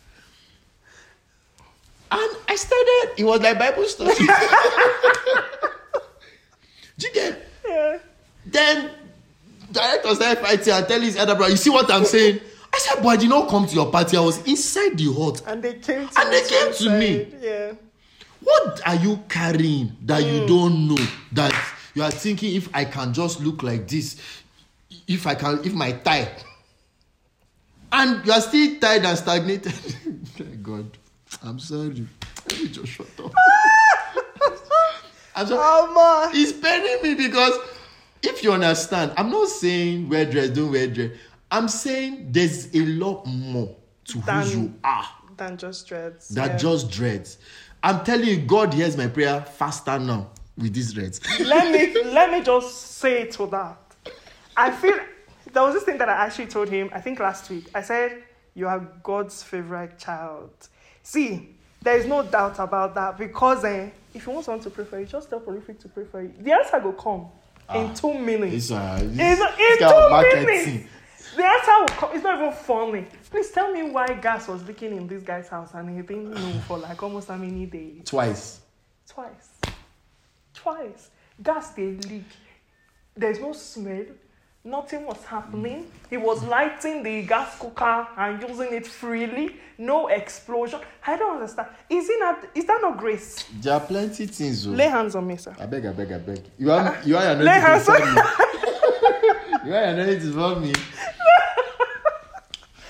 And 2.10 2.36
I 2.48 2.56
started, 2.56 3.14
it 3.20 3.24
was 3.24 3.40
like 3.40 3.58
Bible 3.58 3.84
study. 3.84 4.14
Do 6.98 7.06
you 7.06 7.12
get? 7.12 7.48
Yeah. 7.68 7.98
Then 8.46 8.90
director 9.70 10.14
started 10.14 10.40
fighting 10.42 10.72
and 10.72 10.86
telling 10.88 11.04
his 11.04 11.16
elder 11.16 11.34
brother, 11.34 11.50
you 11.50 11.56
see 11.56 11.70
what 11.70 11.90
I'm 11.90 12.04
saying? 12.04 12.40
I 12.72 12.78
said, 12.78 13.02
but 13.02 13.08
I 13.08 13.16
did 13.16 13.30
not 13.30 13.48
come 13.48 13.66
to 13.66 13.74
your 13.74 13.90
party. 13.90 14.16
I 14.16 14.20
was 14.20 14.46
inside 14.46 14.96
the 14.98 15.12
hut. 15.12 15.42
And 15.46 15.62
they 15.62 15.74
came 15.74 16.08
to 16.08 16.20
And 16.20 16.32
they 16.32 16.42
me 16.42 16.48
came 16.48 16.72
to 16.74 16.98
me. 16.98 17.34
Yeah. 17.40 17.72
What 18.40 18.86
are 18.86 18.94
you 18.96 19.20
carrying 19.28 19.96
that 20.04 20.24
you 20.24 20.46
don't 20.46 20.88
know? 20.88 21.04
That 21.32 21.54
you 21.94 22.02
are 22.02 22.10
thinking 22.10 22.54
if 22.54 22.74
I 22.74 22.84
can 22.84 23.12
just 23.12 23.40
look 23.40 23.62
like 23.62 23.88
this, 23.88 24.20
if 25.06 25.26
I 25.26 25.34
can, 25.34 25.60
if 25.64 25.74
my 25.74 25.92
tie, 25.92 26.30
and 27.90 28.24
you 28.24 28.32
are 28.32 28.40
still 28.40 28.78
tied 28.78 29.04
and 29.04 29.18
stagnated. 29.18 29.72
Thank 30.36 30.62
God, 30.62 30.96
I'm 31.42 31.58
sorry. 31.58 32.06
Let 32.50 32.60
me 32.60 32.68
just 32.68 32.88
shut 32.88 33.06
up. 33.24 33.32
I'm 35.36 35.46
sorry. 35.46 35.58
Mama. 35.58 36.30
It's 36.34 36.52
paining 36.52 37.02
me 37.02 37.26
because 37.26 37.58
if 38.22 38.42
you 38.42 38.52
understand, 38.52 39.12
I'm 39.16 39.30
not 39.30 39.48
saying 39.48 40.08
wear 40.08 40.24
dress, 40.24 40.50
don't 40.50 40.72
wear 40.72 40.86
dress. 40.88 41.10
I'm 41.50 41.68
saying 41.68 42.28
there's 42.30 42.74
a 42.74 42.80
lot 42.86 43.24
more 43.26 43.74
to 44.06 44.18
Than- 44.20 44.46
who 44.46 44.50
you 44.50 44.74
are 44.84 45.06
Than 45.36 45.56
just 45.56 45.86
dreads. 45.88 46.28
that 46.30 46.50
yeah. 46.52 46.56
just 46.56 46.90
dreads. 46.90 47.38
I'm 47.82 48.04
telling 48.04 48.26
you, 48.26 48.38
God 48.38 48.74
hears 48.74 48.96
my 48.96 49.06
prayer 49.06 49.40
faster 49.42 49.98
now 49.98 50.30
with 50.56 50.74
these 50.74 50.92
dreads. 50.92 51.20
let 51.40 51.72
me 51.72 52.02
let 52.04 52.30
me 52.30 52.42
just 52.42 52.98
say 52.98 53.26
to 53.26 53.46
that. 53.46 53.78
I 54.56 54.70
feel 54.72 54.98
there 55.52 55.62
was 55.62 55.74
this 55.74 55.84
thing 55.84 55.96
that 55.98 56.08
I 56.08 56.26
actually 56.26 56.46
told 56.48 56.68
him. 56.68 56.90
I 56.92 57.00
think 57.00 57.20
last 57.20 57.48
week. 57.50 57.66
I 57.74 57.82
said 57.82 58.22
you 58.54 58.66
are 58.66 58.80
God's 59.02 59.42
favorite 59.42 59.98
child. 59.98 60.50
See, 61.04 61.54
there 61.80 61.96
is 61.96 62.06
no 62.06 62.24
doubt 62.24 62.58
about 62.58 62.94
that 62.96 63.16
because 63.16 63.64
eh, 63.64 63.90
if 64.12 64.26
you 64.26 64.32
want 64.32 64.44
someone 64.44 64.62
to 64.64 64.70
pray 64.70 64.84
for 64.84 64.98
you, 64.98 65.06
just 65.06 65.30
tell 65.30 65.38
Prolific 65.38 65.78
to 65.80 65.88
pray 65.88 66.04
for 66.04 66.20
you. 66.22 66.32
The 66.40 66.52
answer 66.52 66.80
will 66.80 66.92
come 66.92 67.28
in 67.74 67.94
two 67.94 68.14
minutes. 68.14 68.52
This, 68.52 68.70
uh, 68.70 68.96
this, 69.04 69.38
In, 69.40 69.46
in 69.46 69.78
two 69.78 70.10
marketing. 70.10 70.46
minutes. 70.46 70.84
The 71.36 71.44
answer 71.44 71.72
will 71.80 71.86
come. 71.88 72.10
It's 72.14 72.24
not 72.24 72.40
even 72.40 72.52
funny. 72.52 73.06
Please 73.30 73.50
tell 73.50 73.72
me 73.72 73.90
why 73.90 74.06
gas 74.14 74.48
was 74.48 74.64
leaking 74.66 74.96
in 74.96 75.06
this 75.06 75.22
guy's 75.22 75.48
house 75.48 75.70
and 75.74 75.88
he 75.94 76.02
didn't 76.02 76.30
know 76.30 76.60
for 76.66 76.78
like 76.78 77.00
almost 77.02 77.28
how 77.28 77.36
many 77.36 77.66
days. 77.66 78.02
Twice. 78.04 78.60
Twice. 79.08 79.48
Twice. 80.54 81.10
Gas 81.42 81.70
they 81.70 81.92
leak. 81.92 82.24
There's 83.16 83.38
no 83.38 83.52
smell. 83.52 84.04
Nothing 84.68 85.06
was 85.06 85.24
happening. 85.24 85.86
He 86.10 86.18
was 86.18 86.44
lighting 86.44 87.02
the 87.02 87.22
gas 87.22 87.58
cooker 87.58 88.06
and 88.18 88.42
using 88.46 88.74
it 88.74 88.86
freely. 88.86 89.56
No 89.78 90.08
explosion. 90.08 90.80
I 91.06 91.16
don't 91.16 91.36
understand. 91.36 91.68
Is 91.88 92.06
it 92.10 92.20
not 92.20 92.44
is 92.54 92.66
that 92.66 92.78
not 92.82 92.98
grace? 92.98 93.46
There 93.62 93.72
are 93.72 93.80
plenty 93.80 94.26
things. 94.26 94.66
Oh. 94.66 94.72
Lay 94.72 94.88
hands 94.88 95.14
on 95.14 95.26
me, 95.26 95.38
sir. 95.38 95.56
I 95.58 95.64
beg, 95.64 95.86
I 95.86 95.92
beg, 95.92 96.12
I 96.12 96.18
beg. 96.18 96.42
You 96.58 96.70
are, 96.70 96.98
you 97.02 97.16
are 97.16 97.24
your 97.24 97.36
Lay 97.36 97.52
hands 97.52 97.84
serve 97.84 98.14
me. 98.14 98.20
You 99.64 99.74
are 99.74 99.84
anointing 99.84 100.32
to 100.32 100.60
me. 100.60 100.74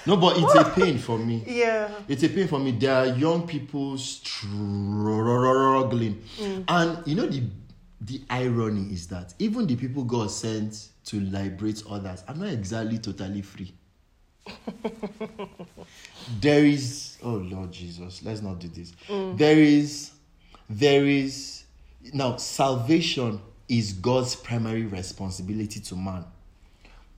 No, 0.07 0.17
but 0.17 0.37
it's 0.37 0.55
a 0.57 0.65
pain 0.65 0.99
for 0.99 1.17
me. 1.17 1.45
Yeah. 1.47 1.91
It's 2.09 2.25
a 2.25 2.29
pain 2.29 2.49
for 2.49 2.59
me. 2.59 2.73
There 2.73 2.93
are 2.93 3.07
young 3.07 3.47
people 3.47 3.97
struggling, 3.99 4.35
mm. 6.39 6.65
and 6.67 7.07
you 7.07 7.15
know 7.15 7.27
the 7.27 7.43
the 8.01 8.23
irony 8.31 8.93
is 8.93 9.07
that 9.09 9.35
even 9.39 9.67
the 9.67 9.77
people 9.77 10.03
God 10.05 10.31
sent 10.31 10.89
to 11.09 11.21
liberate 11.21 11.83
others 11.89 12.23
I'm 12.29 12.39
not 12.39 12.51
exactly 12.51 12.99
totally 12.99 13.43
free. 13.43 13.73
there 16.41 16.65
is 16.65 17.19
oh 17.23 17.35
Lord 17.35 17.73
Jesus, 17.73 18.23
let's 18.23 18.43
not 18.43 18.59
do 18.59 18.69
this. 18.69 18.93
Mm. 19.09 19.37
There 19.37 19.59
is 19.59 20.13
there 20.69 21.07
is 21.07 21.65
now 22.13 22.37
salvation 22.37 23.41
is 23.69 23.93
God's 23.93 24.35
primary 24.37 24.85
responsibility 24.85 25.81
to 25.81 25.97
man. 25.97 26.25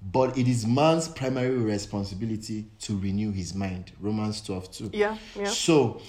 But 0.03 0.39
it 0.39 0.49
is 0.49 0.67
man's 0.67 1.09
primary 1.09 1.59
responsibility 1.59 2.67
to 2.81 2.99
renew 2.99 3.33
his 3.33 3.55
mind. 3.55 3.93
Romans 4.01 4.41
12 4.41 4.73
2. 4.73 4.91
Yeah, 4.95 5.17
yeah. 5.37 5.45
So, 5.45 6.01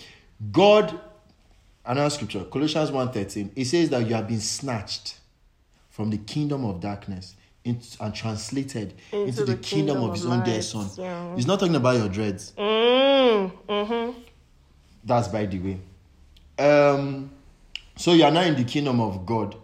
God, 0.51 0.97
another 1.85 2.09
scripture, 2.09 2.45
Colossians 2.45 2.89
1.13, 2.89 3.51
it 3.53 3.65
says 3.65 3.89
that 3.89 4.07
you 4.07 4.15
have 4.15 4.29
been 4.29 4.39
snatched 4.39 5.19
from 5.89 6.09
the 6.09 6.17
kingdom 6.17 6.63
of 6.63 6.79
darkness 6.79 7.35
into, 7.63 8.03
and 8.03 8.13
translated 8.13 8.93
into, 9.11 9.45
the, 9.45 9.55
kingdom, 9.57 10.03
of 10.03 10.13
his 10.13 10.25
own 10.25 10.43
dear 10.43 10.61
son. 10.61 10.89
Yeah. 10.97 11.35
He's 11.35 11.47
not 11.47 11.59
talking 11.59 11.75
about 11.75 11.97
your 11.97 12.09
dreads. 12.09 12.53
Mm, 12.57 13.51
mm-hmm. 13.67 14.19
That's 15.03 15.27
by 15.27 15.45
the 15.45 15.59
way. 15.59 15.79
Um, 16.59 17.31
so 17.95 18.13
you 18.13 18.23
are 18.23 18.31
now 18.31 18.41
in 18.43 18.55
the 18.55 18.63
kingdom 18.63 18.99
of 18.99 19.25
God. 19.25 19.55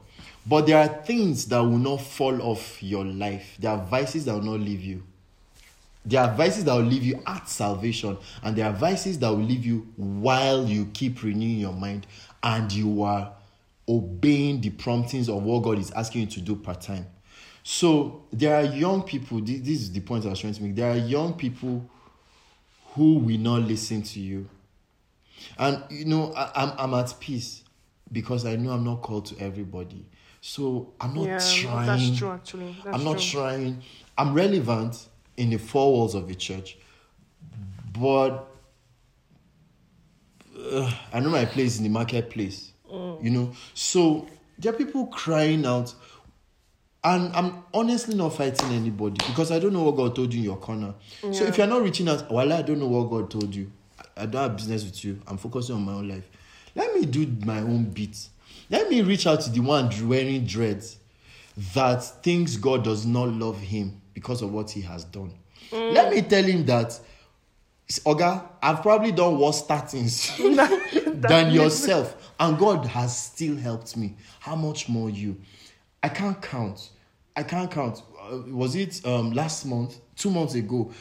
But 0.46 0.66
there 0.66 0.78
are 0.78 0.88
things 0.88 1.46
that 1.48 1.60
will 1.60 1.78
not 1.78 1.98
fall 1.98 2.42
off 2.42 2.82
your 2.82 3.04
life. 3.04 3.58
There 3.60 3.70
are 3.70 3.84
vices 3.84 4.26
that 4.26 4.34
will 4.34 4.44
not 4.44 4.62
leave 4.62 4.82
you. 4.82 5.04
There 6.06 6.22
are 6.22 6.34
vices 6.34 6.64
that 6.64 6.74
will 6.74 6.84
leave 6.84 7.04
you 7.04 7.22
at 7.28 7.50
salvation, 7.50 8.18
and 8.42 8.56
there 8.56 8.66
are 8.66 8.72
vices 8.72 9.20
that 9.20 9.28
will 9.28 9.44
leave 9.44 9.66
you 9.66 9.92
while 9.98 10.66
you 10.66 10.86
keep 10.94 11.22
renewing 11.22 11.60
your 11.60 11.74
mind 11.74 12.08
and 12.42 12.72
you 12.72 13.04
are 13.04 13.34
obeying 13.90 14.62
the 14.62 14.70
promptings 14.70 15.28
of 15.28 15.44
what 15.44 15.64
God 15.64 15.80
is 15.80 15.92
asking 15.92 16.22
you 16.22 16.28
to 16.28 16.42
do 16.42 16.56
part 16.56 16.80
time. 16.80 17.08
So 17.70 18.24
there 18.32 18.56
are 18.56 18.64
young 18.64 19.04
people, 19.04 19.42
this, 19.42 19.60
this 19.60 19.82
is 19.82 19.92
the 19.92 20.00
point 20.00 20.26
I 20.26 20.30
was 20.30 20.40
trying 20.40 20.54
to 20.54 20.64
make. 20.64 20.74
There 20.74 20.90
are 20.90 20.96
young 20.96 21.34
people 21.34 21.86
who 22.94 23.16
will 23.16 23.38
not 23.38 23.64
listen 23.64 24.04
to 24.04 24.22
you. 24.22 24.48
And 25.60 25.84
you 25.90 26.06
know, 26.06 26.32
I, 26.34 26.50
I'm 26.56 26.72
I'm 26.78 26.94
at 26.94 27.14
peace 27.20 27.66
because 28.10 28.46
I 28.46 28.56
know 28.56 28.72
I'm 28.72 28.86
not 28.86 29.02
called 29.02 29.26
to 29.26 29.40
everybody. 29.44 30.06
So 30.40 30.94
I'm 31.02 31.14
not 31.14 31.26
yeah, 31.26 31.40
trying. 31.40 31.88
that's 31.88 32.18
true. 32.18 32.32
Actually, 32.32 32.74
that's 32.86 32.98
I'm 32.98 33.04
not 33.04 33.20
true. 33.20 33.42
trying. 33.42 33.84
I'm 34.18 34.34
relevant 34.34 35.06
in 35.36 35.50
the 35.50 35.58
four 35.58 35.92
walls 35.92 36.16
of 36.16 36.30
the 36.30 36.36
church, 36.36 36.78
but 38.00 38.48
uh, 40.58 40.90
I 41.12 41.20
know 41.20 41.32
my 41.32 41.44
place 41.44 41.80
in 41.80 41.84
the 41.84 41.90
marketplace. 41.90 42.72
You 42.90 43.30
know, 43.30 43.52
so 43.74 44.26
there 44.58 44.74
are 44.74 44.76
people 44.76 45.08
crying 45.08 45.66
out, 45.66 45.94
and 47.08 47.34
I'm 47.34 47.64
honestly 47.74 48.16
not 48.16 48.36
fighting 48.36 48.70
anybody 48.72 49.16
because 49.28 49.50
I 49.50 49.60
don't 49.60 49.72
know 49.72 49.84
what 49.84 49.96
God 49.96 50.14
told 50.14 50.34
you 50.34 50.40
in 50.40 50.46
your 50.46 50.58
corner. 50.58 50.94
So 51.32 51.46
if 51.46 51.58
you're 51.58 51.68
not 51.68 51.82
reaching 51.82 52.10
out, 52.10 52.30
well, 52.30 52.52
I 52.52 52.62
don't 52.62 52.80
know 52.80 52.88
what 52.88 53.10
God 53.10 53.32
told 53.32 53.56
you. 53.56 53.72
I 53.98 54.24
I 54.24 54.26
don't 54.26 54.42
have 54.42 54.58
business 54.58 54.84
with 54.84 55.06
you. 55.06 55.22
I'm 55.26 55.38
focusing 55.38 55.76
on 55.76 55.84
my 55.84 55.94
own 55.94 56.10
life. 56.10 56.30
Let 56.76 56.94
me 56.94 57.06
do 57.06 57.26
my 57.46 57.60
own 57.60 57.86
bit. 57.86 58.28
Let 58.70 58.90
me 58.90 59.02
reach 59.04 59.26
out 59.26 59.40
to 59.42 59.50
the 59.50 59.62
one 59.62 59.90
wearing 60.08 60.46
dreads 60.46 60.98
that 61.74 62.04
thinks 62.24 62.58
God 62.58 62.84
does 62.84 63.06
not 63.06 63.30
love 63.30 63.58
him 63.60 64.02
because 64.14 64.42
of 64.42 64.52
what 64.52 64.70
he 64.70 64.82
has 64.82 65.06
done. 65.06 65.34
Mm. 65.72 65.94
Let 65.94 66.14
me 66.14 66.22
tell 66.22 66.44
him 66.44 66.66
that, 66.66 67.00
Oga, 68.06 68.44
I've 68.62 68.82
probably 68.82 69.14
done 69.14 69.40
worse 69.40 69.64
statins 69.64 71.22
than 71.22 71.52
yourself, 71.54 72.34
and 72.38 72.58
God 72.58 72.86
has 72.86 73.18
still 73.18 73.56
helped 73.56 73.96
me. 73.96 74.16
How 74.42 74.56
much 74.56 74.90
more 74.90 75.10
you? 75.10 75.38
I 76.04 76.10
can't 76.10 76.42
count. 76.42 76.90
I 77.38 77.44
can't 77.44 77.70
count. 77.70 78.02
Uh, 78.20 78.40
was 78.48 78.76
it 78.76 79.06
um, 79.06 79.32
last 79.32 79.64
month, 79.68 80.00
two 80.16 80.32
months 80.32 80.56
ago? 80.56 80.92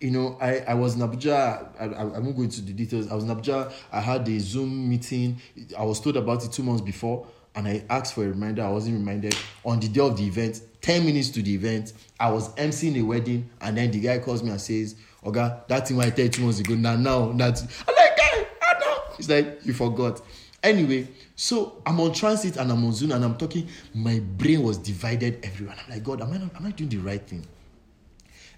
You 0.00 0.10
know, 0.10 0.36
I, 0.40 0.58
I 0.58 0.74
was 0.74 0.96
in 0.96 1.00
Abuja. 1.00 1.68
I, 1.80 1.84
I, 1.84 2.00
I 2.02 2.18
won't 2.18 2.36
go 2.36 2.42
into 2.42 2.60
the 2.60 2.72
details. 2.72 3.08
I 3.08 3.14
was 3.14 3.22
in 3.22 3.30
Abuja. 3.30 3.72
I 3.92 4.00
had 4.00 4.28
a 4.28 4.38
Zoom 4.40 4.90
meeting. 4.90 5.40
I 5.78 5.84
was 5.84 6.00
told 6.00 6.16
about 6.16 6.44
it 6.44 6.50
two 6.50 6.64
months 6.64 6.82
before, 6.82 7.28
and 7.54 7.68
I 7.68 7.84
asked 7.88 8.14
for 8.14 8.24
a 8.24 8.28
reminder. 8.28 8.64
I 8.64 8.70
wasn't 8.70 8.98
reminded. 8.98 9.36
On 9.64 9.78
the 9.78 9.86
day 9.86 10.00
of 10.00 10.16
the 10.16 10.26
event, 10.26 10.60
10 10.80 11.06
minutes 11.06 11.28
to 11.30 11.42
the 11.42 11.54
event, 11.54 11.92
I 12.18 12.32
was 12.32 12.52
emceeing 12.56 13.00
a 13.00 13.02
wedding, 13.02 13.48
and 13.60 13.78
then 13.78 13.92
the 13.92 14.00
guy 14.00 14.18
calls 14.18 14.42
me 14.42 14.50
and 14.50 14.60
says, 14.60 14.96
Oga, 15.24 15.68
that 15.68 15.86
thing 15.86 16.00
I 16.00 16.10
tell 16.10 16.24
you 16.24 16.30
two 16.32 16.42
months 16.42 16.58
ago, 16.58 16.74
now, 16.74 16.96
now, 16.96 17.30
that. 17.32 17.62
I'm 17.86 17.94
like, 17.94 18.16
guy, 18.16 18.46
I 18.60 18.78
know. 18.80 18.98
He's 19.16 19.30
like, 19.30 19.64
you 19.64 19.72
forgot. 19.72 20.20
Anyway, 20.64 21.06
so 21.36 21.82
I'm 21.84 22.00
on 22.00 22.14
transit 22.14 22.56
and 22.56 22.72
I'm 22.72 22.82
on 22.84 22.92
Zoom 22.92 23.12
and 23.12 23.22
I'm 23.22 23.36
talking. 23.36 23.68
My 23.94 24.18
brain 24.20 24.62
was 24.62 24.78
divided 24.78 25.44
everywhere. 25.44 25.76
I'm 25.84 25.90
like, 25.90 26.02
God, 26.02 26.22
am 26.22 26.32
I 26.32 26.38
not, 26.38 26.56
am 26.56 26.66
I 26.66 26.70
doing 26.70 26.88
the 26.88 26.96
right 26.96 27.20
thing? 27.20 27.46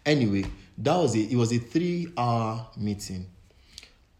Anyway, 0.06 0.44
that 0.78 0.96
was 0.96 1.16
it. 1.16 1.32
It 1.32 1.36
was 1.36 1.52
a 1.52 1.58
three-hour 1.58 2.68
meeting, 2.76 3.26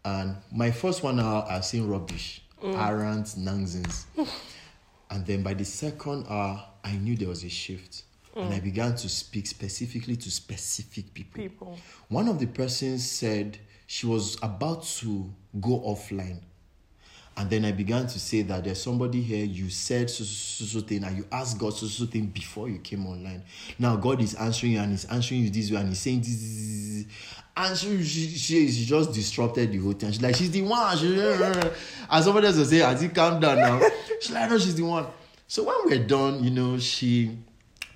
and 0.03 0.35
my 0.51 0.71
first 0.71 1.01
one 1.01 1.19
hour 1.19 1.47
I 1.49 1.61
saying 1.61 1.89
rubbish, 1.89 2.43
mm. 2.61 2.75
errands, 2.77 3.37
nonsense, 3.37 4.05
and 5.09 5.25
then 5.25 5.41
by 5.41 5.53
the 5.53 5.65
second 5.65 6.25
hour 6.29 6.63
I 6.83 6.97
knew 6.97 7.15
there 7.15 7.29
was 7.29 7.45
a 7.45 7.49
shift, 7.49 8.03
and 8.35 8.53
I 8.53 8.59
mm. 8.59 8.63
began 8.65 8.95
to 8.97 9.09
speak 9.09 9.47
specifically 9.47 10.17
to 10.17 10.29
specific 10.29 11.13
people. 11.13 11.41
People. 11.41 11.77
One 12.09 12.27
of 12.27 12.39
the 12.39 12.47
persons 12.47 13.09
said 13.09 13.57
she 13.87 14.05
was 14.05 14.37
about 14.43 14.83
to 14.83 15.33
go 15.59 15.79
offline. 15.79 16.41
And 17.39 17.49
then 17.49 17.63
I 17.63 17.71
began 17.71 18.05
to 18.05 18.19
say 18.19 18.41
that 18.41 18.65
there's 18.65 18.83
somebody 18.83 19.21
here, 19.21 19.45
you 19.45 19.69
said 19.69 20.09
so, 20.09 20.25
so, 20.25 20.65
so, 20.65 20.79
so 20.79 20.85
thing, 20.85 21.05
and 21.05 21.15
you 21.17 21.25
asked 21.31 21.57
God 21.57 21.73
so, 21.73 21.85
so, 21.85 22.03
so 22.03 22.11
thing 22.11 22.25
before 22.25 22.67
you 22.67 22.79
came 22.79 23.07
online. 23.07 23.43
Now 23.79 23.95
God 23.95 24.21
is 24.21 24.35
answering 24.35 24.73
you, 24.73 24.79
and 24.79 24.91
He's 24.91 25.05
answering 25.05 25.43
you 25.43 25.49
this 25.49 25.71
way, 25.71 25.77
and 25.77 25.87
He's 25.87 25.99
saying 25.99 26.19
this, 26.19 26.35
this, 26.35 27.05
this, 27.05 27.05
and 27.55 27.77
she, 27.77 28.03
she, 28.03 28.27
she, 28.37 28.71
she 28.71 28.85
just 28.85 29.13
disrupted 29.13 29.71
the 29.71 29.77
whole 29.77 29.93
thing. 29.93 30.11
She's 30.11 30.21
like, 30.21 30.35
she's 30.35 30.51
the 30.51 30.63
one. 30.63 30.97
She, 30.97 31.17
and 32.09 32.23
somebody 32.25 32.47
else 32.47 32.57
will 32.57 32.65
say, 32.65 32.81
Auntie, 32.81 33.07
calm 33.07 33.39
down 33.39 33.57
now. 33.57 33.81
She's 34.19 34.31
like, 34.31 34.49
no, 34.49 34.57
she's 34.57 34.75
the 34.75 34.83
one. 34.83 35.07
So 35.47 35.63
when 35.63 35.75
we're 35.85 36.05
done, 36.05 36.43
you 36.43 36.51
know, 36.51 36.77
she, 36.77 37.37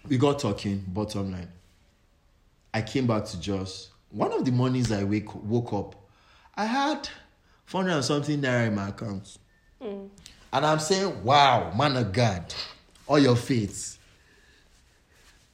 we 0.08 0.18
got 0.18 0.40
talking, 0.40 0.86
bottom 0.88 1.34
line. 1.34 1.50
I 2.74 2.82
came 2.82 3.08
back 3.08 3.26
to 3.26 3.40
Jos. 3.42 3.90
One 4.10 4.32
of 4.32 4.46
the 4.46 4.52
mornings 4.52 4.90
I 4.90 5.04
wake 5.04 5.36
woke 5.36 5.74
up, 5.74 5.96
I 6.56 6.66
had 6.66 7.10
400 7.66 7.96
and 7.96 8.06
something 8.06 8.42
naira 8.42 8.68
in 8.68 8.76
my 8.76 8.90
account. 8.90 9.38
Hmm. 9.82 10.06
And 10.52 10.66
I'm 10.66 10.80
saying, 10.80 11.24
wow, 11.24 11.74
man 11.76 11.98
of 11.98 12.12
God, 12.12 12.54
all 13.08 13.20
your 13.20 13.36
faith. 13.36 13.98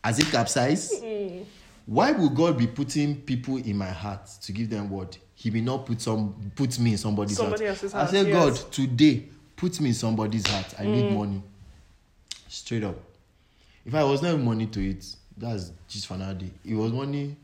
Has 0.03 0.19
it 0.19 0.27
capsized? 0.27 1.03
Hmm. 1.03 1.43
Why 1.85 2.11
would 2.11 2.35
God 2.35 2.57
be 2.57 2.67
putting 2.67 3.21
people 3.21 3.57
in 3.57 3.77
my 3.77 3.89
heart 3.89 4.27
to 4.43 4.51
give 4.51 4.69
them 4.69 4.89
what? 4.89 5.17
He 5.33 5.49
will 5.49 5.61
not 5.61 5.85
put 5.85 6.01
some 6.01 6.51
put 6.55 6.77
me 6.79 6.91
in 6.91 6.97
somebody's 6.97 7.37
Somebody 7.37 7.65
heart. 7.65 7.81
else's 7.83 7.93
I 7.93 8.05
say, 8.05 8.27
yes. 8.27 8.33
God, 8.61 8.71
today, 8.71 9.25
put 9.55 9.79
me 9.79 9.89
in 9.89 9.95
somebody's 9.95 10.45
heart. 10.45 10.73
I 10.77 10.83
need 10.83 11.09
hmm. 11.09 11.17
money. 11.17 11.43
Straight 12.47 12.83
up. 12.83 12.97
If 13.85 13.95
I 13.95 14.03
was 14.03 14.21
not 14.21 14.29
having 14.29 14.45
money 14.45 14.67
to 14.67 14.89
it, 14.89 15.05
that's 15.37 15.71
just 15.87 16.07
for 16.07 16.15
another 16.15 16.35
day. 16.35 16.51
It 16.65 16.75
was 16.75 16.91
money. 16.91 17.35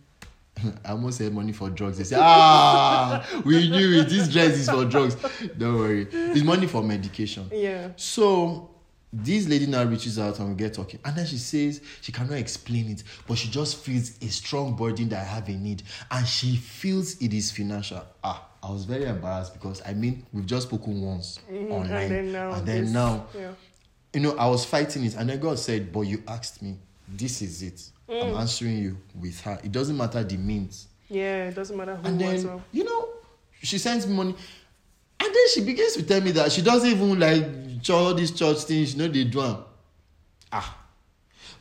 I 0.85 0.91
almost 0.91 1.17
said 1.17 1.33
money 1.33 1.51
for 1.51 1.69
drugs. 1.69 1.97
They 1.97 2.03
say, 2.05 2.17
ah, 2.19 3.25
we 3.45 3.69
knew 3.69 3.99
it. 4.01 4.09
This 4.09 4.27
dress 4.29 4.53
is 4.53 4.69
for 4.69 4.85
drugs. 4.85 5.15
Don't 5.57 5.75
worry. 5.77 6.07
It's 6.11 6.43
money 6.43 6.67
for 6.67 6.81
medication. 6.81 7.49
Yeah. 7.51 7.89
So 7.97 8.69
this 9.11 9.47
lady 9.47 9.65
now 9.67 9.83
reaches 9.83 10.17
out 10.19 10.39
and 10.39 10.49
we 10.49 10.55
get 10.55 10.73
talking. 10.73 10.99
And 11.05 11.15
then 11.15 11.25
she 11.25 11.37
says 11.37 11.81
she 12.01 12.11
cannot 12.11 12.37
explain 12.37 12.89
it, 12.89 13.03
but 13.27 13.37
she 13.37 13.49
just 13.49 13.77
feels 13.77 14.17
a 14.21 14.27
strong 14.27 14.75
burden 14.75 15.09
that 15.09 15.21
I 15.21 15.23
have 15.25 15.47
a 15.49 15.53
need. 15.53 15.83
And 16.11 16.25
she 16.27 16.55
feels 16.55 17.21
it 17.21 17.33
is 17.33 17.51
financial. 17.51 18.01
Ah, 18.23 18.47
I 18.63 18.71
was 18.71 18.85
very 18.85 19.05
embarrassed 19.05 19.53
because 19.53 19.81
I 19.85 19.93
mean 19.93 20.25
we've 20.33 20.45
just 20.45 20.67
spoken 20.67 21.01
once 21.01 21.39
online. 21.49 21.91
And 21.91 22.11
then 22.11 22.31
now. 22.31 22.53
and 22.53 22.65
then 22.67 22.91
now 22.93 23.27
Yeah. 23.37 23.51
you 24.13 24.19
know, 24.21 24.35
I 24.37 24.47
was 24.47 24.65
fighting 24.65 25.03
it, 25.05 25.15
and 25.15 25.29
then 25.29 25.39
God 25.39 25.59
said, 25.59 25.91
But 25.91 26.01
you 26.01 26.23
asked 26.27 26.61
me, 26.61 26.77
this 27.07 27.41
is 27.41 27.61
it. 27.61 27.81
I'm 28.09 28.33
Mm. 28.33 28.39
answering 28.39 28.77
you 28.77 28.97
with 29.19 29.39
her. 29.41 29.59
It 29.63 29.71
doesn't 29.71 29.97
matter 29.97 30.23
the 30.23 30.37
means. 30.37 30.87
Yeah. 31.09 31.47
It 31.49 31.55
doesn't 31.55 31.75
matter 31.77 31.95
who 31.95 32.07
And 32.07 32.19
then, 32.19 32.61
you 32.71 32.83
know, 32.83 33.09
she 33.61 33.77
sends 33.77 34.05
me 34.07 34.15
money. 34.15 34.35
And 35.19 35.33
then 35.33 35.47
she 35.53 35.61
begins 35.61 35.93
to 35.93 36.03
tell 36.03 36.21
me 36.21 36.31
that 36.31 36.51
she 36.51 36.61
doesn't 36.61 36.89
even 36.89 37.19
like 37.19 37.89
all 37.89 38.13
these 38.13 38.31
church 38.31 38.59
things, 38.63 38.93
you 38.93 38.99
know, 38.99 39.07
they 39.07 39.23
do. 39.23 39.41
'em. 39.41 39.57
Ah. 40.51 40.77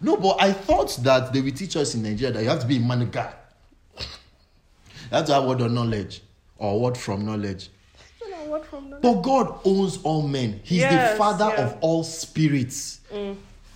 No, 0.00 0.16
but 0.16 0.36
I 0.42 0.52
thought 0.52 0.96
that 1.02 1.32
they 1.32 1.40
will 1.40 1.52
teach 1.52 1.76
us 1.76 1.94
in 1.94 2.02
Nigeria 2.02 2.32
that 2.34 2.42
you 2.42 2.48
have 2.48 2.60
to 2.60 2.66
be 2.66 2.76
a 2.76 2.80
man 2.80 3.02
of 3.02 3.10
God. 3.12 3.34
To 5.10 5.32
have 5.34 5.44
word 5.44 5.60
of 5.60 5.70
knowledge 5.72 6.22
or 6.58 6.80
word 6.80 6.96
from 6.98 7.24
knowledge. 7.24 7.68
Know 8.28 8.44
what 8.50 8.66
from 8.66 8.90
the 8.90 8.96
But 8.96 9.22
God 9.22 9.60
owns 9.64 9.98
all 10.02 10.26
men. 10.26 10.60
He's 10.64 10.80
Yes, 10.80 11.12
the 11.12 11.18
father 11.18 11.52
yeah. 11.56 11.64
of 11.66 11.76
all 11.80 12.02
spirits. 12.04 13.00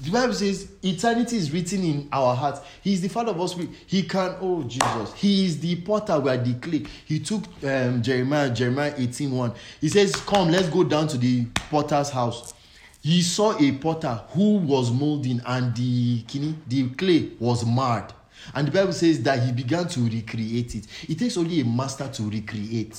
The 0.00 0.10
Bible 0.10 0.34
says 0.34 0.68
eternity 0.82 1.36
is 1.36 1.52
written 1.52 1.82
in 1.82 2.08
our 2.12 2.34
hearts. 2.34 2.60
He's 2.82 3.00
the 3.00 3.08
father 3.08 3.32
of 3.32 3.40
us. 3.40 3.52
spirits. 3.52 3.74
He 3.86 4.04
can, 4.04 4.36
oh 4.40 4.62
Jesus, 4.62 5.12
he 5.14 5.46
is 5.46 5.58
the 5.58 5.74
potter, 5.76 6.20
we 6.20 6.30
are 6.30 6.36
the 6.36 6.54
clay. 6.54 6.84
He 7.04 7.18
took 7.18 7.42
um, 7.64 8.00
Jeremiah, 8.00 8.48
Jeremiah 8.50 8.94
18 8.96 9.32
1. 9.32 9.52
He 9.80 9.88
says, 9.88 10.14
Come, 10.14 10.52
let's 10.52 10.68
go 10.68 10.84
down 10.84 11.08
to 11.08 11.18
the 11.18 11.46
potter's 11.70 12.10
house. 12.10 12.54
He 13.02 13.22
saw 13.22 13.58
a 13.58 13.72
potter 13.72 14.20
who 14.30 14.58
was 14.58 14.92
molding, 14.92 15.40
and 15.44 15.74
the 15.74 16.22
kini, 16.22 16.54
the 16.68 16.90
clay 16.90 17.30
was 17.40 17.64
marred. 17.66 18.12
And 18.54 18.68
the 18.68 18.72
Bible 18.72 18.92
says 18.92 19.22
that 19.22 19.42
he 19.42 19.50
began 19.52 19.88
to 19.88 20.00
recreate 20.00 20.74
it. 20.74 20.86
It 21.08 21.18
takes 21.18 21.36
only 21.36 21.60
a 21.60 21.64
master 21.64 22.08
to 22.08 22.22
recreate. 22.30 22.96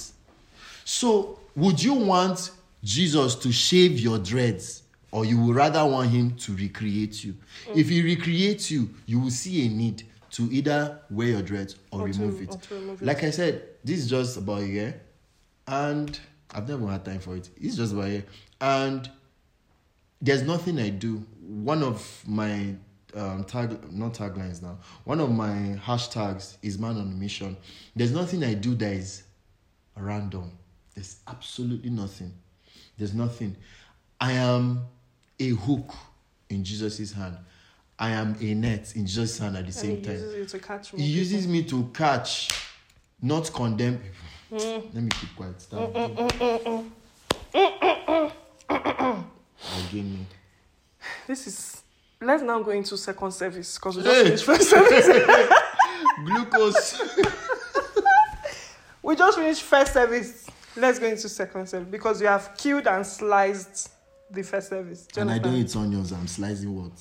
So, 0.84 1.40
would 1.56 1.82
you 1.82 1.94
want 1.94 2.52
Jesus 2.84 3.36
to 3.36 3.52
shave 3.52 4.00
your 4.00 4.20
dreads, 4.20 4.84
or 5.12 5.26
you 5.26 5.40
would 5.42 5.56
rather 5.56 5.86
want 5.86 6.10
him 6.10 6.36
to 6.38 6.56
recreate 6.56 7.24
you? 7.24 7.36
If 7.76 7.90
he 7.90 8.02
recreates 8.04 8.70
you, 8.72 8.90
you 9.06 9.20
will 9.20 9.32
see 9.32 9.66
a 9.66 9.70
need 9.70 10.04
to 10.32 10.44
either 10.52 11.00
wear 11.10 11.28
your 11.30 11.42
dreads 11.42 11.76
or, 11.92 12.02
Or 12.02 12.08
to- 12.10 12.20
remove 12.20 12.42
it. 12.42 12.50
or 12.54 12.58
to 12.58 12.74
remove 12.76 13.02
it. 13.02 13.06
Like 13.06 13.24
I 13.24 13.30
said, 13.32 13.64
this 13.84 14.00
is 14.00 14.10
just 14.10 14.38
about 14.38 14.62
a 14.62 14.68
year, 14.68 15.02
and 15.68 16.20
I've 16.54 16.68
never 16.70 16.88
had 16.88 17.04
time 17.06 17.20
for 17.20 17.36
it. 17.36 17.50
It's 17.60 17.76
just 17.76 17.94
about 17.94 18.06
a 18.06 18.10
year, 18.12 18.26
and 18.62 19.10
there's 20.22 20.44
nothing 20.44 20.80
I 20.80 20.90
do. 20.90 21.26
One 21.42 21.82
of 21.82 22.24
my 22.28 22.76
um, 23.16 23.44
tag, 23.46 23.92
not 23.92 24.14
taglines 24.14 24.62
now. 24.62 24.78
One 25.06 25.20
of 25.20 25.32
my 25.32 25.80
hashtags 25.84 26.58
is 26.62 26.78
man 26.78 26.92
on 26.98 27.02
a 27.02 27.16
mission. 27.16 27.58
There's 27.96 28.12
nothing 28.12 28.44
I 28.44 28.54
do 28.54 28.76
that 28.76 28.94
is 28.94 29.24
random. 29.96 30.52
There's 30.94 31.18
absolutely 31.28 31.90
nothing. 31.90 32.34
There's 32.98 33.14
nothing. 33.14 33.56
I 34.22 34.34
am 34.34 34.82
a 35.40 35.50
hook 35.50 35.94
in 36.50 36.64
Jesus' 36.64 37.12
hand. 37.14 37.38
I 37.98 38.12
am 38.12 38.36
a 38.40 38.54
net 38.54 38.94
in 38.96 39.06
Jesus' 39.06 39.38
hand 39.40 39.58
at 39.58 39.64
the 39.64 39.68
And 39.68 39.74
same 39.74 39.98
he 39.98 40.02
time. 40.04 40.14
uses 40.14 40.36
you 40.36 40.46
to 40.46 40.60
catch 40.60 40.90
He 40.92 41.04
uses 41.04 41.48
me 41.48 41.64
to 41.64 41.90
catch, 41.94 42.50
not 43.22 43.52
condemn 43.54 43.98
people. 43.98 44.60
Mm. 44.60 44.94
Let 44.94 45.04
me 45.04 45.10
keep 45.10 45.36
quiet. 45.36 45.62
Stop. 45.62 45.94
Mm, 45.94 46.16
mm, 46.16 46.92
mm, 47.54 49.24
Again, 49.90 50.12
me. 50.14 50.26
This 51.28 51.48
is. 51.48 51.84
Let's 52.22 52.44
now 52.44 52.62
go 52.62 52.72
into 52.72 52.98
second 52.98 53.32
service 53.32 53.76
because 53.78 53.98
we 53.98 54.04
Hey. 54.04 54.30
just 54.30 54.44
finished 54.44 54.46
first 54.46 54.70
service. 54.70 55.08
Glucose. 56.26 57.02
we 59.04 59.16
just 59.16 59.38
finished 59.38 59.62
first 59.62 59.94
service. 59.94 60.46
Let's 60.76 61.00
go 61.00 61.08
into 61.08 61.30
second 61.30 61.68
service 61.68 61.88
because 61.90 62.20
we 62.20 62.26
have 62.28 62.56
killed 62.58 62.88
and 62.88 63.06
sliced 63.06 63.90
the 64.32 64.44
first 64.44 64.70
service. 64.70 65.08
Do 65.08 65.22
and 65.22 65.32
I 65.32 65.40
don't 65.40 65.56
eat 65.56 65.76
onions. 65.76 66.12
I'm 66.12 66.28
slicing 66.28 66.76
what? 66.76 66.92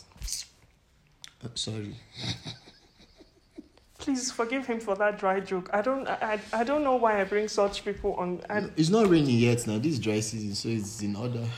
Uh, 1.44 1.48
sorry. 1.54 1.94
Please 3.98 4.30
forgive 4.30 4.66
him 4.66 4.80
for 4.80 4.94
that 4.96 5.18
dry 5.18 5.40
joke. 5.40 5.68
I 5.72 5.82
don't. 5.82 6.06
I, 6.08 6.40
I 6.52 6.60
I 6.60 6.64
don't 6.64 6.82
know 6.84 6.96
why 6.96 7.20
I 7.20 7.24
bring 7.24 7.48
such 7.48 7.84
people 7.84 8.14
on. 8.14 8.40
I, 8.48 8.68
It's 8.76 8.90
not 8.90 9.08
raining 9.08 9.38
yet 9.38 9.66
now. 9.66 9.78
This 9.78 9.94
is 9.94 9.98
dry 9.98 10.20
season, 10.20 10.54
so 10.54 10.68
it's 10.68 11.02
in 11.02 11.16
order. 11.16 11.44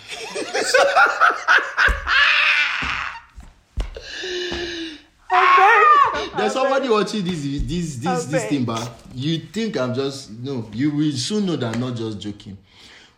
Okay 5.32 6.30
There's 6.36 6.52
somebody 6.52 6.88
watching 6.88 7.24
this 7.24 7.42
this 7.42 7.96
this 7.96 8.24
this 8.26 8.44
thing, 8.46 8.64
but 8.64 8.90
you 9.14 9.38
think 9.38 9.76
I'm 9.76 9.94
just 9.94 10.30
no. 10.30 10.68
You 10.72 10.90
will 10.90 11.12
soon 11.12 11.46
know 11.46 11.56
that 11.56 11.74
I'm 11.74 11.80
not 11.80 11.96
just 11.96 12.20
joking. 12.20 12.56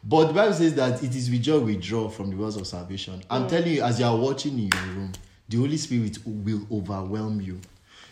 But 0.04 0.26
the 0.28 0.32
Bible 0.34 0.54
says 0.54 0.74
that 0.74 1.02
it 1.02 1.14
is 1.14 1.30
with 1.30 1.42
joy 1.42 1.58
we 1.60 1.76
draw 1.76 2.08
from 2.08 2.30
the 2.30 2.36
wells 2.36 2.56
of 2.56 2.66
salvation. 2.66 3.14
Mm. 3.20 3.24
I'm 3.30 3.48
telling 3.48 3.72
you, 3.72 3.82
as 3.82 4.00
you 4.00 4.06
are 4.06 4.16
watching 4.16 4.58
in 4.58 4.68
your 4.68 4.82
room, 4.94 5.12
the 5.48 5.56
Holy 5.58 5.76
Spirit 5.76 6.18
will 6.26 6.66
overwhelm 6.72 7.40
you. 7.40 7.60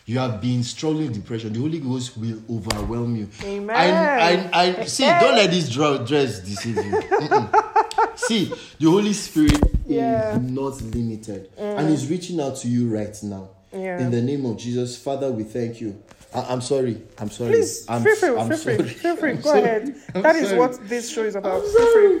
You 0.05 0.19
have 0.19 0.41
been 0.41 0.63
struggling 0.63 1.07
with 1.07 1.15
depression. 1.15 1.53
The 1.53 1.59
Holy 1.59 1.79
Ghost 1.79 2.17
will 2.17 2.41
overwhelm 2.49 3.15
you. 3.15 3.29
Amen. 3.43 3.75
I, 3.75 4.49
I, 4.51 4.81
I 4.81 4.85
see. 4.85 5.05
Don't 5.05 5.35
let 5.35 5.51
this 5.51 5.69
dress 5.69 6.39
deceive 6.39 6.75
you. 6.77 6.81
Mm-mm. 6.91 8.17
see, 8.17 8.45
the 8.79 8.89
Holy 8.89 9.13
Spirit 9.13 9.59
Yeah. 9.85 10.35
is 10.35 10.41
not 10.41 10.81
limited, 10.81 11.49
and 11.57 11.89
is 11.89 12.09
reaching 12.09 12.39
out 12.41 12.55
to 12.57 12.67
you 12.67 12.89
right 12.89 13.15
now. 13.23 13.49
Yeah. 13.73 13.99
In 13.99 14.11
the 14.11 14.21
name 14.21 14.45
of 14.45 14.57
Jesus, 14.57 14.97
Father, 14.97 15.31
we 15.31 15.43
thank 15.43 15.79
you. 15.79 16.01
I, 16.33 16.41
I'm 16.49 16.61
sorry. 16.61 17.01
I'm 17.17 17.29
sorry. 17.29 17.51
Please 17.51 17.85
I'm, 17.89 18.03
feel 18.03 18.15
free. 18.15 18.29
I'm 18.37 18.47
Feel 18.49 18.57
free. 18.57 18.77
sorry. 18.77 18.89
Feel 18.89 19.15
free. 19.17 19.29
I'm 19.31 19.35
Go 19.41 19.41
sorry. 19.49 19.61
ahead. 19.63 19.95
I'm 20.15 20.21
That 20.21 20.35
is 20.35 20.47
sorry. 20.47 20.59
what 20.59 20.89
this 20.89 21.09
show 21.11 21.23
is 21.23 21.35
about. 21.35 21.61
I'm 21.63 21.91
free. 21.93 22.19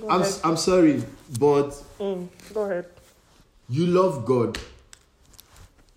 Go 0.00 0.08
I'm, 0.10 0.20
ahead. 0.22 0.34
I'm 0.44 0.56
sorry, 0.56 1.02
but 1.38 1.70
Mm, 1.98 2.28
go 2.54 2.62
ahead. 2.62 2.86
you 3.68 3.86
love 3.86 4.24
God, 4.24 4.58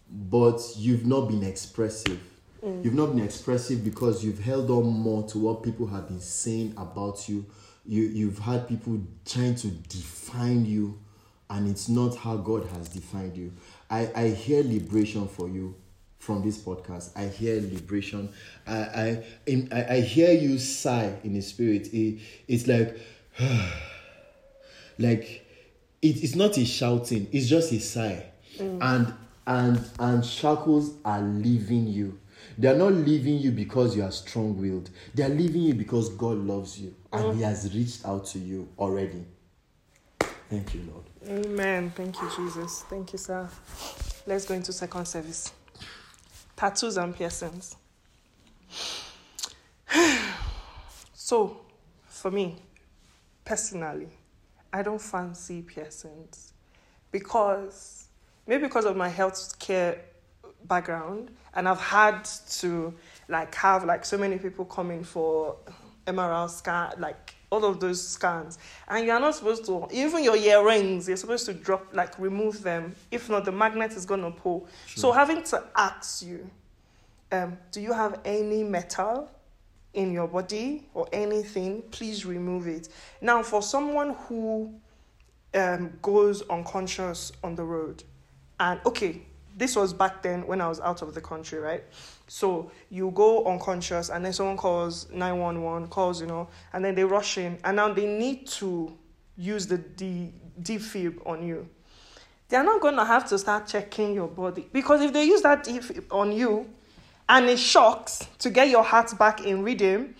but 0.10 0.60
you've 0.78 1.06
not 1.06 1.28
been 1.28 1.44
expressive. 1.44 2.20
You've 2.64 2.94
not 2.94 3.08
been 3.16 3.24
expressive 3.24 3.84
because 3.84 4.24
you've 4.24 4.38
held 4.40 4.70
on 4.70 4.86
more 4.86 5.24
to 5.30 5.40
what 5.40 5.64
people 5.64 5.88
have 5.88 6.08
been 6.08 6.20
saying 6.20 6.76
about 6.78 7.28
you. 7.28 7.44
You 7.88 8.04
you've 8.04 8.38
had 8.38 8.68
people 8.68 9.02
trying 9.26 9.56
to 9.56 9.68
define 9.70 10.66
you, 10.68 11.00
and 11.50 11.68
it's 11.68 11.90
not 11.90 12.16
how 12.18 12.38
God 12.38 12.66
has 12.68 12.88
defined 12.90 13.36
you. 13.36 13.52
I, 13.90 14.12
I 14.16 14.28
hear 14.30 14.64
liberation 14.64 15.28
for 15.28 15.50
you 15.50 15.74
from 16.22 16.44
this 16.44 16.58
podcast. 16.58 17.18
I 17.18 17.28
hear 17.28 17.56
liberation. 17.60 18.30
I 18.66 18.78
I 18.78 19.24
in, 19.46 19.68
I, 19.72 19.96
I 19.96 20.02
hear 20.02 20.32
you 20.32 20.58
sigh 20.60 21.20
in 21.24 21.34
the 21.34 21.42
spirit. 21.42 21.94
It, 21.94 22.20
it's 22.48 22.68
like 22.68 22.98
like 25.00 25.46
it, 26.02 26.24
it's 26.24 26.36
not 26.36 26.58
a 26.58 26.66
shouting 26.66 27.28
it's 27.32 27.48
just 27.48 27.72
a 27.72 27.80
sigh 27.80 28.24
mm. 28.58 28.78
and 28.82 29.14
and 29.48 29.84
and 30.00 30.26
shackles 30.26 30.94
are 31.06 31.22
leaving 31.22 31.88
you 31.88 32.18
they 32.58 32.68
are 32.68 32.76
not 32.76 32.94
leaving 32.94 33.38
you 33.38 33.52
because 33.52 33.96
you 33.96 34.04
are 34.04 34.12
strong-willed 34.12 34.90
they 35.14 35.24
are 35.24 35.30
leaving 35.30 35.62
you 35.62 35.74
because 35.74 36.10
god 36.10 36.38
loves 36.38 36.80
you 36.80 36.94
and 37.14 37.36
he 37.36 37.42
mm. 37.42 37.46
has 37.46 37.74
reached 37.74 38.06
out 38.06 38.26
to 38.26 38.40
you 38.40 38.68
already 38.78 39.24
thank 40.50 40.74
you 40.74 40.82
lord 40.92 41.06
Amen. 41.28 41.92
Thank 41.96 42.20
you, 42.20 42.28
Jesus. 42.36 42.84
Thank 42.90 43.14
you, 43.14 43.20
sir. 43.20 43.48
Let's 44.26 44.46
go 44.46 44.56
into 44.56 44.74
second 44.74 45.06
service. 45.06 45.54
Tattoos 46.62 46.96
and 46.98 47.16
piercings. 47.16 47.76
so, 51.12 51.58
for 52.06 52.30
me, 52.30 52.58
personally, 53.44 54.10
I 54.72 54.84
don't 54.84 55.02
fancy 55.02 55.64
piercings 55.64 56.54
because 57.12 58.10
maybe 58.46 58.66
because 58.66 58.86
of 58.86 58.96
my 58.96 59.10
health 59.10 59.58
care 59.58 60.02
background 60.66 61.32
and 61.56 61.68
I've 61.68 61.82
had 61.82 62.26
to 62.60 62.94
like 63.28 63.56
have 63.56 63.84
like 63.84 64.06
so 64.06 64.20
many 64.20 64.38
people 64.38 64.66
coming 64.66 65.04
for 65.04 65.58
MRI 66.06 66.48
scan 66.48 66.92
like 67.00 67.31
all 67.52 67.66
of 67.66 67.80
those 67.80 68.06
scans. 68.06 68.58
And 68.88 69.06
you're 69.06 69.20
not 69.20 69.36
supposed 69.36 69.66
to 69.66 69.88
even 69.92 70.24
your 70.24 70.38
earrings 70.38 71.08
you're 71.08 71.18
supposed 71.18 71.46
to 71.46 71.54
drop 71.54 71.86
like 71.94 72.18
remove 72.18 72.64
them. 72.64 72.96
If 73.12 73.30
not 73.30 73.46
the 73.46 73.52
magnet 73.52 73.92
is 73.92 74.06
going 74.06 74.22
to 74.22 74.32
pull. 74.32 74.68
So 74.96 75.12
having 75.12 75.44
to 75.44 75.64
ask 75.76 76.24
you 76.24 76.50
um, 77.32 77.58
do 77.72 77.80
you 77.80 77.94
have 77.94 78.20
any 78.26 78.64
metal 78.64 79.30
in 79.94 80.12
your 80.12 80.28
body 80.28 80.88
or 80.94 81.08
anything? 81.14 81.84
Please 81.92 82.26
remove 82.26 82.68
it. 82.68 82.90
Now 83.22 83.44
for 83.44 83.62
someone 83.62 84.16
who 84.28 84.74
um, 85.54 85.94
goes 86.02 86.42
unconscious 86.50 87.32
on 87.44 87.56
the 87.56 87.64
road. 87.64 88.04
And 88.60 88.80
okay, 88.86 89.22
this 89.58 89.76
was 89.76 89.94
back 89.94 90.22
then 90.22 90.48
when 90.48 90.62
I 90.62 90.68
was 90.68 90.80
out 90.80 91.02
of 91.02 91.14
the 91.14 91.22
country, 91.22 91.60
right? 91.60 91.84
So 92.34 92.72
you 92.90 93.12
go 93.12 93.44
unconscious 93.44 94.08
and 94.10 94.24
then 94.24 94.32
someone 94.32 94.56
calls 94.56 95.10
911, 95.12 95.90
calls, 95.90 96.22
you 96.22 96.28
know, 96.28 96.48
and 96.72 96.86
then 96.86 96.96
they 96.96 97.04
rush 97.04 97.38
in 97.38 97.58
and 97.66 97.76
now 97.76 97.92
they 97.92 98.06
need 98.06 98.48
to 98.48 98.98
use 99.36 99.68
the 99.68 99.78
D, 99.78 100.32
defib 100.62 101.20
on 101.28 101.46
you. 101.46 101.68
They're 102.48 102.64
not 102.64 102.80
going 102.80 102.96
to 102.96 103.04
have 103.04 103.28
to 103.28 103.38
start 103.38 103.68
checking 103.68 104.14
your 104.14 104.30
body 104.30 104.66
because 104.72 105.02
if 105.02 105.12
they 105.12 105.26
use 105.26 105.42
that 105.42 105.66
defib 105.66 106.06
on 106.10 106.32
you 106.32 106.70
and 107.28 107.50
it 107.50 107.60
shocks 107.60 108.26
to 108.40 108.50
get 108.50 108.70
your 108.70 108.84
heart 108.84 109.12
back 109.20 109.46
in 109.46 109.62
rhythm, 109.62 110.16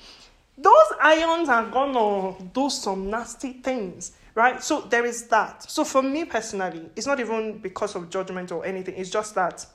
those 0.58 0.74
ions 1.02 1.48
are 1.48 1.66
gonna 1.68 2.36
do 2.54 2.70
some 2.70 3.10
nasty 3.10 3.54
things, 3.54 4.12
right? 4.36 4.62
So 4.62 4.82
there 4.82 5.06
is 5.06 5.28
that. 5.30 5.64
So 5.64 5.86
for 5.86 6.02
me 6.04 6.26
personally, 6.26 6.90
it's 6.94 7.08
not 7.08 7.22
even 7.22 7.60
because 7.60 7.96
of 7.96 8.10
judgment 8.10 8.52
or 8.52 8.66
anything. 8.66 8.96
It's 8.96 9.10
just 9.10 9.34
that, 9.36 9.66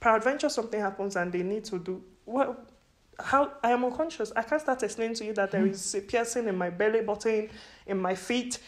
peradventure 0.00 0.48
something 0.48 0.80
happens 0.80 1.16
and 1.16 1.30
they 1.32 1.42
need 1.42 1.64
to 1.66 1.78
do 1.78 2.02
well. 2.26 2.56
How 3.18 3.52
I 3.62 3.70
am 3.70 3.84
unconscious. 3.84 4.32
I 4.34 4.42
can't 4.42 4.60
start 4.60 4.82
explaining 4.82 5.14
to 5.16 5.24
you 5.26 5.34
that 5.34 5.50
there 5.50 5.66
is 5.66 5.94
a 5.94 6.00
piercing 6.00 6.48
in 6.48 6.56
my 6.56 6.70
belly 6.70 7.02
button, 7.02 7.50
in 7.86 7.98
my 8.00 8.14
feet. 8.14 8.58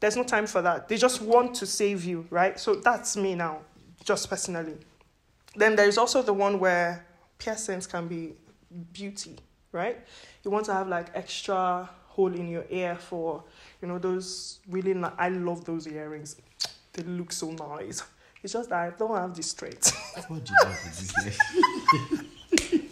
There's 0.00 0.16
no 0.16 0.24
time 0.24 0.46
for 0.46 0.60
that. 0.62 0.88
They 0.88 0.98
just 0.98 1.22
want 1.22 1.54
to 1.56 1.66
save 1.66 2.04
you, 2.04 2.26
right? 2.30 2.60
So 2.60 2.74
that's 2.74 3.16
me 3.16 3.34
now, 3.34 3.60
just 4.04 4.28
personally. 4.28 4.76
Then 5.56 5.74
there 5.74 5.88
is 5.88 5.96
also 5.98 6.22
the 6.22 6.32
one 6.34 6.60
where 6.60 7.06
piercings 7.38 7.86
can 7.86 8.08
be 8.08 8.34
beauty, 8.92 9.38
right? 9.72 9.98
You 10.44 10.50
want 10.50 10.66
to 10.66 10.74
have 10.74 10.88
like 10.88 11.08
extra 11.14 11.88
hole 12.08 12.34
in 12.34 12.48
your 12.48 12.66
ear 12.68 12.96
for, 12.96 13.42
you 13.80 13.88
know, 13.88 13.98
those 13.98 14.60
really. 14.68 14.94
I 15.18 15.30
love 15.30 15.64
those 15.64 15.86
earrings. 15.86 16.36
They 16.92 17.04
look 17.04 17.32
so 17.32 17.52
nice. 17.52 18.02
It's 18.42 18.54
just 18.54 18.70
that 18.70 18.78
I 18.78 18.90
don't 18.96 19.14
have 19.14 19.34
the 19.34 19.42
strength. 19.42 19.92
what 20.28 20.44
do 20.44 20.52
you 20.52 20.68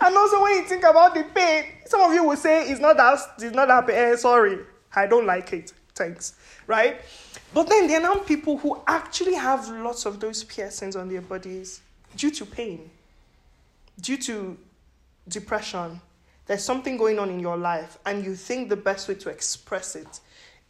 and 0.00 0.16
also 0.16 0.42
when 0.42 0.54
you 0.56 0.64
think 0.64 0.84
about 0.84 1.14
the 1.14 1.24
pain, 1.24 1.64
some 1.86 2.02
of 2.02 2.12
you 2.12 2.24
will 2.24 2.36
say 2.36 2.70
it's 2.70 2.80
not 2.80 2.96
that. 2.96 3.18
It's 3.38 3.54
not 3.54 3.68
that. 3.68 3.86
pain. 3.86 3.96
Eh, 3.96 4.16
sorry, 4.16 4.58
I 4.94 5.06
don't 5.06 5.26
like 5.26 5.52
it. 5.52 5.72
Thanks, 5.94 6.34
right? 6.66 7.00
But 7.52 7.68
then 7.68 7.86
there 7.86 8.00
are 8.00 8.14
now 8.14 8.20
people 8.22 8.58
who 8.58 8.80
actually 8.86 9.34
have 9.34 9.68
lots 9.68 10.06
of 10.06 10.20
those 10.20 10.44
piercings 10.44 10.96
on 10.96 11.08
their 11.08 11.20
bodies 11.20 11.80
due 12.16 12.30
to 12.32 12.46
pain, 12.46 12.90
due 14.00 14.18
to 14.18 14.56
depression. 15.28 16.00
There's 16.46 16.64
something 16.64 16.96
going 16.96 17.18
on 17.18 17.30
in 17.30 17.40
your 17.40 17.56
life, 17.56 17.98
and 18.04 18.24
you 18.24 18.34
think 18.34 18.68
the 18.68 18.76
best 18.76 19.08
way 19.08 19.14
to 19.16 19.28
express 19.30 19.96
it 19.96 20.20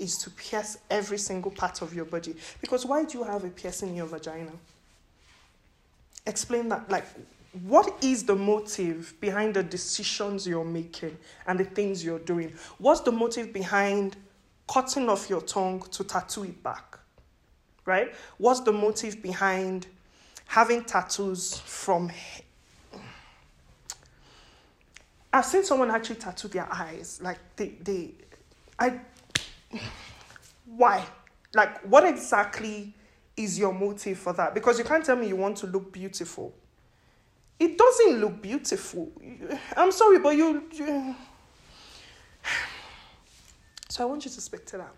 is 0.00 0.18
to 0.18 0.30
pierce 0.30 0.78
every 0.90 1.18
single 1.18 1.50
part 1.50 1.82
of 1.82 1.94
your 1.94 2.04
body. 2.04 2.34
Because 2.60 2.86
why 2.86 3.04
do 3.04 3.18
you 3.18 3.24
have 3.24 3.44
a 3.44 3.48
piercing 3.48 3.90
in 3.90 3.96
your 3.96 4.06
vagina? 4.06 4.52
Explain 6.26 6.68
that. 6.70 6.90
Like, 6.90 7.04
what 7.64 7.92
is 8.02 8.24
the 8.24 8.36
motive 8.36 9.14
behind 9.20 9.54
the 9.54 9.62
decisions 9.62 10.46
you're 10.46 10.64
making 10.64 11.16
and 11.46 11.58
the 11.58 11.64
things 11.64 12.04
you're 12.04 12.20
doing? 12.20 12.52
What's 12.78 13.00
the 13.00 13.12
motive 13.12 13.52
behind 13.52 14.16
cutting 14.68 15.08
off 15.08 15.28
your 15.28 15.40
tongue 15.40 15.82
to 15.90 16.04
tattoo 16.04 16.44
it 16.44 16.62
back? 16.62 16.98
Right? 17.84 18.14
What's 18.38 18.60
the 18.60 18.72
motive 18.72 19.20
behind 19.22 19.86
having 20.46 20.84
tattoos 20.84 21.58
from 21.58 22.10
I've 25.32 25.44
seen 25.44 25.62
someone 25.62 25.90
actually 25.90 26.16
tattoo 26.16 26.48
their 26.48 26.66
eyes. 26.72 27.20
Like 27.22 27.38
they 27.56 27.68
they 27.82 28.10
I 28.78 29.00
why? 30.66 31.04
Like 31.54 31.80
what 31.82 32.04
exactly 32.04 32.94
is 33.36 33.58
your 33.58 33.72
motive 33.72 34.18
for 34.18 34.32
that? 34.34 34.54
Because 34.54 34.78
you 34.78 34.84
can't 34.84 35.04
tell 35.04 35.16
me 35.16 35.28
you 35.28 35.36
want 35.36 35.56
to 35.58 35.66
look 35.66 35.92
beautiful. 35.92 36.54
It 37.58 37.76
doesn't 37.76 38.20
look 38.20 38.40
beautiful. 38.40 39.12
I'm 39.76 39.92
sorry, 39.92 40.18
but 40.18 40.36
you, 40.36 40.64
you 40.72 41.14
so 43.88 44.02
I 44.02 44.06
want 44.06 44.24
you 44.24 44.30
to 44.30 44.40
speak 44.40 44.64
to 44.66 44.78
that. 44.78 44.94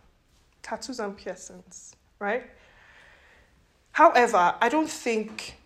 Tattoos 0.63 1.01
and 1.01 1.17
piercings, 1.17 1.97
right? 2.19 2.45
However, 3.91 4.55
I 4.61 4.69
don't 4.69 4.89
think 4.89 5.59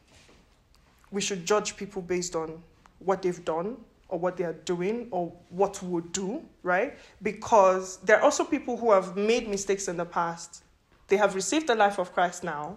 we 1.11 1.21
should 1.21 1.47
judge 1.47 1.77
people 1.77 2.03
based 2.03 2.35
on 2.35 2.63
what 2.99 3.23
they've 3.23 3.45
done 3.45 3.77
or 4.09 4.19
what 4.19 4.37
they 4.37 4.45
are 4.45 4.53
doing 4.65 5.09
or 5.11 5.33
what 5.49 5.83
we 5.83 5.89
would 5.89 6.13
do, 6.13 6.43
right? 6.63 6.97
Because 7.23 7.99
there 7.99 8.19
are 8.19 8.23
also 8.23 8.45
people 8.45 8.77
who 8.77 8.93
have 8.93 9.17
made 9.17 9.49
mistakes 9.49 9.89
in 9.89 9.97
the 9.97 10.05
past. 10.05 10.63
They 11.09 11.17
have 11.17 11.35
received 11.35 11.67
the 11.67 11.75
life 11.75 11.99
of 11.99 12.13
Christ 12.13 12.45
now, 12.45 12.77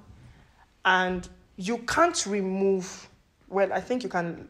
and 0.86 1.28
you 1.56 1.80
can't 1.80 2.26
remove, 2.26 3.10
well, 3.48 3.72
I 3.74 3.82
think 3.82 4.04
you 4.04 4.10
can 4.10 4.48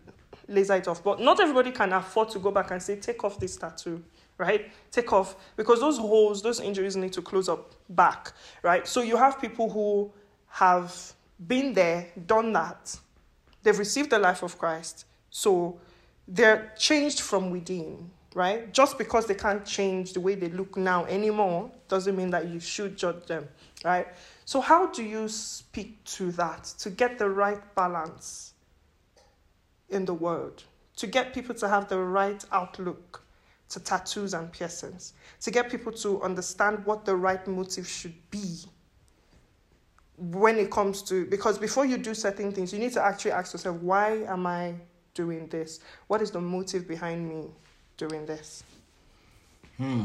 laser 0.48 0.76
it 0.76 0.88
off, 0.88 1.04
but 1.04 1.20
not 1.20 1.40
everybody 1.40 1.72
can 1.72 1.94
afford 1.94 2.30
to 2.30 2.40
go 2.40 2.52
back 2.52 2.72
and 2.72 2.82
say, 2.82 2.96
take 2.96 3.24
off 3.24 3.40
this 3.40 3.56
tattoo, 3.56 4.04
right? 4.38 4.72
Take 4.92 5.12
off, 5.14 5.36
because 5.56 5.80
those 5.80 5.98
holes, 5.98 6.42
those 6.42 6.60
injuries 6.60 6.96
need 6.96 7.14
to 7.14 7.22
close 7.22 7.50
up 7.50 7.74
back, 7.90 8.34
right? 8.64 8.88
So 8.88 9.02
you 9.02 9.18
have 9.18 9.40
people 9.40 9.70
who 9.70 10.12
have 10.48 11.14
been 11.48 11.74
there, 11.74 12.08
done 12.26 12.52
that, 12.54 12.98
they've 13.64 13.78
received 13.78 14.10
the 14.10 14.20
life 14.20 14.44
of 14.44 14.58
Christ, 14.58 15.06
so 15.30 15.80
they're 16.30 16.72
changed 16.78 17.22
from 17.22 17.50
within, 17.50 18.10
right? 18.36 18.72
Just 18.72 18.98
because 18.98 19.26
they 19.26 19.34
can't 19.34 19.66
change 19.66 20.14
the 20.14 20.22
way 20.22 20.36
they 20.36 20.50
look 20.50 20.78
now 20.78 21.06
anymore 21.06 21.72
doesn't 21.88 22.16
mean 22.16 22.30
that 22.30 22.48
you 22.48 22.60
should 22.60 22.96
judge 22.96 23.26
them, 23.26 23.48
right? 23.84 24.08
So, 24.46 24.62
how 24.62 24.88
do 24.88 25.04
you 25.04 25.28
speak 25.28 26.04
to 26.06 26.32
that 26.34 26.64
to 26.80 26.92
get 26.92 27.18
the 27.18 27.30
right 27.30 27.60
balance 27.76 28.54
in 29.90 30.06
the 30.06 30.14
world, 30.14 30.64
to 30.98 31.08
get 31.08 31.34
people 31.34 31.56
to 31.56 31.68
have 31.68 31.90
the 31.90 31.98
right 31.98 32.44
outlook 32.52 33.24
to 33.70 33.80
tattoos 33.80 34.36
and 34.36 34.52
piercings, 34.52 35.14
to 35.42 35.50
get 35.50 35.72
people 35.72 35.92
to 35.92 36.22
understand 36.22 36.86
what 36.86 37.06
the 37.06 37.16
right 37.16 37.46
motive 37.48 37.88
should 37.88 38.16
be 38.30 38.60
when 40.18 40.58
it 40.58 40.70
comes 40.70 41.02
to 41.02 41.26
because 41.28 41.58
before 41.58 41.86
you 41.86 41.98
do 41.98 42.14
certain 42.14 42.52
things, 42.52 42.74
you 42.74 42.78
need 42.78 42.92
to 42.94 43.02
actually 43.02 43.32
ask 43.32 43.54
yourself, 43.54 43.78
why 43.78 44.24
am 44.28 44.46
I 44.46 44.76
doing 45.14 45.48
this? 45.48 45.80
What 46.08 46.22
is 46.22 46.32
the 46.32 46.42
motive 46.42 46.88
behind 46.88 47.28
me 47.28 47.50
doing 47.98 48.26
this? 48.26 48.64
Hmm. 49.78 50.04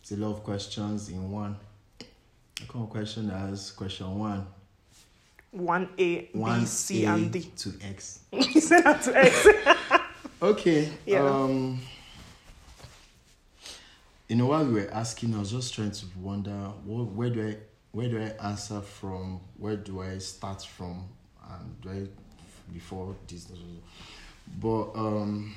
It's 0.00 0.12
a 0.12 0.16
lot 0.16 0.32
of 0.32 0.42
questions 0.42 1.08
in 1.08 1.30
one. 1.30 1.56
I 2.00 2.64
call 2.66 2.86
question 2.86 3.30
as 3.30 3.70
question 3.70 4.18
one. 4.18 4.46
One 5.52 5.90
A, 5.98 6.28
One 6.32 6.60
B, 6.60 6.66
C, 6.66 7.04
A 7.04 7.10
and 7.10 7.30
D. 7.30 7.42
to 7.56 7.72
X. 7.82 8.20
you 8.32 8.60
said 8.60 8.82
that 8.84 9.02
to 9.02 9.16
X. 9.16 9.46
Okay. 10.42 10.88
Yeah. 11.06 11.24
Um, 11.24 11.80
you 14.28 14.34
know, 14.34 14.46
while 14.46 14.64
we 14.64 14.72
were 14.72 14.90
asking, 14.92 15.36
I 15.36 15.38
was 15.38 15.52
just 15.52 15.72
trying 15.72 15.92
to 15.92 16.06
wonder, 16.18 16.50
what, 16.84 17.04
where 17.12 17.30
do 17.30 17.46
I, 17.46 17.56
where 17.92 18.08
do 18.08 18.18
I 18.18 18.48
answer 18.48 18.80
from? 18.80 19.40
Where 19.56 19.76
do 19.76 20.02
I 20.02 20.18
start 20.18 20.64
from? 20.64 21.08
And 21.48 21.80
do 21.80 21.90
I 21.90 22.08
before 22.72 23.14
this? 23.26 23.46
But 24.60 24.92
um, 24.94 25.54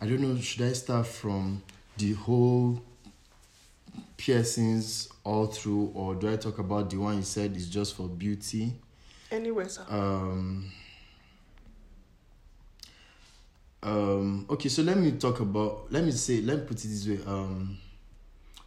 I 0.00 0.06
don't 0.06 0.20
know. 0.20 0.36
Should 0.40 0.62
I 0.62 0.72
start 0.72 1.06
from 1.06 1.62
the 1.96 2.12
whole 2.14 2.80
piercings 4.16 5.08
all 5.24 5.46
through, 5.46 5.92
or 5.94 6.14
do 6.14 6.32
I 6.32 6.36
talk 6.36 6.58
about 6.58 6.90
the 6.90 6.96
one 6.96 7.16
you 7.16 7.22
said 7.22 7.56
is 7.56 7.68
just 7.68 7.96
for 7.96 8.08
beauty? 8.08 8.72
anyway, 9.30 9.68
sir. 9.68 9.84
Um, 9.88 10.70
um, 13.82 14.46
okay, 14.50 14.68
so 14.68 14.82
let 14.82 14.96
me 14.98 15.12
talk 15.12 15.40
about. 15.40 15.90
Let 15.90 16.04
me 16.04 16.12
say. 16.12 16.40
Let 16.40 16.58
me 16.58 16.64
put 16.66 16.84
it 16.84 16.88
this 16.88 17.06
way. 17.06 17.18
Um, 17.26 17.78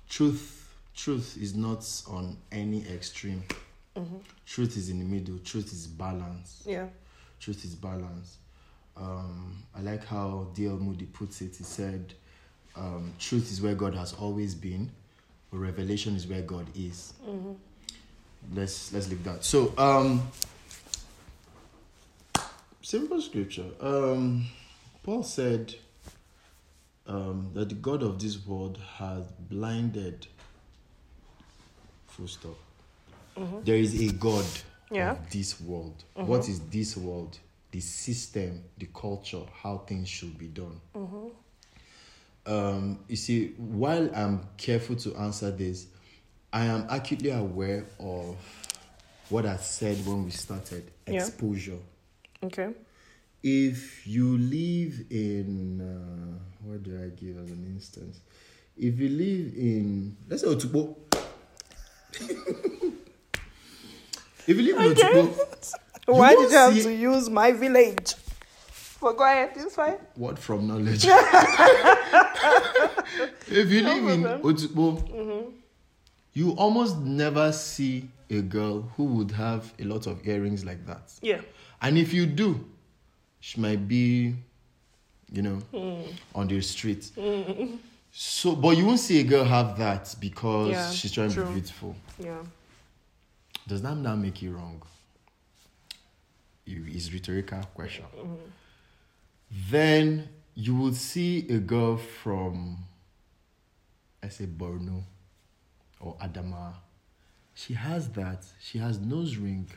truth, 0.09 0.74
truth 0.95 1.38
is 1.39 1.55
not 1.55 1.86
on 2.07 2.38
any 2.51 2.86
extreme. 2.88 3.43
Mm-hmm. 3.95 4.17
Truth 4.45 4.78
is 4.78 4.89
in 4.89 4.99
the 4.99 5.05
middle. 5.05 5.38
Truth 5.39 5.71
is 5.71 5.88
balance. 5.88 6.63
Yeah. 6.65 6.88
Truth 7.43 7.65
is 7.65 7.75
balance. 7.75 8.37
Um, 8.95 9.63
I 9.75 9.81
like 9.81 10.05
how 10.05 10.47
D.L. 10.53 10.77
Moody 10.77 11.03
puts 11.07 11.41
it. 11.41 11.57
He 11.57 11.65
said, 11.65 12.13
um, 12.77 13.11
"Truth 13.19 13.51
is 13.51 13.61
where 13.61 13.75
God 13.75 13.93
has 13.95 14.13
always 14.13 14.55
been, 14.55 14.89
but 15.51 15.57
revelation 15.57 16.15
is 16.15 16.25
where 16.25 16.41
God 16.41 16.67
is." 16.73 17.11
Mm-hmm. 17.27 17.51
let's 18.53 18.93
let's 18.93 19.09
leave 19.09 19.25
that. 19.25 19.43
So 19.43 19.73
um 19.77 20.21
simple 22.81 23.21
scripture. 23.21 23.65
Um 23.81 24.45
Paul 25.03 25.23
said 25.23 25.75
um 27.07 27.49
that 27.55 27.67
the 27.67 27.75
God 27.75 28.03
of 28.03 28.21
this 28.21 28.45
world 28.45 28.77
has 28.99 29.25
blinded 29.49 30.27
full 32.07 32.27
stop. 32.27 32.55
There 33.65 33.75
is 33.75 33.99
a 33.99 34.13
God 34.13 34.45
Yeah. 34.93 35.11
of 35.11 35.29
this 35.31 35.59
world. 35.59 36.03
What 36.15 36.47
is 36.47 36.59
this 36.61 36.95
world? 36.95 37.37
The 37.71 37.79
system, 37.79 38.63
the 38.77 38.87
culture, 38.93 39.41
how 39.61 39.79
things 39.79 40.07
should 40.07 40.37
be 40.37 40.47
done. 40.47 40.79
Um, 42.45 42.99
you 43.07 43.15
see, 43.15 43.53
while 43.57 44.09
I'm 44.15 44.47
careful 44.57 44.95
to 44.97 45.15
answer 45.15 45.49
this, 45.49 45.87
I 46.51 46.65
am 46.65 46.85
acutely 46.89 47.31
aware 47.31 47.85
of 47.99 48.35
what 49.29 49.45
I 49.45 49.55
said 49.57 50.05
when 50.05 50.25
we 50.25 50.31
started 50.31 50.91
Yeah. 51.07 51.25
exposure. 51.25 51.79
Okay. 52.43 52.69
If 53.41 54.05
you 54.05 54.37
live 54.37 55.05
in, 55.09 55.81
uh, 55.81 56.39
what 56.63 56.83
do 56.83 57.01
I 57.01 57.09
give 57.09 57.37
as 57.37 57.49
an 57.49 57.65
instance? 57.65 58.19
If 58.77 58.99
you 58.99 59.09
live 59.09 59.53
in, 59.55 60.15
let's 60.29 60.43
say 60.43 60.49
Otukpo. 60.49 60.95
if 64.47 64.57
you 64.57 64.75
live 64.75 64.85
in 64.85 64.91
Okay. 64.91 65.13
Otukpo, 65.13 65.77
Why 66.05 66.29
did 66.29 66.37
won't 66.39 66.51
you 66.51 66.57
have 66.57 66.73
see- 66.73 66.83
to 66.83 66.93
use 66.93 67.29
my 67.29 67.51
village? 67.51 68.13
But 69.01 69.17
go 69.17 69.23
ahead, 69.25 69.51
it's 69.55 69.75
fine. 69.75 69.97
what 70.15 70.39
from 70.39 70.67
knowledge. 70.67 71.05
if 73.47 73.69
you 73.69 73.81
live 73.81 74.07
in 74.07 74.23
problem. 74.23 74.41
Otukpo, 74.41 75.09
mm-hmm. 75.09 75.49
you 76.33 76.51
almost 76.51 76.97
never 76.99 77.51
see 77.51 78.07
a 78.29 78.41
girl 78.41 78.81
who 78.95 79.03
would 79.05 79.31
have 79.31 79.73
a 79.79 79.83
lot 79.83 80.07
of 80.07 80.25
earrings 80.25 80.63
like 80.63 80.85
that. 80.85 81.11
Yeah. 81.21 81.41
And 81.81 81.97
if 81.97 82.13
you 82.13 82.25
do, 82.25 82.65
she 83.41 83.59
might 83.59 83.87
be, 83.89 84.35
you 85.31 85.41
know, 85.41 85.55
hmm. 85.73 86.03
on 86.33 86.47
the 86.47 86.61
street. 86.61 87.11
Mm-hmm. 87.17 87.75
So, 88.11 88.55
but 88.55 88.77
you 88.77 88.85
won't 88.85 88.99
see 88.99 89.19
a 89.19 89.23
girl 89.23 89.43
have 89.43 89.77
that 89.79 90.15
because 90.19 90.69
Yeah, 90.69 90.91
she's 90.91 91.11
trying 91.11 91.29
to 91.29 91.35
true. 91.35 91.45
be 91.45 91.51
beautiful. 91.53 91.95
Yeah. 92.19 92.37
Does 93.68 93.82
that 93.82 93.95
now 93.95 94.16
make 94.16 94.41
you 94.41 94.51
wrong? 94.51 94.82
It's 96.66 97.11
rhetorical 97.11 97.64
question. 97.74 98.05
Mm-hmm. 98.18 98.36
Then 99.70 100.30
you 100.55 100.76
would 100.76 100.95
see 100.95 101.47
a 101.49 101.57
girl 101.57 101.97
from, 101.97 102.78
I 104.22 104.30
say 104.30 104.45
Borno 104.45 105.03
or 105.99 106.16
Adamawa. 106.18 106.74
She 107.53 107.74
has 107.74 108.09
that. 108.09 108.45
She 108.59 108.80
has 108.80 108.99
nose 108.99 109.38
ring. 109.38 109.70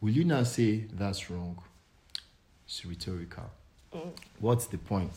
Will 0.00 0.10
you 0.12 0.24
now 0.24 0.42
say 0.44 0.86
that's 0.92 1.30
wrong? 1.30 1.62
It's 2.66 2.84
rhetorical. 2.84 3.50
Mm. 3.94 4.12
What's 4.40 4.66
the 4.66 4.78
point? 4.78 5.12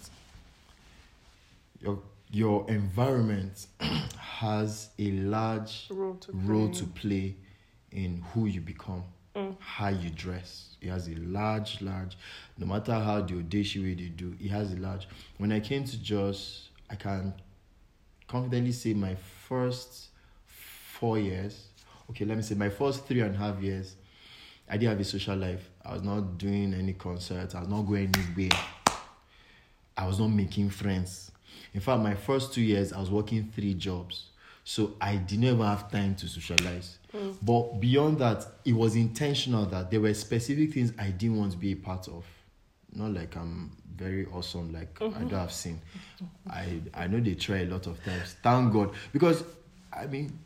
Your 1.81 1.99
your 2.31 2.69
environment 2.69 3.67
has 4.19 4.89
a 4.99 5.11
large 5.11 5.87
Role 5.89 6.15
to 6.15 6.31
role 6.33 6.69
play. 6.69 6.79
to 6.79 6.85
play 6.87 7.35
in 7.91 8.23
who 8.33 8.45
you 8.45 8.61
become, 8.61 9.03
mm. 9.35 9.55
how 9.59 9.89
you 9.89 10.09
dress. 10.11 10.75
It 10.81 10.89
has 10.89 11.07
a 11.07 11.15
large, 11.15 11.81
large. 11.81 12.17
No 12.57 12.67
matter 12.67 12.93
how 12.93 13.21
the 13.21 13.35
audacious 13.39 13.81
way 13.81 13.95
they 13.95 14.09
do, 14.09 14.35
it 14.39 14.49
has 14.49 14.73
a 14.73 14.77
large. 14.77 15.07
When 15.37 15.51
I 15.51 15.59
came 15.59 15.83
to 15.85 16.01
Jos, 16.01 16.69
I 16.89 16.95
can 16.95 17.33
confidently 18.27 18.71
say 18.71 18.93
my 18.93 19.15
first 19.15 20.09
four 20.45 21.17
years. 21.17 21.67
Okay, 22.11 22.25
let 22.25 22.37
me 22.37 22.43
say 22.43 22.55
my 22.55 22.69
first 22.69 23.05
three 23.05 23.21
and 23.21 23.35
a 23.35 23.37
half 23.37 23.61
years. 23.61 23.95
I 24.69 24.73
didn't 24.77 24.89
have 24.91 24.99
a 24.99 25.03
social 25.03 25.35
life. 25.35 25.67
I 25.83 25.93
was 25.93 26.03
not 26.03 26.37
doing 26.37 26.73
any 26.75 26.93
concerts. 26.93 27.55
I 27.55 27.61
was 27.61 27.69
not 27.69 27.81
going 27.83 28.13
anywhere. 28.15 28.59
I 29.97 30.05
was 30.05 30.19
not 30.19 30.27
making 30.29 30.69
friends. 30.69 31.31
In 31.73 31.81
fact, 31.81 32.01
my 32.01 32.15
first 32.15 32.53
two 32.53 32.61
years, 32.61 32.93
I 32.93 32.99
was 32.99 33.09
working 33.09 33.51
three 33.55 33.73
jobs. 33.73 34.25
So 34.63 34.93
I 35.01 35.15
didn't 35.15 35.45
even 35.45 35.59
have 35.61 35.91
time 35.91 36.15
to 36.15 36.27
socialize. 36.27 36.97
But 37.41 37.79
beyond 37.79 38.19
that, 38.19 38.45
it 38.65 38.73
was 38.73 38.95
intentional 38.95 39.65
that 39.67 39.89
there 39.89 39.99
were 39.99 40.13
specific 40.13 40.73
things 40.73 40.93
I 40.99 41.09
didn't 41.09 41.37
want 41.37 41.53
to 41.53 41.57
be 41.57 41.71
a 41.71 41.75
part 41.75 42.07
of. 42.07 42.23
not 42.93 43.13
like 43.13 43.35
I'm 43.35 43.71
very 43.95 44.25
awesome, 44.27 44.71
like 44.73 44.97
I 45.01 45.05
Mm-hmm. 45.05 45.27
don't 45.27 45.39
have 45.39 45.51
seen. 45.51 45.81
I 46.49 46.79
I 46.93 47.07
know 47.07 47.19
they 47.19 47.35
try 47.35 47.59
a 47.59 47.65
lot 47.65 47.87
of 47.87 48.03
times. 48.03 48.35
Thank 48.43 48.73
God. 48.73 48.91
Because 49.11 49.43
I 49.91 50.05
mean 50.05 50.37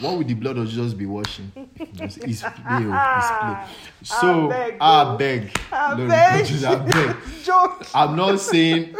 what 0.00 0.16
would 0.18 0.26
the 0.28 0.34
blood 0.34 0.56
of 0.58 0.66
Jesus 0.68 0.92
be 0.94 1.06
washing? 1.06 1.52
It's, 1.78 2.16
it's 2.16 2.42
play, 2.42 2.84
oh, 2.86 3.00
it's 3.16 3.30
play. 3.30 3.56
So 4.02 4.48
beg, 4.48 4.76
I 4.80 5.16
beg. 5.16 5.50
I 5.72 5.94
beg. 5.94 6.64
I 6.64 6.74
beg. 6.84 7.16
Joke. 7.44 7.86
I'm 7.94 8.16
not 8.16 8.40
saying. 8.40 8.96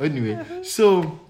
Anyway, 0.00 0.62
so 0.62 1.20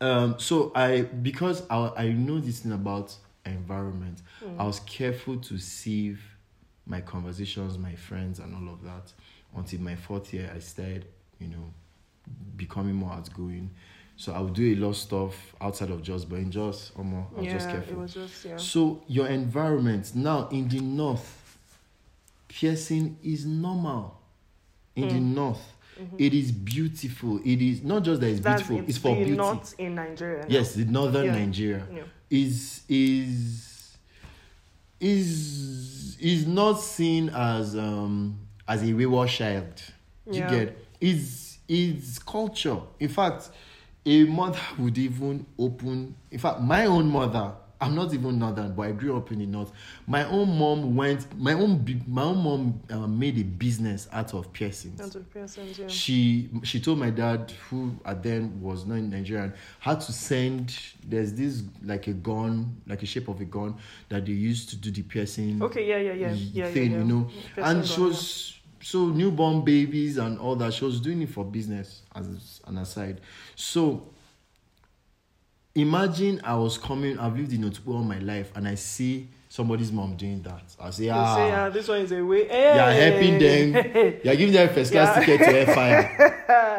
um, 0.00 0.38
so 0.38 0.72
I 0.74 1.02
because 1.02 1.62
I 1.70 1.92
I 1.96 2.08
know 2.12 2.38
this 2.38 2.60
thing 2.60 2.72
about 2.72 3.14
environment, 3.46 4.22
I 4.58 4.64
was 4.64 4.80
careful 4.80 5.38
to 5.38 5.58
save 5.58 6.20
my 6.86 7.00
conversations, 7.00 7.78
my 7.78 7.94
friends, 7.94 8.38
and 8.38 8.54
all 8.54 8.72
of 8.72 8.82
that 8.82 9.12
until 9.56 9.80
my 9.80 9.96
fourth 9.96 10.32
year. 10.34 10.50
I 10.54 10.58
started, 10.58 11.06
you 11.38 11.48
know, 11.48 11.72
becoming 12.56 12.94
more 12.94 13.12
outgoing. 13.12 13.70
So 14.16 14.32
I 14.32 14.40
would 14.40 14.54
do 14.54 14.74
a 14.74 14.74
lot 14.76 14.88
of 14.90 14.96
stuff 14.96 15.54
outside 15.60 15.90
of 15.90 16.02
just, 16.02 16.28
but 16.28 16.40
in 16.40 16.50
just, 16.50 16.90
um, 16.98 17.14
I 17.36 17.38
was 17.40 17.46
yeah, 17.46 17.52
just 17.52 17.68
it 17.68 17.72
careful. 17.72 17.98
was 18.00 18.14
just 18.14 18.44
yeah. 18.44 18.56
So 18.56 19.02
your 19.06 19.28
environment 19.28 20.12
now 20.16 20.48
in 20.48 20.68
the 20.68 20.80
north, 20.80 21.56
piercing 22.48 23.16
is 23.22 23.44
normal. 23.46 24.16
In 24.96 25.04
Mm. 25.04 25.10
the 25.12 25.20
north, 25.20 25.72
it 26.18 26.32
is 26.34 26.52
beautiful. 26.52 27.38
It 27.44 27.60
is 27.62 27.82
not 27.82 28.02
just 28.04 28.20
that 28.20 28.28
it's 28.30 28.40
Mm-hmm. 28.40 28.42
That's 28.50 28.62
beautiful; 28.62 28.88
it's 28.88 28.96
it's 28.96 28.98
for 28.98 29.14
beauty. 29.16 29.30
Not 29.32 29.74
in 29.78 29.94
Nigeria. 29.94 30.40
now. 30.42 30.46
Yes, 30.48 30.74
the 30.74 30.84
northern 30.84 31.26
Yeah. 31.26 31.32
Nigeria 31.44 31.86
Yeah. 31.92 32.02
is 32.30 32.82
is 32.88 33.96
is 35.00 36.16
is 36.20 36.46
not 36.46 36.80
seen 36.80 37.28
as 37.30 37.76
um 37.76 38.38
as 38.66 38.82
a 38.82 38.92
wayward 38.92 39.28
child. 39.28 39.82
Yeah. 40.30 40.50
You 40.50 40.56
get 40.66 40.78
is 41.00 41.58
is 41.68 42.18
culture. 42.18 42.78
In 42.98 43.08
fact, 43.08 43.50
a 44.04 44.24
mother 44.24 44.58
would 44.78 44.96
even 44.98 45.46
open. 45.58 46.14
In 46.30 46.38
fact, 46.38 46.60
my 46.60 46.86
own 46.86 47.08
mother. 47.10 47.52
I'm 47.80 47.94
not 47.94 48.12
even 48.12 48.38
northern, 48.38 48.74
but 48.74 48.82
I 48.82 48.92
grew 48.92 49.16
up 49.16 49.30
in 49.30 49.38
the 49.38 49.46
north. 49.46 49.72
My 50.06 50.24
own 50.24 50.58
mom 50.58 50.96
went. 50.96 51.26
My 51.38 51.52
own 51.52 52.02
my 52.08 52.22
own 52.22 52.38
mom 52.38 52.80
uh, 52.90 53.06
made 53.06 53.38
a 53.38 53.44
business 53.44 54.08
out 54.12 54.34
of 54.34 54.52
piercings 54.52 54.98
That's 54.98 55.14
what 55.14 55.32
piercings, 55.32 55.78
yeah. 55.78 55.86
she 55.88 56.48
she 56.64 56.80
told 56.80 56.98
my 56.98 57.10
dad 57.10 57.52
who 57.68 57.92
at 58.04 58.22
then 58.22 58.60
was 58.60 58.84
not 58.86 58.96
in 58.96 59.10
nigerian 59.10 59.52
had 59.80 60.00
to 60.00 60.12
send 60.12 60.76
there's 61.06 61.32
this 61.34 61.62
like 61.84 62.06
a 62.06 62.12
gun 62.12 62.76
like 62.86 63.02
a 63.02 63.06
shape 63.06 63.28
of 63.28 63.40
a 63.40 63.44
gun 63.44 63.76
that 64.08 64.26
they 64.26 64.32
used 64.32 64.68
to 64.70 64.76
do 64.76 64.90
the 64.90 65.02
piercing 65.02 65.62
Okay, 65.62 65.86
yeah, 65.88 65.98
yeah, 65.98 66.12
yeah, 66.12 66.32
yeah, 66.32 66.64
yeah, 66.64 66.72
thing 66.72 66.92
yeah. 66.92 66.98
you 66.98 67.04
know 67.04 67.30
Piercing 67.54 67.76
and 67.76 67.86
she 67.86 68.00
was 68.00 68.58
so 68.80 69.06
newborn 69.06 69.64
babies 69.64 70.18
and 70.18 70.38
all 70.38 70.56
that 70.56 70.72
she 70.72 70.84
was 70.84 71.00
doing 71.00 71.22
it 71.22 71.28
for 71.28 71.44
business 71.44 72.02
as 72.14 72.60
an 72.66 72.78
aside 72.78 73.20
so 73.54 74.08
imagine 75.78 76.40
i 76.44 76.54
was 76.54 76.78
coming 76.78 77.18
i've 77.18 77.36
lived 77.36 77.52
in 77.52 77.62
Otukpo 77.62 77.94
all 77.94 78.02
my 78.02 78.18
life 78.18 78.52
and 78.54 78.66
i 78.68 78.74
see 78.74 79.28
somebody's 79.48 79.90
mom 79.92 80.16
doing 80.16 80.42
that 80.42 80.62
i 80.80 80.90
say 80.90 81.04
yeah. 81.04 81.16
ah 81.18 81.36
say, 81.36 81.50
ah, 81.52 81.68
this 81.70 81.88
one 81.88 82.00
is 82.00 82.12
a 82.12 82.22
way. 82.22 82.46
Hey. 82.46 82.74
you're 82.74 83.10
helping 83.10 83.38
them 83.38 84.20
you're 84.24 84.36
giving 84.36 84.52
them 84.52 84.68
first 84.74 84.92
class 84.92 85.16
Yeah. 85.16 85.24
ticket 85.24 85.46
to 85.46 85.52
airfire 85.72 86.38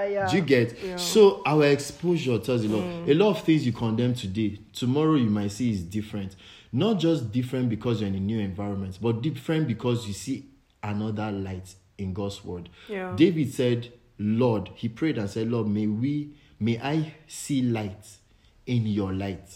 yeah. 0.10 0.28
do 0.30 0.38
you 0.38 0.42
get? 0.44 0.78
Yeah. 0.84 0.96
Mm. 0.96 1.00
So 1.00 1.42
our 1.46 1.66
exposure 1.66 2.38
tells 2.40 2.64
a 2.66 2.68
lot. 2.68 2.84
A 3.08 3.14
lot 3.14 3.30
of 3.38 3.44
things 3.44 3.66
you 3.66 3.72
condemn 3.72 4.14
today, 4.14 4.60
tomorrow 4.74 5.16
you 5.16 5.30
might 5.30 5.52
see 5.52 5.72
is 5.72 5.84
different. 5.84 6.36
Not 6.72 7.00
just 7.00 7.32
different 7.32 7.70
because 7.70 8.02
you're 8.02 8.10
in 8.10 8.16
a 8.16 8.20
new 8.20 8.40
environment, 8.40 8.98
but 9.02 9.22
different 9.22 9.68
because 9.68 10.08
you 10.08 10.14
see 10.14 10.46
another 10.84 11.32
light 11.32 11.74
in 11.98 12.14
God's 12.14 12.44
word. 12.44 12.70
Yeah. 12.88 13.14
David 13.16 13.54
said, 13.54 13.92
Lord, 14.18 14.70
he 14.76 14.90
prayed 14.90 15.18
and 15.18 15.30
said, 15.30 15.50
Lord, 15.50 15.68
may 15.68 15.88
we 15.88 16.34
may 16.60 16.80
I 16.80 17.14
see 17.28 17.62
light 17.62 18.06
in 18.70 18.86
your 18.88 19.12
light. 19.14 19.50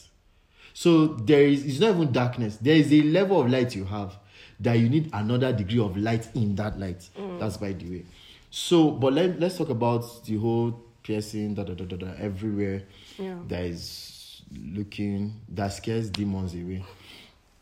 So 0.74 1.08
there 1.08 1.44
is 1.44 1.66
it's 1.66 1.80
not 1.80 1.92
even 1.96 2.12
darkness. 2.12 2.58
There 2.58 2.76
is 2.76 2.92
a 2.92 3.02
level 3.04 3.42
of 3.42 3.50
light 3.50 3.76
you 3.76 3.86
have 3.86 4.16
that 4.60 4.80
you 4.80 4.90
need 4.90 5.10
another 5.14 5.54
degree 5.54 5.80
of 5.80 5.96
light 5.98 6.28
in 6.36 6.56
that 6.56 6.80
light. 6.80 7.08
That's 7.40 7.58
by 7.58 7.74
the 7.74 7.90
way. 7.90 8.06
So, 8.50 8.92
but 8.92 9.14
let, 9.14 9.40
let's 9.40 9.58
talk 9.58 9.70
about 9.70 10.26
the 10.26 10.38
whole 10.38 10.80
piercing, 11.02 11.56
da 11.56 11.64
da 11.64 11.74
da 11.74 11.86
da 11.86 11.96
da, 11.98 12.08
everywhere 12.20 12.84
Yeah. 13.18 13.36
that 13.48 13.64
is 13.66 14.42
looking 14.56 15.34
that 15.50 15.70
scares 15.74 16.10
demons 16.12 16.54
away. 16.54 16.84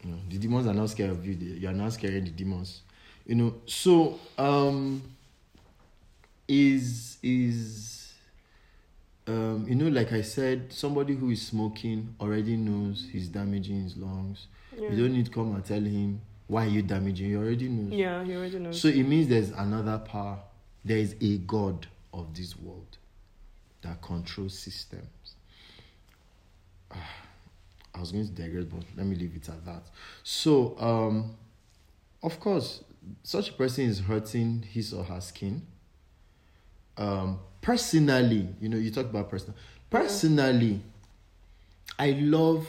You 0.04 0.12
know, 0.12 0.18
the 0.30 0.38
demons 0.38 0.68
are 0.68 0.74
not 0.74 0.90
scared 0.90 1.12
of 1.12 1.26
you. 1.26 1.34
You 1.34 1.70
are 1.70 1.74
not 1.74 1.94
scaring 1.94 2.26
the 2.26 2.32
demons. 2.32 2.82
You 3.26 3.36
know, 3.36 3.54
so 3.66 4.20
um, 4.38 5.02
is 6.48 7.18
is 7.24 8.01
um, 9.28 9.66
you 9.68 9.76
know, 9.76 9.88
like 9.88 10.12
I 10.12 10.22
said, 10.22 10.74
somebody 10.74 11.16
who 11.16 11.30
is 11.30 11.46
smoking 11.46 12.16
already 12.20 12.58
knows 12.58 13.08
he's 13.12 13.28
damaging 13.28 13.84
his 13.84 13.98
lungs. 13.98 14.48
Yeah. 14.76 14.90
You 14.90 15.04
don't 15.04 15.14
need 15.14 15.26
to 15.26 15.32
come 15.32 15.54
and 15.54 15.64
tell 15.64 15.82
him 15.82 16.22
why 16.48 16.66
you 16.66 16.82
damaging. 16.82 17.30
He 17.30 17.36
already 17.36 17.70
knows. 17.70 17.94
Yeah, 17.94 18.24
he 18.24 18.36
already 18.36 18.60
knows. 18.60 18.82
So 18.82 18.88
it 18.88 19.04
means 19.04 19.28
there's 19.28 19.52
another 19.52 20.00
power. 20.00 20.40
There 20.84 20.98
is 20.98 21.16
a 21.22 21.38
God 21.38 21.88
of 22.14 22.36
this 22.36 22.58
world 22.58 22.98
that 23.84 24.02
controls 24.02 24.58
systems. 24.58 25.36
Ah, 26.92 27.16
I 27.94 28.00
was 28.00 28.12
going 28.12 28.26
to 28.28 28.32
digress, 28.32 28.66
but 28.66 28.84
let 28.98 29.06
me 29.06 29.16
leave 29.16 29.36
it 29.36 29.48
at 29.50 29.64
that. 29.66 29.84
So, 30.24 30.78
um, 30.80 31.36
of 32.24 32.40
course, 32.40 32.84
such 33.24 33.50
a 33.50 33.54
person 33.54 33.86
is 33.86 34.00
hurting 34.00 34.64
his 34.64 34.94
or 34.94 35.04
her 35.04 35.22
skin. 35.22 35.62
Um, 37.02 37.40
personally, 37.62 38.48
you 38.62 38.70
know, 38.70 38.78
you 38.78 38.92
talk 38.92 39.06
about 39.06 39.30
personal. 39.30 39.56
Personally, 39.90 40.80
I 41.98 42.12
love. 42.12 42.68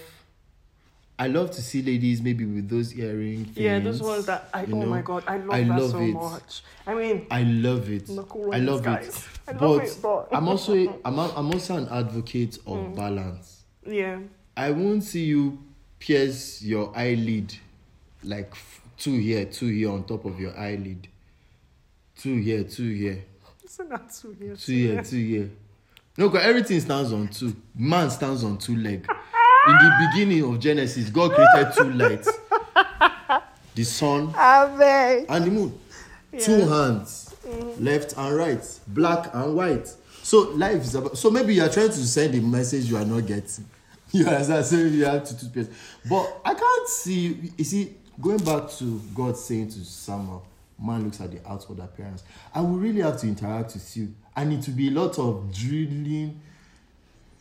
I 1.18 1.28
love 1.28 1.51
to 1.53 1.62
see 1.62 1.83
ladies 1.83 2.20
maybe 2.20 2.45
with 2.45 2.68
those 2.68 2.97
earring 2.99 3.45
things. 3.45 3.59
yeah, 3.59 3.78
those 3.78 4.03
ones 4.03 4.26
that 4.26 4.49
I 4.53 4.64
you 4.64 4.74
oh 4.74 4.80
know. 4.80 4.87
my 4.87 5.03
god, 5.03 5.22
I 5.26 5.37
love 5.37 5.51
I 5.51 5.62
that 5.64 5.78
love 5.80 5.91
so 5.93 5.99
it. 6.01 6.12
much. 6.14 6.62
I 6.87 6.95
mean, 6.95 7.26
I 7.30 7.43
love 7.45 7.91
it. 7.91 8.09
I 8.11 8.12
love 8.59 8.87
it. 8.87 9.28
I 9.47 9.53
love 9.53 9.78
but, 9.78 9.85
it, 9.85 9.99
but- 10.03 10.28
I'm 10.33 10.49
also 10.49 10.72
I'm, 11.05 11.18
a, 11.18 11.33
I'm 11.37 11.53
also 11.53 11.76
an 11.76 11.89
advocate 11.91 12.57
of 12.66 12.76
Mm. 12.78 12.97
balance. 12.97 13.62
yeah, 13.87 14.18
I 14.57 14.70
won't 14.72 15.05
see 15.05 15.24
you 15.26 15.59
pierce 16.01 16.62
your 16.62 16.93
eyelid 16.97 17.55
like 18.24 18.53
two 18.97 19.16
here, 19.20 19.45
two 19.45 19.68
here 19.68 19.91
on 19.93 20.05
top 20.05 20.24
of 20.24 20.41
your 20.41 20.57
eyelid. 20.59 21.07
Two 22.18 22.37
here, 22.37 22.64
two 22.64 22.91
here, 22.91 23.22
isn't 23.73 23.89
that 23.89 24.12
too 24.12 24.37
weird? 24.39 24.59
two 24.59 24.73
here, 24.73 25.03
two 25.03 25.16
here. 25.16 25.51
No, 26.18 26.29
because 26.29 26.45
everything 26.47 26.79
stands 26.81 27.12
on 27.12 27.29
two. 27.29 27.57
Man 27.75 28.11
stands 28.11 28.45
on 28.45 28.59
two 28.59 28.77
leg. 28.77 29.07
In 29.66 29.75
the 29.75 30.09
beginning 30.11 30.45
of 30.45 30.61
Genesis, 30.61 31.09
God 31.09 31.33
created 31.33 31.73
two 31.75 31.93
lights. 31.93 32.29
The 33.75 33.85
sun 33.85 34.35
Ave. 34.37 35.25
and 35.29 35.45
the 35.45 35.51
moon. 35.51 35.79
Two 36.39 36.66
hands, 36.68 37.35
left 37.79 38.14
and 38.16 38.37
right, 38.37 38.81
black 38.89 39.31
and 39.35 39.55
white. 39.57 39.89
So 40.23 40.51
life 40.51 40.83
is 40.83 40.95
about. 40.95 41.16
So 41.16 41.31
maybe 41.31 41.55
you 41.55 41.62
are 41.62 41.68
trying 41.68 41.89
to 41.89 41.95
send 42.07 42.35
a 42.35 42.41
message 42.41 42.85
you 42.87 42.97
are 42.97 43.05
not 43.05 43.27
getting. 43.27 43.64
You 44.14 44.27
understand? 44.27 44.66
So 44.66 44.77
you 44.77 45.07
have 45.07 45.25
to 45.25 45.39
toothpaste. 45.39 45.70
But 46.11 46.41
I 46.45 46.53
can't 46.53 46.89
see. 46.89 47.51
You 47.57 47.64
see, 47.64 47.95
going 48.20 48.37
back 48.45 48.68
to 48.73 49.01
God 49.14 49.39
saying 49.39 49.68
to 49.68 49.85
Samuel, 49.87 50.45
"Man 50.83 51.05
looks 51.05 51.20
at 51.20 51.30
the 51.30 51.41
outward 51.49 51.78
appearance." 51.78 52.22
I 52.55 52.61
will 52.61 52.76
really 52.78 53.01
have 53.03 53.18
to 53.20 53.28
interact 53.28 53.74
with 53.74 53.97
you, 53.97 54.14
and 54.37 54.53
it 54.53 54.66
will 54.66 54.74
be 54.74 54.89
a 54.89 54.91
lot 54.93 55.18
of 55.18 55.53
drilling, 55.55 56.41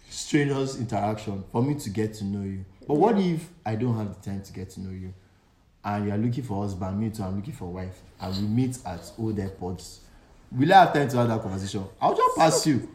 strenuous 0.10 0.78
interaction 0.78 1.44
for 1.52 1.64
me 1.64 1.76
to 1.76 1.90
get 1.90 2.14
to 2.16 2.24
know 2.26 2.44
you. 2.44 2.66
But 2.88 2.96
what 2.96 3.18
if 3.18 3.50
I 3.66 3.76
don't 3.76 3.96
have 3.98 4.22
the 4.22 4.30
time 4.30 4.42
to 4.44 4.54
get 4.54 4.70
to 4.72 4.82
know 4.82 4.92
you? 4.92 5.14
and 5.84 6.06
you 6.06 6.12
are 6.12 6.18
looking 6.20 6.44
for 6.44 6.62
husband, 6.62 7.00
me 7.00 7.10
too, 7.10 7.24
I'm 7.24 7.36
looking 7.38 7.54
for 7.56 7.66
wife, 7.66 8.00
and 8.20 8.36
we 8.36 8.44
meet 8.44 8.78
at 8.86 9.12
old 9.18 9.40
airports. 9.40 10.02
Will 10.52 10.72
I 10.72 10.82
have 10.82 10.94
time 10.94 11.10
to 11.10 11.18
have 11.18 11.28
that 11.30 11.42
conversation? 11.42 11.84
I'll 12.00 12.16
just 12.16 12.38
pass 12.38 12.68
you. 12.68 12.88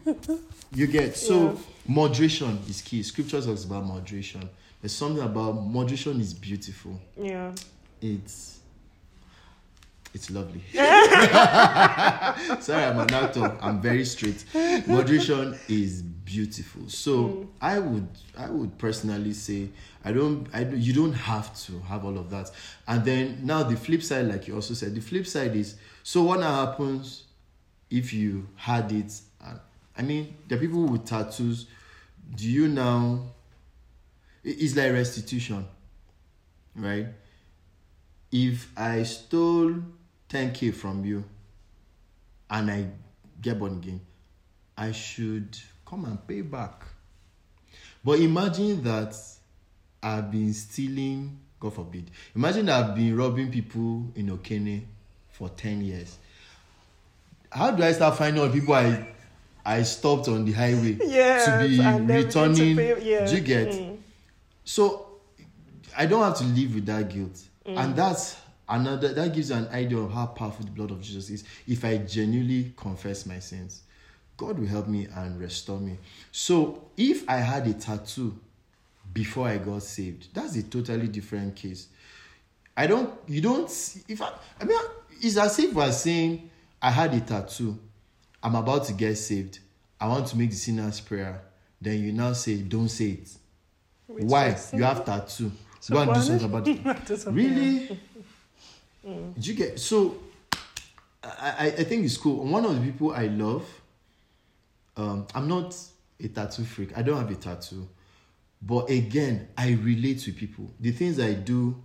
You 0.73 0.87
get 0.87 1.17
so 1.17 1.51
Yeah. 1.51 1.57
moderation 1.85 2.59
is 2.69 2.81
key. 2.81 3.03
Scripture 3.03 3.41
talks 3.41 3.65
about 3.65 3.85
moderation. 3.85 4.47
There's 4.79 4.93
something 4.95 5.21
about 5.21 5.65
moderation 5.65 6.21
is 6.21 6.33
beautiful. 6.33 6.97
Yeah. 7.21 7.53
It's 8.01 8.56
it's 10.17 10.29
lovely. 10.31 10.61
Sorry, 10.73 10.89
I'm 12.83 12.99
an 12.99 13.13
actor. 13.13 13.55
I'm 13.61 13.79
very 13.79 14.03
straight. 14.03 14.43
Moderation 14.87 15.57
is 15.69 16.01
beautiful. 16.01 16.89
So 16.89 17.47
I 17.61 17.77
would 17.79 18.07
I 18.35 18.49
would 18.49 18.77
personally 18.79 19.33
say 19.33 19.69
I 20.03 20.11
don't 20.11 20.47
I 20.53 20.63
you 20.65 20.93
don't 20.93 21.13
have 21.13 21.55
to 21.65 21.79
have 21.81 22.03
all 22.03 22.17
of 22.17 22.31
that. 22.31 22.49
And 22.87 23.05
then 23.05 23.39
now 23.43 23.61
the 23.63 23.77
flip 23.77 24.01
side, 24.01 24.27
like 24.27 24.47
you 24.47 24.55
also 24.55 24.73
said, 24.73 24.95
the 24.95 25.01
flip 25.01 25.27
side 25.27 25.55
is 25.55 25.75
so 26.03 26.23
what 26.23 26.41
happens 26.41 27.25
if 27.91 28.11
you 28.13 28.47
had 28.55 28.91
it? 28.91 29.13
And 29.45 29.59
I 29.97 30.01
mean, 30.01 30.33
the 30.47 30.57
people 30.57 30.85
with 30.87 31.05
tattoos. 31.05 31.67
Do 32.35 32.49
you 32.49 32.67
now? 32.67 33.21
it- 34.43 34.57
It's 34.61 34.75
like 34.75 34.91
restitution, 34.93 35.65
right? 36.75 37.07
If 38.31 38.71
I 38.75 39.03
stole 39.03 39.75
10k 40.29 40.73
from 40.73 41.05
you 41.05 41.23
and 42.49 42.71
I 42.71 42.87
get 43.41 43.59
born 43.59 43.73
again, 43.77 44.01
I 44.77 44.91
should 44.91 45.57
come 45.85 46.05
and 46.05 46.25
pay 46.27 46.41
back. 46.41 46.83
But 48.03 48.19
imagine 48.19 48.83
that 48.83 49.15
I've 50.01 50.31
been 50.31 50.53
stealing, 50.53 51.39
God 51.59 51.73
forbid. 51.73 52.11
Imagine 52.35 52.69
I've 52.69 52.95
been 52.95 53.17
robbing 53.17 53.51
people 53.51 54.11
in 54.15 54.27
Okene 54.27 54.83
for 55.29 55.49
10 55.49 55.81
years. 55.81 56.17
How 57.51 57.71
do 57.71 57.83
I 57.83 57.91
start 57.91 58.17
finding 58.17 58.43
out 58.43 58.53
people 58.53 58.73
I 58.73 59.07
I 59.65 59.81
stopped 59.83 60.29
on 60.29 60.45
the 60.45 60.53
highway 60.53 60.97
Yeah, 61.03 61.59
to 61.59 61.67
be 62.07 62.13
returning? 62.13 62.77
to 62.77 63.03
yeah. 63.03 63.25
Do 63.25 63.35
you 63.35 63.41
get? 63.41 63.67
Mm. 63.69 63.97
So 64.63 65.07
I 65.95 66.05
don't 66.05 66.23
have 66.23 66.37
to 66.37 66.45
live 66.45 66.75
with 66.75 66.85
that 66.85 67.09
guilt. 67.09 67.37
Mm. 67.65 67.77
And 67.77 67.95
that's 67.95 68.37
another 68.69 69.13
that 69.13 69.33
gives 69.33 69.49
you 69.49 69.55
an 69.55 69.67
idea 69.69 69.97
of 69.97 70.11
how 70.11 70.27
powerful 70.27 70.65
the 70.65 70.71
blood 70.71 70.91
of 70.91 71.01
Jesus 71.01 71.29
is. 71.29 71.43
If 71.67 71.83
I 71.85 71.97
genuinely 71.97 72.73
confess 72.75 73.25
my 73.25 73.39
sins, 73.39 73.83
God 74.35 74.59
will 74.59 74.67
help 74.67 74.87
me 74.87 75.07
and 75.15 75.39
restore 75.39 75.79
me. 75.79 75.97
So 76.31 76.89
if 76.95 77.27
I 77.29 77.37
had 77.37 77.67
a 77.67 77.73
tattoo 77.73 78.37
before 79.13 79.47
I 79.47 79.57
got 79.57 79.83
saved, 79.83 80.33
that's 80.33 80.55
a 80.55 80.63
totally 80.63 81.07
different 81.07 81.55
case. 81.55 81.87
I 82.75 82.85
don't 82.87 83.13
you 83.27 83.41
don't 83.41 83.69
see- 83.69 84.03
if 84.07 84.21
I 84.21 84.31
I 84.61 84.65
mean 84.65 84.79
it's 85.21 85.37
as 85.37 85.57
if 85.59 85.73
we're 85.73 85.91
saying 85.91 86.49
I 86.81 86.91
had 86.91 87.13
a 87.13 87.21
tattoo, 87.21 87.77
I'm 88.43 88.55
about 88.55 88.85
to 88.85 88.93
get 88.93 89.15
saved. 89.15 89.59
I 89.99 90.07
want 90.07 90.27
to 90.27 90.37
make 90.37 90.51
the 90.51 90.55
sinner's 90.55 90.99
prayer. 91.01 91.41
Then 91.81 91.99
you 92.03 92.11
now 92.13 92.33
say, 92.33 92.57
Don't 92.57 92.89
say 92.89 93.09
it. 93.11 93.29
Which 94.07 94.23
Why? 94.25 94.55
You 94.73 94.83
have 94.83 95.05
tattoo. 95.05 95.51
So 95.79 95.93
Go 95.93 96.01
and 96.01 96.13
do 96.13 96.21
something 96.21 96.45
about 96.45 96.67
it. 96.67 97.05
Do 97.05 98.16
Really? 99.07 99.33
Did 99.35 99.47
you 99.47 99.53
get 99.53 99.79
so? 99.79 100.17
I, 101.23 101.55
I 101.59 101.65
I 101.67 101.83
think 101.83 102.05
it's 102.05 102.17
cool. 102.17 102.43
One 102.45 102.65
of 102.65 102.75
the 102.75 102.81
people 102.81 103.13
I 103.13 103.27
love. 103.27 103.65
Um, 104.97 105.27
I'm 105.33 105.47
not 105.47 105.75
a 106.19 106.27
tattoo 106.27 106.63
freak. 106.65 106.97
I 106.97 107.03
don't 107.03 107.17
have 107.17 107.29
a 107.29 107.35
tattoo, 107.35 107.87
but 108.61 108.89
again, 108.89 109.47
I 109.55 109.73
relate 109.73 110.19
to 110.21 110.33
people. 110.33 110.71
The 110.79 110.91
things 110.91 111.19
I 111.19 111.33
do, 111.33 111.81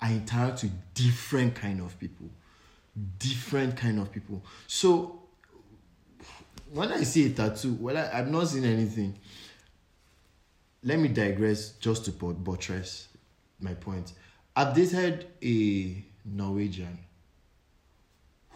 I 0.00 0.12
interact 0.12 0.62
with 0.62 0.72
different 0.94 1.56
kind 1.56 1.80
of 1.80 1.98
people, 1.98 2.30
different 3.18 3.76
kind 3.76 3.98
of 3.98 4.12
people. 4.12 4.44
So 4.68 5.22
when 6.72 6.92
I 6.92 7.02
see 7.02 7.26
a 7.26 7.30
tattoo, 7.30 7.76
well, 7.80 7.98
I, 7.98 8.18
I've 8.18 8.30
not 8.30 8.46
seen 8.46 8.64
anything. 8.64 9.18
Let 10.84 11.00
me 11.00 11.08
digress 11.08 11.70
just 11.72 12.04
to 12.06 12.12
buttress 12.12 13.08
my 13.60 13.74
point. 13.74 14.12
I've 14.54 14.74
dated 14.74 15.26
a 15.42 16.04
Norwegian 16.24 16.98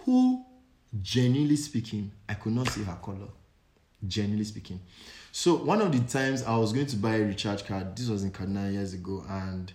who, 0.06 0.44
genuinely 1.02 1.56
speaking, 1.56 2.12
I 2.28 2.34
could 2.34 2.52
not 2.52 2.68
see 2.68 2.84
her 2.84 2.96
color. 3.02 3.28
Genuinely 4.06 4.44
speaking. 4.44 4.80
So 5.32 5.56
one 5.56 5.82
of 5.82 5.92
the 5.92 6.00
times 6.00 6.44
I 6.44 6.56
was 6.56 6.72
going 6.72 6.86
to 6.86 6.96
buy 6.96 7.16
a 7.16 7.24
recharge 7.24 7.66
card, 7.66 7.96
this 7.96 8.08
was 8.08 8.22
in 8.22 8.30
Kaduna 8.30 8.72
years 8.72 8.94
ago, 8.94 9.24
and 9.28 9.70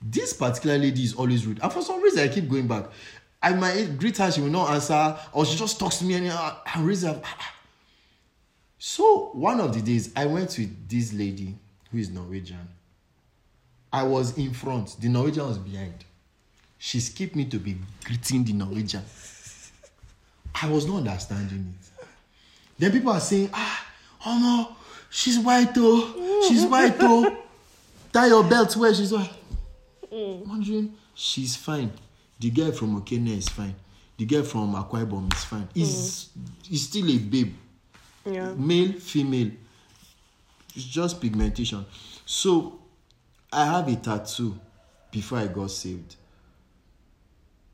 this 0.00 0.32
particular 0.32 0.78
lady 0.78 1.04
is 1.04 1.14
always 1.14 1.46
rude. 1.46 1.60
And 1.62 1.72
for 1.72 1.82
some 1.82 2.02
reason, 2.02 2.20
I 2.20 2.28
keep 2.28 2.48
going 2.48 2.66
back. 2.66 2.86
I 3.42 3.52
might 3.52 3.98
greet 3.98 4.16
her, 4.16 4.32
she 4.32 4.40
will 4.40 4.48
not 4.48 4.70
answer, 4.70 5.16
or 5.32 5.44
she 5.44 5.56
just 5.56 5.78
talks 5.78 5.98
to 5.98 6.04
me 6.04 6.14
and 6.14 6.28
uh, 6.28 6.54
I 6.74 6.80
raise 6.80 7.02
her. 7.02 7.20
So 8.78 9.30
one 9.34 9.60
of 9.60 9.74
the 9.74 9.82
days, 9.82 10.10
I 10.16 10.26
went 10.26 10.56
with 10.58 10.88
this 10.88 11.12
lady 11.12 11.54
who 11.90 11.98
is 11.98 12.10
Norwegian. 12.10 12.66
I 13.92 14.04
was 14.04 14.36
in 14.38 14.54
front, 14.54 14.96
the 15.00 15.08
Norwegian 15.08 15.46
was 15.46 15.58
behind. 15.58 16.04
She 16.78 17.00
skipped 17.00 17.34
me 17.36 17.44
to 17.46 17.58
be 17.58 17.76
greeting 18.04 18.44
the 18.44 18.52
Norwegian. 18.52 19.02
I 20.60 20.68
was 20.68 20.86
not 20.86 20.98
understanding 20.98 21.74
it. 21.80 22.04
Then 22.78 22.92
people 22.92 23.12
are 23.12 23.20
saying, 23.20 23.50
ah, 23.52 23.86
oh 24.26 24.38
no, 24.38 24.76
she's 25.10 25.38
white 25.38 25.72
oh, 25.76 26.44
she's 26.48 26.64
white 26.64 26.96
oh. 27.00 27.36
Tie 28.12 28.28
your 28.28 28.44
belt 28.44 28.74
where 28.76 28.94
she's 28.94 29.12
white. 29.12 29.30
I'm 30.10 30.48
wondering, 30.48 30.94
she's 31.14 31.56
fine. 31.56 31.90
The 32.40 32.50
girl 32.50 32.72
from 32.72 33.00
Okene 33.00 33.36
is 33.36 33.48
fine. 33.48 33.74
The 34.16 34.24
girl 34.24 34.42
from 34.44 34.74
Akwa 34.74 35.04
Ibom 35.06 35.32
is 35.34 35.44
fine. 35.44 35.68
He's, 35.74 36.30
he's 36.62 36.88
still 36.88 37.08
a 37.10 37.18
babe 37.18 37.54
Yeah. 38.24 38.52
male 38.54 38.92
female 38.92 39.50
it's 40.76 40.84
just 40.84 41.18
pigmentation 41.20 41.84
so 42.26 42.78
i 43.50 43.64
have 43.64 43.88
a 43.88 43.96
tattoo 43.96 44.54
before 45.10 45.38
i 45.38 45.46
got 45.46 45.70
saved 45.70 46.16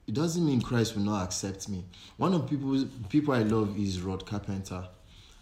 it 0.07 0.15
doesn't 0.15 0.45
mean 0.45 0.61
christ 0.61 0.95
will 0.95 1.03
not 1.03 1.25
accept 1.25 1.69
me 1.69 1.85
one 2.17 2.35
of 2.35 2.49
people 2.49 2.85
people 3.09 3.35
i 3.35 3.43
love 3.43 3.79
is 3.79 4.01
rod 4.01 4.25
carpenter 4.27 4.87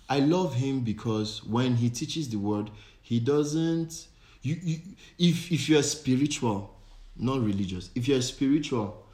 i 0.09 0.19
love 0.19 0.55
him 0.55 0.81
because 0.81 1.43
when 1.45 1.75
he 1.77 1.91
teaches 1.91 2.29
the 2.29 2.37
word 2.37 2.71
he 3.03 3.19
doesn't 3.21 4.07
you, 4.43 4.57
you 4.63 4.79
if 5.19 5.51
if 5.53 5.69
you're 5.69 5.83
spiritual 5.83 6.75
not 7.17 7.41
religious 7.41 7.91
if 7.95 8.09
you're 8.09 8.23
spiritual 8.23 9.05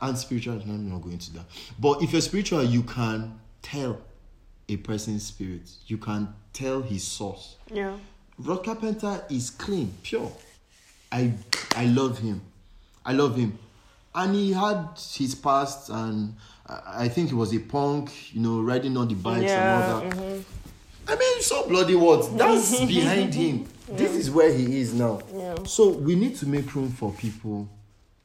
and 0.00 0.16
spiritual 0.16 0.54
i'm 0.60 0.88
not 0.90 1.02
going 1.02 1.18
to 1.18 1.32
that 1.34 1.44
but 1.78 2.02
if 2.02 2.12
you're 2.12 2.20
spiritual 2.20 2.62
you 2.62 2.82
can 2.82 3.38
tell 3.62 3.98
a 4.68 4.76
person's 4.76 5.26
spirit 5.26 5.68
you 5.86 5.98
can 5.98 6.32
tell 6.52 6.80
his 6.82 7.02
source 7.04 7.56
Yeah. 7.72 7.96
Rod 8.38 8.64
Carpenter 8.64 9.22
is 9.30 9.50
clean, 9.50 9.92
pure. 10.02 10.32
I 11.12 11.34
I 11.76 11.84
love 11.86 12.18
him. 12.18 12.40
I 13.04 13.12
love 13.12 13.36
him. 13.36 13.58
And 14.14 14.34
he 14.34 14.52
had 14.52 14.88
his 15.16 15.34
past 15.34 15.88
and 15.90 16.34
I 16.66 17.04
I 17.04 17.08
think 17.08 17.28
he 17.30 17.34
was 17.34 17.52
a 17.54 17.58
punk, 17.58 18.34
you 18.34 18.40
know, 18.40 18.60
riding 18.60 18.96
on 18.96 19.08
the 19.08 19.14
bikes 19.14 19.44
Yeah. 19.44 19.84
and 19.86 19.92
all 19.92 20.00
that. 20.00 20.16
mhm. 20.18 20.44
I 21.08 21.16
mean, 21.16 21.42
so 21.42 21.66
bloody 21.68 21.94
what? 21.96 22.36
That's 22.38 22.78
behind 22.86 23.34
him. 23.34 23.66
This 23.90 24.12
is 24.12 24.30
where 24.30 24.52
he 24.52 24.78
is 24.80 24.94
now. 24.94 25.20
Yeah. 25.34 25.56
So 25.64 25.88
we 25.88 26.14
need 26.14 26.36
to 26.36 26.46
make 26.46 26.74
room 26.74 26.90
for 26.90 27.10
people 27.12 27.68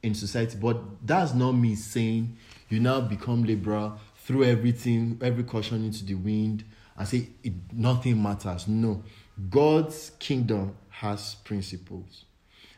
in 0.02 0.14
society, 0.14 0.56
but 0.60 0.78
that's 1.04 1.34
not 1.34 1.52
me 1.52 1.74
saying 1.74 2.36
you 2.68 2.78
now 2.80 3.00
become 3.00 3.42
liberal, 3.44 3.98
throw 4.24 4.42
everything, 4.42 5.18
every 5.22 5.42
caution 5.42 5.84
into 5.84 6.04
the 6.04 6.14
wind, 6.14 6.64
and 6.96 7.08
say 7.08 7.28
it, 7.42 7.52
nothing 7.72 8.22
matters. 8.22 8.68
No, 8.68 9.02
God's 9.50 10.12
kingdom 10.20 10.76
has 10.90 11.34
principles. 11.44 12.24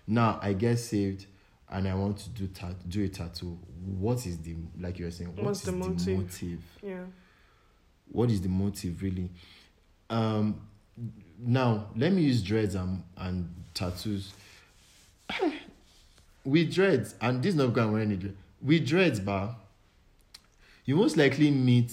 Now 0.07 0.39
I 0.43 0.55
get 0.55 0.79
saved 0.79 1.27
and 1.71 1.87
I 1.89 1.95
want 1.95 2.19
to 2.19 2.29
do 2.31 2.47
tat- 2.49 2.89
do 2.89 3.05
a 3.05 3.09
tattoo. 3.09 3.59
What 3.99 4.27
is 4.27 4.39
the 4.39 4.55
like 4.81 4.99
you 4.99 5.05
were 5.07 5.11
saying? 5.11 5.35
what 5.37 5.47
What's 5.47 5.61
is 5.61 5.67
the 5.67 5.73
motive? 5.73 6.19
motive? 6.19 6.61
Yeah. 6.83 7.05
what 8.13 8.31
is 8.31 8.41
the 8.43 8.49
motive 8.49 9.01
really 9.03 9.31
um 10.11 10.61
now 11.39 11.87
let 11.97 12.13
me 12.13 12.23
use 12.23 12.43
dreads 12.43 12.75
and, 12.75 13.03
and 13.17 13.49
tattoos 13.73 14.35
with 16.45 16.73
dreads 16.75 17.15
and 17.21 17.43
this 17.43 17.51
is 17.51 17.55
not 17.55 17.73
going 17.73 17.93
wear 17.93 18.03
any 18.03 18.17
dread 18.17 18.37
with 18.63 18.87
dreads 18.87 19.21
bar 19.21 19.57
you 20.85 20.97
most 20.97 21.17
likely 21.17 21.51
meet 21.51 21.93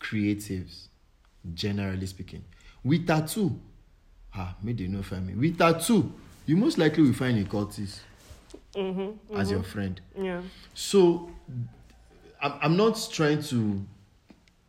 creatives 0.00 0.86
generally 1.54 2.06
speaking 2.06 2.42
with 2.84 3.06
tattoo 3.06 3.58
ah 4.34 4.54
maybe 4.62 4.86
they 4.86 4.92
know 4.92 5.02
find 5.02 5.26
me 5.26 5.34
with 5.34 5.58
tattoo 5.58 6.12
you 6.46 6.56
most 6.56 6.78
likely 6.78 7.02
will 7.02 7.12
find 7.12 7.38
a 7.38 7.44
cultist 7.44 7.98
Mm-hmm. 8.78 9.36
as 9.40 9.50
your 9.50 9.62
friend 9.62 10.00
Yeah. 10.16 10.42
so 10.74 11.30
I'm, 12.40 12.52
I'm 12.62 12.76
not 12.76 13.08
trying 13.12 13.42
to 13.44 13.84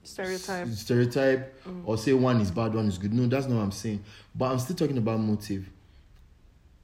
Stereotype. 0.03 0.67
stereotype 0.69 1.55
or 1.85 1.95
say 1.97 2.13
one 2.13 2.41
is 2.41 2.49
bad, 2.49 2.73
one 2.73 2.87
is 2.87 2.97
good. 2.97 3.13
No, 3.13 3.27
that's 3.27 3.45
not 3.47 3.57
what 3.57 3.61
I'm 3.63 3.71
saying. 3.71 4.03
But 4.33 4.51
I'm 4.51 4.57
still 4.59 4.75
talking 4.75 4.97
about 4.97 5.19
motive. 5.19 5.69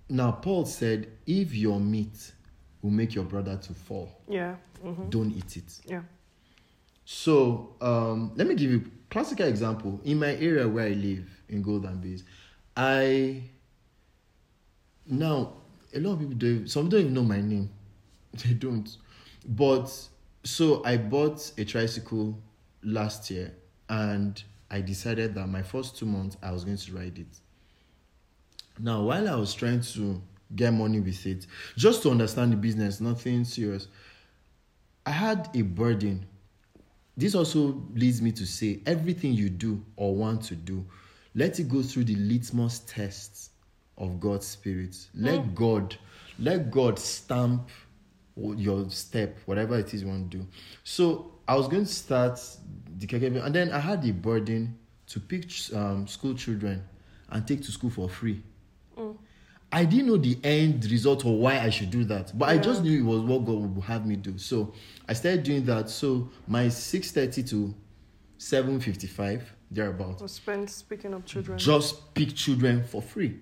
Now, 0.10 0.32
Paul 0.34 0.66
said, 0.66 1.08
if 1.26 1.56
your 1.56 1.80
meat 1.80 2.32
will 2.84 2.92
make 2.92 3.16
your 3.16 3.24
brother 3.24 3.58
to 3.58 3.74
fall, 3.74 4.12
Yeah. 4.30 4.56
Mm-hmm. 4.86 5.10
don't 5.10 5.32
eat 5.32 5.58
it. 5.58 5.80
Yeah. 5.88 6.02
So, 7.06 7.74
um, 7.82 8.32
let 8.36 8.46
me 8.48 8.54
give 8.54 8.70
you 8.70 8.78
a 8.86 9.12
classical 9.12 9.48
example. 9.48 10.00
In 10.04 10.20
my 10.20 10.36
area 10.36 10.68
where 10.68 10.86
I 10.86 10.90
live, 10.90 11.28
in 11.50 11.64
Golden 11.64 11.98
Bays, 12.00 12.24
I 12.78 13.42
now 15.08 15.54
a 15.96 16.00
lot 16.00 16.14
of 16.14 16.20
people 16.20 16.36
don't. 16.36 16.70
Some 16.70 16.90
don't 16.90 17.02
even 17.02 17.14
know 17.14 17.24
my 17.24 17.42
name. 17.42 17.70
They 18.46 18.54
don't. 18.54 18.90
But 19.48 19.90
so 20.44 20.84
I 20.84 20.98
bought 20.98 21.52
a 21.58 21.64
tricycle 21.64 22.38
last 22.84 23.32
year, 23.32 23.54
and 23.88 24.42
I 24.70 24.82
decided 24.82 25.36
that 25.36 25.48
my 25.48 25.64
first 25.64 25.98
two 25.98 26.06
months 26.06 26.38
I 26.44 26.52
was 26.52 26.66
going 26.66 26.78
to 26.78 26.94
ride 26.94 27.18
it. 27.18 27.40
Now, 28.78 29.04
while 29.04 29.30
I 29.30 29.36
was 29.36 29.54
trying 29.54 29.82
to 29.82 30.22
get 30.54 30.74
money 30.74 31.00
with 31.00 31.26
it, 31.26 31.48
just 31.78 32.04
to 32.04 32.12
understand 32.12 32.52
the 32.52 32.58
business, 32.58 33.00
nothing 33.00 33.46
serious, 33.46 33.88
I 35.06 35.12
had 35.12 35.50
a 35.54 35.62
burden 35.62 36.26
this 37.18 37.36
also 37.36 37.82
leads 37.94 38.22
me 38.22 38.32
to 38.34 38.46
say 38.46 38.82
everything 38.86 39.34
you 39.34 39.50
do 39.50 39.84
or 39.96 40.16
want 40.16 40.44
to 40.44 40.56
do, 40.56 40.86
let 41.34 41.60
it 41.60 41.70
go 41.70 41.82
through 41.82 42.06
the 42.06 42.16
litmus 42.16 42.80
tests 42.80 43.52
of 43.98 44.20
God's 44.20 44.48
spirit. 44.48 44.96
Let 45.14 45.56
God, 45.56 45.96
let 46.40 46.70
God 46.72 47.00
stamp 47.00 47.70
your 48.36 48.90
step, 48.90 49.38
whatever 49.46 49.78
it 49.80 49.94
is 49.94 50.02
you 50.02 50.08
want 50.08 50.30
to 50.32 50.38
do. 50.38 50.48
So 50.84 51.32
I 51.48 51.56
was 51.56 51.68
going 51.68 51.86
to 51.86 51.94
start 51.94 52.40
the 52.98 53.08
KKB, 53.08 53.44
and 53.44 53.56
then 53.56 53.72
I 53.72 53.80
had 53.80 54.02
the 54.02 54.12
burden 54.12 54.78
to 55.08 55.20
pick 55.20 55.50
um, 55.74 56.08
school 56.08 56.34
children 56.34 56.84
and 57.30 57.48
take 57.48 57.62
to 57.64 57.72
school 57.72 57.90
for 57.90 58.10
free. 58.10 58.42
I 59.72 59.84
didn't 59.84 60.08
know 60.08 60.16
the 60.16 60.38
end 60.44 60.90
result 60.90 61.26
or 61.26 61.38
why 61.38 61.60
I 61.60 61.70
should 61.70 61.90
do 61.92 62.06
that, 62.06 62.38
but 62.38 62.48
I 62.48 62.58
just 62.58 62.82
knew 62.82 62.98
it 62.98 63.04
was 63.04 63.22
what 63.22 63.46
God 63.46 63.76
would 63.76 63.84
have 63.84 64.06
me 64.06 64.16
do. 64.16 64.38
So 64.38 64.74
I 65.10 65.12
started 65.14 65.44
doing 65.44 65.66
that. 65.66 65.90
So 65.90 66.30
my 66.48 66.70
six 66.70 67.12
thirty 67.12 67.44
to 67.44 67.74
seven 68.38 68.80
fifty 68.80 69.08
five 69.08 69.52
thereabout 69.70 70.22
Was 70.22 70.34
spent 70.34 70.70
speaking 70.70 71.14
of 71.14 71.26
children. 71.26 71.58
just 71.58 72.14
pick 72.14 72.36
children 72.36 72.84
for 72.86 73.02
free. 73.02 73.40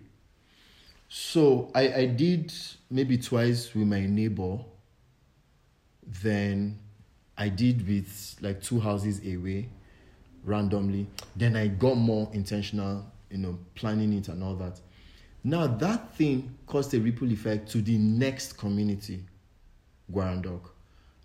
So 1.16 1.70
I, 1.76 1.94
I 1.94 2.06
did 2.08 2.52
maybe 2.90 3.20
twice 3.20 3.72
with 3.76 3.86
my 3.86 4.00
neighbor. 4.08 4.58
Then 6.24 6.80
I 7.38 7.50
did 7.50 7.88
with 7.88 8.36
like 8.42 8.64
two 8.64 8.80
houses 8.80 9.20
away 9.20 9.70
randomly. 10.44 11.06
Then 11.36 11.56
I 11.56 11.68
got 11.68 11.98
more 11.98 12.32
intentional, 12.34 13.06
you 13.30 13.38
know, 13.38 13.60
planning 13.76 14.12
it 14.14 14.28
and 14.28 14.44
all 14.44 14.56
that. 14.56 14.80
Now 15.44 15.68
that 15.68 16.16
thing 16.16 16.52
caused 16.66 16.96
a 16.96 17.00
ripple 17.00 17.32
effect 17.32 17.70
to 17.74 17.84
the 17.84 18.00
next 18.00 18.54
community, 18.54 19.24
Gwarandok. 20.12 20.62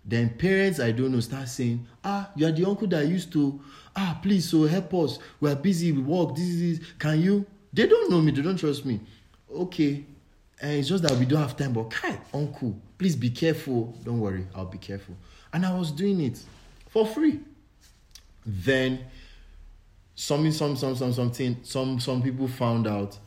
Then 0.05 0.29
parents 0.37 0.79
I 0.79 0.91
don't 0.91 1.13
know 1.13 1.19
start 1.19 1.49
saying, 1.49 1.87
ah, 2.03 2.29
you 2.35 2.45
are 2.45 2.51
the 2.51 2.63
uncle 2.63 2.87
that 2.89 3.07
used 3.07 3.33
to, 3.33 3.59
ah, 3.95 4.19
please, 4.21 4.51
so 4.51 4.67
help 4.67 4.93
us. 4.93 5.17
We 5.39 5.49
are 5.49 5.55
busy, 5.55 5.91
we 5.93 6.03
work, 6.03 6.35
this 6.35 6.45
is, 6.45 6.79
can 6.99 7.19
you? 7.19 7.43
They 7.73 7.87
don't 7.87 8.11
know 8.11 8.21
me, 8.21 8.31
they 8.31 8.43
don't 8.43 8.57
trust 8.57 8.85
me. 8.85 8.99
Okay, 9.51 10.03
and 10.61 10.73
it's 10.73 10.87
just 10.89 11.03
that 11.03 11.13
we 11.13 11.25
don't 11.25 11.41
have 11.41 11.57
time, 11.57 11.73
but 11.73 11.89
Kai, 11.89 12.19
uncle, 12.33 12.75
please 12.97 13.15
be 13.15 13.29
careful. 13.29 13.95
Don't 14.03 14.19
worry, 14.19 14.45
I'll 14.53 14.65
be 14.65 14.77
careful. 14.77 15.15
And 15.51 15.65
I 15.65 15.77
was 15.77 15.91
doing 15.91 16.21
it 16.21 16.39
for 16.89 17.05
free. 17.05 17.39
Then 18.45 19.05
some 20.15 20.51
some, 20.51 20.75
some, 20.75 20.95
some, 20.95 21.13
something, 21.13 21.57
some, 21.63 21.99
some 21.99 22.21
people 22.21 22.47
found 22.47 22.87
out. 22.87 23.17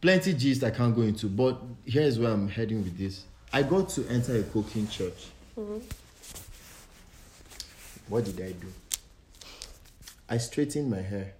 Plenty 0.00 0.34
gist 0.34 0.62
I 0.64 0.70
can't 0.70 0.94
go 0.94 1.02
into, 1.02 1.28
but 1.28 1.62
here's 1.84 2.18
where 2.18 2.30
I'm 2.30 2.48
heading 2.48 2.82
with 2.84 2.98
this. 2.98 3.24
I 3.52 3.62
got 3.62 3.88
to 3.90 4.06
enter 4.08 4.36
a 4.36 4.42
cooking 4.42 4.88
church. 4.88 5.28
Mm-hmm. 5.56 5.78
What 8.08 8.24
did 8.24 8.40
I 8.40 8.52
do? 8.52 8.66
I 10.28 10.38
straightened 10.38 10.90
my 10.90 11.00
hair. 11.00 11.32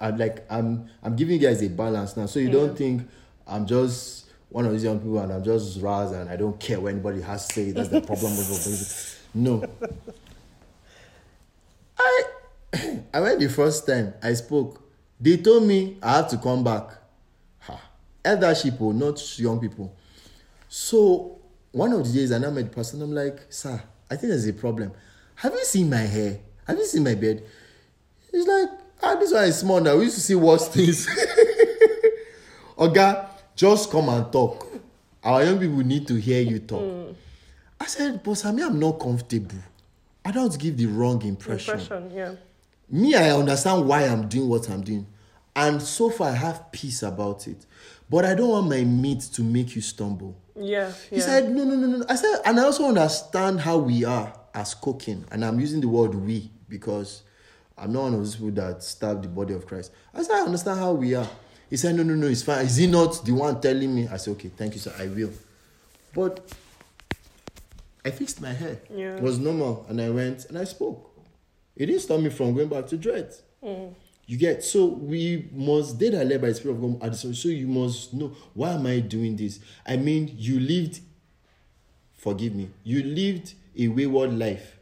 I'm 0.00 0.18
like 0.18 0.44
I'm 0.50 0.88
I'm 1.02 1.16
giving 1.16 1.40
you 1.40 1.46
guys 1.46 1.62
a 1.62 1.68
balance 1.68 2.16
now, 2.16 2.26
so 2.26 2.38
you 2.38 2.50
don't 2.50 2.76
think 2.76 3.08
I'm 3.46 3.66
just 3.66 4.26
one 4.50 4.64
of 4.64 4.72
these 4.72 4.84
young 4.84 4.98
people 4.98 5.18
and 5.18 5.32
I'm 5.32 5.44
just 5.44 5.80
raz 5.80 6.12
and 6.12 6.30
I 6.30 6.36
don't 6.36 6.58
care 6.58 6.80
what 6.80 6.92
anybody 6.92 7.20
has 7.20 7.46
to 7.48 7.54
say. 7.54 7.70
That's 7.72 7.88
the 7.88 8.00
problem 8.00 8.36
was 8.36 8.48
with 8.48 9.28
No. 9.34 9.64
I 11.98 12.22
I 13.14 13.20
went 13.20 13.40
the 13.40 13.48
first 13.48 13.86
time 13.86 14.14
I 14.22 14.34
spoke. 14.34 14.82
They 15.20 15.36
told 15.38 15.64
me 15.64 15.96
I 16.02 16.18
have 16.18 16.28
to 16.30 16.38
come 16.38 16.62
back. 16.62 16.90
Ha. 17.60 17.80
Eldership, 18.24 18.74
oh, 18.80 18.92
not 18.92 19.38
young 19.38 19.60
people. 19.60 19.94
So 20.68 21.38
one 21.72 21.92
of 21.92 22.06
the 22.06 22.12
days 22.12 22.32
I 22.32 22.38
now 22.38 22.50
met 22.50 22.64
the 22.64 22.70
person, 22.70 23.02
I'm 23.02 23.12
like, 23.12 23.40
sir, 23.50 23.82
I 24.10 24.16
think 24.16 24.30
there's 24.30 24.46
a 24.46 24.52
problem. 24.52 24.92
Have 25.36 25.52
you 25.52 25.64
seen 25.64 25.90
my 25.90 25.98
hair? 25.98 26.38
Have 26.66 26.76
you 26.76 26.84
seen 26.84 27.04
my 27.04 27.14
bed? 27.14 27.42
He's 28.30 28.46
like, 28.46 28.68
ah, 29.02 29.14
this 29.16 29.32
one 29.32 29.44
is 29.44 29.58
small 29.58 29.80
now. 29.80 29.96
We 29.96 30.04
used 30.04 30.16
to 30.16 30.22
see 30.22 30.34
worse 30.34 30.68
things. 30.74 31.06
Oga, 32.76 33.28
just 33.56 33.90
come 33.90 34.08
and 34.08 34.30
talk. 34.32 34.66
Our 35.22 35.44
young 35.44 35.58
people 35.58 35.78
need 35.78 36.06
to 36.08 36.14
hear 36.14 36.40
you 36.40 36.60
talk. 36.60 37.16
I 37.80 37.86
said, 37.86 38.22
but 38.22 38.34
Sammy, 38.34 38.62
I'm 38.62 38.78
not 38.78 39.00
comfortable. 39.00 39.58
I 40.24 40.30
don't 40.30 40.58
give 40.58 40.76
the 40.76 40.86
wrong 40.86 41.22
impression. 41.22 41.78
Impression, 41.78 42.10
yeah. 42.14 42.34
Me, 42.90 43.14
I 43.14 43.30
understand 43.30 43.86
why 43.86 44.04
I'm 44.04 44.28
doing 44.28 44.48
what 44.48 44.68
I'm 44.70 44.82
doing. 44.82 45.06
And 45.54 45.80
so 45.82 46.10
far, 46.10 46.28
I 46.28 46.34
have 46.34 46.70
peace 46.72 47.02
about 47.02 47.46
it. 47.48 47.66
But 48.08 48.24
I 48.24 48.34
don't 48.34 48.48
want 48.48 48.68
my 48.68 48.84
meat 48.84 49.22
to 49.32 49.42
make 49.42 49.74
you 49.74 49.82
stumble. 49.82 50.36
Yeah. 50.56 50.92
He 51.10 51.16
yeah. 51.16 51.22
said, 51.22 51.50
no, 51.50 51.64
no, 51.64 51.74
no, 51.76 51.98
no. 51.98 52.04
I 52.08 52.14
said, 52.14 52.40
and 52.44 52.58
I 52.58 52.64
also 52.64 52.86
understand 52.86 53.60
how 53.60 53.78
we 53.78 54.04
are 54.04 54.32
as 54.54 54.74
cooking. 54.74 55.24
And 55.30 55.44
I'm 55.44 55.60
using 55.60 55.80
the 55.80 55.88
word 55.88 56.14
we 56.14 56.50
because 56.68 57.22
I'm 57.78 57.92
not 57.92 58.02
one 58.04 58.14
of 58.14 58.20
those 58.20 58.36
people 58.36 58.50
that 58.52 58.82
stab 58.82 59.22
the 59.22 59.28
body 59.28 59.54
of 59.54 59.66
Christ. 59.66 59.92
I 60.14 60.22
said, 60.22 60.36
I 60.36 60.40
understand 60.40 60.80
how 60.80 60.92
we 60.92 61.14
are. 61.14 61.28
He 61.70 61.76
said, 61.76 61.94
no, 61.94 62.02
no, 62.02 62.14
no, 62.14 62.26
it's 62.26 62.42
fine. 62.42 62.64
Is 62.64 62.76
he 62.76 62.86
not 62.86 63.24
the 63.24 63.32
one 63.32 63.60
telling 63.60 63.94
me? 63.94 64.08
I 64.08 64.16
said, 64.16 64.32
okay, 64.32 64.48
thank 64.48 64.74
you, 64.74 64.80
sir. 64.80 64.94
I 64.98 65.06
will. 65.06 65.30
But 66.14 66.40
I 68.04 68.10
fixed 68.10 68.40
my 68.40 68.52
hair. 68.52 68.80
Yeah. 68.90 69.16
It 69.16 69.22
was 69.22 69.38
normal. 69.38 69.84
And 69.88 70.00
I 70.00 70.10
went 70.10 70.46
and 70.46 70.58
I 70.58 70.64
spoke. 70.64 71.10
It 71.76 71.86
didn't 71.86 72.00
stop 72.00 72.20
me 72.20 72.30
from 72.30 72.54
going 72.54 72.68
back 72.68 72.86
to 72.88 72.96
dread. 72.96 73.32
Mm. 73.62 73.94
You 74.26 74.36
get 74.36 74.62
so 74.62 74.86
we 74.86 75.48
must 75.54 75.98
date 75.98 76.12
are 76.12 76.24
led 76.24 76.42
by 76.42 76.48
the 76.48 76.54
spirit 76.54 76.74
of 76.74 77.00
God. 77.00 77.16
So 77.16 77.48
you 77.48 77.66
must 77.66 78.12
know 78.12 78.32
why 78.52 78.72
am 78.72 78.86
I 78.86 79.00
doing 79.00 79.36
this? 79.36 79.60
I 79.86 79.96
mean, 79.96 80.34
you 80.36 80.60
lived, 80.60 81.00
forgive 82.14 82.54
me, 82.54 82.68
you 82.84 83.02
lived 83.02 83.54
a 83.76 83.88
wayward 83.88 84.34
life 84.34 84.76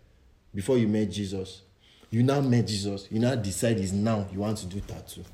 before 0.52 0.78
you 0.78 0.88
met 0.88 1.10
Jesus. 1.10 1.62
You 2.10 2.22
now 2.22 2.40
met 2.40 2.66
Jesus. 2.66 3.08
You 3.10 3.20
now 3.20 3.34
decide 3.34 3.78
is 3.78 3.92
now 3.92 4.26
you 4.32 4.40
want 4.40 4.58
to 4.58 4.66
do 4.66 4.80
tattoo. 4.80 5.24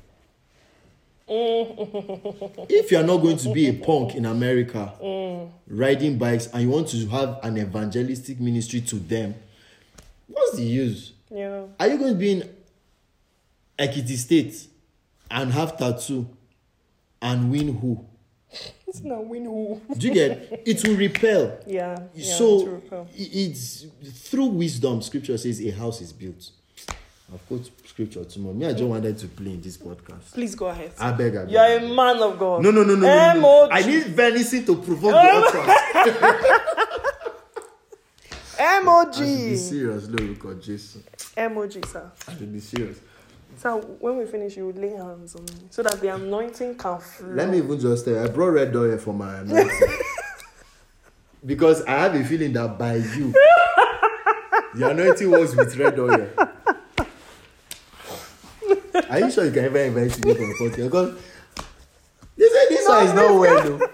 Oh. 1.27 2.65
if 2.69 2.91
you 2.91 2.97
are 2.97 3.03
not 3.03 3.17
going 3.17 3.37
to 3.37 3.53
be 3.53 3.67
a 3.69 3.73
punk 3.73 4.15
in 4.15 4.25
America, 4.25 4.93
mm. 5.01 5.49
riding 5.67 6.17
bikes, 6.17 6.47
and 6.47 6.63
you 6.63 6.69
want 6.69 6.89
to 6.89 7.07
have 7.07 7.39
an 7.43 7.57
evangelistic 7.57 8.39
ministry 8.39 8.81
to 8.81 8.95
them, 8.95 9.35
what's 10.27 10.57
the 10.57 10.63
use? 10.63 11.13
Yeah. 11.31 11.63
Are 11.79 11.87
you 11.87 11.97
going 11.97 12.13
to 12.13 12.19
be 12.19 12.31
in 12.33 12.49
Ekiti 13.79 14.17
State 14.17 14.67
and 15.31 15.51
have 15.53 15.77
tattoo 15.77 16.27
and 17.21 17.49
win 17.49 17.77
who? 17.77 18.05
It's 18.87 19.01
not 19.01 19.25
win 19.25 19.45
who. 19.45 19.81
Do 19.97 20.07
you 20.07 20.13
get? 20.13 20.61
It 20.67 20.87
will 20.87 20.97
repel. 20.97 21.57
Yeah. 21.65 21.97
yeah 22.13 22.35
so 22.35 22.65
repel. 22.65 23.07
it's 23.15 23.87
through 24.29 24.45
wisdom. 24.47 25.01
Scripture 25.01 25.37
says 25.37 25.59
a 25.65 25.71
house 25.71 26.01
is 26.01 26.13
built. 26.13 26.51
I've 27.31 27.45
quote 27.47 27.69
scripture 27.85 28.23
tomorrow. 28.25 28.53
Me, 28.53 28.65
I 28.65 28.71
just 28.73 28.83
wanted 28.83 29.17
to 29.17 29.27
play 29.27 29.51
in 29.51 29.61
this 29.61 29.77
podcast. 29.77 30.33
Please 30.33 30.55
go 30.55 30.67
ahead. 30.67 30.91
I 30.99 31.11
beg, 31.11 31.35
I 31.35 31.43
beg. 31.43 31.51
You're 31.51 31.77
a 31.77 31.95
man 31.95 32.17
of 32.17 32.37
God. 32.37 32.63
No, 32.63 32.71
no, 32.71 32.83
no, 32.83 32.95
no, 32.95 33.01
no, 33.01 33.33
no, 33.33 33.39
no. 33.39 33.69
I 33.71 33.81
need 33.81 34.03
venison 34.07 34.65
to 34.65 34.75
provoke 34.75 35.13
the 35.13 35.17
utterance. 35.19 36.73
I 38.85 39.11
should 39.11 39.25
be 39.25 39.55
serious, 39.55 40.07
look, 40.07 40.43
of 40.45 40.61
Jesus. 40.61 41.01
MOG, 41.37 41.85
sir. 41.85 42.11
I 42.27 42.35
should 42.35 42.51
be 42.53 42.59
serious. 42.59 42.99
So 43.57 43.79
when 43.99 44.17
we 44.17 44.25
finish, 44.25 44.57
you 44.57 44.71
lay 44.71 44.89
hands 44.91 45.35
on 45.35 45.45
me 45.45 45.67
so 45.69 45.83
that 45.83 45.99
the 46.01 46.13
anointing 46.15 46.75
can 46.75 46.99
flow. 46.99 47.29
Let 47.29 47.49
me 47.49 47.59
even 47.59 47.79
just 47.79 48.05
tell 48.05 48.15
you, 48.15 48.23
I 48.23 48.27
brought 48.27 48.49
red 48.49 48.75
oil 48.75 48.97
for 48.97 49.13
my 49.13 49.37
anointing. 49.39 49.97
because 51.45 51.83
I 51.85 51.91
have 51.91 52.15
a 52.15 52.23
feeling 52.23 52.53
that 52.53 52.77
by 52.77 52.95
you, 52.95 53.33
the 54.73 54.89
anointing 54.89 55.29
was 55.29 55.55
with 55.55 55.75
red 55.77 55.99
oil. 55.99 56.29
Are 59.09 59.19
you 59.19 59.31
sure 59.31 59.45
you 59.45 59.51
can 59.51 59.65
ever 59.65 59.79
invite 59.79 60.25
me 60.25 60.33
for 60.33 60.41
a 60.43 60.69
podcast? 60.69 60.83
Because 60.85 61.17
say 62.37 62.65
this 62.69 62.87
one 62.87 63.05
is 63.05 63.13
not 63.13 63.39
well, 63.39 63.63
though. 63.63 63.87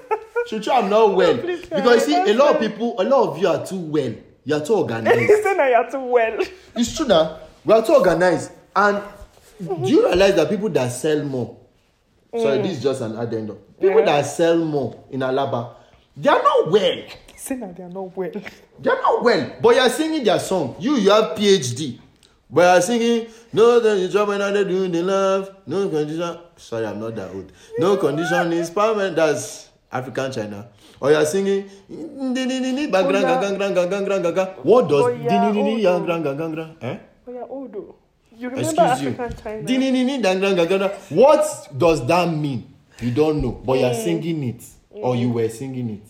Chuchu, 0.49 0.71
I'm 0.71 0.89
not 0.89 1.15
well. 1.15 1.37
please. 1.37 1.61
Because 1.61 2.07
you 2.07 2.25
see, 2.25 2.31
a 2.31 2.33
lot 2.33 2.55
of 2.55 2.61
people, 2.61 2.95
a 2.99 3.03
lot 3.03 3.29
of 3.29 3.37
you 3.37 3.47
are 3.47 3.65
too 3.65 3.79
well. 3.79 4.13
You 4.45 4.55
are 4.55 4.65
too 4.65 4.73
organized. 4.75 5.19
You 5.29 5.43
say 5.43 5.55
that 5.57 5.69
you're 5.69 5.91
too 5.91 6.05
well. 6.07 6.39
It's 6.75 6.95
true 6.95 7.07
now. 7.07 7.39
We 7.65 7.73
are 7.73 7.85
too 7.85 7.93
organized. 7.93 8.51
And 8.75 9.03
do 9.59 9.89
you 9.89 10.05
realize 10.07 10.35
that 10.35 10.49
people 10.49 10.69
that 10.69 10.89
sell 10.89 11.23
more? 11.23 11.57
Sorry, 12.35 12.59
mm. 12.59 12.63
this 12.63 12.77
is 12.77 12.83
just 12.83 13.01
an 13.01 13.17
addendum. 13.17 13.57
People 13.79 14.05
that 14.05 14.21
sell 14.25 14.57
more 14.57 15.03
in 15.09 15.19
Alaba, 15.21 15.75
they 16.15 16.29
are 16.29 16.41
not 16.41 16.71
well. 16.71 17.03
say 17.35 17.55
that 17.55 17.75
they 17.75 17.83
are 17.83 17.89
not 17.89 18.15
well. 18.15 18.31
They 18.79 18.89
are 18.89 19.01
not 19.01 19.23
well. 19.23 19.51
But 19.61 19.75
you 19.75 19.81
are 19.81 19.89
singing 19.89 20.23
their 20.23 20.39
song. 20.39 20.75
You, 20.79 20.95
you 20.97 21.09
have 21.09 21.37
PhD. 21.37 21.99
But 22.51 22.61
you 22.61 22.67
are 22.67 22.81
singing, 22.81 23.27
no, 23.53 23.79
the 23.79 24.07
job 24.09 24.27
when 24.29 24.39
they 24.39 24.63
doing 24.63 24.91
the 24.91 25.03
love, 25.03 25.55
no 25.67 25.87
condition. 25.87 26.37
Sorry, 26.57 26.85
I'm 26.87 26.99
not 26.99 27.15
that 27.15 27.29
old. 27.29 27.51
No 27.77 27.97
condition 27.97 28.51
is 28.53 28.71
permanent. 28.71 29.15
That's 29.15 29.69
African 29.91 30.31
China. 30.31 30.67
Or 30.99 31.11
you 31.11 31.17
are 31.17 31.25
singing, 31.25 31.69
background. 32.91 33.59
What 34.63 34.89
does 34.89 35.03
Oh, 35.03 35.07
oh, 35.07 36.77
eh? 36.81 36.97
Oh, 37.27 37.67
though. 37.67 37.95
You 38.37 38.49
remember 38.49 38.69
Excuse 38.71 39.01
you. 39.01 39.09
African 39.09 39.43
China? 39.43 40.21
Dang, 40.21 40.39
dang. 40.41 40.89
What 41.09 41.67
does 41.77 42.05
that 42.07 42.33
mean? 42.33 42.73
You 43.01 43.11
don't 43.11 43.41
know, 43.41 43.51
but 43.51 43.73
Mm. 43.77 43.81
you're 43.81 43.93
singing 43.93 44.43
it, 44.43 44.63
or 44.91 45.15
you 45.15 45.29
were 45.29 45.47
singing 45.49 45.89
it. 45.89 46.07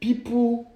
People 0.00 0.70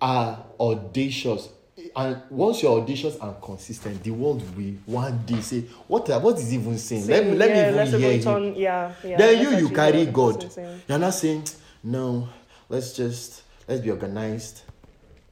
are 0.00 0.44
audacious, 0.58 1.48
and 1.96 2.22
once 2.30 2.62
you're 2.62 2.80
audacious 2.80 3.16
and 3.20 3.40
consistent, 3.42 4.02
the 4.02 4.10
world 4.10 4.42
will 4.56 4.74
one 4.86 5.24
day 5.26 5.40
say, 5.40 5.60
"What? 5.86 6.08
What 6.22 6.38
is 6.38 6.50
he 6.50 6.56
even 6.56 6.78
saying? 6.78 7.06
let 7.06 7.24
me, 7.24 7.32
let 7.32 7.48
yeah, 7.50 7.70
me 7.70 7.88
even 7.88 8.00
hear 8.00 8.12
him." 8.12 8.22
turn, 8.22 8.54
yeah, 8.54 8.92
yeah. 9.04 9.16
then 9.16 9.42
you, 9.42 9.58
you 9.58 9.68
carry 9.70 10.04
hear 10.04 10.06
what 10.06 10.06
the 10.06 10.12
God. 10.12 10.34
person 10.34 10.48
is 10.48 10.54
saying. 10.54 10.82
You're 10.88 10.98
not 10.98 11.14
saying, 11.14 11.44
"No, 11.82 12.28
let's 12.68 12.92
just 12.92 13.42
let's 13.68 13.80
be 13.80 13.90
organized. 13.90 14.62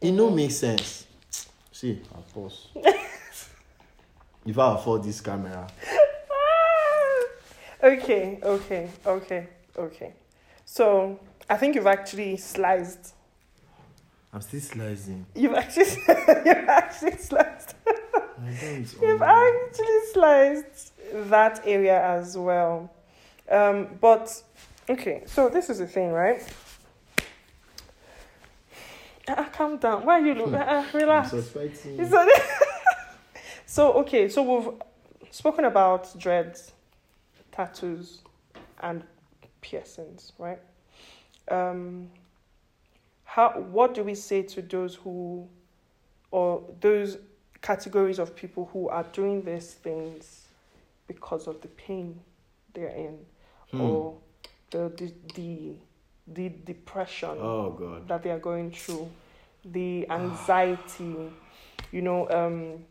It 0.01 0.13
no 0.13 0.31
make 0.31 0.51
sense. 0.51 1.07
See, 1.73 2.01
I'll 2.15 2.23
pause. 2.35 2.69
if 4.47 4.59
I 4.59 4.75
afford 4.75 5.05
this 5.05 5.21
camera, 5.21 5.67
okay, 7.83 8.39
okay, 8.43 8.89
okay, 9.07 9.49
okay. 9.77 10.13
So 10.65 11.21
I 11.49 11.57
think 11.57 11.75
you've 11.75 11.87
actually 11.87 12.37
sliced. 12.37 13.15
I'm 14.39 14.43
still 14.43 14.61
slicing. 14.61 15.27
You've 15.35 15.55
actually 15.55 15.87
you've 16.47 16.69
actually 16.69 17.17
sliced. 17.17 17.75
You've 19.03 19.21
actually 19.21 19.99
sliced 20.13 20.93
that 21.29 21.61
area 21.65 22.01
as 22.01 22.39
well. 22.39 22.89
Um, 23.51 23.89
but 24.01 24.41
okay, 24.89 25.25
so 25.27 25.49
this 25.49 25.69
is 25.71 25.81
the 25.81 25.89
thing, 25.89 26.13
right? 26.13 26.41
Uh, 29.27 29.43
calm 29.47 29.77
down. 29.79 30.07
Why 30.07 30.21
are 30.21 30.25
you 30.25 30.35
look? 30.35 30.53
Uh, 30.53 30.85
I'm 30.95 30.97
relax. 30.97 31.31
suspecting. 31.31 32.09
So 33.67 33.93
okay, 33.95 34.29
so 34.29 34.43
we've 34.43 34.73
spoken 35.33 35.65
about 35.65 36.17
dreads, 36.17 36.73
tattoos, 37.51 38.23
and 38.79 39.03
piercings, 39.61 40.33
right? 40.39 40.61
Um, 41.49 42.09
how 43.29 43.51
what 43.51 43.93
do 43.95 44.03
we 44.03 44.15
say 44.15 44.41
to 44.43 44.63
those 44.63 44.95
who, 44.95 45.47
or 46.31 46.63
those 46.81 47.19
categories 47.61 48.19
of 48.19 48.35
people 48.35 48.71
who 48.73 48.89
are 48.89 49.03
doing 49.13 49.43
these 49.45 49.75
things 49.75 50.47
because 51.07 51.47
of 51.47 51.61
the 51.61 51.69
pain 51.69 52.19
they're 52.73 52.89
in, 52.89 53.19
Hmm. 53.71 53.81
or 53.83 54.17
the 54.71 54.89
the 54.97 55.13
the, 55.35 55.73
the 56.27 56.49
depression 56.65 57.37
Oh 57.39 57.71
God. 57.71 58.09
that 58.09 58.23
they 58.23 58.31
are 58.31 58.39
going 58.39 58.71
through, 58.71 59.11
the 59.63 60.09
anxiety, 60.11 61.31
you 61.93 62.01
know, 62.01 62.29
um, 62.31 62.85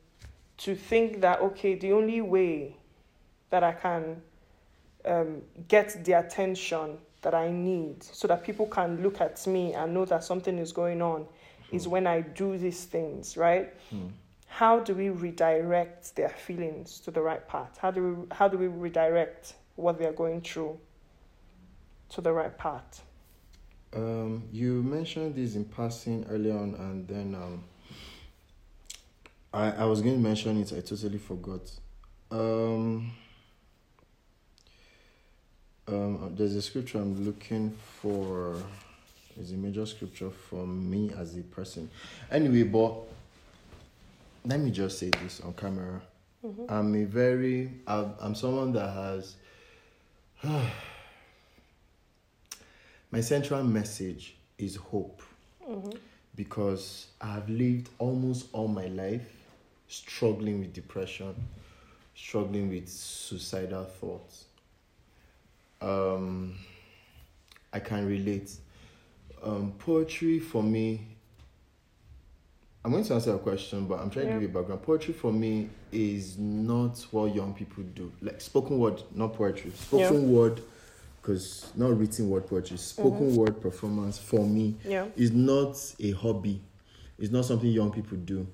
to 0.58 0.76
think 0.76 1.22
that, 1.22 1.42
okay, 1.42 1.74
the 1.74 1.94
only 1.94 2.22
way 2.22 2.76
that 3.50 3.64
I 3.64 3.72
can 3.72 4.22
um, 5.06 5.42
get 5.68 6.04
the 6.06 6.14
attention 6.14 7.00
that 7.28 7.36
I 7.36 7.52
need 7.52 8.02
so 8.02 8.26
that 8.30 8.42
people 8.42 8.68
can 8.68 9.04
look 9.04 9.20
at 9.20 9.46
me 9.48 9.74
and 9.74 9.94
know 9.94 10.06
that 10.06 10.24
something 10.24 10.58
is 10.58 10.72
going 10.72 11.02
on 11.02 11.26
is 11.74 11.86
when 11.86 12.08
I 12.08 12.22
do 12.22 12.58
these 12.58 12.86
things, 12.86 13.36
right? 13.36 13.74
Hmm. 13.90 14.08
How 14.48 14.80
do 14.80 14.96
we 14.96 15.10
redirect 15.10 16.16
their 16.16 16.30
feelings 16.30 17.02
to 17.02 17.12
the 17.12 17.22
right 17.22 17.46
path? 17.46 17.78
How 17.82 17.92
do 17.92 18.02
we, 18.02 18.36
how 18.36 18.48
do 18.48 18.58
we 18.58 18.68
redirect 18.68 19.56
what 19.76 20.00
they 20.00 20.06
are 20.06 20.14
going 20.14 20.40
through 20.40 20.80
to 22.12 22.22
the 22.22 22.32
right 22.32 22.58
path? 22.58 23.04
Um, 23.94 24.44
you 24.54 24.82
mentioned 24.82 25.36
this 25.36 25.56
in 25.56 25.66
passing 25.66 26.26
earlier 26.30 26.58
on, 26.58 26.76
and 26.76 27.06
then 27.10 27.36
um, 27.36 27.64
I 29.54 29.72
I 29.72 29.84
was 29.84 30.00
going 30.02 30.16
to 30.16 30.22
mention 30.22 30.62
it. 30.62 30.72
I 30.72 30.80
totally 30.80 31.18
forgot. 31.18 31.70
Um, 32.32 33.12
um, 35.88 36.34
there's 36.36 36.56
a 36.56 36.62
scripture 36.62 37.00
I'm 37.00 37.26
looking 37.26 37.76
for. 38.02 38.56
It's 39.40 39.52
a 39.52 39.56
major 39.56 39.86
scripture 39.86 40.30
for 40.32 40.66
me 40.66 41.12
as 41.18 41.38
a 41.38 41.42
person. 41.44 41.90
Anyway, 42.32 42.64
but 42.64 42.96
let 44.46 44.60
me 44.60 44.72
just 44.72 44.98
say 45.00 45.10
this 45.22 45.42
on 45.42 45.54
camera. 45.54 46.02
I'm 46.70 46.96
a 46.96 47.04
very. 47.04 47.72
I'm, 47.86 48.14
I'm 48.20 48.36
someone 48.36 48.74
that 48.74 48.90
has. 48.90 49.36
My 53.12 53.22
central 53.22 53.64
message 53.64 54.36
is 54.58 54.76
hope 54.76 55.22
because 56.36 57.08
I 57.22 57.34
have 57.36 57.50
lived 57.50 57.90
almost 58.00 58.48
all 58.52 58.68
my 58.68 58.88
life 58.88 59.28
struggling 59.88 60.60
with 60.60 60.74
depression, 60.74 61.34
struggling 62.16 62.70
with 62.70 62.90
suicidal 62.90 63.86
thoughts. 63.86 64.47
Um, 65.82 66.56
I 67.74 67.80
can 67.80 68.08
relate. 68.08 68.52
Um, 69.44 69.74
poetry 69.78 70.40
for 70.40 70.64
me, 70.64 71.02
I'm 72.84 72.92
going 72.92 73.04
to 73.04 73.14
answer 73.14 73.34
a 73.36 73.38
question, 73.40 73.86
but 73.86 74.00
I'm 74.00 74.10
trying 74.10 74.28
Yeah. 74.28 74.34
to 74.36 74.40
give 74.40 74.50
you 74.50 74.56
background. 74.58 74.82
Poetry 74.82 75.14
for 75.14 75.32
me 75.32 75.70
is 75.92 76.38
not 76.38 77.06
what 77.12 77.36
young 77.36 77.54
people 77.54 77.84
do. 77.84 78.12
Like 78.22 78.40
spoken 78.42 78.80
word, 78.80 79.04
not 79.14 79.34
poetry. 79.34 79.72
Spoken 79.72 80.32
word, 80.32 80.62
because 81.22 81.70
not 81.76 81.98
written 81.98 82.30
word 82.30 82.48
poetry. 82.48 82.78
Spoken 82.78 83.36
word 83.36 83.62
performance 83.62 84.18
for 84.18 84.46
me 84.46 84.76
Yeah. 84.86 85.08
is 85.16 85.32
not 85.32 85.78
a 86.00 86.12
hobby. 86.12 86.62
It's 87.20 87.32
not 87.32 87.46
something 87.46 87.70
young 87.70 87.92
people 87.92 88.18
do. 88.18 88.48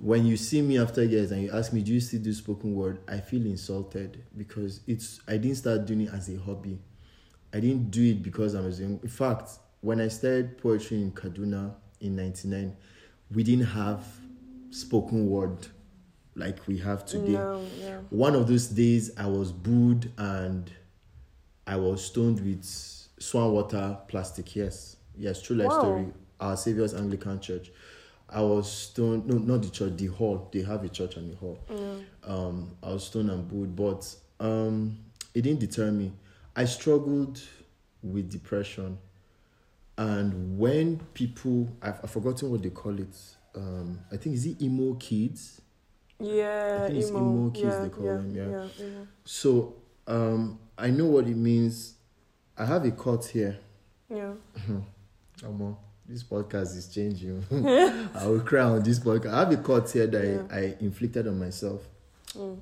When 0.00 0.24
you 0.24 0.36
see 0.38 0.62
me 0.62 0.78
after 0.78 1.04
years 1.04 1.30
and 1.30 1.42
you 1.42 1.50
ask 1.52 1.72
me, 1.72 1.82
"Do 1.82 1.92
you 1.92 2.00
still 2.00 2.20
do 2.20 2.32
spoken 2.32 2.74
word?" 2.74 3.00
I 3.06 3.20
feel 3.20 3.44
insulted 3.44 4.22
because 4.36 4.80
it's. 4.86 5.20
I 5.28 5.36
didn't 5.36 5.58
start 5.58 5.84
doing 5.86 6.02
it 6.02 6.14
as 6.14 6.28
a 6.30 6.36
hobby. 6.36 6.78
I 7.52 7.60
didn't 7.60 7.90
do 7.90 8.02
it 8.10 8.22
because 8.22 8.54
I 8.54 8.60
was 8.60 8.80
young. 8.80 8.98
In 9.02 9.08
fact, 9.08 9.50
when 9.82 10.00
I 10.00 10.08
started 10.08 10.56
poetry 10.58 11.02
in 11.02 11.12
Kaduna 11.12 11.74
in 12.00 12.16
'99, 12.16 12.76
we 13.30 13.42
didn't 13.42 13.66
have 13.66 14.04
spoken 14.70 15.28
word 15.28 15.66
like 16.34 16.66
we 16.66 16.78
have 16.78 17.04
today. 17.04 17.36
No, 17.36 17.60
yeah. 17.78 17.98
One 18.08 18.34
of 18.34 18.48
those 18.48 18.68
days, 18.68 19.10
I 19.18 19.26
was 19.26 19.52
booed 19.52 20.10
and 20.16 20.70
I 21.66 21.76
was 21.76 22.04
stoned 22.04 22.40
with 22.40 22.64
swan 22.64 23.52
water 23.52 23.98
plastic. 24.08 24.56
Yes, 24.56 24.96
yes, 25.18 25.42
true 25.42 25.56
life 25.56 25.72
Wow. 25.72 25.78
story. 25.78 26.12
Our 26.40 26.56
Savior's 26.56 26.94
Anglican 26.94 27.38
Church. 27.40 27.70
I 28.32 28.40
was 28.42 28.70
stoned. 28.70 29.26
No, 29.26 29.36
not 29.38 29.62
the 29.62 29.70
church. 29.70 29.96
The 29.96 30.06
hall. 30.06 30.48
They 30.52 30.62
have 30.62 30.84
a 30.84 30.88
church 30.88 31.16
and 31.16 31.32
a 31.32 31.36
hall. 31.36 31.58
Um, 32.24 32.76
I 32.82 32.92
was 32.92 33.04
stoned 33.04 33.30
and 33.30 33.46
booed, 33.48 33.74
but 33.74 34.14
um, 34.38 34.98
it 35.34 35.42
didn't 35.42 35.60
deter 35.60 35.90
me. 35.90 36.12
I 36.54 36.64
struggled 36.64 37.40
with 38.02 38.30
depression, 38.30 38.98
and 39.98 40.58
when 40.58 40.98
people, 41.14 41.68
I've, 41.82 42.00
I've 42.02 42.10
forgotten 42.10 42.50
what 42.50 42.62
they 42.62 42.70
call 42.70 42.98
it. 42.98 43.16
Um, 43.54 43.98
I 44.12 44.16
think 44.16 44.36
is 44.36 44.46
it 44.46 44.62
emo 44.62 44.94
kids. 44.94 45.60
Yeah, 46.20 46.82
I 46.84 46.86
think 46.86 46.98
it's 47.00 47.10
emo. 47.10 47.18
emo 47.18 47.50
kids 47.50 47.64
yeah, 47.64 47.82
they 47.82 47.88
call 47.88 48.04
yeah, 48.04 48.12
them, 48.12 48.34
yeah. 48.34 48.48
yeah, 48.48 48.86
emo. 48.86 49.06
So 49.24 49.74
um, 50.06 50.58
I 50.78 50.90
know 50.90 51.06
what 51.06 51.26
it 51.26 51.36
means. 51.36 51.94
I 52.56 52.64
have 52.64 52.84
a 52.84 52.90
cut 52.90 53.24
here. 53.24 53.58
yeah. 54.08 54.32
Amo, 55.44 55.78
this 56.10 56.24
podcast 56.24 56.76
is 56.76 56.88
changing. 56.88 57.44
I 58.14 58.26
will 58.26 58.40
cry 58.40 58.62
on 58.62 58.82
this 58.82 58.98
podcast. 58.98 59.32
I 59.32 59.38
have 59.40 59.52
a 59.52 59.56
cut 59.58 59.88
here 59.90 60.06
that 60.08 60.24
Yeah. 60.24 60.42
I, 60.50 60.58
I 60.58 60.76
inflicted 60.80 61.28
on 61.28 61.38
myself. 61.38 61.82
Mm. 62.34 62.58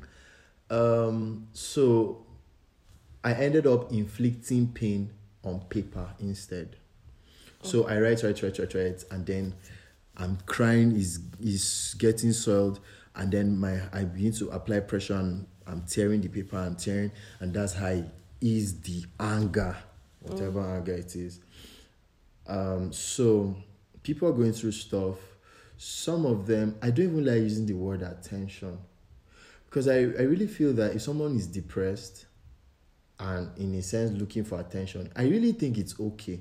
Um, 0.71 1.49
so 1.55 2.27
I 3.25 3.33
ended 3.33 3.67
up 3.67 3.91
inflicting 3.91 4.69
pain 4.69 5.11
on 5.43 5.61
paper 5.61 6.07
instead. 6.21 6.77
So 7.63 7.89
I 7.89 7.99
write, 7.99 8.23
write, 8.23 8.43
write, 8.43 8.59
write, 8.59 8.75
write, 8.75 9.05
and 9.11 9.27
then 9.27 9.55
I'm 10.17 10.39
crying. 10.47 10.95
Is 10.95 11.21
is 11.41 11.97
getting 11.99 12.33
soiled, 12.33 12.81
and 13.17 13.33
then 13.33 13.59
my 13.59 13.81
I 13.93 14.05
begin 14.05 14.33
to 14.35 14.51
apply 14.51 14.81
pressure, 14.81 15.17
and 15.17 15.47
I'm 15.67 15.83
tearing 15.83 16.21
the 16.21 16.29
paper. 16.29 16.57
I'm 16.57 16.77
tearing, 16.77 17.11
and 17.41 17.53
that's 17.53 17.73
how 17.75 17.87
I 17.87 18.05
ease 18.41 18.81
the 18.81 19.05
anger, 19.19 19.77
whatever 20.21 20.61
anger 20.61 20.93
it 20.93 21.17
is. 21.17 21.41
Um, 22.49 22.93
so 22.93 23.55
people 24.03 24.29
are 24.29 24.33
going 24.33 24.53
through 24.53 24.73
stuff. 24.73 25.17
Some 25.77 26.27
of 26.27 26.47
them, 26.47 26.77
I 26.83 26.91
don't 26.91 27.07
even 27.07 27.25
like 27.25 27.43
using 27.43 27.67
the 27.67 27.75
word 27.75 28.03
attention 28.03 28.79
because 29.69 29.87
I, 29.87 29.97
I 29.97 30.23
really 30.23 30.47
feel 30.47 30.73
that 30.75 30.95
if 30.95 31.03
someone 31.03 31.37
is 31.37 31.47
depressed 31.47 32.27
and 33.21 33.51
in 33.59 33.75
a 33.75 33.83
sense 33.83 34.19
looking 34.19 34.45
for 34.45 34.59
attention, 34.59 35.11
I 35.15 35.25
really 35.25 35.53
think 35.53 35.77
it's 35.79 35.99
okay. 36.01 36.41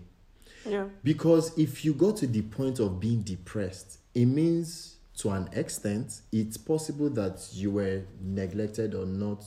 Yeah. 0.65 0.85
Because 1.03 1.57
if 1.57 1.83
you 1.83 1.93
go 1.93 2.11
to 2.11 2.25
the 2.25 2.41
point 2.41 2.79
of 2.79 2.99
being 2.99 3.21
depressed, 3.21 3.99
it 4.13 4.25
means 4.25 4.95
to 5.17 5.31
an 5.31 5.49
extent 5.51 6.21
it's 6.31 6.57
possible 6.57 7.09
that 7.09 7.47
you 7.53 7.71
were 7.71 8.03
neglected 8.21 8.93
or 8.93 9.05
not, 9.05 9.43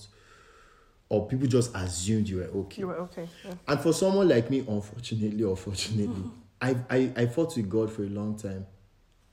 or 1.09 1.27
people 1.27 1.47
just 1.47 1.74
assumed 1.74 2.28
you 2.28 2.39
were 2.39 2.61
okay. 2.61 2.81
You 2.81 2.89
were 2.89 2.97
okay. 2.97 3.28
Yeah. 3.45 3.55
And 3.66 3.81
for 3.81 3.93
someone 3.93 4.28
like 4.28 4.51
me, 4.51 4.59
unfortunately 4.61 5.43
or 5.45 5.57
fortunately, 5.57 6.31
I, 6.61 6.77
I, 6.91 7.12
I 7.16 7.27
fought 7.27 7.57
with 7.57 7.69
God 7.69 7.93
for 7.93 8.03
a 8.03 8.09
long 8.09 8.37
time. 8.37 8.66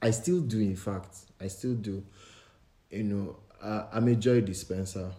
I 0.01 0.11
still 0.11 0.41
do, 0.41 0.59
in 0.59 0.75
fact. 0.75 1.15
I 1.41 1.47
still 1.47 1.73
do. 1.73 2.03
You 2.89 3.03
know, 3.03 3.35
uh, 3.61 3.87
I'm 3.91 4.07
a 4.07 4.15
joy 4.15 4.41
dispenser. 4.41 5.11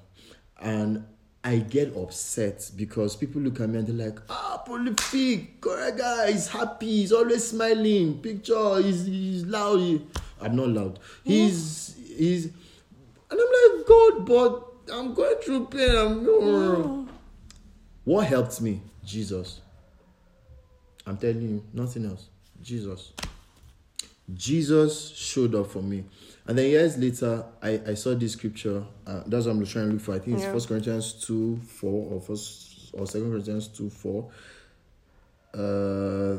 And 0.60 1.04
I 1.44 1.58
get 1.58 1.96
upset 1.96 2.70
because 2.76 3.14
people 3.16 3.40
look 3.40 3.60
at 3.60 3.68
me 3.68 3.78
and 3.78 3.86
they're 3.86 4.06
like, 4.06 4.18
ah, 4.28 4.62
prolific, 4.64 5.60
correct 5.60 5.98
guy, 5.98 6.32
he's 6.32 6.48
happy, 6.48 6.86
he's 6.86 7.12
always 7.12 7.46
smiling, 7.46 8.18
picture, 8.20 8.82
he's, 8.82 9.06
he's 9.06 9.46
loud. 9.46 9.78
He, 9.78 10.04
I'm 10.40 10.56
not 10.56 10.68
loud. 10.68 10.98
He's, 11.22 11.96
he's, 12.16 12.46
and 12.46 12.54
I'm 13.32 13.76
like, 13.78 13.86
God, 13.86 14.26
but 14.26 14.94
I'm 14.94 15.14
going 15.14 15.36
through 15.36 15.66
pain. 15.66 15.96
I'm, 15.96 17.08
what 18.04 18.26
helped 18.26 18.60
me? 18.60 18.80
Jesus. 19.04 19.60
I'm 21.08 21.16
telling 21.16 21.40
you, 21.40 21.64
nothing 21.72 22.04
else. 22.04 22.28
Jesus. 22.62 23.12
Jesus 24.34 25.16
showed 25.16 25.54
up 25.54 25.70
for 25.70 25.82
me. 25.82 26.04
And 26.46 26.58
then 26.58 26.66
years 26.66 26.98
later, 26.98 27.44
I, 27.62 27.80
I 27.86 27.94
saw 27.94 28.14
this 28.14 28.32
scripture. 28.32 28.84
Uh, 29.06 29.22
that's 29.26 29.46
what 29.46 29.52
I'm 29.52 29.64
trying 29.64 29.86
to 29.86 29.92
look 29.94 30.02
for. 30.02 30.14
I 30.14 30.18
think 30.18 30.36
it's 30.36 30.44
Yeah. 30.44 30.52
First 30.52 30.68
Corinthians 30.68 31.12
2 31.26 31.60
4 31.66 32.12
or 32.12 32.20
First 32.20 32.90
or 32.92 33.06
Second 33.06 33.30
Corinthians 33.30 33.68
2 33.68 33.88
4. 33.88 34.30
Uh, 35.54 35.58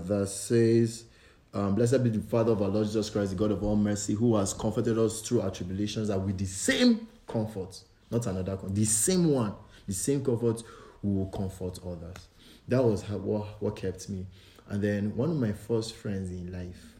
that 0.04 0.28
says, 0.30 1.06
um, 1.54 1.74
Blessed 1.74 2.04
be 2.04 2.12
the 2.12 2.20
Father 2.20 2.52
of 2.52 2.62
our 2.62 2.70
Lord 2.70 2.86
Jesus 2.86 3.10
Christ, 3.10 3.32
the 3.32 3.38
God 3.38 3.52
of 3.52 3.64
all 3.64 3.76
mercy, 3.76 4.14
who 4.14 4.36
has 4.36 4.54
comforted 4.54 5.00
us 5.00 5.22
through 5.22 5.42
our 5.42 5.50
tribulations, 5.50 6.10
that 6.10 6.20
with 6.20 6.38
the 6.38 6.46
same 6.46 7.08
comfort, 7.28 7.82
not 8.12 8.28
another 8.28 8.56
comfort, 8.56 8.76
the 8.76 8.86
same 8.86 9.32
one, 9.32 9.54
the 9.88 9.94
same 9.94 10.24
comfort, 10.24 10.62
we 11.02 11.12
will 11.12 11.26
comfort 11.28 11.80
others. 11.84 12.28
That 12.68 12.84
was 12.84 13.02
how, 13.02 13.18
what, 13.18 13.62
what 13.62 13.76
kept 13.76 14.10
me. 14.10 14.28
And 14.70 14.84
then 14.84 15.16
one 15.16 15.32
of 15.32 15.38
my 15.38 15.52
first 15.52 15.96
friends 15.96 16.30
in 16.30 16.52
life, 16.54 16.96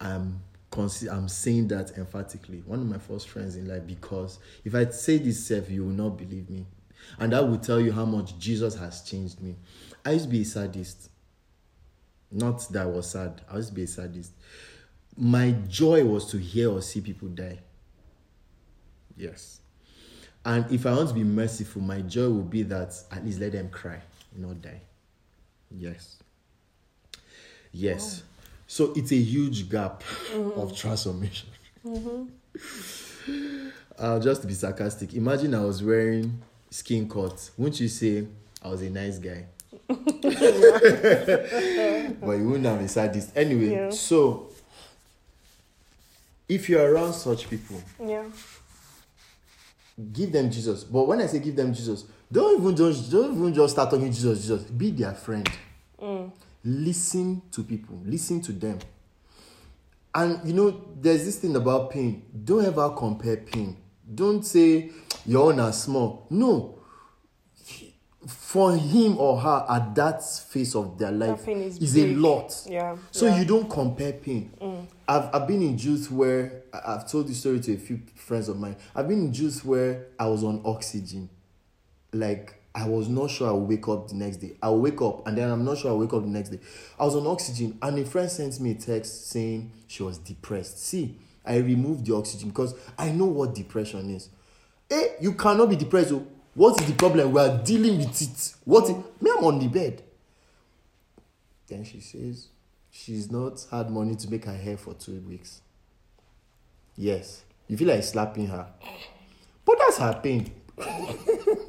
I'm 0.00 0.40
I'm 0.78 1.28
saying 1.28 1.68
that 1.68 1.96
emphatically. 1.96 2.62
One 2.66 2.80
of 2.80 2.86
my 2.86 2.98
first 2.98 3.28
friends 3.28 3.56
in 3.56 3.66
life 3.66 3.86
because 3.86 4.38
if 4.64 4.74
I 4.74 4.84
say 4.90 5.18
this 5.18 5.46
self, 5.46 5.70
you 5.70 5.84
will 5.84 5.92
not 5.92 6.18
believe 6.18 6.50
me. 6.50 6.66
And 7.18 7.32
that 7.32 7.48
will 7.48 7.58
tell 7.58 7.80
you 7.80 7.92
how 7.92 8.04
much 8.04 8.38
Jesus 8.38 8.74
has 8.76 9.02
changed 9.02 9.40
me. 9.40 9.56
I 10.04 10.12
used 10.12 10.26
to 10.26 10.30
be 10.30 10.42
a 10.42 10.44
sadist. 10.44 11.10
Not 12.30 12.68
that 12.72 12.82
I 12.82 12.86
was 12.86 13.10
sad. 13.10 13.40
I 13.50 13.56
used 13.56 13.70
to 13.70 13.74
be 13.74 13.84
a 13.84 13.86
sadist. 13.86 14.32
My 15.16 15.52
joy 15.66 16.04
was 16.04 16.30
to 16.32 16.38
hear 16.38 16.70
or 16.70 16.82
see 16.82 17.00
people 17.00 17.28
die. 17.28 17.58
Yes. 19.16 19.60
And 20.44 20.70
if 20.70 20.84
I 20.84 20.92
want 20.92 21.08
to 21.08 21.14
be 21.14 21.24
merciful, 21.24 21.80
my 21.82 22.02
joy 22.02 22.28
will 22.28 22.42
be 22.42 22.62
that 22.64 22.94
at 23.10 23.24
least 23.24 23.40
let 23.40 23.52
them 23.52 23.70
cry, 23.70 24.00
not 24.36 24.60
die. 24.60 24.82
Yes. 25.70 26.16
Yes. 27.72 28.22
So 28.66 28.92
it's 28.96 29.12
a 29.12 29.16
huge 29.16 29.68
gap 29.70 30.02
of 30.56 30.76
transformation. 30.76 31.48
Uh, 33.98 34.20
just 34.20 34.42
to 34.42 34.46
be 34.46 34.52
sarcastic, 34.52 35.14
imagine 35.14 35.54
I 35.54 35.64
was 35.64 35.82
wearing 35.82 36.42
skin 36.70 37.08
cut. 37.08 37.50
Wouldn't 37.56 37.80
you 37.80 37.88
say 37.88 38.26
I 38.62 38.68
was 38.68 38.82
a 38.82 38.90
nice 38.90 39.18
guy? 39.18 39.46
but 39.88 40.02
you 42.34 42.46
wouldn't 42.46 42.66
have 42.66 42.80
a 42.82 42.88
sadist. 42.88 43.30
Anyway, 43.34 43.70
Yeah. 43.70 43.88
so 43.90 44.50
if 46.46 46.68
you're 46.68 46.92
around 46.92 47.14
such 47.14 47.48
people, 47.48 47.82
Yeah. 47.98 48.24
give 50.12 50.30
them 50.30 50.50
Jesus. 50.50 50.84
But 50.84 51.04
when 51.08 51.20
I 51.22 51.26
say 51.26 51.38
give 51.38 51.56
them 51.56 51.72
Jesus, 51.72 52.04
don't 52.30 52.60
even 52.60 52.76
just 52.76 53.10
don't 53.10 53.36
even 53.36 53.54
just 53.54 53.74
start 53.74 53.90
talking 53.90 54.10
Jesus, 54.10 54.40
Jesus. 54.40 54.62
Be 54.64 54.90
their 54.90 55.14
friend. 55.14 55.48
Mm. 56.00 56.30
Listen 56.64 57.42
to 57.52 57.62
people. 57.62 58.00
Listen 58.04 58.40
to 58.42 58.52
them. 58.52 58.78
And 60.14 60.40
you 60.46 60.54
know, 60.54 60.84
there's 61.00 61.24
this 61.24 61.38
thing 61.38 61.54
about 61.54 61.90
pain. 61.90 62.24
Don't 62.44 62.64
ever 62.64 62.90
compare 62.90 63.36
pain. 63.36 63.76
Don't 64.12 64.44
say 64.44 64.90
your 65.24 65.52
own 65.52 65.60
are 65.60 65.72
small. 65.72 66.26
No. 66.30 66.72
For 68.26 68.76
him 68.76 69.18
or 69.18 69.38
her 69.38 69.64
at 69.68 69.94
that 69.94 70.24
phase 70.24 70.74
of 70.74 70.98
their 70.98 71.12
life 71.12 71.44
pain 71.44 71.60
is 71.60 71.78
is 71.78 71.96
a 71.96 72.08
lot. 72.14 72.52
Yeah. 72.66 72.96
So 73.12 73.26
yeah. 73.26 73.38
you 73.38 73.44
don't 73.44 73.70
compare 73.70 74.14
pain. 74.14 74.50
Mm. 74.60 74.86
I've, 75.06 75.32
I've 75.32 75.46
been 75.46 75.62
in 75.62 75.78
youth 75.78 76.10
where 76.10 76.62
I've 76.72 77.08
told 77.08 77.28
this 77.28 77.38
story 77.38 77.60
to 77.60 77.74
a 77.74 77.76
few 77.76 78.00
friends 78.16 78.48
of 78.48 78.58
mine. 78.58 78.76
I've 78.96 79.06
been 79.06 79.26
in 79.26 79.34
youth 79.34 79.64
where 79.64 80.06
I 80.18 80.26
was 80.26 80.42
on 80.42 80.60
oxygen. 80.64 81.28
Like 82.16 82.54
I 82.74 82.86
was 82.86 83.08
not 83.08 83.30
sure 83.30 83.48
I'll 83.48 83.60
wake 83.60 83.88
up 83.88 84.08
the 84.08 84.14
next 84.14 84.36
day. 84.36 84.56
I'll 84.62 84.78
wake 84.78 85.00
up 85.00 85.26
and 85.26 85.36
then 85.38 85.50
I'm 85.50 85.64
not 85.64 85.78
sure 85.78 85.90
I'll 85.90 85.98
wake 85.98 86.12
up 86.12 86.22
the 86.22 86.28
next 86.28 86.50
day. 86.50 86.60
I 86.98 87.04
was 87.04 87.16
on 87.16 87.26
oxygen 87.26 87.78
and 87.80 87.98
a 87.98 88.04
friend 88.04 88.30
sent 88.30 88.60
me 88.60 88.72
a 88.72 88.74
text 88.74 89.30
saying 89.30 89.70
she 89.86 90.02
was 90.02 90.18
depressed. 90.18 90.84
See, 90.84 91.16
I 91.44 91.56
removed 91.56 92.06
the 92.06 92.14
oxygen 92.14 92.50
because 92.50 92.74
I 92.98 93.10
know 93.12 93.26
what 93.26 93.54
depression 93.54 94.10
is. 94.14 94.28
Hey, 94.88 95.16
you 95.20 95.32
cannot 95.32 95.70
be 95.70 95.76
depressed. 95.76 96.12
oh. 96.12 96.26
What 96.54 96.80
is 96.80 96.86
the 96.86 96.94
problem? 96.94 97.32
We 97.32 97.40
are 97.40 97.58
dealing 97.62 97.98
with 97.98 98.22
it. 98.22 98.54
What 98.64 98.84
is, 98.84 98.96
me, 99.20 99.30
I'm 99.36 99.44
on 99.44 99.58
the 99.58 99.68
bed. 99.68 100.02
Then 101.68 101.84
she 101.84 102.00
says 102.00 102.48
she's 102.90 103.30
not 103.30 103.64
had 103.70 103.90
money 103.90 104.14
to 104.16 104.30
make 104.30 104.44
her 104.46 104.56
hair 104.56 104.76
for 104.76 104.94
two 104.94 105.20
weeks. 105.28 105.60
Yes. 106.96 107.42
You 107.68 107.76
feel 107.76 107.88
like 107.88 108.02
slapping 108.04 108.46
her. 108.46 108.66
But 109.64 109.78
that's 109.78 109.98
her 109.98 110.20
pain. 110.22 110.50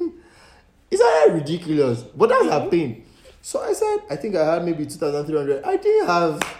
Is 0.90 1.00
that 1.00 1.28
ridiculous? 1.32 2.02
But 2.02 2.30
that's 2.30 2.44
her 2.44 2.50
mm-hmm. 2.60 2.70
pain. 2.70 3.04
So 3.42 3.60
I 3.60 3.72
said, 3.72 3.98
I 4.10 4.16
think 4.16 4.36
I 4.36 4.54
had 4.54 4.64
maybe 4.64 4.86
2,300. 4.86 5.64
I 5.64 5.76
didn't 5.76 6.06
have. 6.06 6.56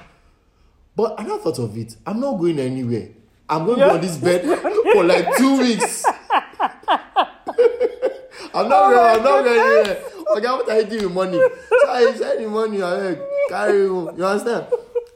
But 0.94 1.18
I 1.18 1.24
now 1.24 1.38
thought 1.38 1.58
of 1.58 1.76
it. 1.76 1.96
I'm 2.06 2.20
not 2.20 2.38
going 2.38 2.58
anywhere. 2.58 3.08
I'm 3.48 3.64
going 3.64 3.78
to 3.78 3.84
be 3.86 3.90
on 3.90 4.00
this 4.00 4.16
bed 4.18 4.44
for 4.92 5.04
like 5.04 5.36
two 5.36 5.58
weeks. 5.58 6.04
I'm 8.54 8.68
not 8.68 8.84
Oh 8.84 8.90
going, 8.90 9.18
I'm 9.18 9.22
not 9.24 9.44
going 9.44 9.60
anywhere. 9.60 10.02
Okay, 10.36 10.46
what 10.46 10.68
are 10.68 10.80
you 10.80 10.86
doing 10.86 11.04
with 11.04 11.12
money? 11.12 11.38
So 11.38 11.90
I 11.90 12.12
said 12.14 12.38
the 12.38 12.48
money, 12.48 12.82
I 12.82 12.92
like, 12.92 13.22
carry 13.48 13.88
home. 13.88 14.16
You 14.16 14.24
understand? 14.24 14.66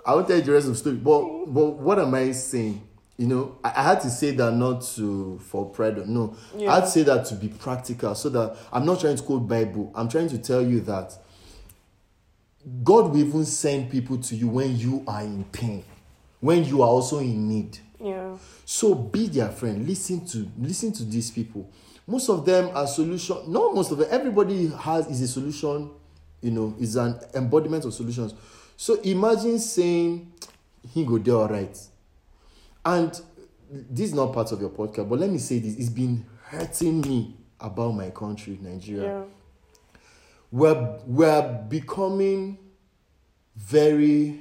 I 0.04 0.14
will 0.14 0.24
tell 0.24 0.36
you 0.36 0.42
the 0.42 0.52
rest 0.52 0.66
of 0.66 0.72
the 0.74 0.78
story. 0.78 0.96
But 0.96 1.46
but 1.46 1.66
what 1.78 1.98
am 1.98 2.14
I 2.14 2.32
saying? 2.32 2.82
You 3.22 3.28
know, 3.28 3.56
I, 3.62 3.68
I 3.76 3.82
had 3.84 4.00
to 4.00 4.10
say 4.10 4.32
that 4.32 4.50
not 4.52 4.82
to 4.96 5.38
for 5.38 5.66
pride. 5.70 5.96
or- 5.96 6.06
No, 6.06 6.34
I 6.58 6.74
had 6.74 6.80
to 6.86 6.90
say 6.90 7.02
that 7.04 7.24
to 7.26 7.36
be 7.36 7.46
practical, 7.46 8.16
so 8.16 8.28
that 8.30 8.56
I'm 8.72 8.84
not 8.84 8.98
trying 8.98 9.14
to 9.16 9.22
quote 9.22 9.46
Bible. 9.46 9.92
I'm 9.94 10.08
trying 10.08 10.28
to 10.30 10.38
tell 10.38 10.60
you 10.60 10.80
that 10.80 11.16
God 12.82 13.10
will 13.12 13.18
even 13.18 13.44
send 13.44 13.90
people 13.92 14.18
to 14.18 14.34
you 14.34 14.48
when 14.48 14.76
you 14.76 15.04
are 15.06 15.22
in 15.22 15.44
pain, 15.44 15.84
when 16.40 16.64
you 16.64 16.82
are 16.82 16.88
also 16.88 17.20
in 17.20 17.48
need. 17.48 17.78
Yeah. 18.00 18.36
So 18.64 18.92
be 18.94 19.28
their 19.28 19.50
friend. 19.50 19.86
Listen 19.86 20.26
to 20.26 20.50
listen 20.58 20.90
to 20.94 21.04
these 21.04 21.30
people. 21.30 21.70
Most 22.08 22.28
of 22.28 22.44
them 22.44 22.70
are 22.76 22.88
solution. 22.88 23.36
No, 23.46 23.72
most 23.72 23.92
of 23.92 23.98
them. 23.98 24.08
Everybody 24.10 24.66
has 24.66 25.06
is 25.06 25.20
a 25.22 25.28
solution. 25.28 25.90
You 26.40 26.50
know, 26.50 26.74
is 26.80 26.96
an 26.96 27.20
embodiment 27.34 27.84
of 27.84 27.94
solutions. 27.94 28.34
So 28.76 28.94
imagine 29.02 29.60
saying, 29.60 30.32
"He 30.92 31.04
go 31.04 31.18
there 31.18 31.36
all 31.36 31.46
right," 31.48 31.78
and 32.84 33.20
this 33.70 34.08
is 34.10 34.14
not 34.14 34.32
part 34.32 34.52
of 34.52 34.60
your 34.60 34.70
podcast, 34.70 35.08
but 35.08 35.18
let 35.18 35.30
me 35.30 35.38
say 35.38 35.58
this: 35.58 35.76
it's 35.76 35.88
been 35.90 36.24
hurting 36.44 37.00
me 37.02 37.36
about 37.60 37.92
my 37.94 38.10
country, 38.10 38.58
Nigeria. 38.60 39.02
Yeah. 39.20 39.22
we're 40.50 40.98
we're 41.06 41.64
becoming 41.68 42.58
very 43.56 44.40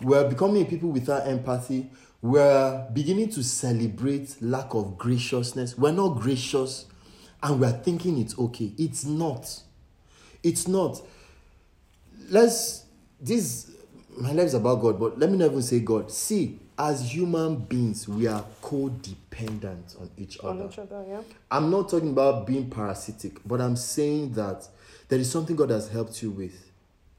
we're 0.00 0.28
becoming 0.28 0.66
people 0.66 0.90
without 0.90 1.26
empathy. 1.26 1.90
We're 2.20 2.88
beginning 2.92 3.30
to 3.30 3.42
celebrate 3.44 4.36
lack 4.40 4.74
of 4.74 4.96
graciousness. 4.96 5.76
We're 5.76 5.92
not 5.92 6.20
gracious 6.20 6.86
and 7.42 7.60
we're 7.60 7.70
thinking 7.72 8.18
it's 8.18 8.38
okay. 8.38 8.72
It's 8.78 9.04
not. 9.04 9.60
It's 10.42 10.66
not. 10.68 11.00
Let's 12.30 12.84
this 13.20 13.70
my 14.18 14.32
life 14.32 14.46
is 14.46 14.54
about 14.54 14.80
god 14.80 14.98
but 15.00 15.18
let 15.18 15.30
me 15.30 15.38
not 15.38 15.46
even 15.46 15.62
say 15.62 15.80
god. 15.80 16.10
See 16.10 16.60
as 16.78 17.14
human 17.14 17.56
beings 17.56 18.08
we 18.08 18.26
are 18.26 18.44
codependent 18.62 20.00
on 20.00 20.10
each 20.16 20.38
On 20.40 20.58
other 20.58 20.68
each 20.68 20.78
other. 20.78 21.04
Yeah. 21.08 21.20
I'm 21.50 21.70
not 21.70 21.88
talking 21.88 22.10
about 22.10 22.46
being 22.46 22.68
parasitic, 22.68 23.38
but 23.46 23.60
I'm 23.60 23.76
saying 23.76 24.32
that 24.32 24.68
there 25.08 25.18
is 25.18 25.30
something 25.30 25.54
God 25.54 25.70
has 25.70 25.88
helped 25.88 26.22
you 26.22 26.30
with. 26.30 26.70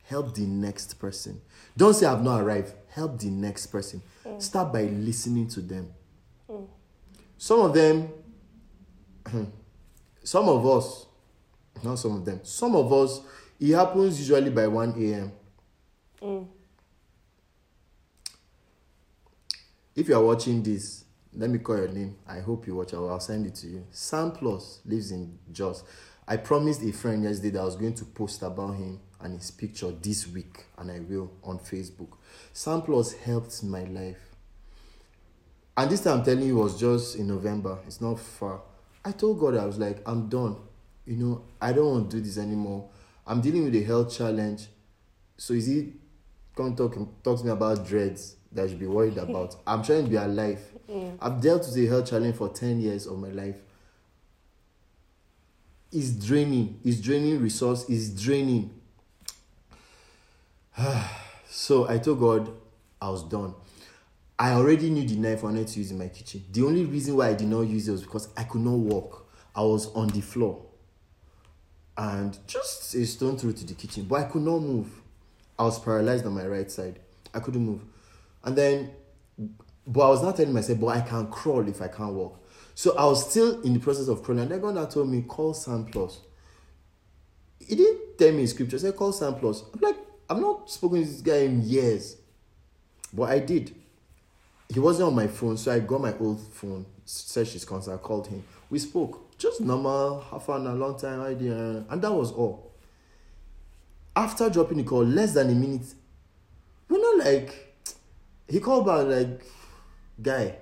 Help 0.03 0.35
the 0.35 0.45
next 0.45 0.99
person. 0.99 1.41
Don't 1.75 1.93
say 1.93 2.05
I've 2.05 2.23
not 2.23 2.41
arrived. 2.41 2.73
Help 2.89 3.19
the 3.19 3.29
next 3.29 3.67
person. 3.67 4.01
Mm. 4.25 4.41
Start 4.41 4.71
by 4.71 4.83
listening 4.83 5.47
to 5.49 5.61
them. 5.61 5.91
Mm. 6.49 6.67
Some 7.37 7.59
of 7.61 7.73
them, 7.73 8.09
some 10.23 10.47
of 10.47 10.65
us, 10.67 11.05
not 11.83 11.95
some 11.95 12.17
of 12.17 12.25
them, 12.25 12.39
some 12.43 12.75
of 12.75 12.91
us, 12.93 13.21
it 13.59 13.73
happens 13.73 14.19
usually 14.19 14.49
by 14.49 14.67
1 14.67 14.89
a.m. 14.97 15.31
Mm. 16.21 16.47
If 19.95 20.09
you 20.09 20.15
are 20.15 20.23
watching 20.23 20.61
this, 20.61 21.05
let 21.33 21.49
me 21.49 21.59
call 21.59 21.77
your 21.77 21.87
name. 21.87 22.17
I 22.27 22.39
hope 22.39 22.67
you 22.67 22.75
watch. 22.75 22.93
I'll 22.93 23.09
I'll 23.09 23.21
send 23.21 23.45
it 23.45 23.55
to 23.55 23.67
you. 23.67 23.87
Sam 23.91 24.33
Plus 24.33 24.81
lives 24.85 25.11
in 25.11 25.39
Jos. 25.53 25.85
I 26.27 26.35
promised 26.35 26.81
a 26.83 26.91
friend 26.91 27.23
yesterday 27.23 27.51
that 27.51 27.61
I 27.61 27.63
was 27.63 27.77
going 27.77 27.93
to 27.93 28.03
post 28.03 28.41
about 28.41 28.75
him 28.75 28.99
and 29.21 29.39
his 29.39 29.51
picture 29.51 29.91
this 29.91 30.27
week, 30.27 30.65
and 30.77 30.91
I 30.91 30.99
will 30.99 31.31
on 31.45 31.59
Facebook. 31.59 32.09
Sam 32.51 32.81
Plus 32.81 33.13
helped 33.13 33.63
my 33.63 33.85
life. 33.85 34.17
And 35.77 35.89
this 35.89 36.01
time 36.01 36.19
I'm 36.19 36.25
telling 36.25 36.43
you 36.43 36.57
was 36.57 36.77
just 36.77 37.15
in 37.15 37.27
November. 37.27 37.79
It's 37.87 38.01
not 38.01 38.19
far. 38.19 38.63
I 39.05 39.13
told 39.13 39.39
God 39.39 39.55
I 39.55 39.65
was 39.65 39.77
like, 39.77 40.01
I'm 40.05 40.27
done. 40.27 40.57
You 41.05 41.15
know, 41.15 41.43
I 41.61 41.71
don't 41.71 41.85
want 41.89 42.11
to 42.11 42.17
do 42.17 42.23
this 42.23 42.37
anymore. 42.37 42.89
I'm 43.25 43.39
dealing 43.39 43.63
with 43.63 43.75
a 43.75 43.83
health 43.83 44.13
challenge. 44.17 44.67
So 45.37 45.53
is 45.53 45.67
he 45.67 45.93
come 46.53 46.75
talk 46.75 46.95
talk 47.23 47.39
to 47.39 47.45
me 47.45 47.51
about 47.51 47.87
dreads 47.87 48.35
that 48.55 48.63
I 48.65 48.67
should 48.67 48.79
be 48.79 48.87
worried 48.87 49.17
about? 49.17 49.55
I'm 49.67 49.83
trying 49.83 50.05
to 50.05 50.09
be 50.09 50.15
alive. 50.15 50.59
I've 51.21 51.41
dealt 51.41 51.65
with 51.67 51.77
a 51.77 51.85
health 51.87 52.09
challenge 52.09 52.35
for 52.35 52.49
10 52.49 52.79
years 52.79 53.05
of 53.05 53.19
my 53.19 53.29
life. 53.29 53.57
It's 55.91 56.11
draining. 56.11 56.79
It's 56.83 56.99
draining 56.99 57.41
resource. 57.41 57.85
It's 57.89 58.09
draining. 58.09 58.71
So 61.47 61.87
I 61.87 61.99
told 61.99 62.19
God 62.19 62.51
I 63.01 63.09
was 63.09 63.23
done. 63.23 63.55
I 64.37 64.51
already 64.51 64.89
knew 64.89 65.07
the 65.07 65.15
knife 65.15 65.41
I 65.41 65.45
wanted 65.45 65.69
to 65.69 65.79
use 65.79 65.89
in 65.89 65.97
my 65.97 66.09
kitchen. 66.09 66.43
The 66.51 66.63
only 66.63 66.83
reason 66.83 67.15
why 67.15 67.29
I 67.29 67.33
did 67.33 67.47
not 67.47 67.61
use 67.61 67.87
it 67.87 67.93
was 67.93 68.01
because 68.01 68.27
I 68.35 68.43
could 68.43 68.59
not 68.59 68.73
walk. 68.73 69.25
I 69.55 69.61
was 69.61 69.87
on 69.93 70.09
the 70.09 70.19
floor 70.19 70.65
and 71.97 72.37
just 72.45 72.93
a 72.95 73.05
stone 73.05 73.37
throw 73.37 73.51
to 73.53 73.65
the 73.65 73.73
kitchen, 73.73 74.03
but 74.03 74.15
I 74.15 74.23
could 74.25 74.41
not 74.41 74.59
move. 74.59 74.89
I 75.57 75.63
was 75.63 75.79
paralyzed 75.79 76.25
on 76.25 76.33
my 76.33 76.45
right 76.45 76.69
side. 76.69 76.99
I 77.33 77.39
couldn't 77.39 77.65
move. 77.65 77.81
And 78.45 78.55
then, 78.55 78.91
but 79.85 80.01
I 80.01 80.09
was 80.09 80.23
not 80.23 80.37
telling 80.37 80.53
myself, 80.53 80.79
but 80.79 80.87
I 80.87 81.01
can 81.01 81.27
crawl 81.27 81.67
if 81.67 81.81
I 81.81 81.87
can't 81.87 82.13
walk. 82.13 82.39
So 82.75 82.95
I 82.97 83.05
was 83.05 83.29
still 83.29 83.61
in 83.61 83.73
the 83.73 83.79
process 83.79 84.07
of 84.07 84.23
crawling. 84.23 84.43
And 84.43 84.51
then 84.51 84.61
God 84.61 84.91
told 84.91 85.09
me, 85.09 85.23
call 85.23 85.53
Sam 85.53 85.85
Plus. 85.85 86.21
He 87.59 87.75
didn't 87.75 88.17
tell 88.17 88.31
me 88.31 88.45
scripture. 88.45 88.77
He 88.77 88.81
said, 88.81 88.95
call 88.95 89.11
Sam 89.11 89.35
Plus. 89.35 89.63
I'm 89.73 89.79
like, 89.79 89.97
I've 90.29 90.39
not 90.39 90.69
spoken 90.69 91.01
to 91.01 91.05
this 91.05 91.21
guy 91.21 91.37
in 91.37 91.61
years. 91.61 92.17
But 93.13 93.29
I 93.29 93.39
did. 93.39 93.73
He 94.73 94.79
wasn't 94.79 95.07
on 95.07 95.15
my 95.15 95.27
phone, 95.27 95.57
so 95.57 95.71
I 95.71 95.79
got 95.79 96.01
my 96.01 96.13
old 96.19 96.41
phone, 96.41 96.85
searched 97.05 97.53
his 97.53 97.65
contact, 97.65 98.01
called 98.01 98.27
him. 98.27 98.43
We 98.69 98.79
spoke. 98.79 99.37
Just 99.37 99.61
normal, 99.61 100.21
half 100.21 100.49
an 100.49 100.67
hour, 100.67 100.73
long 100.75 100.97
time 100.97 101.21
idea. 101.21 101.85
And 101.89 102.01
that 102.01 102.11
was 102.11 102.31
all. 102.31 102.73
After 104.15 104.49
dropping 104.49 104.77
the 104.77 104.83
call, 104.83 105.03
less 105.05 105.33
than 105.33 105.49
a 105.49 105.55
minute, 105.55 105.93
we're 106.89 107.01
not 107.01 107.25
like, 107.25 107.64
he 108.47 108.59
called 108.59 108.85
back, 108.85 109.05
like, 109.07 109.41
guy, 110.21 110.55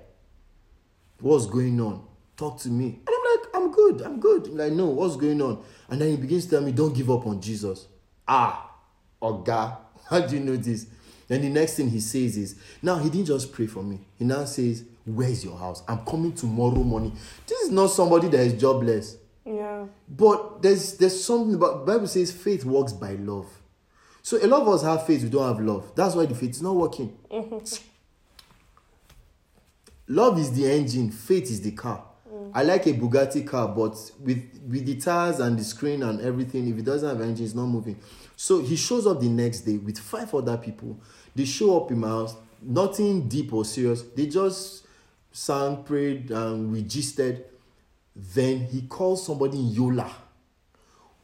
what's 1.20 1.46
going 1.46 1.80
on? 1.80 2.06
Talk 2.36 2.58
to 2.60 2.68
me. 2.68 3.00
And 3.06 3.08
I'm 3.08 3.40
like, 3.40 3.48
I'm 3.54 3.72
good, 3.72 4.02
I'm 4.02 4.20
good. 4.20 4.46
I'm 4.46 4.56
like, 4.56 4.72
no, 4.72 4.86
what's 4.86 5.16
going 5.16 5.40
on? 5.40 5.62
And 5.88 6.00
then 6.00 6.10
he 6.10 6.16
begins 6.16 6.44
to 6.46 6.50
tell 6.52 6.60
me, 6.62 6.72
don't 6.72 6.94
give 6.94 7.10
up 7.10 7.26
on 7.26 7.40
Jesus. 7.40 7.86
Ah, 8.26 8.70
Oga, 9.22 9.78
how 10.10 10.20
do 10.20 10.36
you 10.36 10.42
know 10.42 10.56
this? 10.56 10.86
Then 11.28 11.42
the 11.42 11.48
next 11.48 11.76
thing 11.76 11.88
he 11.88 12.00
says 12.00 12.36
is, 12.36 12.56
now 12.82 12.98
he 12.98 13.08
didn't 13.08 13.26
just 13.26 13.52
pray 13.52 13.66
for 13.66 13.82
me. 13.82 14.00
He 14.18 14.24
now 14.24 14.44
says, 14.44 14.84
where's 15.06 15.44
your 15.44 15.56
house? 15.56 15.82
I'm 15.88 16.04
coming 16.04 16.32
tomorrow 16.32 16.82
morning. 16.82 17.16
This 17.46 17.60
is 17.62 17.70
not 17.70 17.88
somebody 17.88 18.28
that 18.28 18.40
is 18.40 18.54
jobless. 18.54 19.16
Yeah. 19.44 19.86
But 20.08 20.62
there's 20.62 20.96
there's 20.96 21.22
something 21.22 21.54
about 21.54 21.84
Bible 21.84 22.06
says 22.06 22.32
faith 22.32 22.64
works 22.64 22.92
by 22.92 23.12
love. 23.12 23.46
So 24.24 24.38
a 24.42 24.46
lot 24.46 24.62
of 24.62 24.68
us 24.68 24.82
have 24.82 25.06
faith, 25.06 25.22
we 25.22 25.28
don't 25.28 25.46
have 25.46 25.60
love. 25.60 25.92
That's 25.94 26.14
why 26.14 26.24
the 26.24 26.34
faith 26.34 26.52
is 26.52 26.62
not 26.62 26.74
working. 26.74 27.14
love 30.08 30.38
is 30.38 30.50
the 30.52 30.64
engine, 30.72 31.10
faith 31.10 31.50
is 31.50 31.60
the 31.60 31.72
car. 31.72 32.02
I 32.54 32.62
like 32.62 32.86
a 32.86 32.94
Bugatti 32.94 33.46
car, 33.46 33.68
but 33.68 33.96
with 34.20 34.42
with 34.66 34.86
the 34.86 34.96
tires 34.96 35.40
and 35.40 35.58
the 35.58 35.64
screen 35.64 36.02
and 36.02 36.22
everything, 36.22 36.68
if 36.68 36.78
it 36.78 36.84
doesn't 36.86 37.06
have 37.06 37.20
engine, 37.20 37.44
it's 37.44 37.54
not 37.54 37.66
moving. 37.66 37.98
So 38.34 38.60
he 38.60 38.76
shows 38.76 39.06
up 39.06 39.20
the 39.20 39.28
next 39.28 39.60
day 39.60 39.76
with 39.76 39.98
five 39.98 40.34
other 40.34 40.56
people. 40.56 40.98
They 41.34 41.44
show 41.44 41.82
up 41.82 41.90
in 41.90 42.00
my 42.00 42.08
house, 42.08 42.34
nothing 42.62 43.28
deep 43.28 43.52
or 43.52 43.66
serious. 43.66 44.02
They 44.02 44.26
just 44.26 44.86
sang, 45.32 45.84
prayed, 45.84 46.30
and 46.30 46.72
registered. 46.72 47.44
Then 48.16 48.60
he 48.66 48.82
calls 48.82 49.26
somebody 49.26 49.58
in 49.58 49.66
Yola 49.66 50.10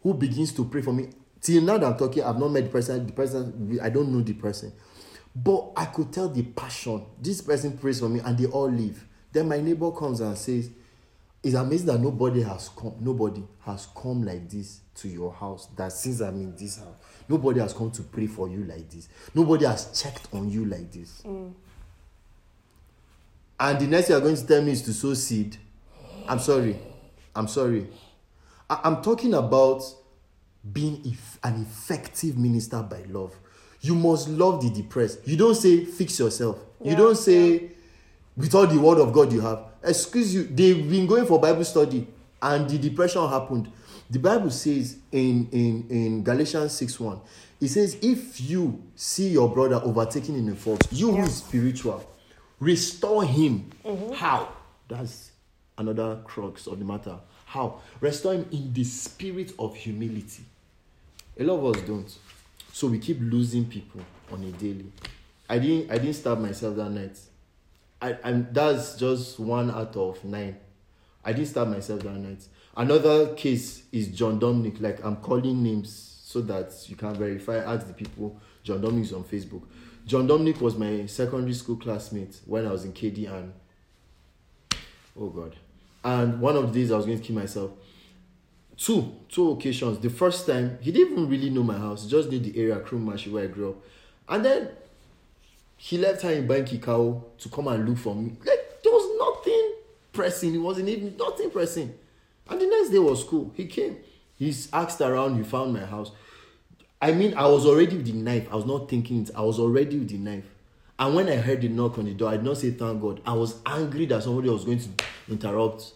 who 0.02 0.12
begins 0.12 0.52
to 0.52 0.66
pray 0.66 0.82
for 0.82 0.93
me. 0.93 1.09
Till 1.40 1.62
now 1.62 1.78
that 1.78 1.86
I'm 1.86 1.96
talking, 1.96 2.22
I've 2.22 2.38
not 2.38 2.48
met 2.50 2.64
the 2.64 2.70
person. 2.70 3.06
The 3.06 3.12
person, 3.12 3.78
I 3.82 3.88
don't 3.88 4.12
know 4.12 4.20
the 4.20 4.34
person. 4.34 4.72
But 5.34 5.70
I 5.76 5.86
could 5.86 6.12
tell 6.12 6.28
the 6.28 6.42
passion. 6.42 7.04
This 7.20 7.40
person 7.40 7.78
prays 7.78 8.00
for 8.00 8.08
me 8.08 8.20
and 8.20 8.36
they 8.36 8.46
all 8.46 8.70
leave. 8.70 9.06
Then 9.32 9.48
my 9.48 9.60
neighbor 9.60 9.90
comes 9.92 10.20
and 10.20 10.36
says, 10.36 10.70
It's 11.42 11.54
amazing 11.54 11.86
that 11.86 12.00
nobody 12.00 12.42
has 12.42 12.68
come, 12.70 12.94
nobody 13.00 13.42
has 13.64 13.86
come 13.96 14.24
like 14.24 14.48
this 14.50 14.80
to 14.96 15.08
your 15.08 15.32
house. 15.32 15.68
That 15.76 15.92
since 15.92 16.20
I'm 16.20 16.34
in 16.40 16.56
this 16.56 16.78
house, 16.78 16.96
nobody 17.28 17.60
has 17.60 17.72
come 17.72 17.90
to 17.92 18.02
pray 18.02 18.26
for 18.26 18.48
you 18.48 18.64
like 18.64 18.90
this. 18.90 19.08
Nobody 19.34 19.64
has 19.66 19.98
checked 19.98 20.28
on 20.34 20.50
you 20.50 20.64
like 20.66 20.90
this. 20.90 21.22
Mm. 21.24 21.52
And 23.60 23.78
the 23.78 23.86
next 23.86 24.06
thing 24.08 24.14
you're 24.14 24.22
going 24.22 24.36
to 24.36 24.46
tell 24.46 24.62
me 24.62 24.72
is 24.72 24.82
to 24.82 24.92
sow 24.92 25.14
seed. 25.14 25.56
I'm 26.28 26.38
sorry. 26.38 26.76
I'm 27.36 27.46
sorry. 27.46 27.86
I- 28.68 28.80
I'm 28.84 29.02
talking 29.02 29.34
about 29.34 29.82
being 30.72 31.16
an 31.42 31.62
effective 31.62 32.36
minister 32.36 32.82
by 32.82 33.02
love. 33.08 33.34
You 33.80 33.94
must 33.94 34.28
love 34.28 34.62
the 34.62 34.70
depressed. 34.70 35.26
You 35.26 35.36
don't 35.36 35.54
say 35.54 35.84
fix 35.84 36.18
yourself. 36.18 36.58
you 36.82 36.94
don't 36.94 37.16
say 37.16 37.70
with 38.36 38.54
all 38.54 38.66
the 38.66 38.78
word 38.78 38.98
of 38.98 39.12
God 39.12 39.32
you 39.32 39.40
have. 39.40 39.64
Excuse 39.82 40.34
you, 40.34 40.44
they've 40.44 40.88
been 40.88 41.06
going 41.06 41.26
for 41.26 41.40
Bible 41.40 41.64
study 41.64 42.06
and 42.42 42.68
the 42.68 42.78
depression 42.78 43.26
happened. 43.28 43.70
The 44.10 44.18
Bible 44.18 44.50
says 44.50 44.96
in, 45.12 45.48
in, 45.52 45.86
in 45.88 46.24
Galatians 46.24 46.72
6 46.72 47.00
1, 47.00 47.20
it 47.60 47.68
says, 47.68 47.96
If 48.02 48.40
you 48.40 48.82
see 48.96 49.28
your 49.28 49.48
brother 49.48 49.76
overtaken 49.76 50.34
in 50.34 50.48
a 50.50 50.54
fault, 50.54 50.86
you 50.90 51.12
who 51.12 51.22
is 51.22 51.36
spiritual, 51.36 52.04
restore 52.58 53.24
him. 53.24 53.70
Mm-hmm. 53.84 54.14
How? 54.14 54.48
That's 54.88 55.30
another 55.78 56.20
crux 56.24 56.66
of 56.66 56.78
the 56.78 56.84
matter. 56.84 57.18
How? 57.46 57.80
Restore 58.00 58.34
him 58.34 58.46
in 58.50 58.72
the 58.72 58.84
spirit 58.84 59.52
of 59.58 59.76
humility. 59.76 60.44
A 61.40 61.42
lot 61.42 61.54
of 61.54 61.74
us 61.74 61.82
don't. 61.86 62.18
So 62.70 62.88
we 62.88 62.98
keep 62.98 63.16
losing 63.18 63.64
people 63.64 64.02
on 64.30 64.44
a 64.44 64.52
daily. 64.52 64.92
I 65.48 65.58
didn't 65.58 65.90
I 65.90 65.96
didn't 65.96 66.14
stab 66.14 66.38
myself 66.38 66.76
that 66.76 66.90
night. 66.90 67.18
I 68.00 68.16
and 68.22 68.54
that's 68.54 68.96
just 68.96 69.40
one 69.40 69.70
out 69.70 69.96
of 69.96 70.22
nine. 70.22 70.58
I 71.24 71.32
didn't 71.32 71.48
stab 71.48 71.68
myself 71.68 72.02
that 72.02 72.16
night. 72.16 72.46
Another 72.76 73.34
case 73.34 73.84
is 73.90 74.08
John 74.08 74.38
Dominic. 74.38 74.80
Like 74.80 75.02
I'm 75.02 75.16
calling 75.16 75.62
names 75.62 76.20
so 76.22 76.42
that 76.42 76.74
you 76.88 76.94
can 76.94 77.14
verify. 77.14 77.56
Ask 77.56 77.86
the 77.86 77.94
people. 77.94 78.38
John 78.62 78.82
Dominic 78.82 79.06
is 79.06 79.12
on 79.14 79.24
Facebook. 79.24 79.62
John 80.06 80.26
Dominic 80.26 80.60
was 80.60 80.76
my 80.76 81.06
secondary 81.06 81.54
school 81.54 81.76
classmate 81.76 82.38
when 82.44 82.66
I 82.66 82.70
was 82.70 82.84
in 82.84 82.92
KD 82.92 83.32
and 83.32 83.54
oh 85.18 85.30
god. 85.30 85.56
And 86.04 86.38
one 86.38 86.56
of 86.56 86.70
the 86.70 86.80
days 86.80 86.92
I 86.92 86.96
was 86.98 87.06
going 87.06 87.18
to 87.18 87.24
kill 87.24 87.36
myself. 87.36 87.70
Two, 88.81 89.12
two 89.28 89.51
occasions. 89.51 89.98
The 89.98 90.09
first 90.09 90.47
time 90.47 90.78
he 90.81 90.90
didn't 90.90 91.12
even 91.12 91.28
really 91.28 91.51
know 91.51 91.62
my 91.62 91.77
house, 91.77 92.05
he 92.05 92.11
just 92.11 92.31
knew 92.31 92.39
the 92.39 92.59
area, 92.59 92.77
Kurmin 92.77 93.12
Mashi, 93.12 93.31
where 93.31 93.44
I 93.44 93.47
grew 93.47 93.70
up. 93.70 93.77
And 94.27 94.43
then 94.43 94.69
he 95.77 95.98
left 95.98 96.23
her 96.23 96.31
in 96.31 96.47
Banki 96.47 96.78
Cow 96.78 97.23
to 97.36 97.48
come 97.51 97.69
and 97.69 97.86
look 97.86 97.98
for 97.98 98.15
me. 98.15 98.31
Like 98.39 98.82
there 98.82 98.90
was 98.90 99.36
nothing 99.36 99.74
pressing. 100.15 100.55
It 100.55 100.59
wasn't 100.59 100.89
even 100.89 101.15
nothing 101.19 101.51
pressing. 101.51 101.93
And 102.48 102.59
the 102.59 102.66
next 102.66 102.89
day 102.89 102.98
was 102.98 103.20
school. 103.20 103.52
He 103.55 103.66
came. 103.66 103.98
He's 104.39 104.73
asked 104.73 105.02
around. 105.02 105.36
He 105.36 105.43
found 105.43 105.74
my 105.74 105.85
house. 105.85 106.12
I 107.02 107.12
mean, 107.12 107.35
I 107.35 107.47
was 107.48 107.66
already 107.66 107.98
with 107.98 108.07
the 108.07 108.15
knife. 108.15 108.48
I 108.51 108.57
was 108.57 108.65
not 108.65 108.89
thinking 108.89 109.24
it. 109.24 109.31
I 109.36 109.43
was 109.43 109.59
already 109.59 109.98
with 109.98 110.09
the 110.09 110.16
knife. 110.16 110.47
And 110.98 111.15
when 111.15 111.28
I 111.28 111.36
heard 111.36 111.61
the 111.61 111.69
knock 111.69 111.98
on 111.98 112.07
the 112.07 112.15
door, 112.15 112.31
I 112.31 112.36
did 112.36 112.47
not 112.47 112.57
say 112.57 112.70
thank 112.70 113.02
God. 113.02 113.20
I 113.27 113.35
was 113.35 113.57
angry 113.66 114.07
that 114.07 114.23
somebody 114.23 114.48
was 114.48 114.65
going 114.65 114.78
to 114.78 114.89
interrupt. 115.28 115.93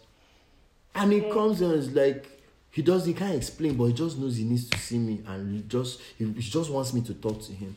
And 0.94 1.12
he 1.12 1.23
comes 1.31 1.62
and 1.62 1.73
is 1.73 1.90
like, 1.90 2.34
he 2.74 2.82
does, 2.82 3.06
he 3.06 3.14
can't 3.14 3.36
explain, 3.36 3.76
but 3.76 3.84
he 3.84 3.92
just 3.92 4.18
knows 4.18 4.36
he 4.36 4.42
needs 4.42 4.68
to 4.68 4.76
see 4.78 4.98
me 4.98 5.22
and 5.28 5.55
he 5.55 5.62
just 5.68 6.01
he, 6.18 6.24
he 6.24 6.40
just 6.40 6.70
wants 6.70 6.92
me 6.92 7.02
to 7.02 7.14
talk 7.14 7.40
to 7.42 7.52
him. 7.52 7.76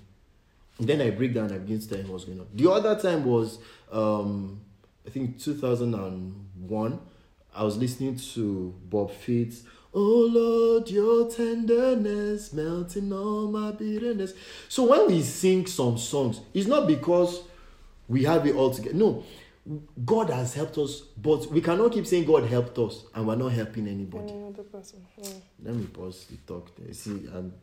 And 0.79 0.87
then 0.87 1.01
I 1.01 1.11
break 1.11 1.35
down 1.35 1.45
and 1.45 1.53
I 1.53 1.57
begin 1.59 1.79
to 1.79 1.87
tell 1.87 1.99
him 1.99 2.09
what's 2.09 2.25
going 2.25 2.39
on. 2.39 2.47
The 2.51 2.71
other 2.71 2.99
time 2.99 3.23
was 3.23 3.59
um 3.91 4.59
I 5.05 5.11
think 5.11 5.39
2001. 5.39 6.99
I 7.55 7.63
was 7.63 7.77
listening 7.77 8.17
to 8.33 8.73
Bob 8.89 9.11
Fitts. 9.11 9.61
Oh 9.93 10.29
Lord, 10.31 10.89
your 10.89 11.29
tenderness 11.29 12.51
melting 12.51 13.13
all 13.13 13.51
my 13.51 13.73
bitterness. 13.73 14.33
So 14.67 14.89
when 14.89 15.05
we 15.05 15.21
sing 15.21 15.67
some 15.67 15.99
songs, 15.99 16.41
it's 16.55 16.67
not 16.67 16.87
because 16.87 17.43
we 18.07 18.23
have 18.23 18.47
it 18.47 18.55
all 18.55 18.73
together. 18.73 18.95
No, 18.95 19.23
God 20.05 20.29
has 20.29 20.53
helped 20.53 20.77
us, 20.77 21.01
but 21.01 21.47
we 21.47 21.59
cannot 21.61 21.91
keep 21.91 22.07
saying 22.07 22.25
God 22.25 22.45
helped 22.45 22.77
us 22.79 23.03
and 23.13 23.27
we're 23.27 23.35
not 23.35 23.51
helping 23.51 23.87
anybody. 23.87 24.31
Any 24.31 24.47
other 24.47 24.63
person. 24.63 25.05
Yeah. 25.17 25.29
Let 25.63 25.75
me 25.75 25.85
pause 25.85 26.25
the 26.29 26.37
talk 26.51 26.73
there. 26.77 26.93
See, 26.93 27.27
I'm 27.33 27.53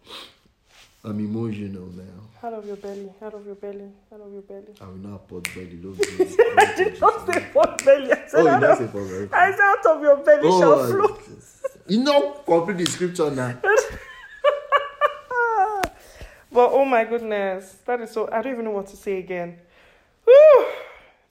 I'm 1.03 1.19
emotional 1.21 1.87
now. 1.87 2.03
Out 2.49 2.55
of 2.55 2.67
your 2.67 2.77
belly, 2.77 3.11
out 3.23 3.35
of 3.35 3.47
your 3.47 3.55
belly, 3.55 3.91
out 4.13 4.21
of 4.21 4.33
your 4.33 4.43
belly. 4.43 4.75
I 4.81 4.87
will 4.87 4.95
not 4.97 5.29
put 5.29 5.45
belly 5.55 5.79
love 5.83 6.01
I 6.01 6.75
did 6.77 7.01
not 7.01 7.27
say 7.27 7.47
pot 7.53 7.85
belly. 7.85 8.13
I 8.13 8.27
said 8.27 8.41
Oh, 8.41 8.49
out 8.49 8.65
of, 8.65 8.79
say 8.79 9.29
I 9.33 9.51
said 9.53 9.61
out 9.61 9.97
of 9.97 10.03
your 10.03 10.17
belly 10.17 10.41
oh, 10.45 10.61
shall 10.61 10.73
Oh, 10.73 11.07
flow. 11.07 11.39
you 11.89 12.03
know, 12.03 12.33
complete 12.47 12.79
the 12.85 12.91
scripture 12.91 13.31
now. 13.31 13.59
But 16.55 16.71
oh 16.71 16.85
my 16.85 17.03
goodness, 17.03 17.79
that 17.85 18.01
is 18.01 18.13
so. 18.13 18.29
I 18.31 18.41
don't 18.41 18.53
even 18.53 18.65
know 18.67 18.71
what 18.71 18.87
to 18.87 18.97
say 18.97 19.19
again. 19.19 19.59
Whew, 20.25 20.67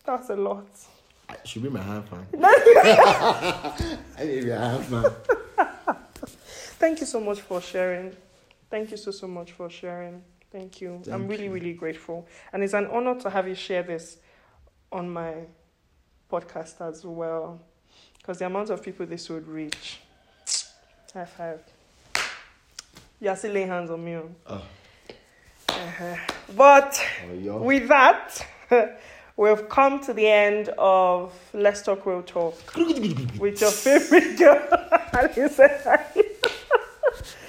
that's 0.06 0.30
a 0.30 0.36
lot. 0.36 0.68
Should 1.46 1.64
be 1.64 1.70
my 1.70 1.82
half 1.82 2.12
man. 2.12 2.28
I 2.44 4.24
need 4.24 4.50
a 4.50 4.60
half 4.60 4.90
man. 4.92 5.06
Thank 6.80 7.00
you 7.00 7.06
so 7.06 7.20
much 7.20 7.40
for 7.42 7.62
sharing. 7.62 8.16
Thank 8.70 8.92
you 8.92 8.98
so 8.98 9.12
so 9.12 9.28
much 9.28 9.52
for 9.54 9.70
sharing. 9.70 10.22
Thank 10.52 10.82
you. 10.82 11.02
I'm 11.12 11.28
really 11.28 11.46
you. 11.46 11.52
really 11.52 11.74
grateful, 11.74 12.28
and 12.52 12.64
it's 12.64 12.74
an 12.74 12.88
honor 12.88 13.20
to 13.22 13.30
have 13.30 13.48
you 13.48 13.56
share 13.56 13.82
this 13.84 14.18
on 14.92 15.10
my 15.10 15.34
podcast 16.32 16.82
as 16.88 17.04
well, 17.06 17.60
because 18.18 18.38
the 18.40 18.46
amount 18.46 18.70
of 18.70 18.84
people 18.84 19.06
this 19.06 19.30
would 19.30 19.48
reach. 19.48 20.00
High 21.14 21.26
five. 21.26 21.62
You're 23.20 23.36
still 23.36 23.54
laying 23.54 23.70
hands 23.70 23.90
on 23.90 24.04
me. 24.04 24.16
oh. 24.16 24.30
Ah. 24.48 24.64
Uh-huh. 25.70 26.04
Oh. 26.06 26.08
Yeah. 26.08 26.20
But 26.56 27.02
Oh, 27.50 27.58
with 27.62 27.88
that, 27.88 28.46
we've 29.38 29.70
come 29.70 30.04
to 30.04 30.14
the 30.14 30.28
end 30.28 30.70
of 30.78 31.34
Let's 31.54 31.82
Talk 31.82 32.06
Real 32.06 32.24
Talk 32.24 32.76
with 33.40 33.62
your 33.62 33.72
favorite 33.72 34.38
girl. 34.38 34.68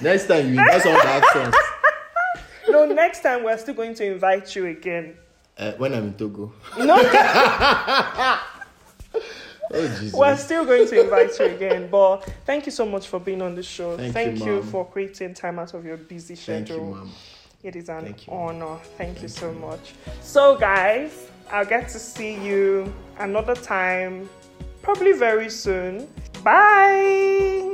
Next 0.01 0.27
time 0.27 0.53
you 0.53 0.61
invite 0.61 0.87
ask 0.87 1.33
songs. 1.33 1.55
No, 2.67 2.87
next 2.87 3.21
time 3.21 3.45
we're 3.45 3.59
still 3.59 3.75
going 3.75 3.95
to 3.95 4.13
invite 4.13 4.57
you 4.57 4.67
again. 4.67 5.17
Uh, 5.57 5.73
when 5.73 5.95
I'm 5.95 6.09
in 6.09 6.15
Togo. 6.15 6.53
No, 6.79 6.97
Oh 9.73 10.11
we're 10.15 10.37
still 10.37 10.65
going 10.65 10.87
to 10.89 11.05
invite 11.05 11.39
you 11.39 11.47
again. 11.47 11.89
But 11.91 12.19
thank 12.45 12.67
you 12.67 12.73
so 12.73 12.87
much 12.87 13.09
for 13.09 13.19
being 13.19 13.43
on 13.43 13.55
the 13.55 13.63
show. 13.63 13.97
Thank 13.97 14.41
you, 14.41 14.57
you 14.57 14.63
for 14.63 14.87
creating 14.87 15.35
time 15.35 15.59
out 15.59 15.75
of 15.75 15.85
your 15.85 15.97
busy 15.97 16.35
Thank 16.35 16.69
you, 16.69 16.75
schedule. 16.75 17.09
It 17.63 17.77
is 17.77 17.89
an 17.89 18.05
Thank 18.05 18.27
you. 18.27 18.33
honor. 18.33 18.77
Thank, 18.99 19.23
you 19.23 19.29
so 19.29 19.53
much. 19.53 19.95
So, 20.21 20.57
guys, 20.57 21.29
I'll 21.51 21.65
get 21.65 21.89
to 21.91 21.99
see 21.99 22.35
you 22.35 22.93
another 23.19 23.55
time, 23.55 24.29
probably 24.83 25.13
very 25.13 25.51
soon. 25.51 26.09
Bye. 26.43 27.73